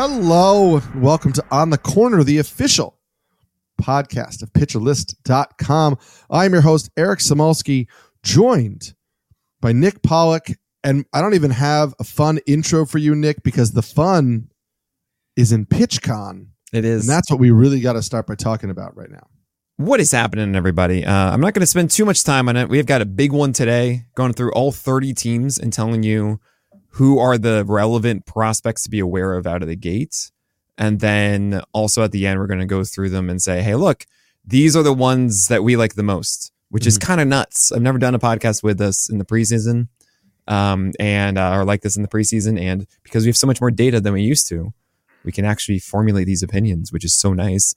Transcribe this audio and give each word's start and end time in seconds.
Hello, 0.00 0.80
welcome 0.94 1.32
to 1.32 1.44
On 1.50 1.70
the 1.70 1.76
Corner, 1.76 2.22
the 2.22 2.38
official 2.38 3.00
podcast 3.82 4.44
of 4.44 4.52
pitcherlist.com. 4.52 5.98
I'm 6.30 6.52
your 6.52 6.62
host, 6.62 6.88
Eric 6.96 7.18
Samulski, 7.18 7.88
joined 8.22 8.94
by 9.60 9.72
Nick 9.72 10.02
Pollack. 10.02 10.56
And 10.84 11.04
I 11.12 11.20
don't 11.20 11.34
even 11.34 11.50
have 11.50 11.96
a 11.98 12.04
fun 12.04 12.38
intro 12.46 12.86
for 12.86 12.98
you, 12.98 13.16
Nick, 13.16 13.42
because 13.42 13.72
the 13.72 13.82
fun 13.82 14.52
is 15.36 15.50
in 15.50 15.66
PitchCon. 15.66 16.46
It 16.72 16.84
is. 16.84 17.00
And 17.00 17.10
that's 17.10 17.28
what 17.28 17.40
we 17.40 17.50
really 17.50 17.80
got 17.80 17.94
to 17.94 18.02
start 18.02 18.28
by 18.28 18.36
talking 18.36 18.70
about 18.70 18.96
right 18.96 19.10
now. 19.10 19.26
What 19.78 19.98
is 19.98 20.12
happening, 20.12 20.54
everybody? 20.54 21.04
Uh, 21.04 21.12
I'm 21.12 21.40
not 21.40 21.54
going 21.54 21.62
to 21.62 21.66
spend 21.66 21.90
too 21.90 22.04
much 22.04 22.22
time 22.22 22.48
on 22.48 22.56
it. 22.56 22.68
We've 22.68 22.86
got 22.86 23.02
a 23.02 23.04
big 23.04 23.32
one 23.32 23.52
today, 23.52 24.04
going 24.14 24.32
through 24.32 24.52
all 24.52 24.70
30 24.70 25.12
teams 25.14 25.58
and 25.58 25.72
telling 25.72 26.04
you 26.04 26.38
who 26.98 27.20
are 27.20 27.38
the 27.38 27.64
relevant 27.64 28.26
prospects 28.26 28.82
to 28.82 28.90
be 28.90 28.98
aware 28.98 29.34
of 29.34 29.46
out 29.46 29.62
of 29.62 29.68
the 29.68 29.76
gate. 29.76 30.32
And 30.76 30.98
then 30.98 31.62
also 31.72 32.02
at 32.02 32.10
the 32.10 32.26
end, 32.26 32.40
we're 32.40 32.48
going 32.48 32.58
to 32.58 32.66
go 32.66 32.82
through 32.82 33.10
them 33.10 33.30
and 33.30 33.40
say, 33.40 33.62
hey, 33.62 33.76
look, 33.76 34.04
these 34.44 34.74
are 34.74 34.82
the 34.82 34.92
ones 34.92 35.46
that 35.46 35.62
we 35.62 35.76
like 35.76 35.94
the 35.94 36.02
most, 36.02 36.50
which 36.70 36.82
mm-hmm. 36.82 36.88
is 36.88 36.98
kind 36.98 37.20
of 37.20 37.28
nuts. 37.28 37.70
I've 37.70 37.82
never 37.82 37.98
done 37.98 38.16
a 38.16 38.18
podcast 38.18 38.64
with 38.64 38.80
us 38.80 39.08
in 39.08 39.18
the 39.18 39.24
preseason 39.24 39.86
um, 40.48 40.90
and 40.98 41.38
uh, 41.38 41.52
or 41.54 41.64
like 41.64 41.82
this 41.82 41.96
in 41.96 42.02
the 42.02 42.08
preseason. 42.08 42.60
And 42.60 42.84
because 43.04 43.22
we 43.22 43.28
have 43.28 43.36
so 43.36 43.46
much 43.46 43.60
more 43.60 43.70
data 43.70 44.00
than 44.00 44.12
we 44.12 44.22
used 44.22 44.48
to, 44.48 44.72
we 45.22 45.30
can 45.30 45.44
actually 45.44 45.78
formulate 45.78 46.26
these 46.26 46.42
opinions, 46.42 46.92
which 46.92 47.04
is 47.04 47.14
so 47.14 47.32
nice. 47.32 47.76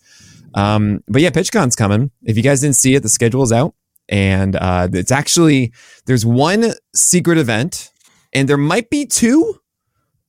Um, 0.55 1.03
but 1.07 1.21
yeah, 1.21 1.29
PitchCon's 1.29 1.75
coming. 1.75 2.09
If 2.23 2.37
you 2.37 2.43
guys 2.43 2.61
didn't 2.61 2.75
see 2.75 2.95
it, 2.95 3.03
the 3.03 3.09
schedule 3.09 3.43
is 3.43 3.51
out. 3.51 3.75
And 4.09 4.55
uh, 4.55 4.87
it's 4.91 5.11
actually, 5.11 5.73
there's 6.07 6.25
one 6.25 6.73
secret 6.95 7.37
event 7.37 7.91
and 8.33 8.47
there 8.47 8.57
might 8.57 8.89
be 8.89 9.05
two. 9.05 9.59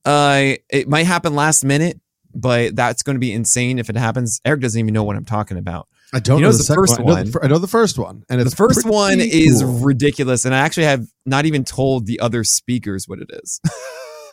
Uh, 0.05 0.53
it 0.69 0.87
might 0.87 1.05
happen 1.05 1.35
last 1.35 1.63
minute, 1.63 1.99
but 2.33 2.75
that's 2.75 3.03
going 3.03 3.15
to 3.15 3.19
be 3.19 3.31
insane 3.31 3.79
if 3.79 3.89
it 3.89 3.95
happens. 3.95 4.41
Eric 4.45 4.61
doesn't 4.61 4.79
even 4.79 4.93
know 4.93 5.03
what 5.03 5.15
I'm 5.15 5.25
talking 5.25 5.57
about. 5.57 5.87
I 6.13 6.19
don't 6.19 6.41
know 6.41 6.51
the, 6.51 6.59
the 6.59 6.75
first 6.75 6.99
one. 6.99 7.05
one. 7.07 7.17
I, 7.17 7.23
know 7.23 7.29
the, 7.31 7.39
I 7.43 7.47
know 7.47 7.57
the 7.57 7.67
first 7.67 7.97
one, 7.97 8.23
and 8.29 8.39
the 8.39 8.55
first 8.55 8.85
one 8.85 9.17
cool. 9.17 9.27
is 9.27 9.63
ridiculous. 9.63 10.45
And 10.45 10.53
I 10.53 10.59
actually 10.59 10.85
have 10.85 11.07
not 11.25 11.45
even 11.45 11.63
told 11.63 12.05
the 12.05 12.19
other 12.19 12.43
speakers 12.43 13.07
what 13.07 13.19
it 13.19 13.31
is. 13.31 13.59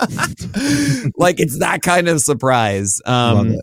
like 1.16 1.40
it's 1.40 1.58
that 1.60 1.82
kind 1.82 2.08
of 2.08 2.20
surprise. 2.20 3.00
Um. 3.04 3.56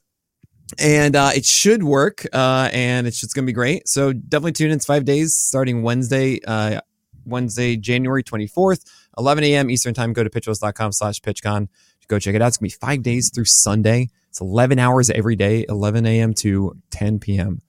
And 0.78 1.16
uh, 1.16 1.32
it 1.34 1.46
should 1.46 1.82
work, 1.82 2.26
uh, 2.34 2.70
and 2.74 3.08
it's 3.08 3.22
just 3.22 3.34
going 3.34 3.46
to 3.46 3.50
be 3.50 3.54
great. 3.54 3.88
So 3.88 4.12
definitely 4.12 4.52
tune 4.52 4.70
in. 4.70 4.76
It's 4.76 4.86
five 4.86 5.06
days 5.06 5.34
starting 5.34 5.82
Wednesday, 5.82 6.42
uh, 6.46 6.82
Wednesday, 7.26 7.78
January 7.78 8.22
24th. 8.22 8.84
11 9.18 9.44
a.m. 9.44 9.70
Eastern 9.70 9.94
time. 9.94 10.14
Go 10.14 10.24
to 10.24 10.30
pitcherlist.com 10.30 10.92
slash 10.92 11.22
pitchcon. 11.22 11.68
Go 12.08 12.20
check 12.20 12.36
it 12.36 12.42
out. 12.42 12.48
It's 12.48 12.58
going 12.58 12.70
to 12.70 12.76
be 12.76 12.80
five 12.80 13.04
days 13.04 13.32
through 13.34 13.46
Sunday. 13.46 14.10
It's 14.30 14.40
11 14.40 14.80
hours 14.80 15.10
every 15.10 15.36
day, 15.36 15.66
11 15.68 16.06
a.m. 16.06 16.34
to 16.36 16.74
10 16.92 17.20
p.m. 17.20 17.62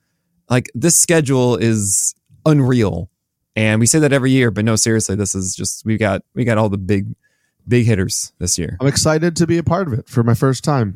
Like 0.49 0.71
this 0.75 0.97
schedule 0.97 1.57
is 1.57 2.15
unreal. 2.47 3.11
And 3.57 3.81
we 3.81 3.87
say 3.87 3.99
that 3.99 4.13
every 4.13 4.31
year, 4.31 4.53
but 4.53 4.65
no, 4.65 4.77
seriously, 4.77 5.17
this 5.17 5.35
is 5.35 5.57
just, 5.57 5.85
we 5.85 5.97
got, 5.97 6.23
we 6.35 6.45
got 6.45 6.59
all 6.59 6.69
the 6.69 6.79
big, 6.79 7.13
big 7.67 7.87
hitters 7.87 8.33
this 8.39 8.57
year. 8.57 8.77
I'm 8.81 8.87
excited 8.87 9.35
to 9.37 9.47
be 9.49 9.59
a 9.59 9.65
part 9.65 9.89
of 9.89 9.95
it 9.95 10.09
for 10.09 10.23
my 10.23 10.35
first 10.35 10.63
time. 10.63 10.95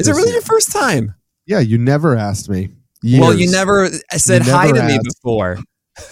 Is 0.00 0.08
it 0.08 0.12
really 0.12 0.24
year. 0.24 0.34
your 0.34 0.42
first 0.42 0.72
time? 0.72 1.14
Yeah. 1.46 1.60
You 1.60 1.78
never 1.78 2.16
asked 2.16 2.48
me. 2.48 2.70
Years. 3.02 3.20
Well, 3.20 3.34
you 3.34 3.50
never 3.50 3.84
uh, 3.84 4.18
said 4.18 4.44
you 4.44 4.52
hi 4.52 4.72
to 4.72 4.82
me 4.82 4.98
before. 5.02 5.58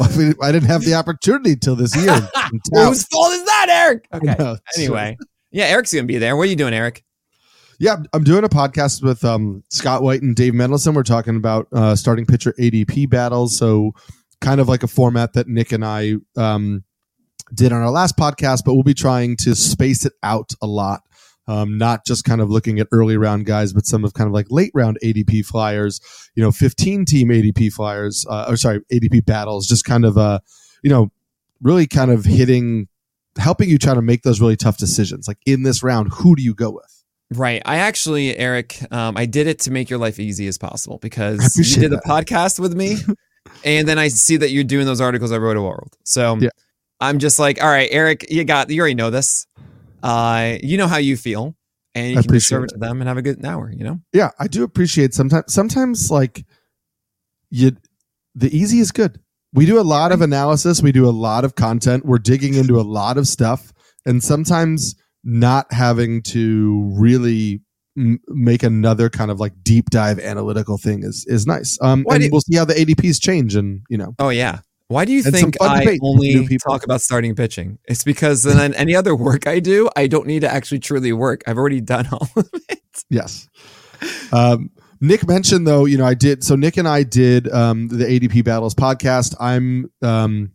I, 0.00 0.08
mean, 0.16 0.34
I 0.42 0.52
didn't 0.52 0.68
have 0.68 0.84
the 0.84 0.94
opportunity 0.94 1.56
till 1.56 1.76
this 1.76 1.94
year. 1.96 2.12
Whose 2.72 3.04
fault 3.04 3.32
is 3.32 3.44
that, 3.68 3.86
Eric? 3.86 4.06
Okay. 4.12 4.34
Know, 4.38 4.56
anyway, 4.76 5.16
so. 5.20 5.26
yeah, 5.50 5.64
Eric's 5.66 5.92
gonna 5.92 6.06
be 6.06 6.18
there. 6.18 6.36
What 6.36 6.42
are 6.44 6.50
you 6.50 6.56
doing, 6.56 6.74
Eric? 6.74 7.04
Yeah, 7.78 7.96
I'm 8.12 8.24
doing 8.24 8.44
a 8.44 8.48
podcast 8.48 9.02
with 9.02 9.24
um, 9.24 9.62
Scott 9.70 10.02
White 10.02 10.22
and 10.22 10.34
Dave 10.34 10.52
Mendelson. 10.52 10.94
We're 10.94 11.04
talking 11.04 11.36
about 11.36 11.68
uh, 11.72 11.94
starting 11.94 12.26
pitcher 12.26 12.52
ADP 12.58 13.08
battles. 13.08 13.56
So, 13.56 13.92
kind 14.40 14.60
of 14.60 14.68
like 14.68 14.82
a 14.82 14.88
format 14.88 15.34
that 15.34 15.46
Nick 15.46 15.70
and 15.70 15.84
I 15.84 16.14
um, 16.36 16.82
did 17.54 17.72
on 17.72 17.80
our 17.80 17.90
last 17.90 18.16
podcast, 18.16 18.64
but 18.64 18.74
we'll 18.74 18.82
be 18.82 18.94
trying 18.94 19.36
to 19.38 19.54
space 19.54 20.04
it 20.04 20.14
out 20.24 20.52
a 20.60 20.66
lot 20.66 21.02
um, 21.48 21.78
not 21.78 22.04
just 22.04 22.24
kind 22.24 22.42
of 22.42 22.50
looking 22.50 22.78
at 22.78 22.86
early 22.92 23.16
round 23.16 23.46
guys, 23.46 23.72
but 23.72 23.86
some 23.86 24.04
of 24.04 24.12
kind 24.12 24.28
of 24.28 24.34
like 24.34 24.46
late 24.50 24.70
round 24.74 24.98
ADP 25.02 25.46
flyers, 25.46 26.00
you 26.34 26.42
know, 26.42 26.52
15 26.52 27.06
team 27.06 27.30
ADP 27.30 27.72
flyers, 27.72 28.26
uh, 28.28 28.44
or 28.48 28.56
sorry, 28.56 28.80
ADP 28.92 29.24
battles, 29.24 29.66
just 29.66 29.84
kind 29.84 30.04
of, 30.04 30.18
uh, 30.18 30.40
you 30.82 30.90
know, 30.90 31.10
really 31.62 31.86
kind 31.86 32.10
of 32.10 32.26
hitting, 32.26 32.86
helping 33.38 33.68
you 33.68 33.78
try 33.78 33.94
to 33.94 34.02
make 34.02 34.22
those 34.22 34.40
really 34.40 34.56
tough 34.56 34.78
decisions. 34.78 35.28
Like 35.28 35.38
in 35.46 35.62
this 35.62 35.82
round, 35.82 36.12
who 36.12 36.36
do 36.36 36.42
you 36.42 36.54
go 36.54 36.70
with? 36.70 37.04
Right. 37.34 37.62
I 37.64 37.76
actually, 37.76 38.36
Eric, 38.36 38.80
um, 38.92 39.16
I 39.16 39.26
did 39.26 39.46
it 39.46 39.60
to 39.60 39.70
make 39.70 39.90
your 39.90 39.98
life 39.98 40.18
easy 40.18 40.46
as 40.48 40.58
possible 40.58 40.98
because 40.98 41.56
you 41.56 41.82
did 41.82 41.92
that. 41.92 42.02
a 42.04 42.08
podcast 42.08 42.58
with 42.58 42.74
me. 42.74 42.96
and 43.64 43.86
then 43.86 43.98
I 43.98 44.08
see 44.08 44.36
that 44.38 44.50
you're 44.50 44.64
doing 44.64 44.86
those 44.86 45.00
articles 45.00 45.30
I 45.32 45.38
wrote 45.38 45.56
a 45.56 45.62
world. 45.62 45.96
So 46.04 46.36
yeah. 46.36 46.50
I'm 47.00 47.18
just 47.18 47.38
like, 47.38 47.62
all 47.62 47.68
right, 47.68 47.88
Eric, 47.92 48.30
you 48.30 48.44
got, 48.44 48.70
you 48.70 48.80
already 48.80 48.94
know 48.94 49.10
this 49.10 49.46
uh, 50.02 50.58
you 50.62 50.76
know 50.76 50.86
how 50.86 50.98
you 50.98 51.16
feel, 51.16 51.56
and 51.94 52.12
you 52.12 52.18
I 52.18 52.22
can 52.22 52.40
serve 52.40 52.64
it 52.64 52.70
to 52.70 52.78
them 52.78 53.00
and 53.00 53.08
have 53.08 53.16
a 53.16 53.22
good 53.22 53.44
hour. 53.44 53.70
You 53.70 53.84
know. 53.84 54.00
Yeah, 54.12 54.30
I 54.38 54.46
do 54.46 54.64
appreciate 54.64 55.14
sometimes. 55.14 55.52
Sometimes 55.52 56.10
like 56.10 56.44
you, 57.50 57.76
the 58.34 58.56
easy 58.56 58.80
is 58.80 58.92
good. 58.92 59.20
We 59.54 59.66
do 59.66 59.80
a 59.80 59.82
lot 59.82 60.12
of 60.12 60.20
analysis. 60.20 60.82
We 60.82 60.92
do 60.92 61.08
a 61.08 61.10
lot 61.10 61.44
of 61.44 61.54
content. 61.54 62.04
We're 62.04 62.18
digging 62.18 62.54
into 62.54 62.78
a 62.78 62.82
lot 62.82 63.16
of 63.16 63.26
stuff, 63.26 63.72
and 64.04 64.22
sometimes 64.22 64.94
not 65.24 65.72
having 65.72 66.22
to 66.22 66.92
really 66.98 67.60
m- 67.96 68.20
make 68.28 68.62
another 68.62 69.08
kind 69.08 69.30
of 69.30 69.40
like 69.40 69.52
deep 69.62 69.90
dive 69.90 70.18
analytical 70.18 70.78
thing 70.78 71.02
is 71.02 71.24
is 71.28 71.46
nice. 71.46 71.78
Um, 71.80 72.04
and 72.10 72.28
we'll 72.30 72.42
see 72.42 72.56
how 72.56 72.64
the 72.64 72.74
ADPs 72.74 73.20
change, 73.20 73.54
and 73.56 73.82
you 73.88 73.96
know. 73.96 74.14
Oh 74.18 74.28
yeah, 74.28 74.60
why 74.88 75.04
do 75.04 75.12
you 75.12 75.22
and 75.24 75.34
think 75.34 75.56
I 75.60 75.98
only 76.02 76.48
talk 76.66 76.82
about 76.82 77.02
starting 77.02 77.34
pitching? 77.34 77.78
It's 77.84 78.04
because 78.04 78.42
then 78.42 78.74
any 78.74 78.94
other 78.94 79.14
work 79.14 79.46
I 79.46 79.60
do, 79.60 79.88
I 79.94 80.06
don't 80.06 80.26
need 80.26 80.40
to 80.40 80.52
actually 80.52 80.78
truly 80.78 81.12
work. 81.12 81.42
I've 81.46 81.58
already 81.58 81.82
done 81.82 82.08
all 82.12 82.28
of 82.36 82.48
it. 82.68 82.80
Yes. 83.10 83.48
Um, 84.32 84.70
Nick 85.00 85.26
mentioned 85.26 85.66
though, 85.66 85.84
you 85.84 85.96
know, 85.98 86.04
I 86.04 86.14
did. 86.14 86.42
So 86.42 86.56
Nick 86.56 86.76
and 86.76 86.88
I 86.88 87.02
did 87.02 87.50
um, 87.52 87.88
the 87.88 88.04
ADP 88.04 88.44
Battles 88.44 88.74
podcast. 88.74 89.34
I'm 89.40 89.90
um, 90.02 90.52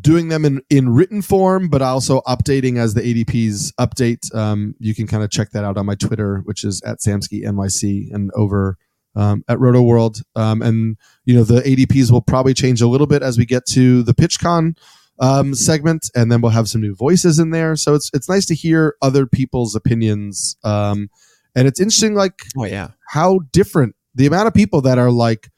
doing 0.00 0.28
them 0.28 0.44
in 0.44 0.62
in 0.70 0.88
written 0.88 1.22
form, 1.22 1.68
but 1.68 1.82
also 1.82 2.20
updating 2.22 2.78
as 2.78 2.94
the 2.94 3.02
ADPs 3.02 3.72
update. 3.80 4.34
Um, 4.34 4.74
you 4.78 4.94
can 4.94 5.06
kind 5.06 5.22
of 5.22 5.30
check 5.30 5.50
that 5.50 5.64
out 5.64 5.76
on 5.76 5.86
my 5.86 5.94
Twitter, 5.94 6.42
which 6.44 6.64
is 6.64 6.82
at 6.82 6.98
Samsky 6.98 7.44
NYC, 7.44 8.12
and 8.12 8.30
over 8.34 8.78
um, 9.14 9.44
at 9.48 9.60
Roto 9.60 9.82
World. 9.82 10.22
Um, 10.36 10.62
and 10.62 10.96
you 11.24 11.34
know 11.34 11.44
the 11.44 11.60
ADPs 11.60 12.10
will 12.10 12.22
probably 12.22 12.54
change 12.54 12.80
a 12.80 12.86
little 12.88 13.06
bit 13.06 13.22
as 13.22 13.38
we 13.38 13.44
get 13.44 13.66
to 13.66 14.02
the 14.02 14.14
PitchCon 14.14 14.76
um, 15.18 15.54
segment, 15.54 16.10
and 16.14 16.30
then 16.30 16.40
we'll 16.40 16.52
have 16.52 16.68
some 16.68 16.80
new 16.80 16.94
voices 16.94 17.38
in 17.38 17.50
there. 17.50 17.76
So 17.76 17.94
it's 17.94 18.10
it's 18.14 18.28
nice 18.28 18.46
to 18.46 18.54
hear 18.54 18.96
other 19.02 19.26
people's 19.26 19.74
opinions. 19.74 20.56
Um, 20.64 21.10
and 21.54 21.68
it's 21.68 21.80
interesting, 21.80 22.14
like 22.14 22.42
oh 22.56 22.64
yeah, 22.64 22.88
how 23.08 23.40
different 23.52 23.94
the 24.14 24.26
amount 24.26 24.46
of 24.46 24.54
people 24.54 24.80
that 24.82 24.98
are 24.98 25.10
like 25.10 25.50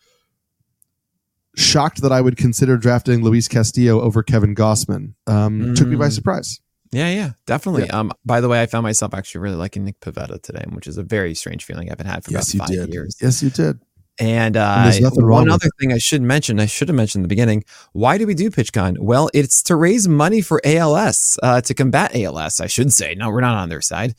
shocked 1.56 2.02
that 2.02 2.12
I 2.12 2.20
would 2.20 2.36
consider 2.36 2.76
drafting 2.76 3.22
Luis 3.22 3.48
Castillo 3.48 4.00
over 4.00 4.22
Kevin 4.22 4.54
Gausman 4.54 5.14
um, 5.26 5.60
mm. 5.60 5.76
took 5.76 5.88
me 5.88 5.96
by 5.96 6.08
mm. 6.08 6.12
surprise. 6.12 6.60
Yeah, 6.92 7.10
yeah, 7.10 7.30
definitely. 7.46 7.86
Yeah. 7.86 7.98
Um, 7.98 8.12
by 8.24 8.40
the 8.40 8.48
way, 8.48 8.62
I 8.62 8.66
found 8.66 8.84
myself 8.84 9.14
actually 9.14 9.40
really 9.40 9.56
liking 9.56 9.84
Nick 9.84 9.98
Pivetta 10.00 10.40
today, 10.40 10.64
which 10.68 10.86
is 10.86 10.96
a 10.96 11.02
very 11.02 11.34
strange 11.34 11.64
feeling 11.64 11.88
I 11.88 11.92
haven't 11.92 12.06
had 12.06 12.24
for 12.24 12.30
yes, 12.30 12.54
about 12.54 12.68
five 12.68 12.76
did. 12.76 12.94
years. 12.94 13.16
Yes, 13.20 13.42
you 13.42 13.50
did. 13.50 13.80
And, 14.20 14.56
uh, 14.56 14.92
and 14.94 15.28
one 15.28 15.50
other 15.50 15.68
thing 15.80 15.92
I 15.92 15.98
should 15.98 16.22
mention, 16.22 16.60
I 16.60 16.66
should 16.66 16.86
have 16.86 16.94
mentioned 16.94 17.20
in 17.20 17.22
the 17.22 17.28
beginning. 17.28 17.64
Why 17.94 18.16
do 18.16 18.28
we 18.28 18.34
do 18.34 18.48
PitchCon? 18.48 19.00
Well, 19.00 19.28
it's 19.34 19.60
to 19.64 19.74
raise 19.74 20.06
money 20.06 20.40
for 20.40 20.60
ALS, 20.64 21.36
uh, 21.42 21.60
to 21.62 21.74
combat 21.74 22.14
ALS, 22.14 22.60
I 22.60 22.68
should 22.68 22.92
say. 22.92 23.16
No, 23.16 23.30
we're 23.30 23.40
not 23.40 23.56
on 23.56 23.70
their 23.70 23.80
side. 23.80 24.14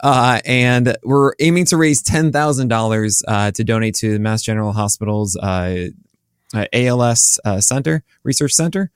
Uh, 0.00 0.40
and 0.44 0.96
we're 1.02 1.32
aiming 1.40 1.64
to 1.66 1.76
raise 1.76 2.02
$10,000 2.02 3.22
uh, 3.26 3.50
to 3.52 3.64
donate 3.64 3.94
to 3.96 4.12
the 4.12 4.18
Mass 4.18 4.42
General 4.42 4.72
Hospital's 4.72 5.36
uh, 5.36 5.88
uh, 6.52 6.66
ALS 6.72 7.40
uh, 7.44 7.60
Center, 7.60 8.02
Research 8.22 8.52
Center. 8.52 8.90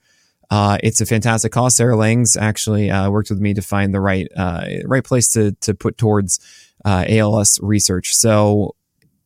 It's 0.51 1.01
a 1.01 1.05
fantastic 1.05 1.51
cause. 1.51 1.75
Sarah 1.75 1.95
Langs 1.95 2.37
actually 2.37 2.89
worked 2.89 3.29
with 3.29 3.39
me 3.39 3.53
to 3.53 3.61
find 3.61 3.93
the 3.93 3.99
right 3.99 4.27
right 4.85 5.03
place 5.03 5.31
to 5.33 5.51
to 5.61 5.73
put 5.73 5.97
towards 5.97 6.39
ALS 6.85 7.59
research. 7.61 8.13
So, 8.13 8.75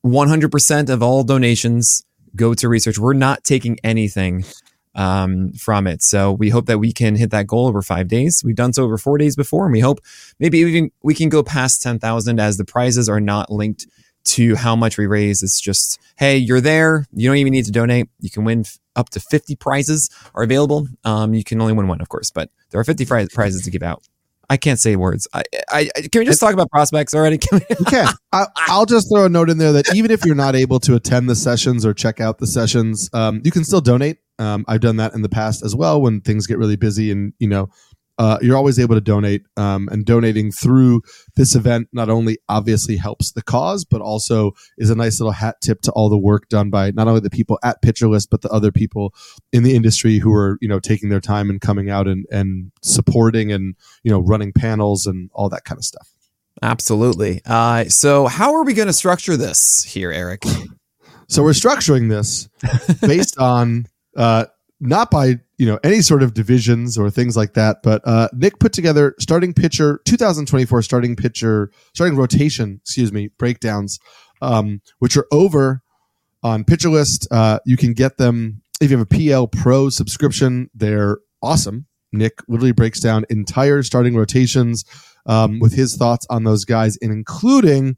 100% 0.05 0.89
of 0.89 1.01
all 1.01 1.23
donations 1.23 2.03
go 2.35 2.53
to 2.55 2.67
research. 2.67 2.97
We're 2.97 3.13
not 3.13 3.43
taking 3.45 3.79
anything 3.83 4.43
um, 4.95 5.51
from 5.53 5.87
it. 5.87 6.01
So 6.01 6.31
we 6.31 6.49
hope 6.49 6.65
that 6.67 6.79
we 6.79 6.91
can 6.91 7.15
hit 7.15 7.31
that 7.31 7.47
goal 7.47 7.67
over 7.67 7.81
five 7.81 8.07
days. 8.07 8.41
We've 8.43 8.55
done 8.55 8.73
so 8.73 8.83
over 8.83 8.97
four 8.97 9.17
days 9.17 9.35
before, 9.35 9.65
and 9.65 9.73
we 9.73 9.79
hope 9.79 9.99
maybe 10.39 10.59
even 10.59 10.91
we 11.01 11.13
can 11.15 11.29
go 11.29 11.43
past 11.43 11.81
10,000 11.81 12.39
as 12.39 12.57
the 12.57 12.65
prizes 12.65 13.09
are 13.09 13.21
not 13.21 13.51
linked 13.51 13.87
to 14.25 14.55
how 14.55 14.75
much 14.75 14.97
we 14.97 15.05
raise. 15.05 15.43
It's 15.43 15.59
just, 15.59 15.99
hey, 16.17 16.37
you're 16.37 16.61
there. 16.61 17.05
You 17.13 17.29
don't 17.29 17.37
even 17.37 17.51
need 17.51 17.65
to 17.65 17.71
donate. 17.71 18.09
You 18.19 18.29
can 18.29 18.45
win 18.45 18.61
f- 18.61 18.79
up 18.95 19.09
to 19.09 19.19
50 19.19 19.55
prizes 19.55 20.09
are 20.33 20.43
available. 20.43 20.87
Um, 21.03 21.33
you 21.33 21.43
can 21.43 21.59
only 21.59 21.73
win 21.73 21.87
one, 21.87 21.99
of 21.99 22.09
course, 22.09 22.31
but 22.31 22.49
there 22.69 22.79
are 22.79 22.85
50 22.85 23.05
prizes 23.05 23.63
to 23.63 23.71
give 23.71 23.83
out. 23.83 24.03
I 24.49 24.57
can't 24.57 24.79
say 24.79 24.95
words. 24.95 25.27
I, 25.33 25.43
I, 25.69 25.85
can 26.11 26.19
we 26.19 26.25
just 26.25 26.39
talk 26.39 26.53
about 26.53 26.69
prospects 26.69 27.13
already? 27.15 27.37
Can 27.39 27.59
we? 27.59 27.75
okay. 27.87 28.05
I, 28.31 28.45
will 28.77 28.85
just 28.85 29.07
throw 29.11 29.25
a 29.25 29.29
note 29.29 29.49
in 29.49 29.57
there 29.57 29.71
that 29.71 29.95
even 29.95 30.11
if 30.11 30.25
you're 30.25 30.35
not 30.35 30.55
able 30.55 30.79
to 30.81 30.95
attend 30.95 31.29
the 31.29 31.35
sessions 31.35 31.85
or 31.85 31.93
check 31.93 32.19
out 32.19 32.39
the 32.39 32.45
sessions, 32.45 33.09
um, 33.13 33.41
you 33.43 33.51
can 33.51 33.63
still 33.63 33.81
donate. 33.81 34.17
Um, 34.39 34.65
I've 34.67 34.81
done 34.81 34.97
that 34.97 35.13
in 35.13 35.21
the 35.21 35.29
past 35.29 35.63
as 35.63 35.75
well 35.75 36.01
when 36.01 36.21
things 36.21 36.47
get 36.47 36.57
really 36.57 36.75
busy 36.75 37.11
and 37.11 37.33
you 37.39 37.47
know 37.47 37.69
uh, 38.19 38.37
you're 38.41 38.55
always 38.55 38.79
able 38.79 38.95
to 38.95 39.01
donate. 39.01 39.43
Um, 39.57 39.89
and 39.91 40.05
donating 40.05 40.51
through 40.51 41.01
this 41.35 41.55
event 41.55 41.87
not 41.93 42.09
only 42.09 42.37
obviously 42.47 42.97
helps 42.97 43.31
the 43.31 43.41
cause, 43.41 43.85
but 43.85 44.01
also 44.01 44.51
is 44.77 44.89
a 44.89 44.95
nice 44.95 45.19
little 45.19 45.31
hat 45.31 45.57
tip 45.61 45.81
to 45.81 45.91
all 45.91 46.09
the 46.09 46.17
work 46.17 46.47
done 46.49 46.69
by 46.69 46.91
not 46.91 47.07
only 47.07 47.21
the 47.21 47.29
people 47.29 47.59
at 47.63 47.81
PitcherList, 47.81 48.27
but 48.29 48.41
the 48.41 48.49
other 48.49 48.71
people 48.71 49.13
in 49.51 49.63
the 49.63 49.75
industry 49.75 50.19
who 50.19 50.33
are 50.33 50.57
you 50.61 50.67
know 50.67 50.79
taking 50.79 51.09
their 51.09 51.21
time 51.21 51.49
and 51.49 51.61
coming 51.61 51.89
out 51.89 52.07
and 52.07 52.25
and 52.31 52.71
supporting 52.81 53.51
and 53.51 53.75
you 54.03 54.11
know 54.11 54.19
running 54.19 54.53
panels 54.53 55.05
and 55.05 55.29
all 55.33 55.49
that 55.49 55.65
kind 55.65 55.79
of 55.79 55.85
stuff. 55.85 56.09
Absolutely. 56.61 57.41
Uh, 57.45 57.85
so, 57.85 58.27
how 58.27 58.53
are 58.53 58.63
we 58.63 58.73
going 58.73 58.87
to 58.87 58.93
structure 58.93 59.35
this 59.35 59.83
here, 59.83 60.11
Eric? 60.11 60.43
So 61.27 61.41
we're 61.41 61.51
structuring 61.51 62.09
this 62.09 62.47
based 63.01 63.39
on 63.39 63.87
uh, 64.15 64.45
not 64.79 65.09
by 65.09 65.39
you 65.57 65.65
know 65.65 65.79
any 65.83 66.01
sort 66.01 66.23
of 66.23 66.33
divisions 66.33 66.97
or 66.97 67.09
things 67.09 67.37
like 67.37 67.53
that. 67.53 67.77
But 67.83 68.01
uh, 68.05 68.29
Nick 68.33 68.59
put 68.59 68.73
together 68.73 69.15
starting 69.19 69.53
pitcher 69.53 70.01
2024 70.05 70.81
starting 70.81 71.15
pitcher 71.15 71.71
starting 71.93 72.17
rotation, 72.17 72.79
excuse 72.81 73.11
me, 73.11 73.29
breakdowns, 73.37 73.99
um, 74.41 74.81
which 74.99 75.15
are 75.17 75.27
over 75.31 75.81
on 76.43 76.63
PitcherList. 76.63 77.27
Uh, 77.31 77.59
you 77.65 77.77
can 77.77 77.93
get 77.93 78.17
them 78.17 78.61
if 78.81 78.91
you 78.91 78.97
have 78.97 79.07
a 79.09 79.17
PL 79.17 79.47
Pro 79.47 79.89
subscription. 79.89 80.69
They're 80.73 81.19
awesome. 81.41 81.85
Nick 82.11 82.39
literally 82.47 82.73
breaks 82.73 82.99
down 82.99 83.25
entire 83.29 83.81
starting 83.81 84.15
rotations 84.15 84.85
um, 85.25 85.59
with 85.59 85.73
his 85.73 85.95
thoughts 85.95 86.27
on 86.29 86.43
those 86.43 86.65
guys, 86.65 86.97
and 87.01 87.11
including 87.11 87.95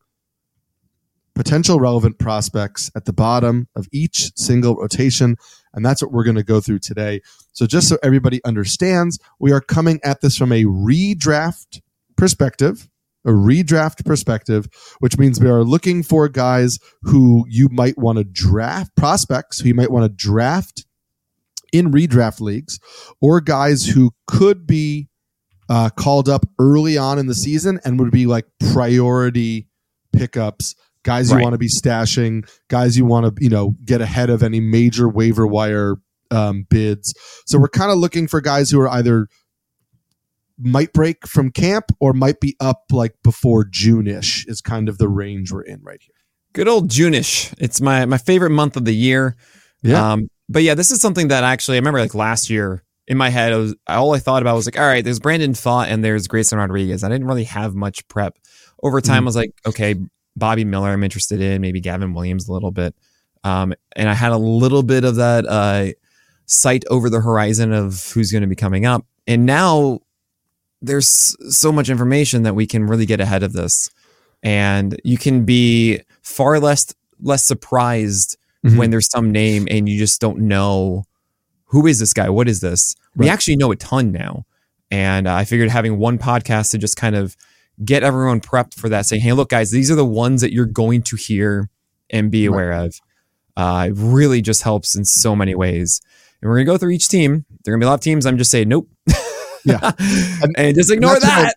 potential 1.36 1.80
relevant 1.80 2.18
prospects 2.18 2.90
at 2.96 3.06
the 3.06 3.14
bottom 3.14 3.68
of 3.76 3.88
each 3.92 4.32
single 4.36 4.76
rotation. 4.76 5.36
And 5.76 5.86
that's 5.86 6.02
what 6.02 6.12
we're 6.12 6.24
going 6.24 6.38
to 6.38 6.44
go 6.44 6.62
through 6.62 6.80
today. 6.80 7.22
So, 7.52 7.68
just 7.68 7.90
so 7.90 7.98
everybody 8.02 8.44
understands, 8.44 9.20
we 9.40 9.52
are 9.52 9.62
coming 9.62 10.00
at 10.04 10.22
this 10.22 10.38
from 10.38 10.52
a 10.52 10.64
redraft 10.64 11.82
perspective, 12.16 12.90
a 13.26 13.32
redraft 13.32 14.06
perspective, 14.06 14.68
which 15.00 15.18
means 15.18 15.40
we 15.40 15.50
are 15.50 15.64
looking 15.64 16.02
for 16.02 16.28
guys 16.30 16.80
who 17.04 17.46
you 17.48 17.70
might 17.70 17.98
want 17.98 18.18
to 18.18 18.24
draft, 18.24 18.96
prospects 18.96 19.60
who 19.60 19.68
you 19.68 19.76
might 19.76 19.92
want 19.92 20.06
to 20.06 20.16
draft 20.16 20.86
in 21.74 21.92
redraft 21.92 22.40
leagues, 22.40 22.80
or 23.22 23.42
guys 23.42 23.86
who 23.86 24.12
could 24.28 24.66
be 24.66 25.10
uh, 25.68 25.90
called 25.90 26.30
up 26.30 26.46
early 26.60 26.98
on 26.98 27.20
in 27.20 27.28
the 27.28 27.36
season 27.36 27.80
and 27.84 28.00
would 28.00 28.12
be 28.12 28.26
like 28.26 28.46
priority 28.72 29.68
pickups 30.14 30.76
guys 31.06 31.30
you 31.30 31.38
right. 31.38 31.44
want 31.44 31.54
to 31.54 31.58
be 31.58 31.70
stashing, 31.70 32.50
guys 32.68 32.98
you 32.98 33.06
want 33.06 33.38
to 33.38 33.44
you 33.44 33.50
know 33.50 33.76
get 33.86 34.02
ahead 34.02 34.30
of 34.30 34.44
any 34.44 34.60
major 34.60 35.08
waiver 35.08 35.48
wire 35.48 35.96
um, 36.32 36.66
bids. 36.70 37.14
So 37.46 37.58
we're 37.58 37.70
kind 37.70 37.92
of 37.92 37.98
looking 37.98 38.28
for 38.28 38.42
guys 38.42 38.70
who 38.70 38.82
are 38.82 38.90
either 38.90 39.28
might 40.58 40.92
break 40.92 41.26
from 41.28 41.52
camp 41.52 41.86
or 42.00 42.14
might 42.14 42.40
be 42.40 42.56
up 42.60 42.84
like 42.92 43.14
before 43.24 43.66
June-ish 43.66 44.46
is 44.48 44.62
kind 44.62 44.90
of 44.90 44.98
the 44.98 45.08
range 45.08 45.52
we're 45.52 45.62
in 45.62 45.82
right 45.84 46.00
here. 46.02 46.16
Good 46.54 46.68
old 46.68 46.90
June-ish. 46.90 47.54
It's 47.60 47.80
my 47.80 48.06
my 48.06 48.18
favorite 48.18 48.52
month 48.52 48.76
of 48.76 48.86
the 48.86 48.96
year. 48.96 49.36
Yeah. 49.84 50.14
Um, 50.14 50.30
but 50.50 50.64
yeah, 50.64 50.74
this 50.74 50.92
is 50.92 51.02
something 51.02 51.30
that 51.30 51.44
actually 51.44 51.78
I 51.78 51.80
remember 51.80 52.02
like 52.02 52.16
last 52.16 52.50
year 52.50 52.84
in 53.08 53.18
my 53.18 53.30
head, 53.30 53.54
I 53.54 53.58
was 53.58 53.76
all 53.88 54.14
I 54.14 54.20
thought 54.20 54.42
about 54.42 54.56
was 54.56 54.66
like, 54.66 54.80
all 54.80 54.86
right, 54.86 55.04
there's 55.04 55.20
Brandon 55.20 55.54
Pfaadt 55.54 55.88
and 55.88 56.04
there's 56.04 56.28
Grayson 56.28 56.58
Rodriguez. 56.58 57.04
I 57.04 57.10
didn't 57.10 57.28
really 57.28 57.44
have 57.44 57.76
much 57.76 58.08
prep. 58.08 58.38
Over 58.84 59.02
time, 59.02 59.18
mm-hmm. 59.18 59.24
I 59.24 59.26
was 59.26 59.36
like, 59.36 59.52
okay, 59.66 59.96
Bobby 60.36 60.66
Miller, 60.66 60.90
I'm 60.90 61.04
interested 61.04 61.42
in, 61.42 61.62
maybe 61.62 61.80
Gavin 61.80 62.14
Williams 62.14 62.48
a 62.48 62.54
little 62.54 62.72
bit. 62.72 62.96
Um, 63.44 63.74
and 63.96 64.10
I 64.10 64.14
had 64.14 64.32
a 64.32 64.38
little 64.38 64.84
bit 64.84 65.04
of 65.04 65.16
that 65.16 65.46
uh, 65.46 65.92
sight 66.46 66.84
over 66.90 67.10
the 67.10 67.22
horizon 67.22 67.72
of 67.72 68.12
who's 68.12 68.32
going 68.32 68.42
to 68.42 68.48
be 68.48 68.56
coming 68.56 68.86
up. 68.86 69.06
And 69.28 69.46
now 69.46 70.00
there's 70.82 71.36
so 71.56 71.72
much 71.72 71.90
information 71.90 72.44
that 72.44 72.56
we 72.56 72.68
can 72.68 72.86
really 72.86 73.06
get 73.06 73.20
ahead 73.20 73.44
of 73.44 73.54
this. 73.54 73.90
And 74.44 75.00
you 75.04 75.18
can 75.18 75.46
be 75.46 76.02
far 76.22 76.60
less 76.60 76.94
less 77.22 77.46
surprised 77.46 78.38
mm-hmm. 78.66 78.78
when 78.78 78.92
there's 78.92 79.10
some 79.10 79.32
name 79.32 79.68
and 79.72 79.88
you 79.88 79.98
just 79.98 80.20
don't 80.20 80.40
know 80.40 81.06
who 81.66 81.88
is 81.88 82.00
this 82.00 82.14
guy? 82.14 82.30
What 82.30 82.48
is 82.48 82.62
this? 82.62 82.96
Right. 83.16 83.26
We 83.26 83.30
actually 83.30 83.56
know 83.58 83.72
a 83.72 83.76
ton 83.76 84.12
now. 84.12 84.46
And 84.92 85.28
uh, 85.28 85.34
I 85.34 85.46
figured 85.46 85.70
having 85.70 85.98
one 85.98 86.18
podcast 86.18 86.72
to 86.72 86.78
just 86.78 86.96
kind 86.96 87.16
of 87.16 87.36
get 87.84 88.04
everyone 88.04 88.42
prepped 88.42 88.76
for 88.76 88.90
that, 88.90 89.06
saying, 89.06 89.22
hey, 89.22 89.34
look, 89.34 89.50
guys, 89.50 89.72
these 89.72 89.92
are 89.92 89.96
the 89.96 90.06
ones 90.06 90.42
that 90.42 90.54
you're 90.54 90.66
going 90.66 91.02
to 91.04 91.16
hear 91.16 91.70
and 92.10 92.32
be 92.32 92.46
aware 92.46 92.70
right. 92.70 92.86
of. 92.86 93.02
Uh, 93.58 93.88
it 93.90 93.94
really 93.96 94.42
just 94.42 94.64
helps 94.64 94.96
in 94.96 95.06
so 95.06 95.36
many 95.36 95.56
ways. 95.56 96.02
And 96.42 96.50
we're 96.50 96.58
going 96.58 96.66
to 96.66 96.72
go 96.74 96.78
through 96.78 96.92
each 96.92 97.10
team. 97.10 97.46
There 97.64 97.74
are 97.74 97.78
going 97.78 97.82
to 97.82 97.86
be 97.86 97.88
a 97.88 97.90
lot 97.90 97.96
of 97.96 98.02
teams. 98.02 98.26
I'm 98.26 98.38
just 98.38 98.52
saying, 98.52 98.70
nope. 98.70 98.90
yeah. 99.66 99.92
And, 100.44 100.56
and 100.58 100.76
just 100.76 100.92
ignore 100.92 101.14
and 101.14 101.22
that. 101.24 101.56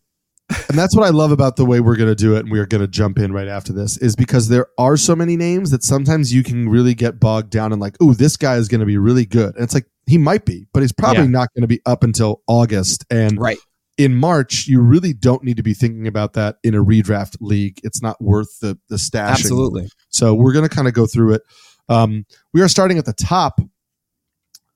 I, 0.50 0.64
and 0.68 0.78
that's 0.78 0.96
what 0.96 1.04
I 1.04 1.10
love 1.10 1.30
about 1.30 1.56
the 1.56 1.66
way 1.66 1.80
we're 1.80 1.96
going 1.96 2.08
to 2.08 2.14
do 2.14 2.36
it. 2.36 2.40
And 2.40 2.50
we're 2.50 2.66
going 2.66 2.80
to 2.80 2.88
jump 2.88 3.18
in 3.18 3.32
right 3.32 3.48
after 3.48 3.72
this 3.72 3.98
is 3.98 4.16
because 4.16 4.48
there 4.48 4.68
are 4.78 4.96
so 4.96 5.14
many 5.14 5.36
names 5.36 5.70
that 5.72 5.82
sometimes 5.84 6.32
you 6.32 6.42
can 6.42 6.68
really 6.68 6.94
get 6.94 7.20
bogged 7.20 7.50
down 7.50 7.72
and 7.72 7.80
like, 7.80 7.96
oh, 8.00 8.14
this 8.14 8.36
guy 8.36 8.56
is 8.56 8.68
going 8.68 8.80
to 8.80 8.86
be 8.86 8.96
really 8.96 9.26
good. 9.26 9.54
And 9.56 9.64
it's 9.64 9.74
like, 9.74 9.86
he 10.06 10.16
might 10.16 10.46
be, 10.46 10.66
but 10.72 10.80
he's 10.80 10.92
probably 10.92 11.24
yeah. 11.24 11.30
not 11.30 11.52
going 11.54 11.62
to 11.62 11.68
be 11.68 11.82
up 11.84 12.02
until 12.02 12.40
August. 12.46 13.04
And 13.10 13.38
right 13.38 13.58
in 13.98 14.14
March, 14.14 14.68
you 14.68 14.80
really 14.80 15.12
don't 15.12 15.42
need 15.42 15.56
to 15.56 15.62
be 15.62 15.74
thinking 15.74 16.06
about 16.06 16.32
that 16.34 16.56
in 16.62 16.74
a 16.74 16.82
redraft 16.82 17.36
league. 17.40 17.80
It's 17.82 18.00
not 18.00 18.20
worth 18.22 18.60
the 18.60 18.78
the 18.88 18.96
stashing. 18.96 19.30
Absolutely. 19.30 19.90
So 20.08 20.32
we're 20.32 20.52
going 20.52 20.66
to 20.68 20.74
kind 20.74 20.88
of 20.88 20.94
go 20.94 21.06
through 21.06 21.34
it. 21.34 21.42
Um, 21.88 22.24
we 22.54 22.62
are 22.62 22.68
starting 22.68 22.96
at 22.96 23.04
the 23.04 23.12
top 23.12 23.60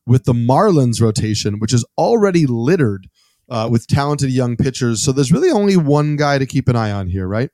with 0.06 0.24
the 0.24 0.32
Marlins 0.32 1.00
rotation, 1.00 1.60
which 1.60 1.72
is 1.72 1.84
already 1.96 2.46
littered 2.46 3.08
uh, 3.48 3.68
with 3.70 3.86
talented 3.86 4.30
young 4.30 4.56
pitchers. 4.56 5.02
So 5.02 5.12
there's 5.12 5.30
really 5.30 5.50
only 5.50 5.76
one 5.76 6.16
guy 6.16 6.38
to 6.38 6.46
keep 6.46 6.68
an 6.68 6.74
eye 6.74 6.90
on 6.90 7.06
here, 7.06 7.28
right? 7.28 7.50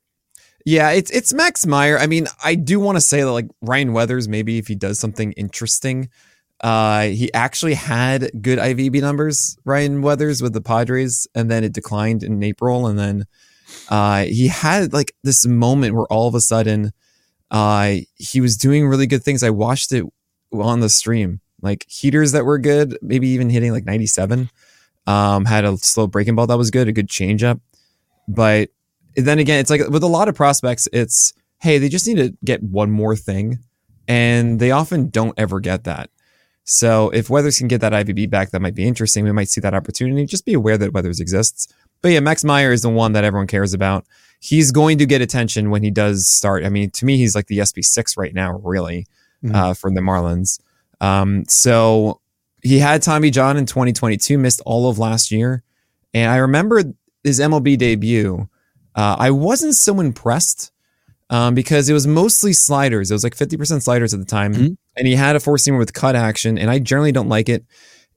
Yeah, 0.64 0.90
it's 0.90 1.10
it's 1.10 1.32
Max 1.34 1.66
Meyer. 1.66 1.98
I 1.98 2.06
mean, 2.06 2.26
I 2.42 2.54
do 2.54 2.80
want 2.80 2.96
to 2.96 3.00
say 3.00 3.20
that 3.20 3.32
like 3.32 3.48
Ryan 3.62 3.92
Weathers, 3.92 4.26
maybe 4.26 4.58
if 4.58 4.68
he 4.68 4.74
does 4.74 4.98
something 4.98 5.32
interesting, 5.32 6.08
uh, 6.60 7.02
he 7.02 7.32
actually 7.32 7.74
had 7.74 8.30
good 8.42 8.58
IVB 8.58 9.00
numbers, 9.00 9.56
Ryan 9.64 10.02
Weathers, 10.02 10.42
with 10.42 10.52
the 10.52 10.60
Padres, 10.60 11.26
and 11.34 11.50
then 11.50 11.62
it 11.62 11.72
declined 11.72 12.22
in 12.22 12.42
April. 12.42 12.86
And 12.86 12.98
then 12.98 13.26
uh, 13.88 14.24
he 14.24 14.48
had 14.48 14.92
like 14.92 15.14
this 15.22 15.46
moment 15.46 15.94
where 15.94 16.06
all 16.06 16.26
of 16.26 16.34
a 16.34 16.40
sudden 16.40 16.92
uh, 17.50 17.96
he 18.16 18.40
was 18.40 18.56
doing 18.56 18.88
really 18.88 19.06
good 19.06 19.22
things. 19.22 19.42
I 19.42 19.50
watched 19.50 19.92
it 19.92 20.04
on 20.52 20.80
the 20.80 20.88
stream, 20.88 21.40
like 21.62 21.86
heaters 21.88 22.32
that 22.32 22.44
were 22.44 22.58
good, 22.58 22.98
maybe 23.02 23.28
even 23.28 23.50
hitting 23.50 23.72
like 23.72 23.84
97. 23.84 24.50
Um, 25.06 25.44
had 25.46 25.64
a 25.64 25.76
slow 25.78 26.06
breaking 26.06 26.34
ball 26.34 26.46
that 26.48 26.58
was 26.58 26.70
good, 26.70 26.88
a 26.88 26.92
good 26.92 27.08
changeup. 27.08 27.60
But 28.26 28.70
then 29.16 29.38
again, 29.38 29.60
it's 29.60 29.70
like 29.70 29.88
with 29.88 30.02
a 30.02 30.08
lot 30.08 30.28
of 30.28 30.34
prospects, 30.34 30.88
it's 30.92 31.32
hey, 31.60 31.78
they 31.78 31.88
just 31.88 32.06
need 32.06 32.16
to 32.16 32.36
get 32.44 32.62
one 32.62 32.90
more 32.90 33.16
thing. 33.16 33.58
And 34.06 34.58
they 34.58 34.70
often 34.70 35.10
don't 35.10 35.34
ever 35.38 35.60
get 35.60 35.84
that. 35.84 36.10
So 36.70 37.08
if 37.10 37.30
Weathers 37.30 37.56
can 37.56 37.66
get 37.66 37.80
that 37.80 37.94
IVB 37.94 38.28
back, 38.28 38.50
that 38.50 38.60
might 38.60 38.74
be 38.74 38.86
interesting. 38.86 39.24
We 39.24 39.32
might 39.32 39.48
see 39.48 39.62
that 39.62 39.72
opportunity. 39.72 40.26
Just 40.26 40.44
be 40.44 40.52
aware 40.52 40.76
that 40.76 40.92
Weathers 40.92 41.18
exists. 41.18 41.66
But 42.02 42.10
yeah, 42.10 42.20
Max 42.20 42.44
Meyer 42.44 42.72
is 42.72 42.82
the 42.82 42.90
one 42.90 43.12
that 43.12 43.24
everyone 43.24 43.46
cares 43.46 43.72
about. 43.72 44.04
He's 44.38 44.70
going 44.70 44.98
to 44.98 45.06
get 45.06 45.22
attention 45.22 45.70
when 45.70 45.82
he 45.82 45.90
does 45.90 46.28
start. 46.28 46.66
I 46.66 46.68
mean, 46.68 46.90
to 46.90 47.06
me, 47.06 47.16
he's 47.16 47.34
like 47.34 47.46
the 47.46 47.60
SP6 47.60 48.18
right 48.18 48.34
now, 48.34 48.60
really, 48.62 49.06
mm-hmm. 49.42 49.54
uh, 49.54 49.72
from 49.72 49.94
the 49.94 50.02
Marlins. 50.02 50.60
Um, 51.00 51.46
so 51.48 52.20
he 52.62 52.78
had 52.80 53.00
Tommy 53.00 53.30
John 53.30 53.56
in 53.56 53.64
2022, 53.64 54.36
missed 54.36 54.60
all 54.66 54.90
of 54.90 54.98
last 54.98 55.30
year. 55.30 55.62
And 56.12 56.30
I 56.30 56.36
remember 56.36 56.82
his 57.24 57.40
MLB 57.40 57.78
debut. 57.78 58.46
Uh, 58.94 59.16
I 59.18 59.30
wasn't 59.30 59.74
so 59.74 60.00
impressed 60.00 60.70
um, 61.30 61.54
because 61.54 61.88
it 61.88 61.94
was 61.94 62.06
mostly 62.06 62.52
sliders. 62.52 63.10
It 63.10 63.14
was 63.14 63.24
like 63.24 63.36
50% 63.36 63.82
sliders 63.82 64.12
at 64.12 64.20
the 64.20 64.26
time. 64.26 64.54
Mm-hmm. 64.54 64.72
And 64.98 65.06
he 65.06 65.14
had 65.14 65.36
a 65.36 65.40
four 65.40 65.56
seamer 65.56 65.78
with 65.78 65.92
cut 65.92 66.16
action, 66.16 66.58
and 66.58 66.70
I 66.70 66.80
generally 66.80 67.12
don't 67.12 67.28
like 67.28 67.48
it. 67.48 67.64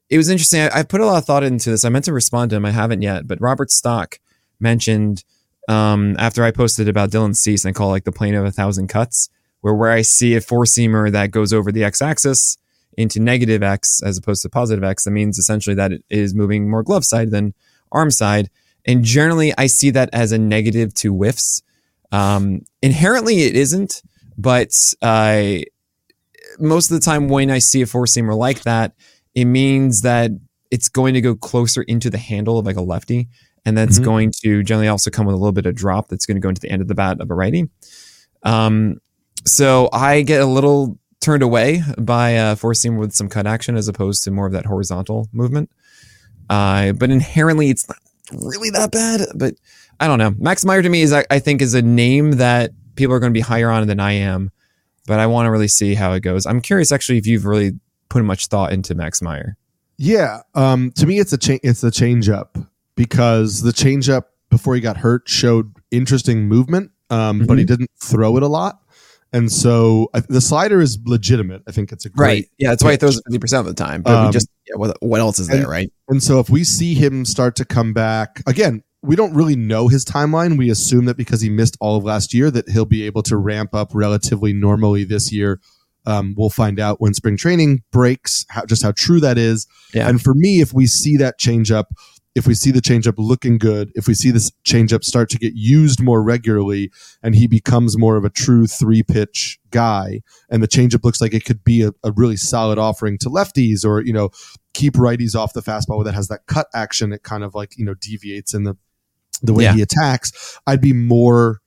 It 0.09 0.17
was 0.17 0.29
interesting. 0.29 0.61
I, 0.61 0.79
I, 0.79 0.83
put 0.83 0.99
a 0.99 1.05
lot 1.05 1.19
of 1.19 1.25
thought 1.25 1.43
into 1.43 1.69
this. 1.69 1.85
I 1.85 1.89
meant 1.89 2.05
to 2.05 2.13
respond 2.13 2.49
to 2.49 2.57
him. 2.57 2.65
I 2.65 2.71
haven't 2.71 3.01
yet. 3.01 3.27
But 3.27 3.39
Robert 3.39 3.71
Stock 3.71 4.19
mentioned 4.59 5.23
um, 5.69 6.15
after 6.19 6.43
I 6.43 6.51
posted 6.51 6.89
about 6.89 7.11
Dylan 7.11 7.35
Cease, 7.35 7.63
and 7.63 7.69
I 7.69 7.77
call 7.77 7.89
it 7.89 7.91
like 7.91 8.03
the 8.03 8.11
plane 8.11 8.35
of 8.35 8.43
a 8.43 8.51
thousand 8.51 8.87
cuts, 8.87 9.29
where 9.61 9.73
where 9.73 9.91
I 9.91 10.01
see 10.01 10.35
a 10.35 10.41
four 10.41 10.65
seamer 10.65 11.11
that 11.11 11.31
goes 11.31 11.53
over 11.53 11.71
the 11.71 11.83
x 11.83 12.01
axis 12.01 12.57
into 12.97 13.19
negative 13.19 13.63
x 13.63 14.01
as 14.03 14.17
opposed 14.17 14.41
to 14.41 14.49
positive 14.49 14.83
x, 14.83 15.05
that 15.05 15.11
means 15.11 15.37
essentially 15.37 15.75
that 15.75 15.91
it 15.93 16.03
is 16.09 16.35
moving 16.35 16.69
more 16.69 16.83
glove 16.83 17.05
side 17.05 17.31
than 17.31 17.53
arm 17.91 18.11
side. 18.11 18.49
And 18.85 19.03
generally, 19.03 19.53
I 19.57 19.67
see 19.67 19.91
that 19.91 20.09
as 20.11 20.31
a 20.31 20.37
negative 20.37 20.93
to 20.95 21.13
whiffs. 21.13 21.61
Um, 22.11 22.65
inherently, 22.81 23.43
it 23.43 23.55
isn't, 23.55 24.01
but 24.37 24.71
uh, 25.01 25.59
most 26.61 26.91
of 26.91 26.99
the 26.99 27.03
time 27.03 27.27
when 27.27 27.49
I 27.49 27.59
see 27.59 27.81
a 27.81 27.85
four 27.85 28.05
seamer 28.05 28.37
like 28.37 28.61
that, 28.63 28.93
it 29.35 29.45
means 29.45 30.01
that 30.01 30.31
it's 30.69 30.89
going 30.89 31.13
to 31.13 31.21
go 31.21 31.35
closer 31.35 31.81
into 31.83 32.09
the 32.09 32.17
handle 32.17 32.57
of 32.59 32.65
like 32.65 32.77
a 32.77 32.81
lefty 32.81 33.27
and 33.65 33.77
that's 33.77 33.95
mm-hmm. 33.95 34.05
going 34.05 34.31
to 34.43 34.63
generally 34.63 34.87
also 34.87 35.09
come 35.09 35.25
with 35.25 35.35
a 35.35 35.37
little 35.37 35.51
bit 35.51 35.65
of 35.65 35.75
drop 35.75 36.07
that's 36.07 36.25
going 36.25 36.35
to 36.35 36.41
go 36.41 36.49
into 36.49 36.61
the 36.61 36.69
end 36.69 36.81
of 36.81 36.87
the 36.87 36.95
bat 36.95 37.19
of 37.19 37.29
a 37.29 37.33
righty. 37.33 37.69
Um, 38.43 38.99
so 39.45 39.89
I 39.93 40.21
get 40.23 40.41
a 40.41 40.45
little 40.45 40.97
turned 41.19 41.43
away 41.43 41.83
by 41.97 42.37
uh, 42.37 42.55
four 42.55 42.73
seam 42.73 42.97
with 42.97 43.13
some 43.13 43.29
cut 43.29 43.45
action 43.45 43.75
as 43.75 43.87
opposed 43.87 44.23
to 44.23 44.31
more 44.31 44.47
of 44.47 44.53
that 44.53 44.65
horizontal 44.65 45.29
movement. 45.31 45.69
Uh, 46.49 46.93
but 46.93 47.11
inherently, 47.11 47.69
it's 47.69 47.87
not 47.87 47.97
really 48.31 48.71
that 48.71 48.91
bad. 48.91 49.21
But 49.35 49.55
I 49.99 50.07
don't 50.07 50.17
know. 50.17 50.33
Max 50.37 50.65
Meyer 50.65 50.81
to 50.81 50.89
me 50.89 51.03
is 51.03 51.13
I, 51.13 51.25
I 51.29 51.39
think 51.39 51.61
is 51.61 51.73
a 51.73 51.81
name 51.81 52.33
that 52.33 52.71
people 52.95 53.13
are 53.15 53.19
going 53.19 53.31
to 53.31 53.37
be 53.37 53.41
higher 53.41 53.69
on 53.69 53.85
than 53.87 53.99
I 53.99 54.13
am. 54.13 54.51
But 55.07 55.19
I 55.19 55.27
want 55.27 55.47
to 55.47 55.51
really 55.51 55.67
see 55.67 55.95
how 55.95 56.13
it 56.13 56.21
goes. 56.21 56.45
I'm 56.45 56.61
curious 56.61 56.91
actually 56.91 57.17
if 57.17 57.25
you've 57.25 57.45
really 57.45 57.73
put 58.09 58.23
much 58.23 58.47
thought 58.47 58.71
into 58.71 58.93
Max 58.95 59.21
Meyer. 59.21 59.57
Yeah, 59.97 60.39
um, 60.55 60.91
to 60.93 61.05
me 61.05 61.19
it's 61.19 61.33
a 61.33 61.37
cha- 61.37 61.59
it's 61.63 61.83
a 61.83 61.91
change 61.91 62.29
up 62.29 62.57
because 62.95 63.61
the 63.61 63.73
change 63.73 64.09
up 64.09 64.31
before 64.49 64.75
he 64.75 64.81
got 64.81 64.97
hurt 64.97 65.27
showed 65.27 65.73
interesting 65.91 66.47
movement, 66.47 66.91
um, 67.09 67.39
mm-hmm. 67.39 67.47
but 67.47 67.57
he 67.57 67.63
mm-hmm. 67.63 67.73
didn't 67.73 67.91
throw 67.99 68.37
it 68.37 68.43
a 68.43 68.47
lot. 68.47 68.79
And 69.33 69.51
so 69.51 70.09
I, 70.13 70.19
the 70.19 70.41
slider 70.41 70.81
is 70.81 70.99
legitimate. 71.05 71.63
I 71.67 71.71
think 71.71 71.91
it's 71.91 72.05
a 72.05 72.09
great 72.09 72.27
right. 72.27 72.49
Yeah, 72.57 72.69
that's 72.69 72.83
pitch. 72.83 72.87
why 72.87 72.91
he 72.91 72.97
throws 72.97 73.17
it 73.17 73.23
fifty 73.27 73.39
percent 73.39 73.67
of 73.67 73.75
the 73.75 73.81
time. 73.81 74.01
But 74.01 74.13
um, 74.13 74.31
just 74.31 74.49
yeah, 74.67 74.75
what, 74.75 74.97
what 75.01 75.21
else 75.21 75.39
is 75.39 75.47
and, 75.47 75.61
there, 75.61 75.69
right? 75.69 75.91
And 76.09 76.21
so 76.21 76.39
if 76.39 76.49
we 76.49 76.63
see 76.63 76.93
him 76.93 77.23
start 77.23 77.55
to 77.57 77.65
come 77.65 77.93
back 77.93 78.41
again, 78.45 78.83
we 79.03 79.15
don't 79.15 79.33
really 79.33 79.55
know 79.55 79.87
his 79.87 80.05
timeline. 80.05 80.57
We 80.57 80.69
assume 80.69 81.05
that 81.05 81.17
because 81.17 81.41
he 81.41 81.49
missed 81.49 81.77
all 81.79 81.97
of 81.97 82.03
last 82.03 82.33
year, 82.33 82.51
that 82.51 82.69
he'll 82.69 82.85
be 82.85 83.05
able 83.05 83.23
to 83.23 83.37
ramp 83.37 83.73
up 83.73 83.91
relatively 83.93 84.53
normally 84.53 85.03
this 85.03 85.31
year. 85.31 85.59
Um, 86.05 86.33
we'll 86.37 86.49
find 86.49 86.79
out 86.79 86.99
when 86.99 87.13
spring 87.13 87.37
training 87.37 87.83
breaks, 87.91 88.45
how, 88.49 88.65
just 88.65 88.83
how 88.83 88.91
true 88.91 89.19
that 89.19 89.37
is. 89.37 89.67
Yeah. 89.93 90.07
And 90.07 90.21
for 90.21 90.33
me, 90.33 90.61
if 90.61 90.73
we 90.73 90.87
see 90.87 91.17
that 91.17 91.37
change 91.37 91.71
up, 91.71 91.89
if 92.33 92.47
we 92.47 92.53
see 92.53 92.71
the 92.71 92.81
changeup 92.81 93.15
looking 93.17 93.57
good, 93.57 93.91
if 93.93 94.07
we 94.07 94.13
see 94.13 94.31
this 94.31 94.51
changeup 94.65 95.03
start 95.03 95.29
to 95.31 95.37
get 95.37 95.53
used 95.53 96.01
more 96.01 96.23
regularly, 96.23 96.89
and 97.21 97.35
he 97.35 97.45
becomes 97.45 97.97
more 97.97 98.15
of 98.15 98.23
a 98.23 98.29
true 98.29 98.67
three 98.67 99.03
pitch 99.03 99.59
guy, 99.69 100.21
and 100.49 100.63
the 100.63 100.67
changeup 100.67 101.03
looks 101.03 101.19
like 101.19 101.33
it 101.33 101.43
could 101.43 101.63
be 101.63 101.83
a, 101.83 101.91
a, 102.03 102.11
really 102.13 102.37
solid 102.37 102.79
offering 102.79 103.17
to 103.17 103.29
lefties, 103.29 103.83
or 103.83 104.01
you 104.01 104.13
know, 104.13 104.29
keep 104.73 104.93
righties 104.93 105.35
off 105.35 105.53
the 105.53 105.61
fastball 105.61 106.05
that 106.05 106.13
has 106.13 106.29
that 106.29 106.45
cut 106.47 106.67
action. 106.73 107.11
It 107.11 107.23
kind 107.23 107.43
of 107.43 107.53
like 107.53 107.77
you 107.77 107.83
know 107.83 107.95
deviates 107.95 108.53
in 108.53 108.63
the 108.63 108.77
the 109.41 109.53
way 109.53 109.63
yeah. 109.63 109.73
he 109.73 109.81
attacks. 109.81 110.59
I'd 110.67 110.81
be 110.81 110.93
more 110.93 111.59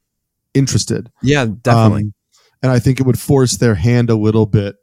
interested. 0.54 1.10
Yeah, 1.22 1.46
definitely. 1.46 2.02
Um, 2.02 2.14
and 2.62 2.72
I 2.72 2.78
think 2.78 2.98
it 3.00 3.06
would 3.06 3.18
force 3.18 3.58
their 3.58 3.74
hand 3.74 4.08
a 4.08 4.14
little 4.14 4.46
bit 4.46 4.76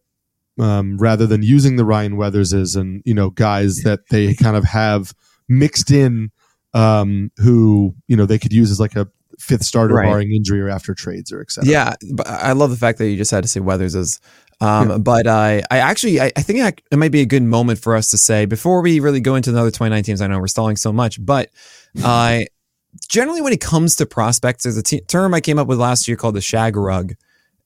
um, 0.59 0.97
rather 0.97 1.25
than 1.25 1.41
using 1.41 1.75
the 1.77 1.85
Ryan 1.85 2.15
Weatherses 2.15 2.77
and 2.77 3.01
you 3.05 3.13
know 3.13 3.29
guys 3.29 3.77
that 3.83 4.01
they 4.09 4.35
kind 4.35 4.55
of 4.55 4.65
have 4.65 5.13
mixed 5.49 5.91
in 5.91 6.31
um, 6.73 7.31
who 7.37 7.95
you 8.07 8.15
know 8.15 8.25
they 8.25 8.37
could 8.37 8.53
use 8.53 8.69
as 8.69 8.79
like 8.79 8.95
a 8.95 9.07
fifth 9.39 9.63
starter 9.63 9.95
right. 9.95 10.05
barring 10.05 10.31
injury 10.31 10.61
or 10.61 10.69
after 10.69 10.93
trades 10.93 11.31
or 11.31 11.41
etc. 11.41 11.69
Yeah, 11.69 11.93
but 12.13 12.27
I 12.27 12.51
love 12.51 12.69
the 12.69 12.77
fact 12.77 12.99
that 12.99 13.09
you 13.09 13.17
just 13.17 13.31
had 13.31 13.43
to 13.43 13.47
say 13.47 13.59
Weathers 13.59 13.95
as. 13.95 14.19
Um, 14.59 14.91
yeah. 14.91 14.97
But 14.99 15.25
I, 15.25 15.63
I 15.71 15.79
actually, 15.79 16.21
I, 16.21 16.31
I 16.37 16.43
think 16.43 16.59
I, 16.59 16.73
it 16.91 16.97
might 16.97 17.11
be 17.11 17.21
a 17.21 17.25
good 17.25 17.41
moment 17.41 17.79
for 17.79 17.95
us 17.95 18.11
to 18.11 18.17
say 18.19 18.45
before 18.45 18.83
we 18.83 18.99
really 18.99 19.19
go 19.19 19.33
into 19.33 19.49
another 19.49 19.71
29 19.71 20.03
teams. 20.03 20.21
I 20.21 20.27
know 20.27 20.37
we're 20.37 20.45
stalling 20.45 20.75
so 20.75 20.93
much, 20.93 21.23
but 21.25 21.49
I 22.03 22.45
generally 23.07 23.41
when 23.41 23.53
it 23.53 23.61
comes 23.61 23.95
to 23.97 24.05
prospects, 24.05 24.63
there's 24.63 24.77
a 24.77 24.83
t- 24.83 25.01
term 25.01 25.33
I 25.33 25.41
came 25.41 25.59
up 25.59 25.67
with 25.67 25.79
last 25.79 26.07
year 26.07 26.17
called 26.17 26.35
the 26.35 26.41
shag 26.41 26.75
rug, 26.75 27.13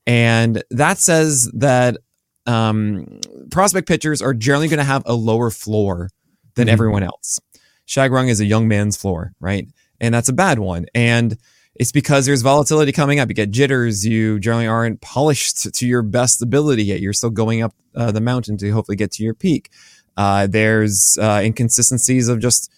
and 0.05 0.63
that 0.71 0.97
says 0.97 1.49
that 1.53 1.97
um, 2.45 3.19
prospect 3.51 3.87
pitchers 3.87 4.21
are 4.21 4.33
generally 4.33 4.67
going 4.67 4.79
to 4.79 4.83
have 4.83 5.03
a 5.05 5.13
lower 5.13 5.49
floor 5.49 6.09
than 6.55 6.67
mm-hmm. 6.67 6.73
everyone 6.73 7.03
else. 7.03 7.39
Shag 7.85 8.11
rug 8.11 8.27
is 8.27 8.39
a 8.39 8.45
young 8.45 8.67
man's 8.67 8.97
floor, 8.97 9.33
right? 9.39 9.67
And 9.99 10.13
that's 10.13 10.29
a 10.29 10.33
bad 10.33 10.59
one. 10.59 10.85
And 10.93 11.37
it's 11.75 11.91
because 11.91 12.25
there's 12.25 12.41
volatility 12.41 12.91
coming 12.91 13.19
up. 13.19 13.29
You 13.29 13.35
get 13.35 13.51
jitters. 13.51 14.05
You 14.05 14.39
generally 14.39 14.67
aren't 14.67 15.01
polished 15.01 15.73
to 15.73 15.87
your 15.87 16.01
best 16.01 16.41
ability 16.41 16.85
yet. 16.85 17.01
You're 17.01 17.13
still 17.13 17.29
going 17.29 17.61
up 17.61 17.73
uh, 17.95 18.11
the 18.11 18.21
mountain 18.21 18.57
to 18.57 18.71
hopefully 18.71 18.95
get 18.95 19.11
to 19.13 19.23
your 19.23 19.33
peak. 19.33 19.69
Uh, 20.17 20.47
there's 20.47 21.17
uh, 21.21 21.41
inconsistencies 21.43 22.27
of 22.27 22.39
just, 22.39 22.71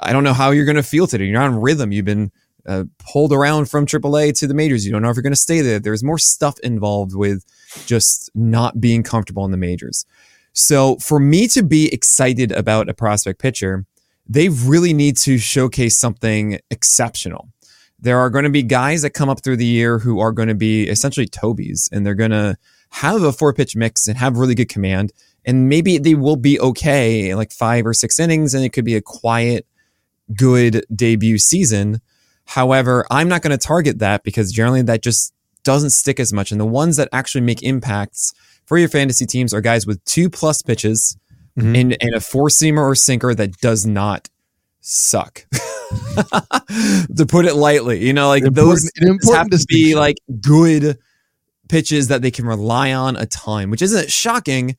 I 0.00 0.12
don't 0.12 0.24
know 0.24 0.32
how 0.32 0.50
you're 0.50 0.64
going 0.64 0.76
to 0.76 0.82
feel 0.82 1.06
today. 1.06 1.24
You're 1.24 1.38
not 1.38 1.50
in 1.50 1.60
rhythm. 1.60 1.92
You've 1.92 2.04
been 2.04 2.30
uh, 2.66 2.84
pulled 2.98 3.32
around 3.32 3.68
from 3.70 3.86
AAA 3.86 4.38
to 4.38 4.46
the 4.46 4.54
majors. 4.54 4.84
You 4.84 4.92
don't 4.92 5.02
know 5.02 5.10
if 5.10 5.16
you're 5.16 5.22
going 5.22 5.32
to 5.32 5.36
stay 5.36 5.60
there. 5.60 5.78
There's 5.78 6.04
more 6.04 6.18
stuff 6.18 6.58
involved 6.60 7.14
with 7.14 7.44
just 7.86 8.30
not 8.34 8.80
being 8.80 9.02
comfortable 9.02 9.44
in 9.44 9.50
the 9.50 9.56
majors. 9.56 10.04
So 10.52 10.96
for 10.96 11.20
me 11.20 11.46
to 11.48 11.62
be 11.62 11.92
excited 11.92 12.52
about 12.52 12.88
a 12.88 12.94
prospect 12.94 13.40
pitcher, 13.40 13.86
they 14.28 14.48
really 14.48 14.92
need 14.92 15.16
to 15.18 15.38
showcase 15.38 15.98
something 15.98 16.58
exceptional. 16.70 17.48
There 17.98 18.18
are 18.18 18.30
going 18.30 18.44
to 18.44 18.50
be 18.50 18.62
guys 18.62 19.02
that 19.02 19.10
come 19.10 19.28
up 19.28 19.42
through 19.42 19.56
the 19.56 19.64
year 19.64 19.98
who 19.98 20.20
are 20.20 20.32
going 20.32 20.48
to 20.48 20.54
be 20.54 20.88
essentially 20.88 21.26
Tobies 21.26 21.88
and 21.90 22.04
they're 22.04 22.14
going 22.14 22.30
to 22.30 22.56
have 22.90 23.22
a 23.22 23.32
four 23.32 23.52
pitch 23.52 23.74
mix 23.76 24.06
and 24.06 24.16
have 24.18 24.36
really 24.36 24.54
good 24.54 24.68
command. 24.68 25.12
And 25.44 25.68
maybe 25.68 25.98
they 25.98 26.14
will 26.14 26.36
be 26.36 26.60
okay 26.60 27.30
in 27.30 27.36
like 27.36 27.52
five 27.52 27.86
or 27.86 27.94
six 27.94 28.20
innings 28.20 28.54
and 28.54 28.64
it 28.64 28.70
could 28.70 28.84
be 28.84 28.96
a 28.96 29.00
quiet, 29.00 29.66
good 30.36 30.84
debut 30.94 31.38
season. 31.38 32.00
However, 32.44 33.06
I'm 33.10 33.28
not 33.28 33.42
going 33.42 33.56
to 33.56 33.66
target 33.66 33.98
that 33.98 34.22
because 34.24 34.52
generally 34.52 34.82
that 34.82 35.02
just 35.02 35.34
doesn't 35.64 35.90
stick 35.90 36.18
as 36.18 36.32
much. 36.32 36.50
And 36.50 36.60
the 36.60 36.66
ones 36.66 36.96
that 36.96 37.08
actually 37.12 37.42
make 37.42 37.62
impacts 37.62 38.32
for 38.64 38.78
your 38.78 38.88
fantasy 38.88 39.26
teams 39.26 39.52
are 39.52 39.60
guys 39.60 39.86
with 39.86 40.02
two 40.04 40.30
plus 40.30 40.62
pitches 40.62 41.16
mm-hmm. 41.58 41.74
and, 41.74 41.96
and 42.00 42.14
a 42.14 42.20
four 42.20 42.48
seamer 42.48 42.82
or 42.82 42.94
sinker 42.94 43.34
that 43.34 43.58
does 43.58 43.84
not 43.84 44.28
suck. 44.80 45.44
to 47.16 47.26
put 47.26 47.46
it 47.46 47.54
lightly, 47.54 48.04
you 48.04 48.12
know, 48.12 48.28
like 48.28 48.44
those 48.44 48.90
have 49.32 49.48
to 49.50 49.64
be 49.68 49.94
like 49.94 50.16
good 50.40 50.98
pitches 51.68 52.08
that 52.08 52.22
they 52.22 52.30
can 52.30 52.46
rely 52.46 52.92
on 52.92 53.16
a 53.16 53.26
ton, 53.26 53.70
which 53.70 53.82
isn't 53.82 54.10
shocking. 54.10 54.76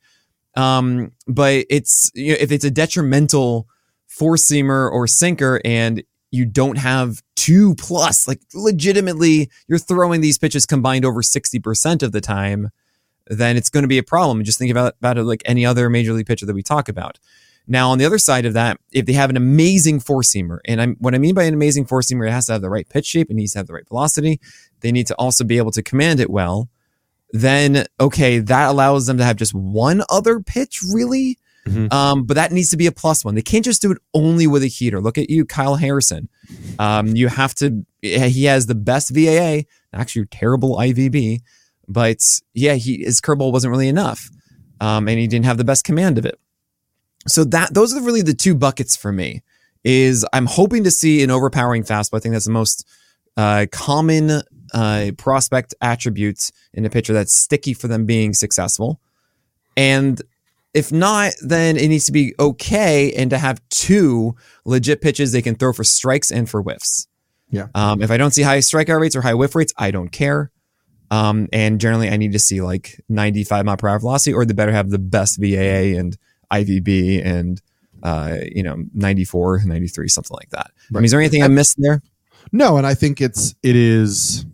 Um, 0.56 1.12
but 1.26 1.66
it's 1.70 2.10
you 2.14 2.32
know, 2.32 2.38
if 2.40 2.52
it's 2.52 2.64
a 2.64 2.70
detrimental 2.70 3.68
four 4.20 4.36
seamer 4.36 4.92
or 4.92 5.06
sinker 5.06 5.62
and 5.64 6.02
you 6.30 6.44
don't 6.44 6.76
have 6.76 7.22
two 7.36 7.74
plus, 7.76 8.28
like 8.28 8.42
legitimately 8.52 9.50
you're 9.66 9.78
throwing 9.78 10.20
these 10.20 10.36
pitches 10.36 10.66
combined 10.66 11.06
over 11.06 11.22
60% 11.22 12.02
of 12.02 12.12
the 12.12 12.20
time, 12.20 12.68
then 13.28 13.56
it's 13.56 13.70
going 13.70 13.82
to 13.82 13.88
be 13.88 13.96
a 13.96 14.02
problem. 14.02 14.44
Just 14.44 14.58
think 14.58 14.70
about, 14.70 14.94
about 14.98 15.16
it 15.16 15.24
like 15.24 15.40
any 15.46 15.64
other 15.64 15.88
major 15.88 16.12
league 16.12 16.26
pitcher 16.26 16.44
that 16.44 16.52
we 16.52 16.62
talk 16.62 16.90
about. 16.90 17.18
Now, 17.66 17.92
on 17.92 17.96
the 17.96 18.04
other 18.04 18.18
side 18.18 18.44
of 18.44 18.52
that, 18.52 18.78
if 18.92 19.06
they 19.06 19.14
have 19.14 19.30
an 19.30 19.38
amazing 19.38 20.00
four 20.00 20.20
seamer, 20.20 20.58
and 20.66 20.82
I'm, 20.82 20.96
what 20.98 21.14
I 21.14 21.18
mean 21.18 21.34
by 21.34 21.44
an 21.44 21.54
amazing 21.54 21.86
four 21.86 22.02
seamer, 22.02 22.28
it 22.28 22.32
has 22.32 22.44
to 22.46 22.52
have 22.52 22.62
the 22.62 22.68
right 22.68 22.86
pitch 22.86 23.06
shape, 23.06 23.30
it 23.30 23.34
needs 23.34 23.52
to 23.52 23.60
have 23.60 23.68
the 23.68 23.72
right 23.72 23.88
velocity. 23.88 24.38
They 24.80 24.92
need 24.92 25.06
to 25.06 25.14
also 25.14 25.44
be 25.44 25.56
able 25.56 25.70
to 25.70 25.82
command 25.82 26.20
it 26.20 26.28
well. 26.28 26.68
Then, 27.30 27.86
okay, 27.98 28.38
that 28.38 28.68
allows 28.68 29.06
them 29.06 29.16
to 29.16 29.24
have 29.24 29.36
just 29.36 29.54
one 29.54 30.02
other 30.10 30.40
pitch, 30.40 30.80
really. 30.92 31.38
Mm-hmm. 31.66 31.92
Um, 31.92 32.24
but 32.24 32.34
that 32.34 32.52
needs 32.52 32.70
to 32.70 32.76
be 32.76 32.86
a 32.86 32.92
plus 32.92 33.24
one. 33.24 33.34
They 33.34 33.42
can't 33.42 33.64
just 33.64 33.82
do 33.82 33.92
it 33.92 33.98
only 34.14 34.46
with 34.46 34.62
a 34.62 34.66
heater. 34.66 35.00
Look 35.00 35.18
at 35.18 35.28
you, 35.28 35.44
Kyle 35.44 35.76
Harrison. 35.76 36.28
Um, 36.78 37.08
you 37.08 37.28
have 37.28 37.54
to, 37.56 37.84
he 38.00 38.44
has 38.44 38.66
the 38.66 38.74
best 38.74 39.10
VAA, 39.14 39.62
actually 39.92 40.26
terrible 40.26 40.76
IVB. 40.76 41.40
But 41.90 42.20
yeah, 42.54 42.74
he 42.74 43.02
his 43.02 43.20
curveball 43.20 43.52
wasn't 43.52 43.72
really 43.72 43.88
enough, 43.88 44.30
um, 44.80 45.08
and 45.08 45.18
he 45.18 45.26
didn't 45.26 45.46
have 45.46 45.58
the 45.58 45.64
best 45.64 45.84
command 45.84 46.18
of 46.18 46.24
it. 46.24 46.38
So 47.26 47.42
that 47.44 47.74
those 47.74 47.94
are 47.94 48.00
really 48.00 48.22
the 48.22 48.32
two 48.32 48.54
buckets 48.54 48.96
for 48.96 49.10
me. 49.10 49.42
Is 49.82 50.24
I'm 50.32 50.46
hoping 50.46 50.84
to 50.84 50.90
see 50.90 51.22
an 51.24 51.30
overpowering 51.30 51.82
fastball. 51.82 52.18
I 52.18 52.20
think 52.20 52.34
that's 52.34 52.44
the 52.44 52.52
most 52.52 52.86
uh, 53.36 53.66
common 53.72 54.42
uh, 54.72 55.10
prospect 55.18 55.74
attributes 55.80 56.52
in 56.72 56.84
a 56.84 56.90
pitcher 56.90 57.12
that's 57.12 57.34
sticky 57.34 57.74
for 57.74 57.88
them 57.88 58.06
being 58.06 58.34
successful. 58.34 59.00
And 59.76 60.20
if 60.72 60.92
not, 60.92 61.32
then 61.42 61.76
it 61.76 61.88
needs 61.88 62.04
to 62.06 62.12
be 62.12 62.34
okay 62.38 63.12
and 63.12 63.30
to 63.30 63.38
have 63.38 63.60
two 63.70 64.36
legit 64.64 65.00
pitches 65.00 65.32
they 65.32 65.42
can 65.42 65.54
throw 65.54 65.72
for 65.72 65.84
strikes 65.84 66.30
and 66.30 66.48
for 66.48 66.62
whiffs. 66.62 67.08
Yeah. 67.50 67.66
Um, 67.74 68.02
if 68.02 68.10
I 68.10 68.16
don't 68.16 68.30
see 68.30 68.42
high 68.42 68.58
strikeout 68.58 69.00
rates 69.00 69.16
or 69.16 69.22
high 69.22 69.34
whiff 69.34 69.54
rates, 69.54 69.72
I 69.76 69.90
don't 69.90 70.10
care. 70.10 70.52
Um, 71.10 71.48
and 71.52 71.80
generally, 71.80 72.08
I 72.08 72.16
need 72.16 72.32
to 72.32 72.38
see 72.38 72.62
like 72.62 73.00
95 73.08 73.64
mile 73.64 73.76
per 73.76 73.88
hour 73.88 73.98
velocity, 73.98 74.32
or 74.32 74.44
they 74.44 74.54
better 74.54 74.72
have 74.72 74.90
the 74.90 74.98
best 74.98 75.40
VAA 75.40 75.98
and 75.98 76.16
IVB 76.52 77.24
and 77.24 77.60
uh, 78.02 78.36
you 78.42 78.62
know 78.62 78.84
94, 78.94 79.62
93, 79.64 80.08
something 80.08 80.36
like 80.36 80.50
that. 80.50 80.70
Right. 80.90 80.98
I 80.98 81.00
mean, 81.00 81.04
is 81.06 81.10
there 81.10 81.20
anything 81.20 81.42
I 81.42 81.48
missed 81.48 81.76
there? 81.78 82.00
No, 82.52 82.76
and 82.76 82.86
I 82.86 82.94
think 82.94 83.20
it's 83.20 83.56
it 83.64 83.74
is 83.74 84.46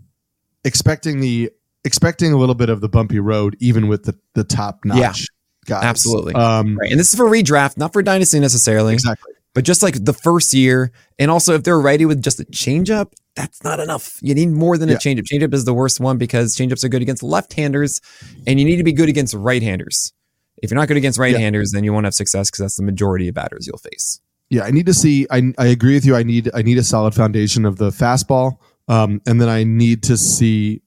expecting 0.65 1.21
the 1.21 1.51
expecting 1.85 2.33
a 2.33 2.39
little 2.39 2.55
bit 2.55 2.71
of 2.71 2.81
the 2.81 2.89
bumpy 2.89 3.21
road, 3.21 3.57
even 3.61 3.87
with 3.87 4.05
the 4.05 4.19
the 4.33 4.45
top 4.45 4.81
notch. 4.85 4.99
Yeah. 4.99 5.36
Guys. 5.67 5.85
Absolutely. 5.85 6.35
Um, 6.35 6.77
right. 6.77 6.91
And 6.91 6.99
this 6.99 7.13
is 7.13 7.19
for 7.19 7.27
redraft, 7.27 7.77
not 7.77 7.93
for 7.93 8.03
dynasty 8.03 8.41
necessarily. 8.41 8.95
Exactly. 8.95 9.33
But 9.55 9.65
just 9.65 9.83
like 9.83 10.05
the 10.05 10.13
first 10.13 10.53
year, 10.53 10.93
and 11.19 11.31
also 11.31 11.55
if 11.55 11.65
they're 11.65 11.81
ready 11.81 12.05
with 12.05 12.23
just 12.23 12.39
a 12.41 12.45
changeup, 12.45 13.13
that's 13.35 13.65
not 13.65 13.81
enough. 13.81 14.19
You 14.21 14.35
need 14.35 14.51
more 14.51 14.77
than 14.77 14.89
yeah. 14.89 14.97
a 14.97 14.99
changeup. 14.99 15.25
Changeup 15.33 15.55
is 15.55 15.65
the 15.65 15.73
worst 15.73 15.99
one 15.99 16.19
because 16.19 16.55
changeups 16.55 16.85
are 16.85 16.89
good 16.89 17.03
against 17.03 17.23
left-handers, 17.23 18.01
and 18.47 18.59
you 18.61 18.67
need 18.67 18.77
to 18.77 18.85
be 18.85 18.93
good 18.93 19.09
against 19.09 19.33
right-handers. 19.35 20.13
If 20.59 20.71
you're 20.71 20.79
not 20.79 20.89
good 20.89 20.99
against 20.99 21.19
right-handers, 21.19 21.71
yeah. 21.73 21.79
then 21.79 21.85
you 21.85 21.93
won't 21.93 22.05
have 22.05 22.15
success 22.15 22.51
because 22.51 22.65
that's 22.65 22.77
the 22.77 22.83
majority 22.83 23.29
of 23.29 23.35
batters 23.35 23.67
you'll 23.67 23.79
face. 23.79 24.21
Yeah, 24.51 24.63
I 24.63 24.71
need 24.71 24.87
to 24.87 24.95
see. 24.95 25.27
I 25.31 25.53
I 25.59 25.67
agree 25.67 25.95
with 25.95 26.05
you. 26.05 26.15
I 26.17 26.23
need 26.23 26.51
I 26.55 26.63
need 26.63 26.79
a 26.79 26.85
solid 26.85 27.15
foundation 27.15 27.65
of 27.65 27.79
the 27.79 27.91
fastball, 27.91 28.59
um, 28.89 29.21
and 29.27 29.41
then 29.41 29.49
I 29.49 29.65
need 29.65 30.03
to 30.05 30.17
see. 30.17 30.83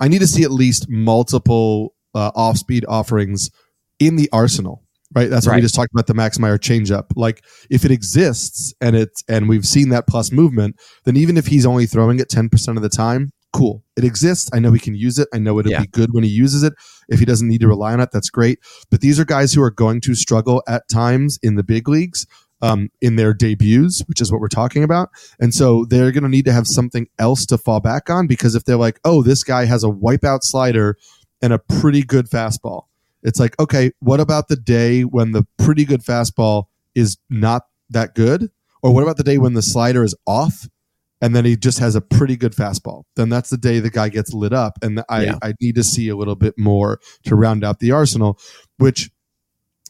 I 0.00 0.08
need 0.08 0.20
to 0.20 0.26
see 0.26 0.42
at 0.42 0.50
least 0.50 0.88
multiple 0.88 1.94
uh, 2.14 2.32
off 2.34 2.58
speed 2.58 2.84
offerings 2.88 3.50
in 4.00 4.16
the 4.16 4.28
arsenal. 4.32 4.82
Right. 5.12 5.28
That's 5.28 5.46
right. 5.46 5.54
what 5.54 5.56
we 5.56 5.62
just 5.62 5.74
talked 5.74 5.92
about 5.92 6.06
the 6.06 6.14
Max 6.14 6.38
Meyer 6.38 6.56
changeup. 6.56 7.06
Like 7.16 7.44
if 7.68 7.84
it 7.84 7.90
exists 7.90 8.72
and 8.80 8.94
it's 8.94 9.24
and 9.28 9.48
we've 9.48 9.66
seen 9.66 9.88
that 9.88 10.06
plus 10.06 10.30
movement, 10.30 10.76
then 11.04 11.16
even 11.16 11.36
if 11.36 11.46
he's 11.46 11.66
only 11.66 11.86
throwing 11.86 12.20
it 12.20 12.28
ten 12.28 12.48
percent 12.48 12.78
of 12.78 12.82
the 12.82 12.88
time, 12.88 13.30
cool. 13.52 13.82
It 13.96 14.04
exists. 14.04 14.48
I 14.52 14.60
know 14.60 14.70
he 14.70 14.78
can 14.78 14.94
use 14.94 15.18
it. 15.18 15.26
I 15.34 15.38
know 15.38 15.58
it'll 15.58 15.72
yeah. 15.72 15.80
be 15.80 15.88
good 15.88 16.12
when 16.12 16.22
he 16.22 16.30
uses 16.30 16.62
it. 16.62 16.74
If 17.08 17.18
he 17.18 17.24
doesn't 17.24 17.48
need 17.48 17.60
to 17.62 17.68
rely 17.68 17.92
on 17.92 18.00
it, 18.00 18.10
that's 18.12 18.30
great. 18.30 18.60
But 18.88 19.00
these 19.00 19.18
are 19.18 19.24
guys 19.24 19.52
who 19.52 19.62
are 19.62 19.70
going 19.72 20.00
to 20.02 20.14
struggle 20.14 20.62
at 20.68 20.84
times 20.88 21.40
in 21.42 21.56
the 21.56 21.64
big 21.64 21.88
leagues 21.88 22.26
um, 22.62 22.90
in 23.00 23.16
their 23.16 23.34
debuts, 23.34 24.02
which 24.06 24.20
is 24.20 24.30
what 24.30 24.40
we're 24.40 24.48
talking 24.48 24.84
about. 24.84 25.10
And 25.40 25.54
so 25.54 25.84
they're 25.86 26.12
going 26.12 26.24
to 26.24 26.28
need 26.28 26.44
to 26.44 26.52
have 26.52 26.66
something 26.66 27.06
else 27.18 27.46
to 27.46 27.58
fall 27.58 27.80
back 27.80 28.10
on 28.10 28.26
because 28.26 28.54
if 28.54 28.64
they're 28.64 28.76
like, 28.76 29.00
oh, 29.04 29.22
this 29.22 29.42
guy 29.42 29.64
has 29.64 29.84
a 29.84 29.88
wipeout 29.88 30.40
slider 30.42 30.96
and 31.42 31.52
a 31.52 31.58
pretty 31.58 32.02
good 32.02 32.28
fastball, 32.28 32.84
it's 33.22 33.38
like, 33.38 33.58
okay, 33.58 33.92
what 34.00 34.20
about 34.20 34.48
the 34.48 34.56
day 34.56 35.02
when 35.02 35.32
the 35.32 35.46
pretty 35.58 35.84
good 35.84 36.02
fastball 36.02 36.64
is 36.94 37.18
not 37.28 37.64
that 37.90 38.14
good? 38.14 38.50
Or 38.82 38.94
what 38.94 39.02
about 39.02 39.16
the 39.16 39.24
day 39.24 39.38
when 39.38 39.54
the 39.54 39.62
slider 39.62 40.02
is 40.02 40.14
off 40.26 40.68
and 41.20 41.36
then 41.36 41.44
he 41.44 41.56
just 41.56 41.78
has 41.80 41.94
a 41.94 42.00
pretty 42.00 42.36
good 42.36 42.52
fastball? 42.52 43.04
Then 43.16 43.28
that's 43.28 43.50
the 43.50 43.58
day 43.58 43.78
the 43.78 43.90
guy 43.90 44.08
gets 44.08 44.32
lit 44.32 44.52
up. 44.52 44.78
And 44.82 45.02
I, 45.08 45.24
yeah. 45.24 45.38
I 45.42 45.52
need 45.60 45.74
to 45.74 45.84
see 45.84 46.08
a 46.08 46.16
little 46.16 46.34
bit 46.34 46.54
more 46.56 46.98
to 47.24 47.36
round 47.36 47.62
out 47.62 47.80
the 47.80 47.92
arsenal, 47.92 48.38
which 48.78 49.10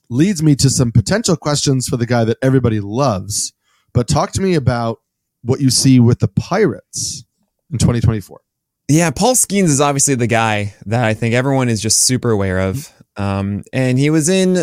leads 0.09 0.43
me 0.43 0.57
to 0.57 0.69
some 0.69 0.91
potential 0.91 1.37
questions 1.37 1.87
for 1.87 1.97
the 1.97 2.07
guy 2.07 2.25
that 2.25 2.39
everybody 2.43 2.81
loves. 2.81 3.53
But 3.93 4.09
talk 4.09 4.33
to 4.33 4.41
me 4.41 4.55
about 4.55 4.99
what 5.43 5.61
you 5.61 5.71
see 5.71 6.01
with 6.01 6.19
the 6.19 6.29
Pirates 6.29 7.25
in 7.71 7.79
2024. 7.79 8.41
Yeah, 8.89 9.13
Paul 9.13 9.35
Skenes 9.35 9.69
is 9.69 9.81
obviously 9.81 10.17
the 10.17 10.27
guy 10.27 10.75
that 10.87 11.05
I 11.05 11.15
think 11.15 11.35
everyone 11.35 11.69
is 11.69 11.81
just 11.81 12.03
super 12.03 12.31
aware 12.31 12.59
of. 12.59 12.93
Um, 13.21 13.65
and 13.73 13.99
he 13.99 14.09
was 14.09 14.29
in, 14.29 14.57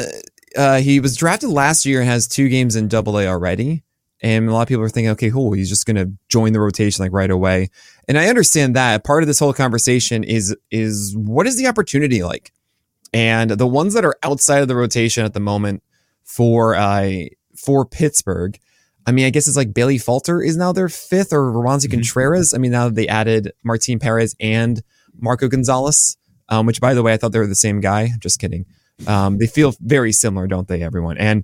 uh, 0.56 0.80
he 0.80 1.00
was 1.00 1.16
drafted 1.16 1.50
last 1.50 1.86
year 1.86 2.00
and 2.00 2.10
has 2.10 2.28
two 2.28 2.50
games 2.50 2.76
in 2.76 2.88
Double 2.88 3.20
A 3.20 3.28
already. 3.28 3.84
And 4.22 4.50
a 4.50 4.52
lot 4.52 4.64
of 4.64 4.68
people 4.68 4.84
are 4.84 4.90
thinking, 4.90 5.12
okay, 5.12 5.30
cool, 5.30 5.54
he's 5.54 5.70
just 5.70 5.86
going 5.86 5.98
to 5.98 6.12
join 6.28 6.54
the 6.54 6.60
rotation 6.60 7.04
like 7.04 7.14
right 7.14 7.30
away. 7.30 7.70
And 8.08 8.18
I 8.18 8.30
understand 8.30 8.76
that. 8.76 9.04
Part 9.04 9.22
of 9.22 9.28
this 9.28 9.38
whole 9.38 9.54
conversation 9.54 10.24
is 10.24 10.56
is 10.72 11.16
what 11.16 11.46
is 11.46 11.56
the 11.56 11.68
opportunity 11.68 12.24
like? 12.24 12.52
And 13.14 13.52
the 13.52 13.68
ones 13.68 13.94
that 13.94 14.06
are 14.06 14.18
outside 14.24 14.64
of 14.64 14.68
the 14.68 14.76
rotation 14.76 15.24
at 15.24 15.36
the 15.36 15.40
moment 15.40 15.84
for 16.24 16.76
uh, 16.76 17.26
for 17.56 17.86
Pittsburgh, 17.86 18.60
I 19.06 19.12
mean, 19.12 19.26
I 19.26 19.30
guess 19.30 19.48
it's 19.48 19.56
like 19.56 19.74
Bailey 19.74 20.00
Falter 20.00 20.42
is 20.42 20.58
now 20.58 20.72
their 20.72 20.90
fifth, 20.90 21.32
or 21.32 21.52
Roansy 21.52 21.86
mm-hmm. 21.86 21.98
Contreras. 21.98 22.56
I 22.56 22.58
mean, 22.58 22.72
now 22.72 22.90
they 22.90 23.08
added 23.08 23.52
Martin 23.64 24.00
Perez 24.00 24.36
and 24.40 24.82
Marco 25.20 25.48
Gonzalez, 25.48 26.18
um, 26.50 26.66
which 26.66 26.82
by 26.82 26.94
the 26.94 27.04
way, 27.04 27.14
I 27.14 27.18
thought 27.18 27.32
they 27.32 27.40
were 27.40 27.48
the 27.48 27.56
same 27.56 27.80
guy. 27.82 28.12
Just 28.20 28.40
kidding. 28.40 28.66
Um, 29.06 29.38
they 29.38 29.48
feel 29.48 29.74
very 29.80 30.12
similar, 30.12 30.48
don't 30.48 30.68
they, 30.68 30.82
everyone? 30.82 31.18
And 31.18 31.44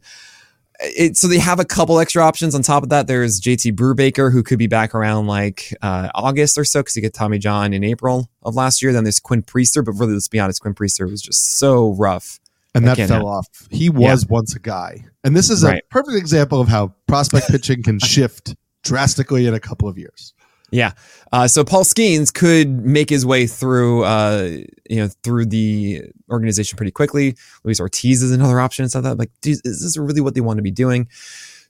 it, 0.79 1.17
so 1.17 1.27
they 1.27 1.39
have 1.39 1.60
a 1.60 1.65
couple 1.65 2.00
extra 2.00 2.24
options. 2.24 2.55
On 2.55 2.62
top 2.62 2.83
of 2.83 2.89
that, 2.89 3.07
there's 3.07 3.39
JT 3.39 3.74
Brubaker, 3.74 4.31
who 4.31 4.43
could 4.43 4.60
be 4.60 4.67
back 4.67 4.95
around 4.95 5.27
like 5.27 5.74
uh, 5.81 6.10
August 6.15 6.57
or 6.57 6.65
so 6.65 6.81
because 6.81 6.95
he 6.95 7.01
got 7.01 7.13
Tommy 7.13 7.38
John 7.38 7.74
in 7.74 7.83
April 7.83 8.29
of 8.42 8.55
last 8.55 8.81
year. 8.81 8.92
Then 8.92 9.03
there's 9.03 9.20
Quinn 9.20 9.44
Priester, 9.44 9.83
but 9.85 9.94
really, 9.94 10.13
let's 10.13 10.27
be 10.27 10.39
honest, 10.39 10.61
Quinn 10.61 10.74
Priester 10.74 11.09
was 11.09 11.22
just 11.22 11.57
so 11.57 11.94
rough. 11.94 12.39
And 12.75 12.87
that 12.87 12.98
fell 12.98 13.27
off. 13.27 13.48
He 13.70 13.89
was 13.89 14.24
yeah. 14.24 14.27
once 14.29 14.55
a 14.55 14.59
guy. 14.59 15.05
And 15.24 15.35
this 15.35 15.51
is 15.51 15.63
a 15.63 15.68
right. 15.68 15.89
perfect 15.89 16.18
example 16.18 16.59
of 16.59 16.68
how 16.68 16.96
prospect 17.05 17.48
pitching 17.51 17.83
can 17.83 18.00
shift 18.00 18.55
drastically 18.83 19.46
in 19.46 19.53
a 19.53 19.59
couple 19.59 19.87
of 19.87 19.96
years. 19.96 20.33
Yeah. 20.74 20.94
Uh, 21.31 21.48
so 21.48 21.64
Paul 21.64 21.83
Skenes 21.83 22.33
could 22.33 22.68
make 22.83 23.07
his 23.07 23.27
way 23.27 23.46
through, 23.46 24.05
uh, 24.05 24.57
you 24.90 24.98
know, 24.98 25.07
through 25.24 25.46
the 25.46 26.01
organization 26.31 26.77
pretty 26.77 26.92
quickly. 26.92 27.38
Luis 27.64 27.79
Ortiz 27.79 28.24
is 28.24 28.31
another 28.31 28.59
option. 28.59 28.90
So 28.90 29.00
I 29.00 29.03
thought, 29.03 29.20
like, 29.20 29.29
is 29.46 29.62
this 29.62 29.98
really 29.98 30.20
what 30.20 30.33
they 30.33 30.42
want 30.42 30.57
to 30.57 30.64
be 30.64 30.72
doing? 30.72 31.07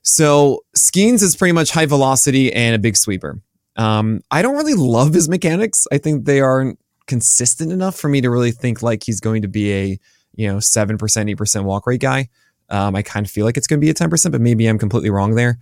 So 0.00 0.64
Skenes 0.74 1.22
is 1.22 1.36
pretty 1.36 1.52
much 1.52 1.70
high 1.70 1.84
velocity 1.84 2.50
and 2.50 2.74
a 2.74 2.78
big 2.78 2.96
sweeper. 2.96 3.42
Um, 3.76 4.22
I 4.30 4.40
don't 4.40 4.56
really 4.56 4.74
love 4.74 5.12
his 5.12 5.28
mechanics. 5.28 5.86
I 5.92 5.98
think 5.98 6.24
they 6.24 6.40
aren't 6.40 6.78
consistent 7.06 7.72
enough 7.72 7.96
for 7.96 8.08
me 8.08 8.22
to 8.22 8.30
really 8.30 8.52
think 8.52 8.82
like 8.82 9.02
he's 9.04 9.20
going 9.20 9.42
to 9.42 9.48
be 9.48 9.70
a, 9.74 10.00
you 10.34 10.48
know, 10.48 10.56
7%, 10.56 10.96
8% 10.98 11.64
walk 11.64 11.86
rate 11.86 12.00
guy. 12.00 12.30
Um, 12.70 12.96
I 12.96 13.02
kind 13.02 13.26
of 13.26 13.30
feel 13.30 13.44
like 13.44 13.58
it's 13.58 13.66
going 13.66 13.80
to 13.80 13.84
be 13.84 13.90
a 13.90 13.94
10%, 13.94 14.32
but 14.32 14.40
maybe 14.40 14.66
I'm 14.66 14.78
completely 14.78 15.10
wrong 15.10 15.34
there. 15.34 15.58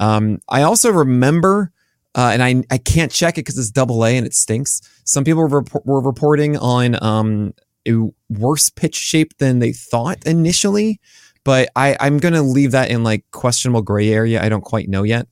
Um, 0.00 0.40
I 0.48 0.62
also 0.62 0.90
remember 0.90 1.72
uh, 2.14 2.30
and 2.32 2.42
I 2.42 2.62
I 2.70 2.78
can't 2.78 3.12
check 3.12 3.34
it 3.34 3.42
because 3.42 3.58
it's 3.58 3.70
double 3.70 4.04
A 4.04 4.16
and 4.16 4.26
it 4.26 4.34
stinks. 4.34 4.80
Some 5.04 5.24
people 5.24 5.46
were, 5.46 5.64
were 5.84 6.00
reporting 6.00 6.56
on 6.56 7.02
um, 7.02 7.54
a 7.86 7.92
worse 8.28 8.70
pitch 8.70 8.96
shape 8.96 9.36
than 9.38 9.58
they 9.58 9.72
thought 9.72 10.18
initially, 10.26 11.00
but 11.44 11.70
I 11.76 11.96
I'm 12.00 12.18
gonna 12.18 12.42
leave 12.42 12.72
that 12.72 12.90
in 12.90 13.04
like 13.04 13.24
questionable 13.30 13.82
gray 13.82 14.10
area. 14.10 14.42
I 14.42 14.48
don't 14.48 14.64
quite 14.64 14.88
know 14.88 15.02
yet. 15.02 15.28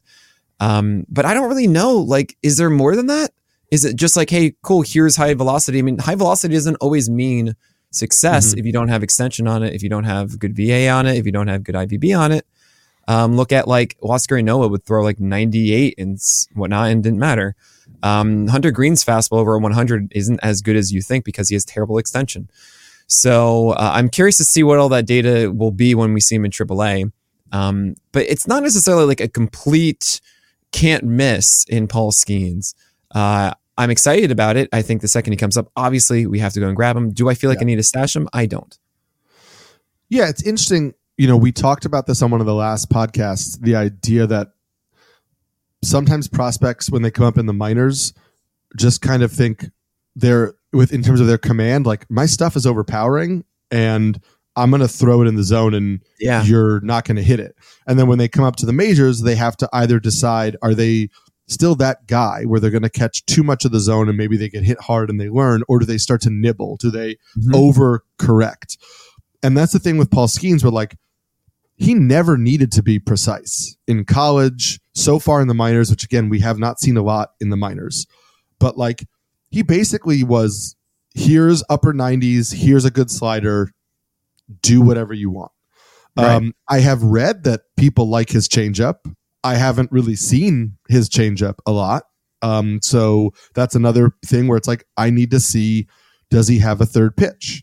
Um, 0.60 1.04
but 1.08 1.24
I 1.24 1.34
don't 1.34 1.48
really 1.48 1.68
know. 1.68 1.98
Like, 1.98 2.36
is 2.42 2.56
there 2.56 2.70
more 2.70 2.96
than 2.96 3.06
that? 3.06 3.30
Is 3.70 3.84
it 3.84 3.96
just 3.96 4.16
like, 4.16 4.30
hey, 4.30 4.54
cool, 4.62 4.82
here's 4.82 5.16
high 5.16 5.34
velocity? 5.34 5.78
I 5.78 5.82
mean, 5.82 5.98
high 5.98 6.14
velocity 6.14 6.54
doesn't 6.54 6.76
always 6.76 7.10
mean 7.10 7.54
success 7.90 8.50
mm-hmm. 8.50 8.58
if 8.58 8.66
you 8.66 8.72
don't 8.72 8.88
have 8.88 9.02
extension 9.02 9.46
on 9.46 9.62
it, 9.62 9.74
if 9.74 9.82
you 9.82 9.88
don't 9.88 10.04
have 10.04 10.38
good 10.38 10.56
VA 10.56 10.88
on 10.88 11.06
it, 11.06 11.16
if 11.16 11.26
you 11.26 11.32
don't 11.32 11.48
have 11.48 11.64
good 11.64 11.74
IVB 11.74 12.18
on 12.18 12.32
it. 12.32 12.46
Um, 13.08 13.36
look 13.36 13.52
at 13.52 13.66
like 13.66 13.96
Huascar 14.02 14.40
Ynoa 14.42 14.70
would 14.70 14.84
throw 14.84 15.02
like 15.02 15.18
98 15.18 15.94
and 15.96 16.20
whatnot 16.54 16.90
and 16.90 17.02
didn't 17.02 17.18
matter. 17.18 17.56
Um, 18.02 18.46
Hunter 18.48 18.70
Greene's 18.70 19.02
fastball 19.02 19.38
over 19.38 19.58
100 19.58 20.12
isn't 20.14 20.38
as 20.42 20.60
good 20.60 20.76
as 20.76 20.92
you 20.92 21.00
think 21.00 21.24
because 21.24 21.48
he 21.48 21.54
has 21.54 21.64
terrible 21.64 21.96
extension. 21.96 22.50
So 23.06 23.70
uh, 23.70 23.92
I'm 23.94 24.10
curious 24.10 24.36
to 24.36 24.44
see 24.44 24.62
what 24.62 24.78
all 24.78 24.90
that 24.90 25.06
data 25.06 25.50
will 25.50 25.70
be 25.70 25.94
when 25.94 26.12
we 26.12 26.20
see 26.20 26.36
him 26.36 26.44
in 26.44 26.50
AAA. 26.50 27.10
Um, 27.50 27.94
but 28.12 28.26
it's 28.26 28.46
not 28.46 28.62
necessarily 28.62 29.06
like 29.06 29.22
a 29.22 29.28
complete 29.28 30.20
can't 30.70 31.04
miss 31.04 31.64
in 31.64 31.88
Paul 31.88 32.12
Skenes. 32.12 32.74
Uh, 33.12 33.54
I'm 33.78 33.90
excited 33.90 34.30
about 34.30 34.58
it. 34.58 34.68
I 34.70 34.82
think 34.82 35.00
the 35.00 35.08
second 35.08 35.32
he 35.32 35.38
comes 35.38 35.56
up, 35.56 35.72
obviously 35.74 36.26
we 36.26 36.40
have 36.40 36.52
to 36.52 36.60
go 36.60 36.66
and 36.66 36.76
grab 36.76 36.94
him. 36.94 37.12
Do 37.12 37.30
I 37.30 37.34
feel 37.34 37.48
like 37.48 37.60
yeah. 37.60 37.64
I 37.64 37.66
need 37.66 37.76
to 37.76 37.82
stash 37.82 38.14
him? 38.14 38.28
I 38.34 38.44
don't. 38.44 38.78
Yeah, 40.10 40.28
it's 40.28 40.42
interesting 40.42 40.94
you 41.18 41.26
know, 41.26 41.36
we 41.36 41.52
talked 41.52 41.84
about 41.84 42.06
this 42.06 42.22
on 42.22 42.30
one 42.30 42.40
of 42.40 42.46
the 42.46 42.54
last 42.54 42.88
podcasts 42.88 43.60
the 43.60 43.74
idea 43.74 44.26
that 44.26 44.52
sometimes 45.82 46.28
prospects, 46.28 46.90
when 46.90 47.02
they 47.02 47.10
come 47.10 47.26
up 47.26 47.36
in 47.36 47.46
the 47.46 47.52
minors, 47.52 48.14
just 48.76 49.02
kind 49.02 49.22
of 49.22 49.30
think 49.30 49.66
they're 50.16 50.54
with 50.72 50.92
in 50.92 51.02
terms 51.02 51.20
of 51.20 51.26
their 51.26 51.38
command, 51.38 51.86
like 51.86 52.08
my 52.10 52.24
stuff 52.24 52.56
is 52.56 52.66
overpowering 52.66 53.44
and 53.70 54.20
I'm 54.56 54.70
going 54.70 54.80
to 54.80 54.88
throw 54.88 55.22
it 55.22 55.28
in 55.28 55.34
the 55.34 55.44
zone 55.44 55.74
and 55.74 56.00
yeah. 56.20 56.42
you're 56.42 56.80
not 56.80 57.04
going 57.04 57.16
to 57.16 57.22
hit 57.22 57.40
it. 57.40 57.54
And 57.86 57.98
then 57.98 58.06
when 58.06 58.18
they 58.18 58.28
come 58.28 58.44
up 58.44 58.56
to 58.56 58.66
the 58.66 58.72
majors, 58.72 59.22
they 59.22 59.36
have 59.36 59.56
to 59.58 59.68
either 59.72 60.00
decide 60.00 60.56
are 60.62 60.74
they 60.74 61.08
still 61.46 61.74
that 61.76 62.06
guy 62.06 62.44
where 62.44 62.60
they're 62.60 62.70
going 62.70 62.82
to 62.82 62.90
catch 62.90 63.24
too 63.26 63.42
much 63.42 63.64
of 63.64 63.72
the 63.72 63.80
zone 63.80 64.08
and 64.08 64.18
maybe 64.18 64.36
they 64.36 64.48
get 64.48 64.64
hit 64.64 64.80
hard 64.80 65.10
and 65.10 65.20
they 65.20 65.28
learn, 65.30 65.62
or 65.68 65.78
do 65.78 65.86
they 65.86 65.98
start 65.98 66.20
to 66.22 66.30
nibble? 66.30 66.76
Do 66.76 66.90
they 66.90 67.16
mm-hmm. 67.36 67.52
overcorrect? 67.52 68.76
And 69.42 69.56
that's 69.56 69.72
the 69.72 69.78
thing 69.78 69.96
with 69.96 70.10
Paul 70.10 70.26
Skenes, 70.26 70.62
where 70.62 70.72
like 70.72 70.96
he 71.78 71.94
never 71.94 72.36
needed 72.36 72.72
to 72.72 72.82
be 72.82 72.98
precise 72.98 73.76
in 73.86 74.04
college, 74.04 74.80
so 74.94 75.18
far 75.18 75.40
in 75.40 75.48
the 75.48 75.54
minors, 75.54 75.90
which 75.90 76.04
again, 76.04 76.28
we 76.28 76.40
have 76.40 76.58
not 76.58 76.80
seen 76.80 76.96
a 76.96 77.02
lot 77.02 77.30
in 77.40 77.50
the 77.50 77.56
minors. 77.56 78.06
But 78.58 78.76
like, 78.76 79.06
he 79.50 79.62
basically 79.62 80.24
was 80.24 80.76
here's 81.14 81.62
upper 81.70 81.92
90s, 81.92 82.52
here's 82.52 82.84
a 82.84 82.90
good 82.90 83.10
slider, 83.10 83.70
do 84.60 84.80
whatever 84.80 85.14
you 85.14 85.30
want. 85.30 85.52
Right. 86.16 86.34
Um, 86.34 86.52
I 86.68 86.80
have 86.80 87.02
read 87.02 87.44
that 87.44 87.62
people 87.76 88.08
like 88.08 88.30
his 88.30 88.48
changeup. 88.48 88.96
I 89.44 89.54
haven't 89.54 89.92
really 89.92 90.16
seen 90.16 90.76
his 90.88 91.08
changeup 91.08 91.58
a 91.64 91.70
lot. 91.70 92.04
Um, 92.42 92.80
so 92.82 93.30
that's 93.54 93.76
another 93.76 94.12
thing 94.26 94.48
where 94.48 94.58
it's 94.58 94.68
like, 94.68 94.84
I 94.96 95.10
need 95.10 95.30
to 95.30 95.40
see 95.40 95.86
does 96.30 96.48
he 96.48 96.58
have 96.58 96.80
a 96.80 96.86
third 96.86 97.16
pitch? 97.16 97.62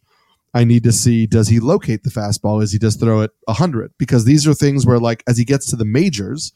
I 0.55 0.63
need 0.63 0.83
to 0.85 0.93
see 0.93 1.27
does 1.27 1.49
he 1.49 1.59
locate 1.59 2.03
the 2.03 2.09
fastball 2.09 2.63
Is 2.63 2.71
he 2.71 2.79
just 2.79 2.99
throw 2.99 3.19
it 3.21 3.31
100 3.43 3.91
because 3.99 4.23
these 4.23 4.47
are 4.47 4.53
things 4.53 4.85
where 4.85 4.99
like 4.99 5.21
as 5.27 5.37
he 5.37 5.43
gets 5.43 5.69
to 5.69 5.75
the 5.75 5.85
majors 5.85 6.53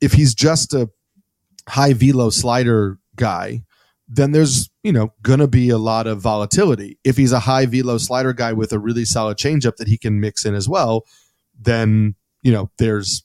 if 0.00 0.12
he's 0.12 0.34
just 0.34 0.72
a 0.72 0.88
high 1.68 1.92
velo 1.92 2.30
slider 2.30 2.98
guy 3.16 3.64
then 4.08 4.30
there's 4.30 4.70
you 4.84 4.92
know 4.92 5.12
gonna 5.22 5.48
be 5.48 5.70
a 5.70 5.78
lot 5.78 6.06
of 6.06 6.20
volatility. 6.20 6.98
If 7.04 7.16
he's 7.16 7.32
a 7.32 7.40
high 7.40 7.66
velo 7.66 7.98
slider 7.98 8.32
guy 8.32 8.52
with 8.52 8.72
a 8.72 8.78
really 8.78 9.04
solid 9.04 9.38
changeup 9.38 9.76
that 9.76 9.88
he 9.88 9.98
can 9.98 10.20
mix 10.20 10.44
in 10.44 10.54
as 10.54 10.68
well 10.68 11.04
then 11.58 12.14
you 12.42 12.52
know 12.52 12.70
there's 12.78 13.24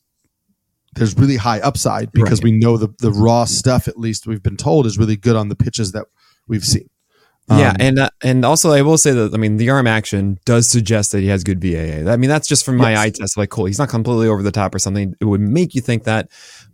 there's 0.95 1.15
really 1.17 1.35
high 1.35 1.59
upside 1.59 2.11
because 2.11 2.39
right. 2.39 2.45
we 2.45 2.51
know 2.51 2.77
the 2.77 2.89
the 2.99 3.11
raw 3.11 3.45
stuff 3.45 3.87
at 3.87 3.99
least 3.99 4.25
we've 4.25 4.43
been 4.43 4.57
told 4.57 4.85
is 4.85 4.97
really 4.97 5.17
good 5.17 5.35
on 5.35 5.49
the 5.49 5.55
pitches 5.55 5.91
that 5.91 6.07
we've 6.47 6.65
seen 6.65 6.89
yeah, 7.49 7.69
um, 7.69 7.75
and 7.79 7.99
uh, 7.99 8.09
and 8.23 8.45
also 8.45 8.71
I 8.71 8.81
will 8.81 8.97
say 8.97 9.11
that 9.11 9.33
I 9.33 9.37
mean 9.37 9.57
the 9.57 9.69
arm 9.69 9.87
action 9.87 10.39
does 10.45 10.69
suggest 10.69 11.11
that 11.11 11.21
he 11.21 11.27
has 11.27 11.43
good 11.43 11.61
VAA. 11.61 12.11
I 12.11 12.17
mean 12.17 12.29
that's 12.29 12.47
just 12.47 12.63
from 12.63 12.77
my 12.77 12.91
yes. 12.91 12.99
eye 12.99 13.09
test. 13.09 13.37
Like, 13.37 13.49
cool, 13.49 13.65
he's 13.65 13.79
not 13.79 13.89
completely 13.89 14.27
over 14.27 14.43
the 14.43 14.51
top 14.51 14.75
or 14.75 14.79
something. 14.79 15.15
It 15.19 15.25
would 15.25 15.41
make 15.41 15.73
you 15.73 15.81
think 15.81 16.03
that, 16.03 16.29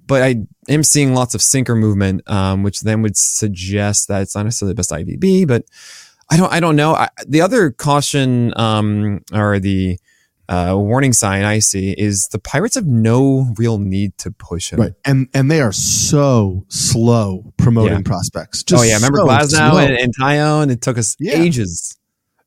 but 0.07 0.21
I 0.21 0.35
am 0.67 0.83
seeing 0.83 1.13
lots 1.13 1.33
of 1.33 1.41
sinker 1.41 1.75
movement, 1.75 2.29
um, 2.29 2.63
which 2.63 2.81
then 2.81 3.01
would 3.03 3.15
suggest 3.15 4.07
that 4.09 4.21
it's 4.21 4.35
not 4.35 4.43
necessarily 4.43 4.73
the 4.73 4.77
best 4.77 4.91
IVB. 4.91 5.47
But 5.47 5.65
I 6.29 6.37
don't 6.37 6.51
I 6.51 6.59
don't 6.59 6.75
know. 6.75 6.93
I, 6.93 7.09
the 7.27 7.41
other 7.41 7.71
caution 7.71 8.53
um, 8.57 9.21
or 9.33 9.59
the 9.59 9.97
uh, 10.47 10.75
warning 10.77 11.13
sign 11.13 11.43
I 11.43 11.59
see 11.59 11.91
is 11.91 12.27
the 12.27 12.39
Pirates 12.39 12.75
have 12.75 12.85
no 12.85 13.53
real 13.57 13.77
need 13.77 14.17
to 14.19 14.31
push 14.31 14.71
him. 14.71 14.79
Right, 14.79 14.93
and 15.03 15.27
and 15.33 15.49
they 15.49 15.61
are 15.61 15.71
so 15.71 16.65
slow 16.67 17.53
promoting 17.57 17.97
yeah. 17.97 18.03
prospects. 18.03 18.63
Just 18.63 18.83
oh 18.83 18.85
yeah, 18.85 18.95
remember 18.95 19.19
so 19.19 19.27
Glasnow 19.27 19.85
and, 19.85 19.97
and 19.97 20.13
Taillon? 20.15 20.71
It 20.71 20.81
took 20.81 20.97
us 20.97 21.15
yeah. 21.19 21.33
ages. 21.35 21.97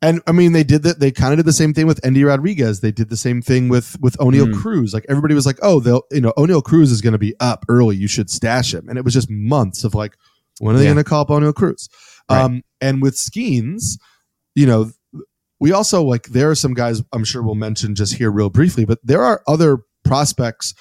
And 0.00 0.22
I 0.28 0.32
mean, 0.32 0.52
they 0.52 0.62
did 0.62 0.84
that. 0.84 1.00
They 1.00 1.10
kind 1.10 1.32
of 1.32 1.38
did 1.38 1.46
the 1.46 1.52
same 1.52 1.74
thing 1.74 1.88
with 1.88 2.04
Endy 2.04 2.22
Rodriguez. 2.22 2.80
They 2.80 2.92
did 2.92 3.08
the 3.08 3.16
same 3.16 3.42
thing 3.42 3.68
with 3.68 3.96
with 4.00 4.16
Oneil 4.18 4.52
mm. 4.52 4.60
Cruz. 4.60 4.94
Like 4.94 5.04
everybody 5.08 5.34
was 5.34 5.44
like, 5.44 5.58
"Oh, 5.60 5.80
they'll 5.80 6.04
you 6.12 6.20
know 6.20 6.32
Oneil 6.36 6.62
Cruz 6.62 6.92
is 6.92 7.00
going 7.00 7.14
to 7.14 7.18
be 7.18 7.34
up 7.40 7.64
early. 7.68 7.96
You 7.96 8.06
should 8.06 8.30
stash 8.30 8.72
him." 8.72 8.88
And 8.88 8.96
it 8.96 9.04
was 9.04 9.12
just 9.12 9.28
months 9.28 9.82
of 9.82 9.96
like, 9.96 10.16
when 10.60 10.76
are 10.76 10.78
they 10.78 10.84
yeah. 10.84 10.92
going 10.92 11.04
to 11.04 11.08
call 11.08 11.22
up 11.22 11.28
Oneil 11.28 11.52
Cruz? 11.52 11.88
Right. 12.30 12.42
Um, 12.42 12.62
and 12.80 13.02
with 13.02 13.16
Skenes, 13.16 13.98
you 14.54 14.66
know, 14.66 14.92
we 15.60 15.72
also 15.72 16.02
like 16.02 16.28
there 16.28 16.50
are 16.50 16.54
some 16.54 16.74
guys 16.74 17.02
I'm 17.12 17.24
sure 17.24 17.42
we'll 17.42 17.54
mention 17.54 17.94
just 17.94 18.14
here 18.14 18.30
real 18.30 18.50
briefly, 18.50 18.84
but 18.84 18.98
there 19.02 19.22
are 19.22 19.42
other 19.46 19.78
prospects 20.04 20.74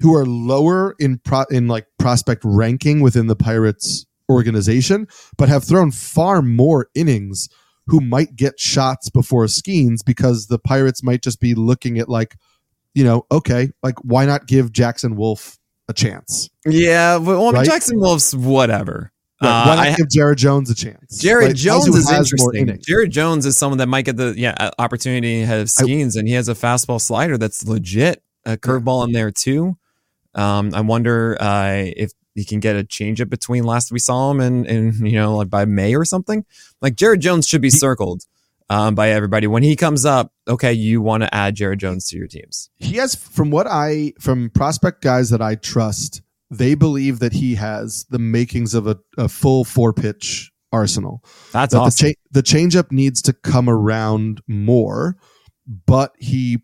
who 0.00 0.14
are 0.14 0.26
lower 0.26 0.94
in 0.98 1.18
pro, 1.18 1.44
in 1.50 1.68
like 1.68 1.86
prospect 1.98 2.42
ranking 2.44 3.00
within 3.00 3.26
the 3.26 3.36
Pirates 3.36 4.06
organization, 4.30 5.06
but 5.36 5.48
have 5.48 5.64
thrown 5.64 5.90
far 5.90 6.42
more 6.42 6.88
innings 6.94 7.48
who 7.86 8.00
might 8.00 8.34
get 8.34 8.58
shots 8.58 9.10
before 9.10 9.44
Skenes 9.44 10.04
because 10.04 10.46
the 10.46 10.58
Pirates 10.58 11.02
might 11.02 11.22
just 11.22 11.40
be 11.40 11.54
looking 11.54 11.98
at 11.98 12.08
like, 12.08 12.36
you 12.94 13.04
know, 13.04 13.26
okay, 13.30 13.70
like 13.82 13.96
why 14.02 14.24
not 14.24 14.46
give 14.46 14.72
Jackson 14.72 15.16
Wolf 15.16 15.58
a 15.88 15.92
chance? 15.92 16.48
Yeah, 16.64 17.16
well, 17.16 17.52
right? 17.52 17.66
Jackson 17.66 17.98
Wolf's 17.98 18.34
whatever. 18.34 19.12
Right. 19.44 19.66
Why 19.66 19.76
not 19.76 19.86
uh, 19.88 19.96
give 19.96 20.10
Jared 20.10 20.38
Jones 20.38 20.70
a 20.70 20.74
chance? 20.74 21.18
Jared 21.18 21.48
like, 21.48 21.56
Jones 21.56 21.88
is 21.88 22.10
interesting. 22.10 22.78
Jared 22.86 23.10
Jones 23.10 23.46
is 23.46 23.56
someone 23.56 23.78
that 23.78 23.86
might 23.86 24.04
get 24.04 24.16
the 24.16 24.34
yeah 24.36 24.70
opportunity 24.78 25.40
to 25.40 25.46
have 25.46 25.66
Skenes, 25.66 26.16
and 26.16 26.28
he 26.28 26.34
has 26.34 26.48
a 26.48 26.54
fastball 26.54 27.00
slider 27.00 27.38
that's 27.38 27.66
legit, 27.66 28.22
a 28.44 28.56
curveball 28.56 29.06
in 29.06 29.12
there 29.12 29.30
too. 29.30 29.76
Um, 30.34 30.72
I 30.74 30.80
wonder 30.80 31.36
uh, 31.40 31.84
if 31.96 32.12
he 32.34 32.44
can 32.44 32.60
get 32.60 32.76
a 32.76 32.82
changeup 32.82 33.28
between 33.30 33.64
last 33.64 33.92
we 33.92 33.98
saw 33.98 34.30
him 34.30 34.40
and 34.40 34.66
and 34.66 34.94
you 35.08 35.18
know 35.18 35.36
like 35.36 35.50
by 35.50 35.64
May 35.64 35.94
or 35.94 36.04
something. 36.04 36.44
Like 36.80 36.96
Jared 36.96 37.20
Jones 37.20 37.46
should 37.46 37.62
be 37.62 37.70
circled 37.70 38.24
um, 38.70 38.94
by 38.94 39.10
everybody 39.10 39.46
when 39.46 39.62
he 39.62 39.76
comes 39.76 40.04
up. 40.04 40.32
Okay, 40.48 40.72
you 40.72 41.00
want 41.00 41.22
to 41.22 41.34
add 41.34 41.54
Jared 41.54 41.80
Jones 41.80 42.06
to 42.08 42.16
your 42.16 42.26
teams. 42.26 42.70
He 42.76 42.96
has, 42.96 43.14
from 43.14 43.50
what 43.50 43.66
I 43.66 44.12
from 44.20 44.50
prospect 44.50 45.02
guys 45.02 45.30
that 45.30 45.42
I 45.42 45.54
trust 45.54 46.22
they 46.58 46.74
believe 46.74 47.18
that 47.18 47.32
he 47.32 47.54
has 47.56 48.04
the 48.10 48.18
makings 48.18 48.74
of 48.74 48.86
a, 48.86 48.98
a 49.16 49.28
full 49.28 49.64
four 49.64 49.92
pitch 49.92 50.50
arsenal. 50.72 51.22
That's 51.52 51.72
that 51.72 51.80
awesome. 51.80 52.08
The, 52.08 52.14
cha- 52.14 52.20
the 52.30 52.42
changeup 52.42 52.92
needs 52.92 53.22
to 53.22 53.32
come 53.32 53.68
around 53.68 54.42
more, 54.48 55.16
but 55.86 56.12
he 56.18 56.58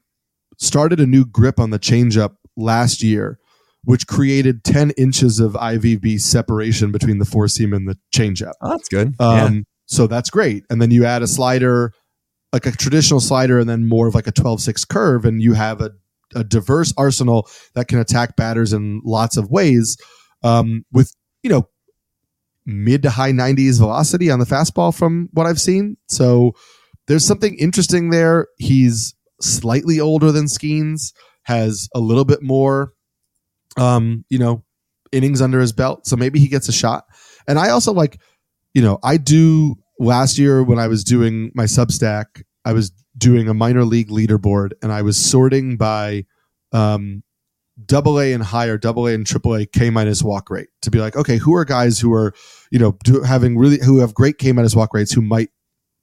started 0.59 1.01
a 1.01 1.07
new 1.07 1.25
grip 1.25 1.59
on 1.59 1.71
the 1.71 1.79
changeup 1.79 2.37
last 2.57 3.03
year, 3.03 3.39
which 3.85 4.07
created 4.07 4.65
10 4.65 4.91
inches 4.93 5.41
of 5.41 5.53
IVB 5.53 6.21
separation 6.21 6.93
between 6.93 7.19
the 7.19 7.25
four 7.25 7.49
seam 7.49 7.73
and 7.73 7.89
the 7.89 7.97
changeup. 8.15 8.53
Oh, 8.61 8.71
that's 8.71 8.89
good. 8.89 9.15
Um, 9.19 9.55
yeah. 9.55 9.61
So 9.87 10.07
that's 10.07 10.31
great. 10.31 10.65
And 10.71 10.81
then 10.81 10.91
you 10.91 11.05
add 11.05 11.23
a 11.23 11.27
slider, 11.27 11.93
like 12.53 12.67
a 12.67 12.73
traditional 12.73 13.21
slider, 13.21 13.59
and 13.59 13.69
then 13.69 13.89
more 13.89 14.07
of 14.07 14.15
like 14.15 14.27
a 14.27 14.33
12 14.33 14.61
6 14.61 14.85
curve, 14.85 15.25
and 15.25 15.43
you 15.43 15.55
have 15.55 15.81
a 15.81 15.93
a 16.35 16.45
diverse 16.45 16.93
arsenal 16.97 17.49
that 17.75 17.89
can 17.89 17.99
attack 17.99 18.37
batters 18.37 18.73
in 18.73 19.01
lots 19.05 19.37
of 19.37 19.51
ways 19.51 19.97
um, 20.43 20.85
with 20.93 21.15
you 21.43 21.51
know 21.51 21.69
mid 22.67 23.03
to 23.03 23.11
high 23.11 23.33
90s 23.33 23.79
velocity 23.79 24.31
on 24.31 24.39
the 24.39 24.45
fastball 24.45 24.97
from 24.97 25.29
what 25.33 25.47
I've 25.47 25.61
seen. 25.61 25.97
So 26.09 26.53
there's 27.09 27.25
something 27.25 27.57
interesting 27.59 28.11
there. 28.11 28.47
He's 28.59 29.15
slightly 29.41 29.99
older 29.99 30.31
than 30.31 30.45
Skenes, 30.45 31.13
has 31.45 31.89
a 31.95 32.01
little 32.01 32.25
bit 32.25 32.43
more 32.43 32.93
um, 33.77 34.25
you 34.29 34.39
know, 34.39 34.65
innings 35.13 35.41
under 35.41 35.61
his 35.61 35.73
belt. 35.73 36.07
So 36.07 36.17
maybe 36.17 36.39
he 36.39 36.49
gets 36.49 36.69
a 36.69 36.73
shot. 36.73 37.05
And 37.49 37.59
I 37.59 37.71
also 37.71 37.93
like, 37.93 38.21
you 38.75 38.83
know, 38.83 38.99
I 39.03 39.17
do 39.17 39.77
last 39.99 40.39
year 40.39 40.63
when 40.63 40.79
I 40.79 40.89
was 40.89 41.05
doing 41.05 41.51
my 41.55 41.65
Substack, 41.65 42.43
I 42.65 42.73
was 42.73 42.93
doing 43.21 43.49
a 43.49 43.55
minor 43.55 43.85
league 43.85 44.09
leaderboard 44.09 44.73
and 44.83 44.91
I 44.91 45.03
was 45.03 45.17
sorting 45.17 45.77
by 45.77 46.25
um, 46.73 47.23
double 47.87 48.19
A 48.19 48.33
and 48.33 48.43
higher, 48.43 48.79
double 48.79 49.07
A 49.07 49.15
and 49.15 49.27
triple 49.27 49.55
A 49.55 49.67
K 49.67 49.91
minus 49.91 50.23
walk 50.23 50.51
rate 50.51 50.69
to 50.83 50.91
be 50.91 50.99
like, 50.99 51.15
okay, 51.15 51.37
who 51.37 51.55
are 51.55 51.65
guys 51.65 52.01
who 52.01 52.13
are, 52.13 52.35
you 52.71 52.79
know, 52.79 52.97
do, 53.05 53.23
having 53.23 53.57
really, 53.57 53.79
who 53.85 53.99
have 53.99 54.15
great 54.15 54.39
K 54.39 54.53
minus 54.53 54.75
walk 54.75 54.93
rates 54.95 55.13
who 55.13 55.23
might 55.23 55.51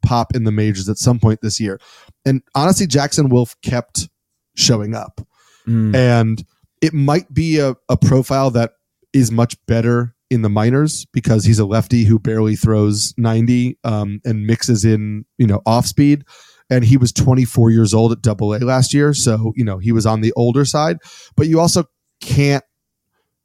pop 0.03 0.35
in 0.35 0.43
the 0.43 0.51
majors 0.51 0.87
at 0.87 0.97
some 0.97 1.19
point 1.19 1.41
this 1.41 1.59
year. 1.59 1.81
And 2.25 2.41
honestly, 2.55 2.87
Jackson 2.87 3.29
Wolf 3.29 3.55
kept 3.61 4.07
showing 4.55 4.95
up. 4.95 5.19
Mm. 5.67 5.95
And 5.95 6.45
it 6.81 6.93
might 6.93 7.33
be 7.33 7.59
a, 7.59 7.75
a 7.89 7.97
profile 7.97 8.51
that 8.51 8.73
is 9.11 9.31
much 9.31 9.57
better 9.65 10.13
in 10.29 10.41
the 10.43 10.49
minors 10.49 11.05
because 11.13 11.45
he's 11.45 11.59
a 11.59 11.65
lefty 11.65 12.03
who 12.03 12.19
barely 12.19 12.55
throws 12.55 13.13
90 13.17 13.79
um, 13.83 14.21
and 14.23 14.45
mixes 14.45 14.85
in, 14.85 15.25
you 15.37 15.47
know, 15.47 15.61
off 15.65 15.85
speed 15.85 16.23
and 16.69 16.83
he 16.83 16.97
was 16.97 17.11
24 17.11 17.71
years 17.71 17.93
old 17.93 18.11
at 18.11 18.21
double 18.21 18.53
A 18.53 18.59
last 18.59 18.93
year. 18.93 19.13
So, 19.13 19.53
you 19.55 19.63
know, 19.63 19.77
he 19.77 19.91
was 19.91 20.05
on 20.05 20.21
the 20.21 20.33
older 20.35 20.65
side, 20.65 20.97
but 21.35 21.47
you 21.47 21.59
also 21.59 21.85
can't, 22.21 22.63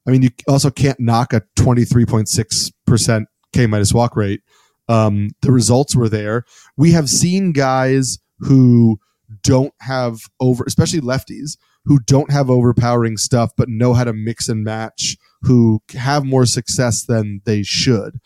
I 0.07 0.11
mean, 0.11 0.23
you 0.23 0.31
also 0.49 0.71
can't 0.71 0.99
knock 0.99 1.33
a 1.33 1.43
23.6% 1.57 3.25
K 3.53 3.67
minus 3.67 3.93
walk 3.93 4.17
rate. 4.17 4.41
Um, 4.89 5.31
the 5.43 5.53
results 5.53 5.95
were 5.95 6.09
there. 6.09 6.45
We 6.77 6.93
have 6.93 7.09
seen 7.09 7.53
guys 7.53 8.19
who 8.39 8.99
don't 9.43 9.75
have 9.81 10.19
over, 10.41 10.65
especially 10.67 11.01
lefties, 11.01 11.57
who 11.85 12.01
don't 12.01 12.31
have 12.31 12.51
overpowering 12.51 13.17
stuff, 13.17 13.53
but 13.57 13.69
know 13.69 13.95
how 13.95 14.05
to 14.05 14.13
mix 14.13 14.49
and 14.49 14.65
match, 14.65 15.17
who 15.43 15.81
have 15.95 16.25
more 16.25 16.47
success 16.47 17.05
than 17.05 17.41
they 17.45 17.63
should. 17.63 18.19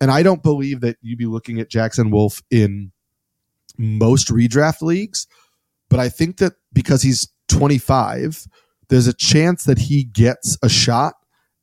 And 0.00 0.10
I 0.10 0.22
don't 0.22 0.42
believe 0.42 0.80
that 0.80 0.96
you'd 1.00 1.18
be 1.18 1.26
looking 1.26 1.58
at 1.58 1.70
Jackson 1.70 2.10
Wolf 2.10 2.42
in 2.50 2.92
most 3.78 4.28
redraft 4.28 4.82
leagues. 4.82 5.26
But 5.88 6.00
I 6.00 6.08
think 6.08 6.38
that 6.38 6.54
because 6.72 7.02
he's 7.02 7.28
25, 7.48 8.46
there's 8.88 9.06
a 9.06 9.12
chance 9.12 9.64
that 9.64 9.78
he 9.78 10.04
gets 10.04 10.58
a 10.62 10.68
shot. 10.68 11.14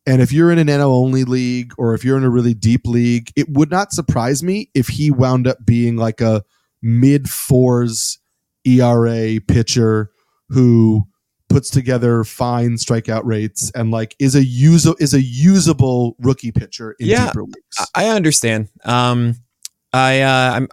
And 0.06 0.21
if 0.21 0.34
you're 0.34 0.52
in 0.52 0.60
an 0.60 0.67
NL 0.67 0.91
only 0.91 1.23
league 1.23 1.73
or 1.78 1.93
if 1.93 2.04
you're 2.04 2.17
in 2.17 2.23
a 2.23 2.30
really 2.30 2.54
deep 2.54 2.86
league, 2.86 3.32
it 3.36 3.47
would 3.49 3.71
not 3.71 3.93
surprise 3.93 4.43
me 4.43 4.69
if 4.73 4.88
he 4.88 5.12
wound 5.12 5.47
up 5.47 5.65
being 5.65 5.95
like 5.95 6.19
a 6.19 6.43
mid 6.82 7.30
fours 7.30 8.19
ERA 8.65 9.39
pitcher 9.47 10.12
who 10.49 11.08
puts 11.49 11.69
together 11.69 12.23
fine 12.23 12.71
strikeout 12.71 13.23
rates 13.23 13.71
and 13.76 13.91
like 13.91 14.15
is 14.17 14.36
a 14.36 14.43
use 14.43 14.86
is 14.99 15.13
a 15.13 15.21
usable 15.21 16.15
rookie 16.19 16.52
pitcher 16.52 16.95
in 16.99 17.08
yeah, 17.08 17.28
deeper 17.28 17.43
leagues. 17.43 17.91
I 17.95 18.08
understand. 18.08 18.69
Um, 18.84 19.36
I 19.93 20.21
uh, 20.21 20.54
I'm 20.56 20.67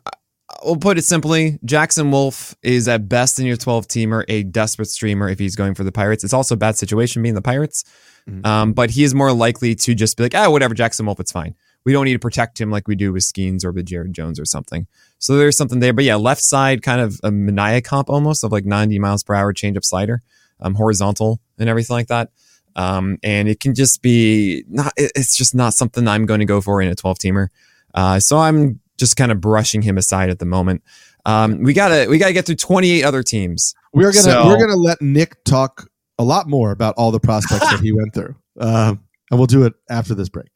we'll 0.64 0.76
put 0.76 0.98
it 0.98 1.02
simply 1.02 1.58
Jackson 1.64 2.10
Wolf 2.10 2.54
is 2.62 2.88
at 2.88 3.08
best 3.08 3.38
in 3.38 3.46
your 3.46 3.56
12 3.56 3.88
teamer, 3.88 4.24
a 4.28 4.42
desperate 4.42 4.88
streamer 4.88 5.28
if 5.28 5.38
he's 5.38 5.56
going 5.56 5.74
for 5.74 5.84
the 5.84 5.92
Pirates. 5.92 6.24
It's 6.24 6.32
also 6.32 6.54
a 6.54 6.58
bad 6.58 6.76
situation 6.76 7.22
being 7.22 7.34
the 7.34 7.42
Pirates, 7.42 7.84
mm-hmm. 8.28 8.44
um, 8.44 8.72
but 8.72 8.90
he 8.90 9.04
is 9.04 9.14
more 9.14 9.32
likely 9.32 9.74
to 9.74 9.94
just 9.94 10.16
be 10.16 10.22
like, 10.22 10.34
ah, 10.34 10.50
whatever, 10.50 10.74
Jackson 10.74 11.06
Wolf, 11.06 11.20
it's 11.20 11.32
fine. 11.32 11.54
We 11.84 11.92
don't 11.92 12.04
need 12.04 12.12
to 12.12 12.18
protect 12.18 12.60
him 12.60 12.70
like 12.70 12.88
we 12.88 12.94
do 12.94 13.12
with 13.12 13.22
Skenes 13.22 13.64
or 13.64 13.72
with 13.72 13.86
Jared 13.86 14.12
Jones 14.12 14.38
or 14.38 14.44
something. 14.44 14.86
So 15.18 15.36
there's 15.36 15.56
something 15.56 15.80
there. 15.80 15.94
But 15.94 16.04
yeah, 16.04 16.16
left 16.16 16.42
side 16.42 16.82
kind 16.82 17.00
of 17.00 17.18
a 17.22 17.30
Manaea 17.30 17.82
comp 17.82 18.10
almost 18.10 18.44
of 18.44 18.52
like 18.52 18.66
90 18.66 18.98
miles 18.98 19.22
per 19.22 19.34
hour 19.34 19.54
changeup 19.54 19.84
slider, 19.84 20.22
um, 20.60 20.74
horizontal 20.74 21.40
and 21.58 21.68
everything 21.68 21.94
like 21.94 22.08
that. 22.08 22.30
Um, 22.76 23.18
and 23.22 23.48
it 23.48 23.60
can 23.60 23.74
just 23.74 24.02
be 24.02 24.64
not, 24.68 24.92
it's 24.96 25.36
just 25.36 25.54
not 25.54 25.72
something 25.72 26.06
I'm 26.06 26.26
going 26.26 26.40
to 26.40 26.46
go 26.46 26.60
for 26.60 26.82
in 26.82 26.88
a 26.88 26.94
12 26.94 27.18
teamer. 27.18 27.48
Uh, 27.94 28.20
so 28.20 28.38
I'm 28.38 28.80
just 29.00 29.16
kind 29.16 29.32
of 29.32 29.40
brushing 29.40 29.82
him 29.82 29.98
aside 29.98 30.30
at 30.30 30.38
the 30.38 30.46
moment. 30.46 30.82
Um, 31.26 31.62
we 31.64 31.72
gotta 31.72 32.08
we 32.08 32.18
gotta 32.18 32.32
get 32.32 32.46
through 32.46 32.56
28 32.56 33.02
other 33.02 33.22
teams. 33.22 33.74
We're 33.92 34.12
gonna 34.12 34.22
so, 34.22 34.46
we're 34.46 34.60
gonna 34.60 34.76
let 34.76 35.02
Nick 35.02 35.42
talk 35.44 35.90
a 36.18 36.24
lot 36.24 36.48
more 36.48 36.70
about 36.70 36.94
all 36.96 37.10
the 37.10 37.18
prospects 37.18 37.68
that 37.70 37.80
he 37.80 37.92
went 37.92 38.14
through, 38.14 38.36
uh, 38.60 38.94
and 39.30 39.40
we'll 39.40 39.46
do 39.46 39.64
it 39.64 39.72
after 39.88 40.14
this 40.14 40.28
break. 40.28 40.50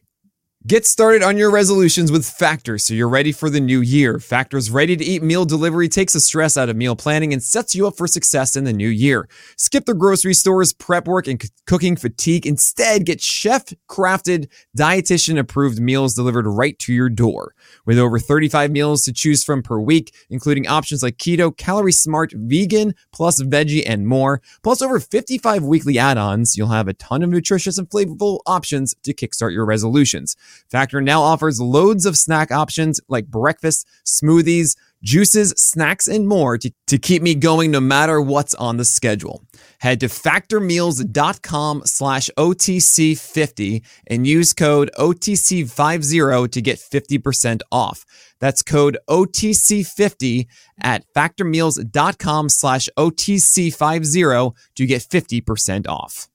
Get 0.66 0.86
started 0.86 1.22
on 1.22 1.36
your 1.36 1.50
resolutions 1.50 2.10
with 2.10 2.24
Factor 2.24 2.78
so 2.78 2.94
you're 2.94 3.06
ready 3.06 3.32
for 3.32 3.50
the 3.50 3.60
new 3.60 3.82
year. 3.82 4.18
Factor's 4.18 4.70
ready 4.70 4.96
to 4.96 5.04
eat 5.04 5.22
meal 5.22 5.44
delivery 5.44 5.90
takes 5.90 6.14
the 6.14 6.20
stress 6.20 6.56
out 6.56 6.70
of 6.70 6.76
meal 6.76 6.96
planning 6.96 7.34
and 7.34 7.42
sets 7.42 7.74
you 7.74 7.86
up 7.86 7.98
for 7.98 8.06
success 8.06 8.56
in 8.56 8.64
the 8.64 8.72
new 8.72 8.88
year. 8.88 9.28
Skip 9.58 9.84
the 9.84 9.92
grocery 9.92 10.32
stores, 10.32 10.72
prep 10.72 11.06
work, 11.06 11.26
and 11.26 11.44
cooking 11.66 11.96
fatigue. 11.96 12.46
Instead, 12.46 13.04
get 13.04 13.20
chef 13.20 13.74
crafted, 13.90 14.50
dietitian 14.74 15.38
approved 15.38 15.80
meals 15.80 16.14
delivered 16.14 16.46
right 16.46 16.78
to 16.78 16.94
your 16.94 17.10
door. 17.10 17.54
With 17.84 17.98
over 17.98 18.18
35 18.18 18.70
meals 18.70 19.02
to 19.02 19.12
choose 19.12 19.44
from 19.44 19.62
per 19.62 19.78
week, 19.78 20.14
including 20.30 20.66
options 20.66 21.02
like 21.02 21.18
keto, 21.18 21.54
calorie 21.54 21.92
smart, 21.92 22.32
vegan, 22.34 22.94
plus 23.12 23.42
veggie, 23.42 23.82
and 23.86 24.06
more, 24.06 24.40
plus 24.62 24.80
over 24.80 24.98
55 24.98 25.62
weekly 25.62 25.98
add 25.98 26.16
ons, 26.16 26.56
you'll 26.56 26.68
have 26.68 26.88
a 26.88 26.94
ton 26.94 27.22
of 27.22 27.28
nutritious 27.28 27.76
and 27.76 27.90
flavorful 27.90 28.40
options 28.46 28.94
to 29.02 29.12
kickstart 29.12 29.52
your 29.52 29.66
resolutions. 29.66 30.34
Factor 30.70 31.00
now 31.00 31.22
offers 31.22 31.60
loads 31.60 32.06
of 32.06 32.16
snack 32.16 32.50
options 32.50 33.00
like 33.08 33.26
breakfast, 33.26 33.86
smoothies, 34.04 34.76
juices, 35.04 35.52
snacks, 35.56 36.08
and 36.08 36.26
more 36.26 36.58
to, 36.58 36.72
to 36.86 36.98
keep 36.98 37.22
me 37.22 37.34
going 37.34 37.70
no 37.70 37.80
matter 37.80 38.20
what's 38.20 38.54
on 38.54 38.78
the 38.78 38.84
schedule. 38.84 39.44
Head 39.80 40.00
to 40.00 40.06
factormeals.com 40.06 41.82
slash 41.84 42.30
OTC50 42.36 43.84
and 44.06 44.26
use 44.26 44.52
code 44.52 44.90
OTC50 44.98 46.50
to 46.50 46.62
get 46.62 46.78
50% 46.78 47.60
off. 47.70 48.04
That's 48.40 48.62
code 48.62 48.98
OTC50 49.08 50.46
at 50.80 51.04
factormeals.com 51.14 52.48
slash 52.48 52.88
OTC50 52.98 54.54
to 54.76 54.86
get 54.86 55.02
50% 55.02 55.88
off. 55.88 56.28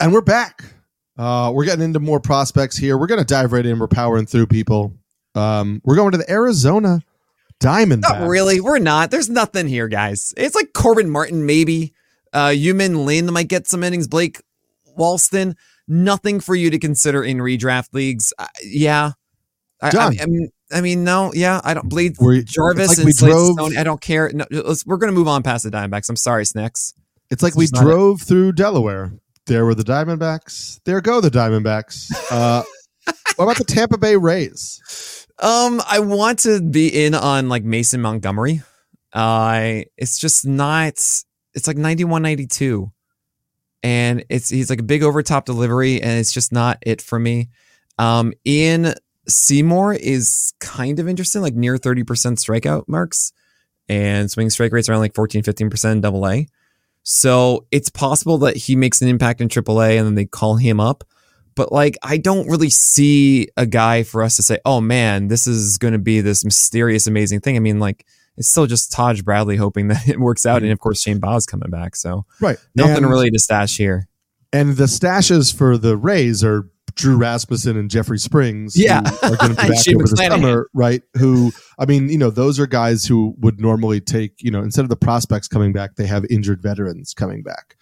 And 0.00 0.12
we're 0.12 0.20
back. 0.20 0.64
Uh, 1.18 1.52
we're 1.54 1.64
getting 1.64 1.84
into 1.84 2.00
more 2.00 2.20
prospects 2.20 2.76
here. 2.76 2.96
We're 2.96 3.06
going 3.06 3.20
to 3.20 3.26
dive 3.26 3.52
right 3.52 3.64
in. 3.64 3.78
We're 3.78 3.88
powering 3.88 4.26
through 4.26 4.46
people. 4.46 4.94
Um, 5.34 5.80
we're 5.84 5.96
going 5.96 6.12
to 6.12 6.18
the 6.18 6.30
Arizona 6.30 7.00
Diamondbacks. 7.60 8.20
Not 8.20 8.28
really. 8.28 8.60
We're 8.60 8.78
not. 8.78 9.10
There's 9.10 9.30
nothing 9.30 9.68
here, 9.68 9.88
guys. 9.88 10.34
It's 10.36 10.54
like 10.54 10.72
Corbin 10.72 11.10
Martin, 11.10 11.46
maybe. 11.46 11.94
Uh, 12.32 12.48
Yumin 12.48 13.04
Lin 13.04 13.32
might 13.32 13.48
get 13.48 13.66
some 13.66 13.84
innings. 13.84 14.08
Blake 14.08 14.42
Walston. 14.98 15.54
Nothing 15.86 16.40
for 16.40 16.54
you 16.54 16.70
to 16.70 16.78
consider 16.78 17.22
in 17.22 17.38
redraft 17.38 17.92
leagues. 17.92 18.32
Uh, 18.38 18.46
yeah. 18.64 19.12
I, 19.82 19.88
I, 19.88 20.16
I, 20.22 20.26
mean, 20.26 20.48
I 20.72 20.80
mean, 20.80 21.04
no, 21.04 21.32
yeah, 21.34 21.60
I 21.64 21.74
don't 21.74 21.88
bleed 21.88 22.16
Jarvis 22.46 22.88
like 22.88 22.98
and 22.98 23.06
we 23.06 23.12
drove, 23.12 23.54
Stone, 23.54 23.76
I 23.76 23.82
don't 23.82 24.00
care. 24.00 24.30
No, 24.32 24.46
we're 24.86 24.96
gonna 24.96 25.10
move 25.10 25.26
on 25.26 25.42
past 25.42 25.64
the 25.64 25.70
Diamondbacks. 25.70 26.08
I'm 26.08 26.14
sorry, 26.14 26.46
Snacks. 26.46 26.94
It's 27.30 27.42
like 27.42 27.56
we 27.56 27.66
drove 27.66 28.22
through 28.22 28.52
Delaware. 28.52 29.12
There 29.46 29.64
were 29.64 29.74
the 29.74 29.82
Diamondbacks. 29.82 30.80
There 30.84 31.00
go 31.00 31.20
the 31.20 31.30
Diamondbacks. 31.30 32.12
Uh, 32.30 32.62
what 33.36 33.44
about 33.44 33.58
the 33.58 33.64
Tampa 33.64 33.98
Bay 33.98 34.16
Rays? 34.16 35.26
Um, 35.38 35.82
I 35.88 35.98
want 35.98 36.40
to 36.40 36.60
be 36.62 37.04
in 37.04 37.14
on 37.14 37.48
like 37.48 37.64
Mason 37.64 38.00
Montgomery. 38.00 38.62
Uh, 39.12 39.80
it's 39.96 40.18
just 40.18 40.46
not. 40.46 40.94
It's 41.54 41.66
like 41.66 41.76
91, 41.76 42.22
92. 42.22 42.90
and 43.82 44.24
it's 44.28 44.48
he's 44.48 44.70
like 44.70 44.80
a 44.80 44.84
big 44.84 45.02
overtop 45.02 45.44
delivery, 45.44 46.00
and 46.00 46.18
it's 46.18 46.32
just 46.32 46.52
not 46.52 46.78
it 46.82 47.02
for 47.02 47.18
me. 47.18 47.48
Um, 47.98 48.32
Ian 48.46 48.94
Seymour 49.28 49.94
is 49.94 50.52
kind 50.60 50.98
of 50.98 51.08
interesting, 51.08 51.42
like 51.42 51.54
near 51.54 51.76
30% 51.76 52.04
strikeout 52.04 52.88
marks 52.88 53.32
and 53.88 54.30
swing 54.30 54.50
strike 54.50 54.72
rates 54.72 54.88
around 54.88 55.00
like 55.00 55.14
14, 55.14 55.42
15% 55.42 56.00
double 56.00 56.26
A. 56.28 56.46
So 57.02 57.66
it's 57.70 57.90
possible 57.90 58.38
that 58.38 58.56
he 58.56 58.76
makes 58.76 59.02
an 59.02 59.08
impact 59.08 59.40
in 59.40 59.48
AAA 59.48 59.98
and 59.98 60.06
then 60.06 60.14
they 60.14 60.24
call 60.24 60.56
him 60.56 60.80
up. 60.80 61.04
But 61.54 61.72
like, 61.72 61.96
I 62.02 62.16
don't 62.16 62.48
really 62.48 62.70
see 62.70 63.48
a 63.56 63.66
guy 63.66 64.04
for 64.04 64.22
us 64.22 64.36
to 64.36 64.42
say, 64.42 64.58
oh 64.64 64.80
man, 64.80 65.28
this 65.28 65.46
is 65.46 65.78
going 65.78 65.92
to 65.92 65.98
be 65.98 66.20
this 66.20 66.44
mysterious, 66.44 67.06
amazing 67.06 67.40
thing. 67.40 67.56
I 67.56 67.60
mean, 67.60 67.78
like, 67.78 68.06
it's 68.38 68.48
still 68.48 68.66
just 68.66 68.92
Taj 68.92 69.20
Bradley 69.20 69.56
hoping 69.56 69.88
that 69.88 70.08
it 70.08 70.18
works 70.18 70.46
out. 70.46 70.62
And 70.62 70.72
of 70.72 70.78
course, 70.78 71.02
Shane 71.02 71.18
Baz 71.18 71.46
coming 71.46 71.70
back. 71.70 71.96
So, 71.96 72.24
right. 72.40 72.58
Nothing 72.74 73.04
and, 73.04 73.10
really 73.10 73.30
to 73.30 73.38
stash 73.38 73.76
here. 73.76 74.08
And 74.52 74.76
the 74.76 74.84
stashes 74.84 75.54
for 75.54 75.78
the 75.78 75.96
Rays 75.96 76.44
are 76.44 76.68
Drew 76.94 77.16
Rasmussen 77.16 77.76
and 77.76 77.90
Jeffrey 77.90 78.18
Springs, 78.18 78.74
yeah, 78.76 79.00
are 79.22 79.36
going 79.36 79.54
to 79.54 79.62
be 79.62 79.68
back 79.68 79.88
over 79.94 80.06
the 80.06 80.16
summer, 80.16 80.68
right? 80.74 81.02
Who, 81.16 81.52
I 81.78 81.86
mean, 81.86 82.08
you 82.08 82.18
know, 82.18 82.30
those 82.30 82.58
are 82.58 82.66
guys 82.66 83.04
who 83.04 83.34
would 83.38 83.60
normally 83.60 84.00
take, 84.00 84.34
you 84.40 84.50
know, 84.50 84.62
instead 84.62 84.82
of 84.84 84.88
the 84.88 84.96
prospects 84.96 85.48
coming 85.48 85.72
back, 85.72 85.96
they 85.96 86.06
have 86.06 86.24
injured 86.30 86.62
veterans 86.62 87.14
coming 87.14 87.42
back, 87.42 87.76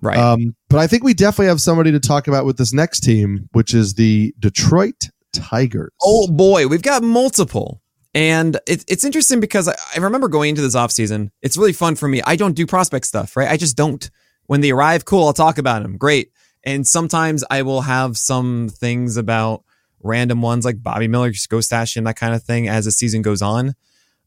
right? 0.00 0.16
Um, 0.16 0.54
but 0.68 0.78
I 0.78 0.86
think 0.86 1.04
we 1.04 1.14
definitely 1.14 1.46
have 1.46 1.60
somebody 1.60 1.92
to 1.92 2.00
talk 2.00 2.28
about 2.28 2.44
with 2.44 2.56
this 2.56 2.72
next 2.72 3.00
team, 3.00 3.48
which 3.52 3.74
is 3.74 3.94
the 3.94 4.34
Detroit 4.38 5.10
Tigers. 5.32 5.90
Oh 6.02 6.28
boy, 6.28 6.66
we've 6.66 6.82
got 6.82 7.02
multiple. 7.02 7.80
And 8.14 8.56
it, 8.66 8.84
it's 8.88 9.04
interesting 9.04 9.40
because 9.40 9.68
I, 9.68 9.74
I 9.96 10.00
remember 10.00 10.28
going 10.28 10.50
into 10.50 10.60
this 10.60 10.76
offseason. 10.76 11.30
It's 11.40 11.56
really 11.56 11.72
fun 11.72 11.94
for 11.94 12.06
me. 12.08 12.20
I 12.26 12.36
don't 12.36 12.52
do 12.52 12.66
prospect 12.66 13.06
stuff, 13.06 13.36
right? 13.36 13.48
I 13.48 13.56
just 13.56 13.76
don't. 13.76 14.10
When 14.46 14.60
they 14.60 14.72
arrive, 14.72 15.06
cool, 15.06 15.26
I'll 15.26 15.32
talk 15.32 15.56
about 15.56 15.82
them. 15.82 15.96
Great 15.96 16.30
and 16.64 16.86
sometimes 16.86 17.44
I 17.50 17.62
will 17.62 17.82
have 17.82 18.16
some 18.16 18.68
things 18.68 19.16
about 19.16 19.64
random 20.02 20.42
ones 20.42 20.64
like 20.64 20.82
Bobby 20.82 21.08
Miller, 21.08 21.30
just 21.30 21.48
go 21.48 21.60
stash 21.60 21.96
him, 21.96 22.04
that 22.04 22.16
kind 22.16 22.34
of 22.34 22.42
thing 22.42 22.68
as 22.68 22.84
the 22.84 22.92
season 22.92 23.22
goes 23.22 23.42
on. 23.42 23.74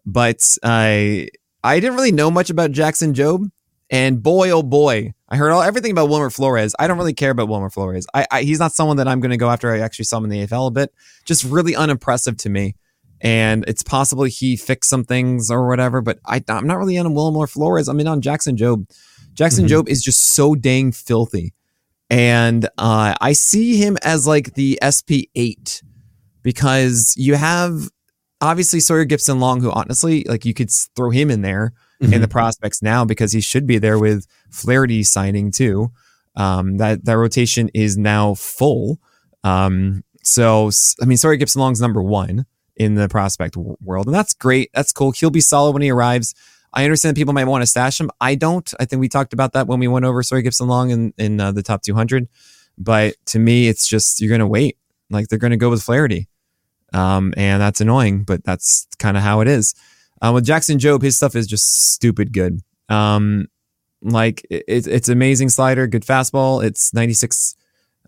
But 0.05 0.57
I 0.63 1.29
I 1.63 1.79
didn't 1.79 1.95
really 1.95 2.11
know 2.11 2.29
much 2.29 2.49
about 2.49 2.71
Jackson 2.71 3.13
Jobe. 3.13 3.49
And 3.89 4.21
boy, 4.21 4.49
oh 4.49 4.63
boy, 4.63 5.13
I 5.29 5.37
heard 5.37 5.51
all 5.51 5.61
everything 5.61 5.91
about 5.91 6.09
Wilmer 6.09 6.31
Flores. 6.31 6.75
I 6.79 6.87
don't 6.87 6.97
really 6.97 7.13
care 7.13 7.31
about 7.31 7.49
Wilmer 7.49 7.69
Flores. 7.69 8.07
I, 8.13 8.25
I 8.31 8.41
he's 8.41 8.59
not 8.59 8.73
someone 8.73 8.97
that 8.97 9.07
I'm 9.07 9.19
going 9.19 9.31
to 9.31 9.37
go 9.37 9.49
after. 9.49 9.71
I 9.71 9.79
actually 9.79 10.05
saw 10.05 10.17
him 10.17 10.25
in 10.25 10.29
the 10.31 10.45
AFL 10.45 10.67
a 10.67 10.71
bit. 10.71 10.93
Just 11.23 11.43
really 11.43 11.75
unimpressive 11.75 12.37
to 12.37 12.49
me. 12.49 12.75
And 13.21 13.63
it's 13.67 13.83
possible 13.83 14.23
he 14.25 14.55
fixed 14.57 14.89
some 14.89 15.03
things 15.03 15.49
or 15.49 15.67
whatever, 15.67 16.01
but 16.01 16.19
I, 16.25 16.43
I'm 16.49 16.67
not 16.67 16.77
really 16.77 16.97
on 16.97 17.13
Wilmer 17.13 17.47
Flores. 17.47 17.87
I'm 17.87 17.99
in 17.99 18.07
on 18.07 18.21
Jackson 18.21 18.57
Jobe. 18.57 18.89
Jackson 19.33 19.65
mm-hmm. 19.65 19.81
Jobe 19.81 19.89
is 19.89 20.03
just 20.03 20.21
so 20.33 20.53
dang 20.55 20.91
filthy 20.91 21.53
and 22.09 22.65
uh, 22.77 23.15
I 23.19 23.33
see 23.33 23.77
him 23.77 23.97
as 24.03 24.27
like 24.27 24.53
the 24.53 24.79
SP8 24.81 25.83
because 26.43 27.13
you 27.17 27.35
have 27.35 27.89
obviously 28.41 28.79
Sawyer 28.79 29.05
Gipson-Long, 29.05 29.61
who 29.61 29.71
honestly, 29.71 30.23
like 30.25 30.45
you 30.45 30.53
could 30.53 30.69
throw 30.71 31.09
him 31.09 31.31
in 31.31 31.41
there 31.41 31.73
mm-hmm. 32.01 32.13
in 32.13 32.21
the 32.21 32.27
prospects 32.27 32.81
now 32.81 33.05
because 33.05 33.31
he 33.31 33.41
should 33.41 33.65
be 33.65 33.77
there 33.77 33.97
with 33.97 34.27
Flaherty 34.51 35.03
signing 35.03 35.51
too. 35.51 35.91
Um, 36.35 36.77
that 36.77 37.05
that 37.05 37.17
rotation 37.17 37.69
is 37.73 37.97
now 37.97 38.33
full. 38.35 38.99
Um, 39.43 40.03
so 40.23 40.69
I 41.01 41.05
mean, 41.05 41.17
Sawyer 41.17 41.37
Gipson-Long's 41.37 41.81
number 41.81 42.03
one 42.03 42.45
in 42.75 42.95
the 42.95 43.07
prospect 43.07 43.55
world, 43.55 44.05
and 44.05 44.13
that's 44.13 44.33
great. 44.33 44.69
That's 44.73 44.91
cool. 44.91 45.11
He'll 45.11 45.29
be 45.29 45.41
solid 45.41 45.71
when 45.71 45.81
he 45.81 45.91
arrives. 45.91 46.35
I 46.75 46.83
understand 46.83 47.15
people 47.15 47.33
might 47.33 47.45
want 47.45 47.61
to 47.61 47.67
stash 47.67 47.97
them. 47.97 48.11
I 48.19 48.35
don't. 48.35 48.71
I 48.79 48.85
think 48.85 48.99
we 48.99 49.07
talked 49.07 49.31
about 49.31 49.53
that 49.53 49.67
when 49.67 49.79
we 49.79 49.87
went 49.87 50.05
over 50.05 50.21
Sawyer 50.21 50.41
Gipson-Long 50.41 50.91
in 50.91 51.13
in 51.17 51.39
uh, 51.39 51.51
the 51.51 51.63
top 51.63 51.81
200. 51.81 52.27
But 52.77 53.15
to 53.27 53.39
me, 53.39 53.69
it's 53.69 53.87
just 53.87 54.19
you're 54.19 54.29
going 54.29 54.39
to 54.39 54.47
wait. 54.47 54.77
Like 55.09 55.27
they're 55.27 55.39
going 55.39 55.51
to 55.51 55.57
go 55.57 55.69
with 55.69 55.83
Flaherty, 55.83 56.27
um, 56.93 57.33
and 57.37 57.61
that's 57.61 57.79
annoying. 57.79 58.23
But 58.23 58.43
that's 58.43 58.87
kind 58.99 59.15
of 59.15 59.23
how 59.23 59.39
it 59.39 59.47
is. 59.47 59.73
Uh, 60.21 60.31
with 60.33 60.45
Jackson 60.45 60.77
Jobe, 60.77 61.03
his 61.03 61.15
stuff 61.15 61.35
is 61.35 61.47
just 61.47 61.93
stupid 61.93 62.33
good. 62.33 62.61
Um, 62.89 63.47
like 64.01 64.45
it, 64.49 64.65
it's 64.67 65.09
amazing 65.09 65.49
slider, 65.49 65.87
good 65.87 66.03
fastball. 66.03 66.63
It's 66.63 66.93
96 66.93 67.55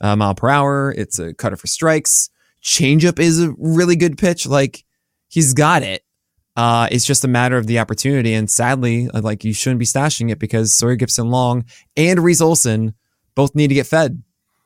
uh, 0.02 0.16
mile 0.16 0.36
per 0.36 0.50
hour. 0.50 0.94
It's 0.98 1.20
a 1.20 1.34
cutter 1.34 1.56
for 1.56 1.68
strikes. 1.68 2.30
Changeup 2.62 3.20
is 3.20 3.42
a 3.42 3.54
really 3.58 3.96
good 3.96 4.18
pitch. 4.18 4.46
Like 4.46 4.84
he's 5.30 5.54
got 5.54 5.84
it. 5.84 6.04
Uh, 6.58 6.88
it's 6.92 7.06
just 7.06 7.24
a 7.24 7.28
matter 7.28 7.56
of 7.56 7.68
the 7.68 7.78
opportunity. 7.80 8.34
And 8.34 8.50
sadly, 8.50 9.08
uh, 9.14 9.22
like 9.22 9.44
you 9.44 9.54
shouldn't 9.54 9.80
be 9.80 9.86
stashing 9.86 10.32
it 10.32 10.40
because 10.40 10.74
Sawyer 10.74 10.98
Gipson-Long 10.98 11.66
and 11.96 12.20
Reese 12.20 12.42
Olson 12.42 12.96
both 13.36 13.54
need 13.54 13.68
to 13.68 13.76
get 13.76 13.86
fed. 13.86 14.24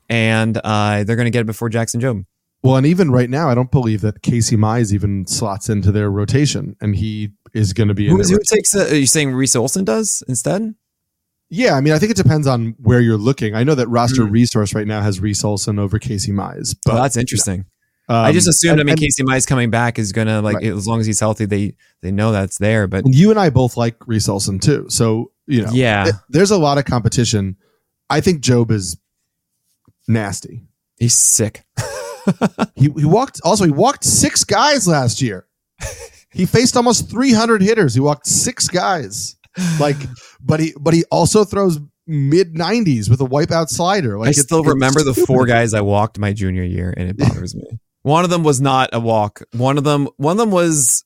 And 0.09 0.57
uh, 0.63 1.03
they're 1.03 1.17
going 1.17 1.25
to 1.25 1.31
get 1.31 1.41
it 1.41 1.47
before 1.47 1.69
Jackson 1.69 2.01
Jobe. 2.01 2.25
Well, 2.63 2.75
and 2.77 2.85
even 2.85 3.11
right 3.11 3.29
now, 3.29 3.49
I 3.49 3.55
don't 3.55 3.71
believe 3.71 4.01
that 4.01 4.21
Casey 4.21 4.55
Mize 4.55 4.93
even 4.93 5.25
slots 5.25 5.67
into 5.67 5.91
their 5.91 6.11
rotation, 6.11 6.75
and 6.79 6.95
he 6.95 7.31
is 7.53 7.73
going 7.73 7.87
to 7.87 7.95
be. 7.95 8.07
Who, 8.07 8.17
who 8.17 8.39
takes? 8.45 8.75
A, 8.75 8.91
are 8.91 8.95
you 8.95 9.07
saying 9.07 9.33
Reese 9.33 9.55
Olson 9.55 9.83
does 9.83 10.23
instead? 10.27 10.75
Yeah, 11.49 11.73
I 11.73 11.81
mean, 11.81 11.93
I 11.93 11.99
think 11.99 12.11
it 12.11 12.17
depends 12.17 12.47
on 12.47 12.75
where 12.77 13.01
you're 13.01 13.17
looking. 13.17 13.55
I 13.55 13.63
know 13.63 13.75
that 13.75 13.87
roster 13.87 14.23
mm. 14.23 14.31
resource 14.31 14.75
right 14.75 14.85
now 14.85 15.01
has 15.01 15.19
Reese 15.19 15.43
Olson 15.43 15.79
over 15.79 15.97
Casey 15.97 16.31
Mize, 16.31 16.75
but 16.85 16.95
that's 16.95 17.17
interesting. 17.17 17.65
Um, 18.11 18.25
I 18.25 18.33
just 18.33 18.49
assumed. 18.49 18.73
And, 18.73 18.81
I 18.81 18.83
mean, 18.83 18.91
and, 18.91 18.99
Casey 18.99 19.23
Mize 19.23 19.47
coming 19.47 19.69
back 19.69 19.97
is 19.97 20.11
gonna 20.11 20.41
like 20.41 20.57
right. 20.57 20.65
as 20.65 20.85
long 20.85 20.99
as 20.99 21.05
he's 21.05 21.21
healthy, 21.21 21.45
they 21.45 21.75
they 22.01 22.11
know 22.11 22.33
that's 22.33 22.57
there. 22.57 22.85
But 22.85 23.05
and 23.05 23.15
you 23.15 23.29
and 23.29 23.39
I 23.39 23.49
both 23.49 23.77
like 23.77 24.05
Reese 24.05 24.27
Olson 24.27 24.59
too, 24.59 24.85
so 24.89 25.31
you 25.47 25.61
know, 25.61 25.71
yeah, 25.71 26.11
there's 26.27 26.51
a 26.51 26.57
lot 26.57 26.77
of 26.77 26.83
competition. 26.83 27.55
I 28.09 28.19
think 28.19 28.41
Jobe 28.41 28.71
is 28.71 28.97
nasty. 30.09 30.63
He's 30.97 31.13
sick. 31.13 31.63
he 32.75 32.89
he 32.97 33.05
walked. 33.05 33.39
Also, 33.45 33.63
he 33.63 33.71
walked 33.71 34.03
six 34.03 34.43
guys 34.43 34.89
last 34.89 35.21
year. 35.21 35.47
he 36.31 36.45
faced 36.45 36.75
almost 36.75 37.09
300 37.09 37.61
hitters. 37.61 37.93
He 37.93 38.01
walked 38.01 38.27
six 38.27 38.67
guys. 38.67 39.37
Like, 39.79 39.95
but 40.41 40.59
he 40.59 40.73
but 40.77 40.93
he 40.93 41.05
also 41.11 41.45
throws 41.45 41.79
mid 42.07 42.55
90s 42.55 43.09
with 43.09 43.21
a 43.21 43.25
wipeout 43.25 43.69
slider. 43.69 44.19
Like 44.19 44.29
I 44.29 44.31
still 44.31 44.63
remember 44.63 45.01
the 45.01 45.13
four 45.13 45.45
guys 45.45 45.73
I 45.73 45.79
walked 45.79 46.19
my 46.19 46.33
junior 46.33 46.63
year, 46.63 46.93
and 46.97 47.09
it 47.09 47.17
bothers 47.17 47.55
me. 47.55 47.79
One 48.03 48.23
of 48.23 48.29
them 48.29 48.43
was 48.43 48.59
not 48.59 48.89
a 48.93 48.99
walk. 48.99 49.43
One 49.53 49.77
of 49.77 49.83
them, 49.83 50.07
one 50.17 50.33
of 50.33 50.37
them 50.37 50.51
was 50.51 51.03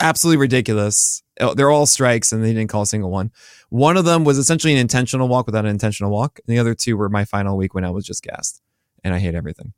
absolutely 0.00 0.38
ridiculous. 0.38 1.22
Oh, 1.40 1.54
they're 1.54 1.70
all 1.70 1.86
strikes, 1.86 2.32
and 2.32 2.42
they 2.42 2.52
didn't 2.52 2.70
call 2.70 2.82
a 2.82 2.86
single 2.86 3.10
one. 3.10 3.30
One 3.68 3.96
of 3.96 4.04
them 4.04 4.24
was 4.24 4.38
essentially 4.38 4.72
an 4.72 4.78
intentional 4.78 5.28
walk 5.28 5.46
without 5.46 5.64
an 5.64 5.70
intentional 5.70 6.10
walk, 6.10 6.40
and 6.46 6.54
the 6.54 6.58
other 6.58 6.74
two 6.74 6.96
were 6.96 7.08
my 7.08 7.24
final 7.24 7.56
week 7.56 7.74
when 7.74 7.84
I 7.84 7.90
was 7.90 8.04
just 8.04 8.22
gassed, 8.22 8.62
and 9.04 9.14
I 9.14 9.18
hate 9.18 9.34
everything. 9.34 9.72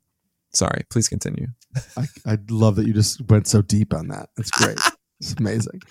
Sorry, 0.53 0.83
please 0.89 1.07
continue. 1.07 1.47
I, 1.95 2.07
I 2.25 2.37
love 2.49 2.75
that 2.75 2.87
you 2.87 2.93
just 2.93 3.21
went 3.29 3.47
so 3.47 3.61
deep 3.61 3.93
on 3.93 4.09
that. 4.09 4.29
That's 4.35 4.51
great. 4.51 4.79
it's 5.19 5.33
amazing. 5.33 5.81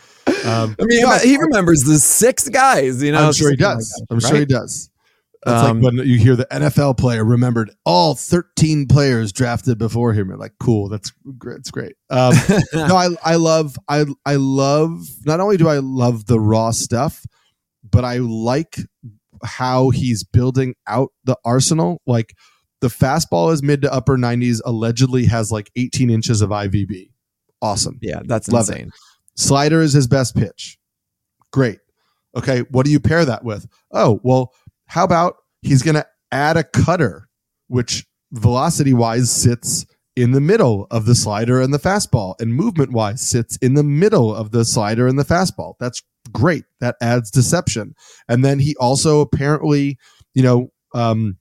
Um, 0.44 0.76
I 0.80 0.84
mean, 0.84 1.06
he 1.22 1.38
remembers 1.38 1.80
the 1.80 1.98
six 1.98 2.48
guys. 2.48 3.02
You 3.02 3.12
know, 3.12 3.26
I'm 3.26 3.32
sure 3.32 3.50
he 3.50 3.56
does. 3.56 4.02
I'm 4.10 4.18
right? 4.18 4.28
sure 4.28 4.38
he 4.38 4.44
does. 4.44 4.90
That's 5.44 5.68
um, 5.68 5.80
like 5.80 5.94
when 5.94 6.06
you 6.06 6.18
hear 6.18 6.36
the 6.36 6.46
NFL 6.46 6.98
player 6.98 7.24
remembered 7.24 7.70
all 7.86 8.14
13 8.14 8.86
players 8.86 9.32
drafted 9.32 9.78
before 9.78 10.12
him. 10.12 10.28
You're 10.28 10.36
like, 10.36 10.52
cool, 10.60 10.88
that's 10.90 11.12
great. 11.38 11.58
It's 11.58 11.70
great. 11.70 11.94
Um, 12.10 12.34
no, 12.74 12.94
I, 12.94 13.08
I 13.24 13.36
love, 13.36 13.76
I, 13.88 14.04
I 14.26 14.36
love. 14.36 15.02
Not 15.24 15.40
only 15.40 15.56
do 15.56 15.68
I 15.68 15.78
love 15.78 16.26
the 16.26 16.38
raw 16.38 16.72
stuff, 16.72 17.24
but 17.88 18.04
I 18.04 18.18
like 18.18 18.76
how 19.42 19.88
he's 19.88 20.24
building 20.24 20.74
out 20.86 21.12
the 21.24 21.36
arsenal. 21.42 22.02
Like 22.06 22.34
the 22.82 22.88
fastball 22.88 23.50
is 23.50 23.62
mid 23.62 23.80
to 23.82 23.92
upper 23.92 24.18
90s. 24.18 24.60
Allegedly 24.66 25.24
has 25.26 25.50
like 25.50 25.70
18 25.74 26.10
inches 26.10 26.42
of 26.42 26.50
IVB. 26.50 27.10
Awesome. 27.62 27.98
Yeah, 28.02 28.20
that's 28.24 28.48
love 28.48 28.68
insane. 28.68 28.88
It. 28.88 28.94
Slider 29.40 29.80
is 29.80 29.94
his 29.94 30.06
best 30.06 30.36
pitch. 30.36 30.78
Great. 31.50 31.78
Okay, 32.36 32.60
what 32.70 32.84
do 32.84 32.92
you 32.92 33.00
pair 33.00 33.24
that 33.24 33.42
with? 33.42 33.66
Oh, 33.90 34.20
well 34.22 34.52
how 34.90 35.04
about 35.04 35.36
he's 35.62 35.82
going 35.82 35.94
to 35.94 36.06
add 36.32 36.56
a 36.56 36.64
cutter, 36.64 37.28
which 37.68 38.04
velocity 38.32 38.92
wise 38.92 39.30
sits 39.30 39.86
in 40.16 40.32
the 40.32 40.40
middle 40.40 40.88
of 40.90 41.06
the 41.06 41.14
slider 41.14 41.60
and 41.60 41.72
the 41.72 41.78
fastball, 41.78 42.34
and 42.40 42.52
movement 42.52 42.92
wise 42.92 43.20
sits 43.20 43.56
in 43.58 43.74
the 43.74 43.84
middle 43.84 44.34
of 44.34 44.50
the 44.50 44.64
slider 44.64 45.06
and 45.06 45.16
the 45.16 45.24
fastball. 45.24 45.74
That's 45.78 46.02
great. 46.32 46.64
That 46.80 46.96
adds 47.00 47.30
deception. 47.30 47.94
And 48.28 48.44
then 48.44 48.58
he 48.58 48.74
also 48.80 49.20
apparently, 49.20 49.96
you 50.34 50.42
know, 50.42 50.72
um, 50.92 51.38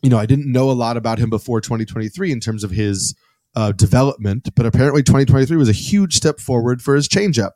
you 0.00 0.08
know, 0.08 0.18
I 0.18 0.26
didn't 0.26 0.50
know 0.50 0.70
a 0.70 0.72
lot 0.72 0.96
about 0.96 1.18
him 1.18 1.30
before 1.30 1.60
2023 1.60 2.30
in 2.30 2.38
terms 2.38 2.62
of 2.62 2.70
his 2.70 3.16
uh, 3.56 3.72
development, 3.72 4.50
but 4.54 4.66
apparently 4.66 5.02
2023 5.02 5.56
was 5.56 5.68
a 5.68 5.72
huge 5.72 6.14
step 6.14 6.38
forward 6.38 6.80
for 6.80 6.94
his 6.94 7.08
changeup. 7.08 7.52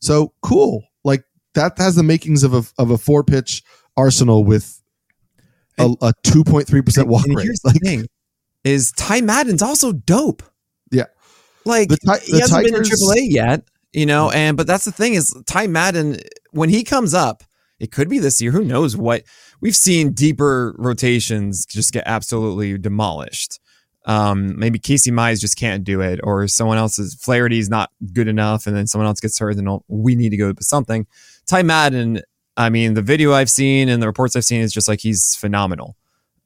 So 0.00 0.32
cool. 0.40 0.84
Like 1.04 1.24
that 1.54 1.76
has 1.76 1.94
the 1.94 2.02
makings 2.02 2.42
of 2.42 2.54
a 2.54 2.62
of 2.78 2.90
a 2.90 2.96
four 2.96 3.22
pitch 3.22 3.62
arsenal 3.98 4.44
with 4.44 4.77
a 5.78 6.12
two 6.22 6.44
point 6.44 6.66
three 6.66 6.82
percent 6.82 7.08
walk 7.08 7.26
rate. 7.26 7.44
Here's 7.44 7.60
like, 7.64 7.74
the 7.74 7.80
thing: 7.80 8.08
is 8.64 8.92
Ty 8.92 9.22
Madden's 9.22 9.62
also 9.62 9.92
dope. 9.92 10.42
Yeah, 10.90 11.04
like 11.64 11.88
the, 11.88 12.20
he 12.24 12.32
the 12.32 12.40
hasn't 12.40 12.66
Tigers, 12.66 12.88
been 12.88 13.18
in 13.18 13.26
AAA 13.26 13.30
yet, 13.30 13.68
you 13.92 14.06
know. 14.06 14.30
And 14.30 14.56
but 14.56 14.66
that's 14.66 14.84
the 14.84 14.92
thing 14.92 15.14
is 15.14 15.34
Ty 15.46 15.66
Madden 15.66 16.18
when 16.52 16.68
he 16.68 16.84
comes 16.84 17.14
up, 17.14 17.42
it 17.78 17.92
could 17.92 18.08
be 18.08 18.18
this 18.18 18.40
year. 18.40 18.50
Who 18.50 18.64
knows 18.64 18.96
what? 18.96 19.22
We've 19.60 19.76
seen 19.76 20.12
deeper 20.12 20.74
rotations 20.78 21.66
just 21.66 21.92
get 21.92 22.04
absolutely 22.06 22.78
demolished. 22.78 23.60
Um, 24.06 24.58
maybe 24.58 24.78
Casey 24.78 25.10
Mize 25.10 25.40
just 25.40 25.58
can't 25.58 25.84
do 25.84 26.00
it, 26.00 26.20
or 26.22 26.48
someone 26.48 26.78
else's 26.78 27.14
Flaherty 27.14 27.58
is 27.58 27.68
not 27.68 27.90
good 28.12 28.28
enough, 28.28 28.66
and 28.66 28.74
then 28.74 28.86
someone 28.86 29.06
else 29.06 29.20
gets 29.20 29.38
hurt, 29.38 29.56
and 29.56 29.80
we 29.88 30.14
need 30.14 30.30
to 30.30 30.36
go 30.36 30.48
with 30.48 30.62
something. 30.62 31.06
Ty 31.46 31.62
Madden 31.62 32.22
I 32.58 32.68
mean, 32.70 32.94
the 32.94 33.02
video 33.02 33.32
I've 33.32 33.48
seen 33.48 33.88
and 33.88 34.02
the 34.02 34.06
reports 34.06 34.36
I've 34.36 34.44
seen 34.44 34.60
is 34.60 34.72
just 34.72 34.88
like 34.88 35.00
he's 35.00 35.34
phenomenal. 35.36 35.96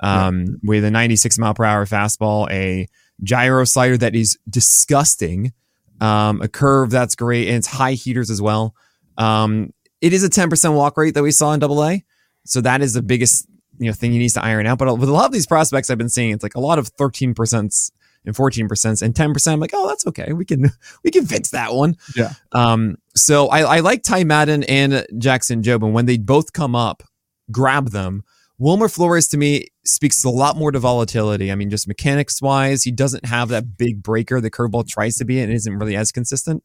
Um. 0.01 0.59
With 0.63 0.85
a 0.85 0.91
96 0.91 1.39
mile 1.39 1.55
per 1.55 1.65
hour 1.65 1.87
fastball, 1.87 2.51
a 2.51 2.89
gyro 3.23 3.65
slider 3.65 3.97
that 3.99 4.15
is 4.15 4.39
disgusting, 4.49 5.53
um, 6.01 6.43
a 6.43 6.49
curve 6.49 6.91
that's 6.91 7.15
great, 7.15 7.49
and 7.49 7.57
it's 7.57 7.69
high 7.69 7.93
heaters 7.93 8.31
as 8.31 8.43
well. 8.43 8.75
Um, 9.17 9.73
it 10.01 10.13
is 10.13 10.25
a 10.25 10.29
10% 10.29 10.75
walk 10.75 10.97
rate 10.97 11.15
that 11.15 11.23
we 11.23 11.31
saw 11.31 11.53
in 11.53 11.61
Double 11.61 11.85
A, 11.85 12.05
so 12.45 12.61
that 12.61 12.83
is 12.83 12.95
the 12.95 13.03
biggest 13.03 13.47
you 13.79 13.87
know 13.87 13.93
thing 13.93 14.13
he 14.13 14.19
needs 14.19 14.35
to 14.35 14.45
iron 14.45 14.67
out. 14.67 14.79
But 14.79 14.99
with 14.99 15.09
a 15.09 15.13
lot 15.13 15.27
of 15.27 15.33
these 15.33 15.47
prospects 15.47 15.91
I've 15.91 15.99
been 15.99 16.09
seeing, 16.09 16.33
it's 16.33 16.43
like 16.43 16.55
a 16.55 16.61
lot 16.61 16.79
of 16.79 16.95
13% 16.97 17.91
and 18.25 18.35
14% 18.35 19.03
and 19.03 19.15
10%. 19.15 19.53
I'm 19.53 19.61
like, 19.61 19.73
oh, 19.75 19.89
that's 19.89 20.07
okay. 20.07 20.33
We 20.33 20.45
can, 20.45 20.71
we 21.05 21.11
can 21.11 21.27
fix 21.27 21.51
that 21.51 21.75
one. 21.75 21.97
Yeah. 22.17 22.33
Um, 22.53 22.97
so 23.15 23.49
I, 23.49 23.61
I 23.61 23.81
like 23.81 24.03
Ty 24.03 24.25
Madden 24.25 24.63
and 24.65 25.07
Jackson 25.19 25.63
Jobe. 25.63 25.85
And 25.85 25.95
when 25.95 26.07
they 26.07 26.19
both 26.19 26.53
come 26.53 26.75
up, 26.75 27.03
grab 27.51 27.91
them. 27.91 28.23
Wilmer 28.59 28.89
Flores 28.89 29.29
to 29.29 29.37
me 29.37 29.67
speaks 29.85 30.23
a 30.25 30.31
lot 30.31 30.57
more 30.57 30.71
to 30.71 30.79
volatility. 30.79 31.51
I 31.51 31.55
mean, 31.55 31.69
just 31.69 31.89
mechanics 31.89 32.41
wise, 32.41 32.85
he 32.85 32.93
doesn't 32.93 33.27
have 33.27 33.49
that 33.49 33.77
big 33.77 34.03
breaker 34.03 34.41
the 34.41 34.51
curveball 34.51 34.87
tries 34.87 35.17
to 35.17 35.25
be 35.25 35.41
and 35.41 35.53
isn't 35.53 35.79
really 35.79 35.97
as 35.97 36.13
consistent. 36.13 36.63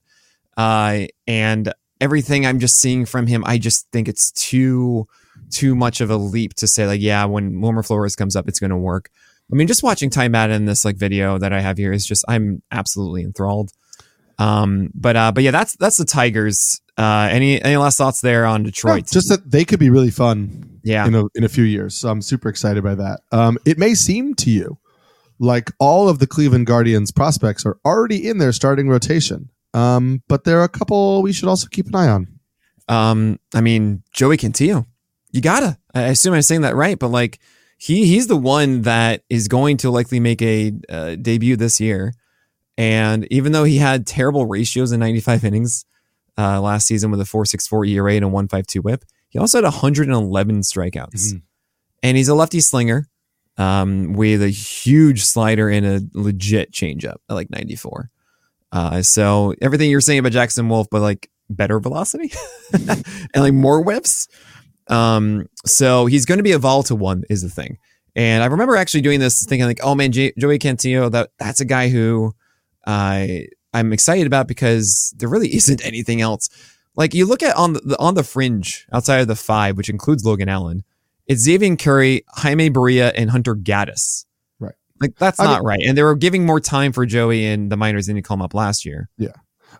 Uh, 0.56 1.06
and 1.26 1.74
everything 2.00 2.46
I'm 2.46 2.60
just 2.60 2.80
seeing 2.80 3.06
from 3.06 3.28
him, 3.28 3.44
I 3.46 3.58
just 3.58 3.88
think 3.92 4.08
it's 4.08 4.32
too 4.32 5.08
too 5.52 5.76
much 5.76 6.02
of 6.02 6.10
a 6.10 6.18
leap 6.18 6.56
to 6.56 6.68
say 6.68 6.86
like, 6.88 7.02
yeah, 7.02 7.24
when 7.26 7.62
Wilmer 7.62 7.84
Flores 7.84 8.16
comes 8.16 8.36
up, 8.36 8.48
it's 8.48 8.60
going 8.60 8.72
to 8.72 8.78
work. 8.78 9.10
I 9.52 9.56
mean, 9.56 9.68
just 9.68 9.84
watching 9.84 10.10
Ty 10.10 10.28
Madden 10.28 10.56
in 10.56 10.66
this 10.66 10.84
like 10.84 10.98
video 10.98 11.38
that 11.38 11.54
I 11.54 11.62
have 11.62 11.78
here 11.78 11.94
is 11.94 12.06
just 12.06 12.26
I'm 12.28 12.62
absolutely 12.72 13.24
enthralled. 13.24 13.72
Um, 14.40 14.92
but 14.94 15.16
uh, 15.16 15.32
but 15.32 15.44
yeah, 15.44 15.52
that's 15.52 15.76
that's 15.76 15.98
the 15.98 16.06
Tigers. 16.06 16.82
Uh, 16.98 17.28
any 17.32 17.62
any 17.62 17.78
last 17.78 17.98
thoughts 17.98 18.22
there 18.22 18.46
on 18.46 18.64
Detroit? 18.64 19.04
No, 19.04 19.14
just 19.14 19.30
that 19.30 19.50
they 19.50 19.66
could 19.66 19.80
be 19.80 19.90
really 19.90 20.12
fun. 20.12 20.80
Yeah, 20.84 21.06
in 21.06 21.16
a 21.16 21.24
in 21.36 21.44
a 21.44 21.50
few 21.50 21.64
years. 21.64 21.96
So 21.96 22.10
I'm 22.10 22.22
super 22.22 22.50
excited 22.50 22.84
by 22.84 22.96
that. 22.96 23.22
Um, 23.32 23.58
it 23.66 23.78
may 23.78 23.94
seem 23.94 24.36
to 24.36 24.50
you 24.50 24.78
like 25.40 25.72
all 25.80 26.10
of 26.10 26.20
the 26.20 26.28
Cleveland 26.28 26.66
Guardians 26.66 27.12
prospects 27.12 27.66
are 27.66 27.78
already 27.86 28.28
in 28.28 28.38
their 28.38 28.52
starting 28.52 28.90
rotation. 28.90 29.50
Um, 29.74 30.24
but 30.28 30.44
there 30.44 30.60
are 30.60 30.64
a 30.64 30.70
couple 30.70 31.22
we 31.22 31.34
should 31.34 31.50
also 31.50 31.68
keep 31.68 31.88
an 31.88 31.96
eye 31.96 32.08
on. 32.08 32.40
Um, 32.88 33.40
I 33.54 33.62
mean, 33.62 34.04
Joey 34.12 34.38
Cantillo, 34.38 34.86
you 35.32 35.42
gotta. 35.42 35.78
I 35.94 36.04
assume 36.04 36.34
I'm 36.34 36.42
saying 36.42 36.62
that 36.62 36.76
right, 36.76 36.98
but 36.98 37.10
like 37.10 37.40
he 37.78 38.06
he's 38.06 38.28
the 38.28 38.38
one 38.38 38.84
that 38.84 39.24
is 39.30 39.48
going 39.48 39.78
to 39.78 39.92
likely 39.92 40.20
make 40.20 40.42
a 40.42 40.74
uh, 40.90 41.16
debut 41.16 41.56
this 41.56 41.80
year. 41.80 42.14
And 42.78 43.28
even 43.32 43.52
though 43.52 43.64
he 43.64 43.78
had 43.78 44.06
terrible 44.06 44.46
ratios 44.46 44.92
in 44.92 45.00
95 45.00 45.44
innings 45.46 45.86
uh, 46.38 46.62
last 46.62 46.86
season 46.86 47.10
with 47.10 47.20
a 47.20 47.24
4.64 47.24 47.90
ERA 47.90 48.14
and 48.14 48.26
a 48.26 48.28
1.52 48.28 48.84
WHIP, 48.84 49.04
he 49.30 49.40
also 49.40 49.58
had 49.58 49.64
111 49.64 50.62
strikeouts. 50.62 50.94
Mm-hmm. 50.94 51.38
And 52.04 52.18
he's 52.18 52.30
a 52.30 52.36
lefty 52.36 52.60
slinger 52.60 53.08
um, 53.58 54.14
with 54.14 54.44
a 54.44 54.50
huge 54.50 55.24
slider 55.24 55.70
and 55.70 55.86
a 55.86 56.02
legit 56.14 56.72
changeup 56.72 57.18
at 57.30 57.34
like 57.34 57.50
94. 57.50 58.12
Uh, 58.72 59.02
so 59.02 59.54
everything 59.62 59.90
you're 59.90 60.02
saying 60.02 60.20
about 60.20 60.32
Jackson 60.32 60.70
Wolf, 60.70 60.88
but 60.92 61.02
like 61.02 61.30
better 61.50 61.80
velocity 61.80 62.32
and 62.74 63.04
like 63.36 63.54
more 63.54 63.82
whips. 63.82 64.28
Um, 64.88 65.48
so 65.66 66.06
he's 66.06 66.26
going 66.26 66.38
to 66.38 66.44
be 66.44 66.52
a 66.52 66.60
volatile 66.60 66.98
one 66.98 67.24
is 67.30 67.42
the 67.42 67.50
thing. 67.50 67.78
And 68.16 68.44
I 68.44 68.48
remember 68.48 68.76
actually 68.76 69.02
doing 69.02 69.20
this 69.20 69.46
thinking 69.46 69.68
like, 69.68 69.80
oh 69.84 69.96
man, 69.96 70.12
J- 70.12 70.34
Joey 70.38 70.60
Cantillo, 70.60 71.12
that 71.12 71.30
that's 71.38 71.60
a 71.60 71.66
guy 71.66 71.90
who 71.90 72.34
I 72.88 73.48
I'm 73.74 73.94
excited 73.94 74.26
about 74.26 74.48
because 74.48 75.14
there 75.18 75.30
really 75.30 75.54
isn't 75.56 75.86
anything 75.86 76.22
else. 76.22 76.50
Like 76.96 77.14
you 77.14 77.28
look 77.28 77.44
at 77.44 77.56
on 77.56 77.74
the 77.74 77.96
on 78.00 78.16
the 78.16 78.24
fringe 78.24 78.88
outside 78.92 79.20
of 79.20 79.28
the 79.28 79.36
five, 79.36 79.78
which 79.78 79.90
includes 79.90 80.26
Logan 80.26 80.50
Allen, 80.50 80.84
it's 81.28 81.44
Xavier 81.44 81.76
Curry, 81.76 82.24
Jaime 82.30 82.72
Barria, 82.72 83.12
and 83.16 83.30
Hunter 83.30 83.56
Gaddis. 83.56 84.26
Right. 84.60 84.74
Like 85.00 85.16
that's 85.20 85.40
I 85.40 85.44
not 85.44 85.60
mean, 85.60 85.68
right. 85.68 85.80
And 85.86 85.98
they 85.98 86.02
were 86.02 86.16
giving 86.16 86.46
more 86.46 86.60
time 86.60 86.94
for 86.94 87.06
Joey 87.06 87.46
in 87.46 87.70
the 87.70 87.78
minors 87.78 88.08
called 88.08 88.40
him 88.40 88.42
up 88.42 88.56
last 88.56 88.84
year. 88.86 89.10
Yeah. 89.18 89.34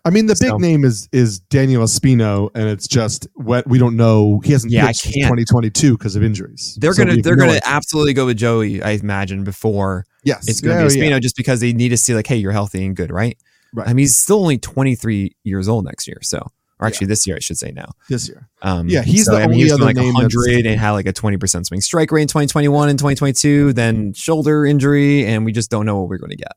I 0.04 0.10
mean, 0.10 0.26
the 0.26 0.36
big 0.40 0.60
name 0.60 0.84
is 0.84 1.08
is 1.10 1.40
Daniel 1.40 1.82
Espino, 1.82 2.50
and 2.54 2.68
it's 2.68 2.86
just 2.86 3.26
what 3.34 3.66
we 3.66 3.78
don't 3.78 3.96
know. 3.96 4.40
He 4.44 4.52
hasn't 4.52 4.72
yeah, 4.72 4.86
pitched 4.86 5.04
2022 5.04 5.98
because 5.98 6.14
of 6.14 6.22
injuries. 6.22 6.78
They're 6.80 6.92
so 6.92 7.04
gonna 7.04 7.20
they're 7.20 7.36
gonna 7.36 7.60
absolutely 7.64 8.12
go 8.12 8.26
with 8.26 8.36
Joey, 8.36 8.80
I 8.82 8.90
imagine, 8.90 9.42
before 9.42 10.04
yes, 10.28 10.48
it's 10.48 10.60
gonna 10.60 10.76
yeah, 10.76 10.88
be 10.88 10.94
Espino, 10.94 11.10
yeah. 11.10 11.18
just 11.18 11.36
because 11.36 11.60
they 11.60 11.72
need 11.72 11.90
to 11.90 11.96
see 11.96 12.14
like, 12.14 12.26
hey, 12.26 12.36
you're 12.36 12.52
healthy 12.52 12.84
and 12.84 12.94
good, 12.94 13.10
right? 13.10 13.36
Right. 13.74 13.88
I 13.88 13.92
mean, 13.92 14.04
he's 14.04 14.18
still 14.18 14.40
only 14.40 14.58
23 14.58 15.36
years 15.44 15.68
old 15.68 15.84
next 15.84 16.06
year, 16.06 16.18
so 16.22 16.46
or 16.80 16.86
actually 16.86 17.06
yeah. 17.06 17.08
this 17.08 17.26
year, 17.26 17.36
I 17.36 17.40
should 17.40 17.58
say 17.58 17.72
now. 17.72 17.90
This 18.08 18.28
year, 18.28 18.48
um, 18.62 18.88
yeah, 18.88 19.02
he's 19.02 19.24
so, 19.24 19.32
the 19.32 19.38
I 19.38 19.40
mean, 19.42 19.54
only 19.54 19.64
he 19.64 19.72
other 19.72 19.84
like 19.84 19.96
name 19.96 20.14
100 20.14 20.66
and 20.66 20.78
had 20.78 20.92
like 20.92 21.06
a 21.06 21.12
20 21.12 21.36
percent 21.36 21.66
swing 21.66 21.80
strike 21.80 22.12
rate 22.12 22.22
in 22.22 22.28
2021 22.28 22.88
and 22.88 22.98
2022, 22.98 23.72
then 23.72 24.12
shoulder 24.12 24.64
injury, 24.64 25.26
and 25.26 25.44
we 25.44 25.52
just 25.52 25.70
don't 25.70 25.86
know 25.86 25.98
what 25.98 26.08
we're 26.08 26.18
going 26.18 26.30
to 26.30 26.36
get. 26.36 26.52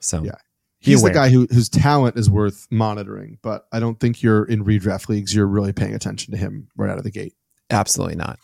So 0.00 0.22
yeah, 0.22 0.34
he's 0.80 1.02
the 1.02 1.10
guy 1.10 1.30
who 1.30 1.46
whose 1.50 1.68
talent 1.68 2.18
is 2.18 2.28
worth 2.28 2.66
monitoring, 2.70 3.38
but 3.42 3.66
I 3.72 3.80
don't 3.80 3.98
think 3.98 4.22
you're 4.22 4.44
in 4.44 4.64
redraft 4.64 5.08
leagues. 5.08 5.34
You're 5.34 5.46
really 5.46 5.72
paying 5.72 5.94
attention 5.94 6.32
to 6.32 6.38
him 6.38 6.68
right 6.76 6.90
out 6.90 6.98
of 6.98 7.04
the 7.04 7.10
gate. 7.10 7.34
Absolutely 7.70 8.16
not. 8.16 8.38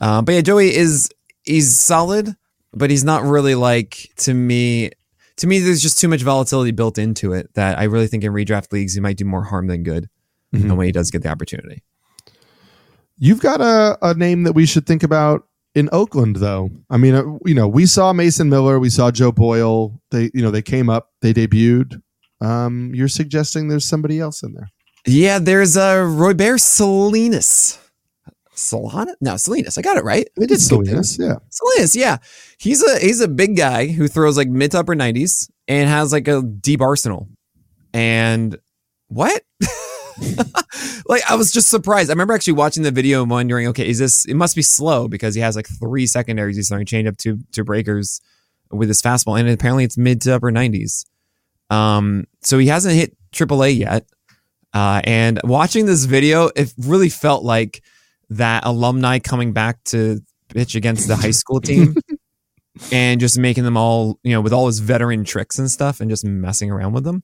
Um, 0.00 0.24
but 0.24 0.34
yeah, 0.34 0.40
Joey 0.42 0.74
is 0.74 1.10
he's 1.44 1.76
solid, 1.76 2.36
but 2.72 2.90
he's 2.90 3.04
not 3.04 3.22
really 3.22 3.54
like 3.54 4.10
to 4.18 4.34
me. 4.34 4.90
To 5.36 5.46
me, 5.46 5.60
there's 5.60 5.82
just 5.82 6.00
too 6.00 6.08
much 6.08 6.22
volatility 6.22 6.72
built 6.72 6.98
into 6.98 7.32
it 7.32 7.54
that 7.54 7.78
I 7.78 7.84
really 7.84 8.08
think 8.08 8.24
in 8.24 8.32
redraft 8.32 8.72
leagues 8.72 8.94
he 8.94 9.00
might 9.00 9.16
do 9.16 9.24
more 9.24 9.44
harm 9.44 9.68
than 9.68 9.82
good. 9.84 10.08
mm-hmm. 10.54 10.76
when 10.76 10.86
he 10.86 10.92
does 10.92 11.10
get 11.10 11.22
the 11.22 11.28
opportunity. 11.28 11.82
You've 13.18 13.40
got 13.40 13.60
a, 13.60 13.98
a 14.02 14.14
name 14.14 14.44
that 14.44 14.52
we 14.52 14.66
should 14.66 14.86
think 14.86 15.02
about 15.02 15.46
in 15.74 15.88
Oakland, 15.92 16.36
though. 16.36 16.70
I 16.90 16.96
mean, 16.96 17.14
uh, 17.14 17.24
you 17.44 17.54
know, 17.54 17.68
we 17.68 17.86
saw 17.86 18.12
Mason 18.12 18.48
Miller, 18.48 18.78
we 18.78 18.90
saw 18.90 19.10
Joe 19.10 19.32
Boyle. 19.32 20.00
They, 20.10 20.30
you 20.34 20.42
know, 20.42 20.50
they 20.50 20.62
came 20.62 20.88
up, 20.88 21.10
they 21.20 21.34
debuted. 21.34 22.00
Um, 22.40 22.92
you're 22.94 23.08
suggesting 23.08 23.68
there's 23.68 23.84
somebody 23.84 24.20
else 24.20 24.42
in 24.42 24.54
there? 24.54 24.70
Yeah, 25.06 25.38
there's 25.38 25.76
uh, 25.76 25.96
Royber 25.96 26.60
Salinas. 26.60 27.78
Solana? 28.58 29.14
No, 29.20 29.36
Salinas. 29.36 29.78
I 29.78 29.82
got 29.82 29.96
it 29.96 30.04
right. 30.04 30.28
I 30.40 30.46
did 30.46 30.60
Salinas. 30.60 31.18
Yeah, 31.18 31.36
Salinas. 31.48 31.94
Yeah, 31.94 32.18
he's 32.58 32.82
a 32.82 32.98
he's 32.98 33.20
a 33.20 33.28
big 33.28 33.56
guy 33.56 33.86
who 33.86 34.08
throws 34.08 34.36
like 34.36 34.48
mid 34.48 34.72
to 34.72 34.80
upper 34.80 34.94
nineties 34.94 35.50
and 35.68 35.88
has 35.88 36.12
like 36.12 36.28
a 36.28 36.42
deep 36.42 36.80
arsenal. 36.80 37.28
And 37.94 38.58
what? 39.06 39.42
like 41.06 41.22
I 41.30 41.36
was 41.36 41.52
just 41.52 41.70
surprised. 41.70 42.10
I 42.10 42.12
remember 42.12 42.34
actually 42.34 42.54
watching 42.54 42.82
the 42.82 42.90
video 42.90 43.22
and 43.22 43.30
wondering, 43.30 43.68
okay, 43.68 43.88
is 43.88 43.98
this? 43.98 44.24
It 44.24 44.34
must 44.34 44.56
be 44.56 44.62
slow 44.62 45.08
because 45.08 45.34
he 45.34 45.40
has 45.40 45.54
like 45.54 45.68
three 45.68 46.06
secondaries. 46.06 46.56
He's 46.56 46.68
throwing 46.68 46.84
change 46.84 47.06
up 47.06 47.16
to 47.18 47.38
to 47.52 47.64
breakers 47.64 48.20
with 48.70 48.88
his 48.88 49.00
fastball, 49.00 49.38
and 49.38 49.48
apparently 49.48 49.84
it's 49.84 49.96
mid 49.96 50.20
to 50.22 50.34
upper 50.34 50.50
nineties. 50.50 51.06
Um, 51.70 52.26
so 52.42 52.58
he 52.58 52.66
hasn't 52.66 52.94
hit 52.94 53.16
AAA 53.32 53.78
yet. 53.78 54.06
Uh, 54.74 55.00
and 55.04 55.40
watching 55.44 55.86
this 55.86 56.04
video, 56.04 56.50
it 56.56 56.72
really 56.78 57.08
felt 57.08 57.44
like 57.44 57.82
that 58.30 58.64
alumni 58.66 59.18
coming 59.18 59.52
back 59.52 59.82
to 59.84 60.20
pitch 60.48 60.74
against 60.74 61.08
the 61.08 61.16
high 61.16 61.30
school 61.30 61.60
team 61.60 61.94
and 62.92 63.20
just 63.20 63.38
making 63.38 63.64
them 63.64 63.76
all, 63.76 64.18
you 64.22 64.32
know, 64.32 64.40
with 64.40 64.52
all 64.52 64.66
his 64.66 64.78
veteran 64.78 65.24
tricks 65.24 65.58
and 65.58 65.70
stuff 65.70 66.00
and 66.00 66.10
just 66.10 66.24
messing 66.24 66.70
around 66.70 66.92
with 66.92 67.04
them. 67.04 67.22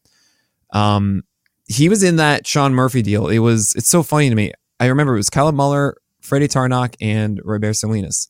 Um, 0.73 1.23
he 1.67 1.89
was 1.89 2.03
in 2.03 2.17
that 2.17 2.47
Sean 2.47 2.75
Murphy 2.75 3.03
deal. 3.03 3.29
It 3.29 3.39
was 3.39 3.73
it's 3.75 3.89
so 3.89 4.03
funny 4.03 4.29
to 4.29 4.35
me. 4.35 4.53
I 4.81 4.87
remember 4.87 5.15
it 5.15 5.19
was 5.19 5.31
Kyle 5.31 5.51
Muller, 5.53 5.97
Freddie 6.21 6.49
Tarnok, 6.49 6.95
and 7.01 7.41
Robert 7.45 7.75
Salinas. 7.75 8.29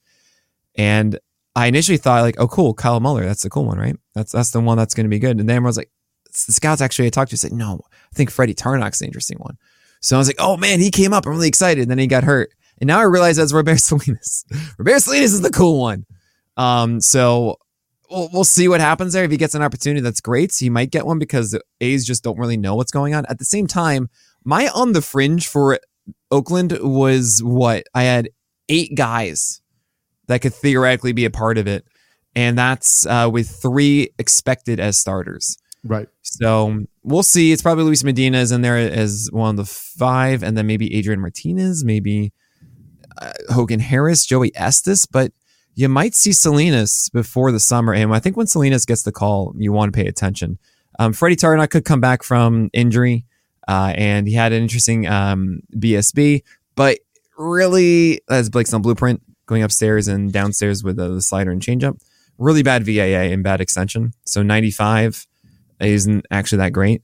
And 0.77 1.19
I 1.57 1.67
initially 1.67 1.99
thought 1.99 2.23
like, 2.23 2.39
oh 2.39 2.49
cool, 2.49 2.75
Kyle 2.75 3.01
Muller, 3.01 3.25
that's 3.25 3.43
the 3.43 3.51
cool 3.51 3.65
one, 3.65 3.79
right? 3.79 3.97
That's 4.15 4.33
that's 4.33 4.51
the 4.51 4.61
one 4.61 4.77
that's 4.77 4.95
gonna 4.95 5.09
be 5.09 5.19
good. 5.19 5.39
And 5.41 5.49
then 5.49 5.63
I 5.63 5.67
was 5.67 5.77
like, 5.77 5.91
the 6.47 6.53
scouts 6.53 6.81
actually 6.81 7.07
I 7.07 7.11
talked 7.11 7.31
to 7.31 7.37
said, 7.37 7.53
no, 7.53 7.81
I 7.93 8.15
think 8.15 8.31
Freddie 8.31 8.55
Tarnok's 8.55 8.99
the 8.99 9.07
interesting 9.07 9.39
one. 9.39 9.57
So 10.01 10.17
I 10.17 10.19
was 10.19 10.29
like, 10.29 10.37
oh 10.39 10.57
man, 10.57 10.81
he 10.81 10.91
came 10.91 11.13
up. 11.13 11.27
I'm 11.27 11.33
really 11.33 11.49
excited. 11.49 11.83
And 11.83 11.91
then 11.91 11.99
he 11.99 12.07
got 12.07 12.25
hurt. 12.25 12.54
And 12.81 12.89
now 12.89 12.99
I 12.99 13.05
realize 13.05 13.37
that's 13.37 13.53
Roberto 13.53 13.77
Salinas. 13.99 14.45
Roberto 14.79 14.99
Salinas 14.99 15.33
is 15.33 15.43
the 15.43 15.51
cool 15.51 15.81
one. 15.81 16.05
Um, 16.57 17.01
so 17.01 17.57
we'll, 18.11 18.31
we'll 18.33 18.45
see 18.45 18.69
what 18.69 18.81
happens 18.81 19.13
there. 19.13 19.25
If 19.25 19.31
he 19.31 19.37
gets 19.37 19.55
an 19.55 19.63
opportunity, 19.63 20.01
that's 20.01 20.21
great. 20.21 20.55
He 20.55 20.71
might 20.71 20.91
get 20.91 21.07
one 21.07 21.19
because 21.19 21.53
the 21.53 21.61
A's 21.81 22.07
just 22.07 22.23
don't 22.23 22.39
really 22.39 22.57
know 22.57 22.75
what's 22.75 22.93
going 22.93 23.15
on. 23.15 23.27
At 23.27 23.39
the 23.39 23.45
same 23.45 23.67
time, 23.67 24.09
my 24.45 24.69
on 24.69 24.93
the 24.93 25.03
fringe 25.03 25.49
for 25.49 25.79
Oakland 26.31 26.77
was 26.81 27.41
what 27.43 27.85
I 27.95 28.05
had 28.05 28.31
eight 28.69 28.95
guys 28.95 29.61
that 30.27 30.41
could 30.41 30.55
theoretically 30.55 31.13
be 31.13 31.25
a 31.25 31.31
part 31.31 31.59
of 31.59 31.67
it, 31.67 31.85
and 32.35 32.57
that's 32.57 33.07
uh, 33.07 33.29
with 33.33 33.49
three 33.49 34.11
expected 34.19 34.81
as 34.81 34.99
starters. 34.99 35.57
Right. 35.87 36.09
So 36.23 36.85
we'll 37.03 37.23
see. 37.23 37.53
It's 37.53 37.63
probably 37.63 37.85
Luis 37.85 38.05
Medina 38.05 38.39
is 38.39 38.53
in 38.53 38.63
there 38.63 38.77
as 38.77 39.29
one 39.33 39.51
of 39.51 39.57
the 39.57 39.65
five, 39.67 40.43
and 40.43 40.57
then 40.57 40.67
maybe 40.67 40.95
Adrian 40.95 41.21
Martinez, 41.21 41.85
maybe 41.85 42.33
uh, 43.19 43.33
Hogan 43.51 43.81
Harris, 43.81 44.25
Joey 44.25 44.53
Estes, 44.55 45.07
but 45.07 45.33
you 45.75 45.89
might 45.89 46.15
see 46.15 46.33
Salinas 46.33 47.11
before 47.13 47.51
the 47.53 47.61
summer. 47.61 47.93
And 47.93 48.15
I 48.15 48.21
think 48.21 48.37
when 48.37 48.47
Salinas 48.47 48.87
gets 48.87 49.03
the 49.03 49.13
call, 49.13 49.55
you 49.57 49.73
want 49.73 49.93
to 49.93 49.97
pay 50.01 50.07
attention. 50.07 50.59
Um, 50.99 51.13
Freddie 51.13 51.37
Tarnok 51.37 51.71
could 51.71 51.85
come 51.85 52.01
back 52.01 52.23
from 52.23 52.71
injury, 52.73 53.25
uh, 53.67 53.93
and 53.97 54.29
he 54.29 54.35
had 54.35 54.53
an 54.53 54.63
interesting 54.63 55.07
um, 55.09 55.61
BSB, 55.77 56.43
but 56.77 56.99
really, 57.37 58.21
as 58.29 58.49
Blake 58.49 58.67
Snell 58.67 58.81
blueprint, 58.81 59.23
going 59.47 59.63
upstairs 59.63 60.09
and 60.09 60.33
downstairs 60.33 60.83
with 60.83 60.97
the 60.97 61.21
slider 61.21 61.51
and 61.51 61.61
changeup, 61.61 62.01
really 62.39 62.63
bad 62.63 62.85
VAA 62.85 63.33
and 63.33 63.43
bad 63.43 63.61
extension. 63.61 64.13
So 64.25 64.43
95 64.43 65.27
isn't 65.81 66.27
actually 66.31 66.59
that 66.59 66.73
great. 66.73 67.03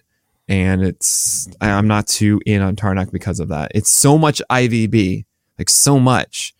And 0.48 0.82
it's, 0.82 1.48
I'm 1.60 1.86
not 1.86 2.08
too 2.08 2.40
in 2.44 2.60
on 2.62 2.74
Tarnok 2.74 3.12
because 3.12 3.38
of 3.38 3.48
that. 3.48 3.70
It's 3.74 3.90
so 3.90 4.18
much 4.18 4.42
IVB, 4.50 5.24
like 5.60 5.70
so 5.70 6.00
much 6.00 6.54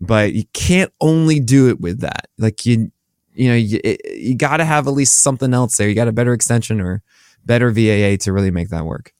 but 0.00 0.32
you 0.32 0.44
can't 0.52 0.92
only 1.00 1.40
do 1.40 1.68
it 1.68 1.80
with 1.80 2.00
that. 2.00 2.28
Like 2.38 2.64
you, 2.64 2.90
you 3.34 3.48
know, 3.48 3.56
you, 3.56 3.80
you 4.14 4.36
got 4.36 4.58
to 4.58 4.64
have 4.64 4.86
at 4.86 4.92
least 4.92 5.20
something 5.20 5.52
else 5.52 5.76
there. 5.76 5.88
You 5.88 5.94
got 5.94 6.08
a 6.08 6.12
better 6.12 6.32
extension 6.32 6.80
or 6.80 7.02
better 7.44 7.70
VAA 7.70 8.16
to 8.24 8.32
really 8.32 8.50
make 8.50 8.70
that 8.70 8.84
work. 8.84 9.12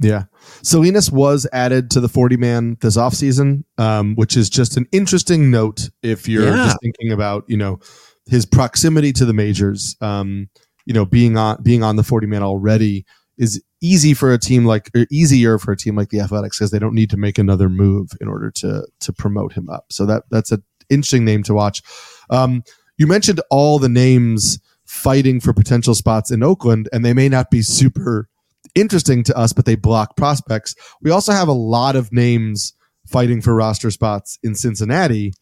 Yeah. 0.00 0.24
Salinas 0.62 1.10
was 1.10 1.46
added 1.52 1.90
to 1.90 2.00
the 2.00 2.08
40 2.08 2.36
man 2.36 2.76
this 2.80 2.96
offseason, 2.96 3.64
um, 3.78 4.14
which 4.14 4.36
is 4.36 4.48
just 4.48 4.76
an 4.76 4.86
interesting 4.92 5.50
note 5.50 5.90
if 6.02 6.28
you're 6.28 6.44
yeah. 6.44 6.66
just 6.66 6.78
thinking 6.80 7.10
about, 7.10 7.44
you 7.48 7.56
know, 7.56 7.80
his 8.26 8.46
proximity 8.46 9.12
to 9.14 9.24
the 9.24 9.32
majors. 9.32 9.96
Um, 10.00 10.48
you 10.86 10.94
know, 10.94 11.04
being 11.04 11.36
on 11.36 11.62
being 11.62 11.82
on 11.82 11.96
the 11.96 12.04
40 12.04 12.28
man 12.28 12.42
already 12.42 13.04
is 13.36 13.62
easy 13.80 14.14
for 14.14 14.32
a 14.32 14.38
team 14.38 14.64
like 14.64 14.90
or 14.94 15.06
easier 15.10 15.58
for 15.58 15.72
a 15.72 15.76
team 15.76 15.96
like 15.96 16.10
the 16.10 16.20
Athletics 16.20 16.58
because 16.58 16.70
they 16.70 16.78
don't 16.78 16.94
need 16.94 17.10
to 17.10 17.16
make 17.16 17.38
another 17.38 17.68
move 17.68 18.10
in 18.20 18.28
order 18.28 18.50
to 18.50 18.86
to 19.00 19.12
promote 19.12 19.52
him 19.52 19.68
up. 19.68 19.86
So 19.90 20.06
that 20.06 20.24
that's 20.30 20.52
an 20.52 20.62
interesting 20.88 21.24
name 21.24 21.42
to 21.44 21.54
watch. 21.54 21.82
Um, 22.30 22.62
you 22.96 23.06
mentioned 23.06 23.40
all 23.50 23.78
the 23.78 23.88
names 23.88 24.58
fighting 24.84 25.38
for 25.38 25.52
potential 25.52 25.94
spots 25.94 26.30
in 26.30 26.42
Oakland, 26.42 26.88
and 26.92 27.04
they 27.04 27.14
may 27.14 27.28
not 27.28 27.50
be 27.50 27.62
super 27.62 28.28
interesting 28.74 29.22
to 29.24 29.36
us, 29.36 29.52
but 29.52 29.66
they 29.66 29.76
block 29.76 30.16
prospects. 30.16 30.74
We 31.02 31.10
also 31.10 31.32
have 31.32 31.48
a 31.48 31.52
lot 31.52 31.94
of 31.94 32.12
names 32.12 32.74
fighting 33.06 33.40
for 33.40 33.54
roster 33.54 33.90
spots 33.90 34.38
in 34.42 34.54
Cincinnati, 34.54 35.32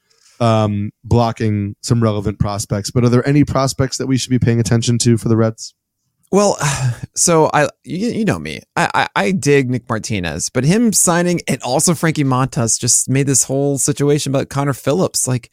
um, 0.40 0.90
blocking 1.04 1.76
some 1.80 2.02
relevant 2.02 2.38
prospects. 2.38 2.90
But 2.90 3.04
are 3.04 3.08
there 3.08 3.26
any 3.26 3.44
prospects 3.44 3.98
that 3.98 4.06
we 4.06 4.18
should 4.18 4.30
be 4.30 4.38
paying 4.38 4.60
attention 4.60 4.98
to 4.98 5.16
for 5.16 5.28
the 5.28 5.36
Reds? 5.36 5.74
Well, 6.30 6.56
so 7.14 7.50
I, 7.52 7.68
you, 7.84 8.08
you 8.08 8.24
know 8.24 8.38
me, 8.38 8.60
I, 8.76 8.90
I, 8.94 9.08
I 9.16 9.32
dig 9.32 9.70
Nick 9.70 9.88
Martinez, 9.88 10.50
but 10.50 10.64
him 10.64 10.92
signing 10.92 11.40
and 11.48 11.62
also 11.62 11.94
Frankie 11.94 12.24
Montas 12.24 12.78
just 12.78 13.08
made 13.08 13.26
this 13.26 13.44
whole 13.44 13.78
situation 13.78 14.32
about 14.32 14.48
Connor 14.48 14.72
Phillips. 14.72 15.26
Like 15.26 15.50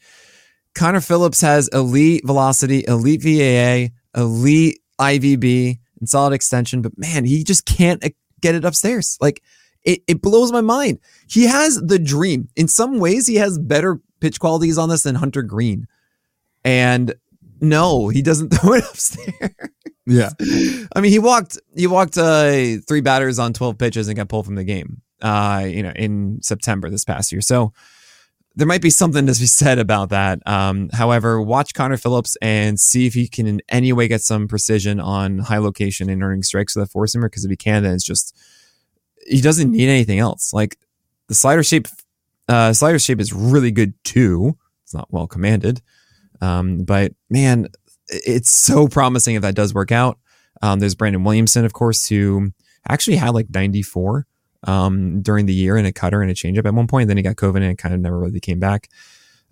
Connor 0.74 1.00
Phillips 1.00 1.40
has 1.40 1.68
elite 1.68 2.26
velocity, 2.26 2.84
elite 2.86 3.22
VAA, 3.22 3.94
elite 4.20 4.80
IVB, 5.00 5.78
and 6.00 6.08
solid 6.08 6.32
extension, 6.32 6.82
but 6.82 6.96
man, 6.96 7.24
he 7.24 7.44
just 7.44 7.66
can't 7.66 8.04
uh, 8.04 8.10
get 8.40 8.54
it 8.54 8.64
upstairs. 8.64 9.16
Like 9.20 9.42
it, 9.84 10.02
it 10.06 10.22
blows 10.22 10.52
my 10.52 10.60
mind. 10.60 10.98
He 11.28 11.44
has 11.44 11.80
the 11.80 11.98
dream. 11.98 12.48
In 12.56 12.68
some 12.68 12.98
ways, 12.98 13.26
he 13.26 13.36
has 13.36 13.58
better 13.58 14.00
pitch 14.20 14.40
qualities 14.40 14.78
on 14.78 14.88
this 14.88 15.02
than 15.02 15.14
Hunter 15.14 15.42
Greene. 15.42 15.86
And 16.64 17.14
no, 17.60 18.08
he 18.08 18.22
doesn't 18.22 18.50
throw 18.54 18.74
it 18.74 18.84
upstairs. 18.84 19.50
Yeah. 20.06 20.30
I 20.94 21.00
mean, 21.00 21.12
he 21.12 21.18
walked 21.18 21.58
he 21.74 21.86
walked 21.86 22.18
uh, 22.18 22.78
three 22.86 23.00
batters 23.00 23.38
on 23.38 23.52
12 23.52 23.78
pitches 23.78 24.08
and 24.08 24.16
got 24.16 24.28
pulled 24.28 24.46
from 24.46 24.54
the 24.54 24.64
game. 24.64 25.00
Uh, 25.22 25.64
you 25.66 25.82
know, 25.82 25.92
in 25.96 26.38
September 26.42 26.90
this 26.90 27.04
past 27.04 27.32
year. 27.32 27.40
So 27.40 27.72
there 28.56 28.66
might 28.66 28.82
be 28.82 28.90
something 28.90 29.26
to 29.26 29.32
be 29.32 29.46
said 29.46 29.78
about 29.78 30.10
that. 30.10 30.40
Um, 30.46 30.90
however, 30.92 31.40
watch 31.40 31.72
Connor 31.74 31.96
Phillips 31.96 32.36
and 32.42 32.78
see 32.78 33.06
if 33.06 33.14
he 33.14 33.26
can 33.26 33.46
in 33.46 33.62
any 33.68 33.92
way 33.92 34.06
get 34.06 34.20
some 34.20 34.46
precision 34.46 35.00
on 35.00 35.38
high 35.38 35.58
location 35.58 36.10
and 36.10 36.22
earning 36.22 36.42
strikes 36.42 36.76
with 36.76 36.88
a 36.88 36.90
four 36.90 37.06
seamer. 37.06 37.24
Because 37.24 37.44
if 37.44 37.50
he 37.50 37.56
can, 37.56 37.82
then 37.82 37.94
it's 37.94 38.04
just 38.04 38.36
he 39.26 39.40
doesn't 39.40 39.70
need 39.70 39.88
anything 39.88 40.18
else. 40.18 40.52
Like 40.52 40.76
the 41.28 41.34
slider 41.34 41.62
shape, 41.62 41.88
uh, 42.48 42.72
slider 42.72 42.98
shape 42.98 43.20
is 43.20 43.32
really 43.32 43.70
good 43.70 43.94
too. 44.04 44.58
It's 44.82 44.94
not 44.94 45.08
well 45.10 45.26
commanded. 45.26 45.80
Um, 46.40 46.78
but 46.78 47.12
man, 47.30 47.68
it's 48.08 48.50
so 48.50 48.88
promising 48.88 49.34
if 49.36 49.42
that 49.42 49.54
does 49.54 49.74
work 49.74 49.92
out. 49.92 50.18
Um, 50.62 50.80
there's 50.80 50.94
Brandon 50.94 51.24
Williamson, 51.24 51.64
of 51.64 51.72
course, 51.72 52.06
who 52.06 52.52
actually 52.88 53.16
had 53.16 53.30
like 53.30 53.48
94 53.50 54.26
um, 54.64 55.22
during 55.22 55.46
the 55.46 55.54
year 55.54 55.76
in 55.76 55.86
a 55.86 55.92
cutter 55.92 56.22
and 56.22 56.30
a 56.30 56.34
changeup 56.34 56.66
at 56.66 56.74
one 56.74 56.86
point. 56.86 57.08
Then 57.08 57.16
he 57.16 57.22
got 57.22 57.36
COVID 57.36 57.56
and 57.56 57.64
it 57.64 57.78
kind 57.78 57.94
of 57.94 58.00
never 58.00 58.18
really 58.18 58.40
came 58.40 58.60
back. 58.60 58.88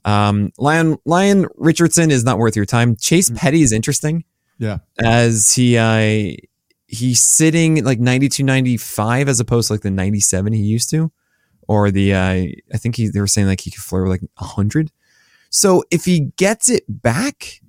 Um, 0.04 0.52
Lion 0.58 0.98
Lyon 1.04 1.46
Richardson 1.56 2.10
is 2.10 2.24
not 2.24 2.38
worth 2.38 2.56
your 2.56 2.64
time. 2.64 2.96
Chase 2.96 3.28
mm-hmm. 3.28 3.36
Petty 3.36 3.62
is 3.62 3.72
interesting. 3.72 4.24
Yeah, 4.58 4.78
as 4.98 5.52
he 5.52 5.76
uh, 5.76 6.36
he's 6.86 7.22
sitting 7.22 7.84
like 7.84 8.00
92, 8.00 8.42
95 8.42 9.28
as 9.28 9.40
opposed 9.40 9.68
to 9.68 9.74
like 9.74 9.82
the 9.82 9.90
97 9.90 10.52
he 10.52 10.62
used 10.62 10.90
to, 10.90 11.12
or 11.68 11.90
the 11.90 12.14
uh, 12.14 12.46
I 12.72 12.76
think 12.76 12.96
he 12.96 13.08
they 13.08 13.20
were 13.20 13.26
saying 13.26 13.46
like 13.46 13.60
he 13.60 13.70
could 13.70 13.82
flirt 13.82 14.04
with 14.04 14.12
like 14.12 14.30
100. 14.38 14.90
So 15.52 15.84
if 15.90 16.06
he 16.06 16.32
gets 16.38 16.70
it 16.70 16.84
back, 16.88 17.60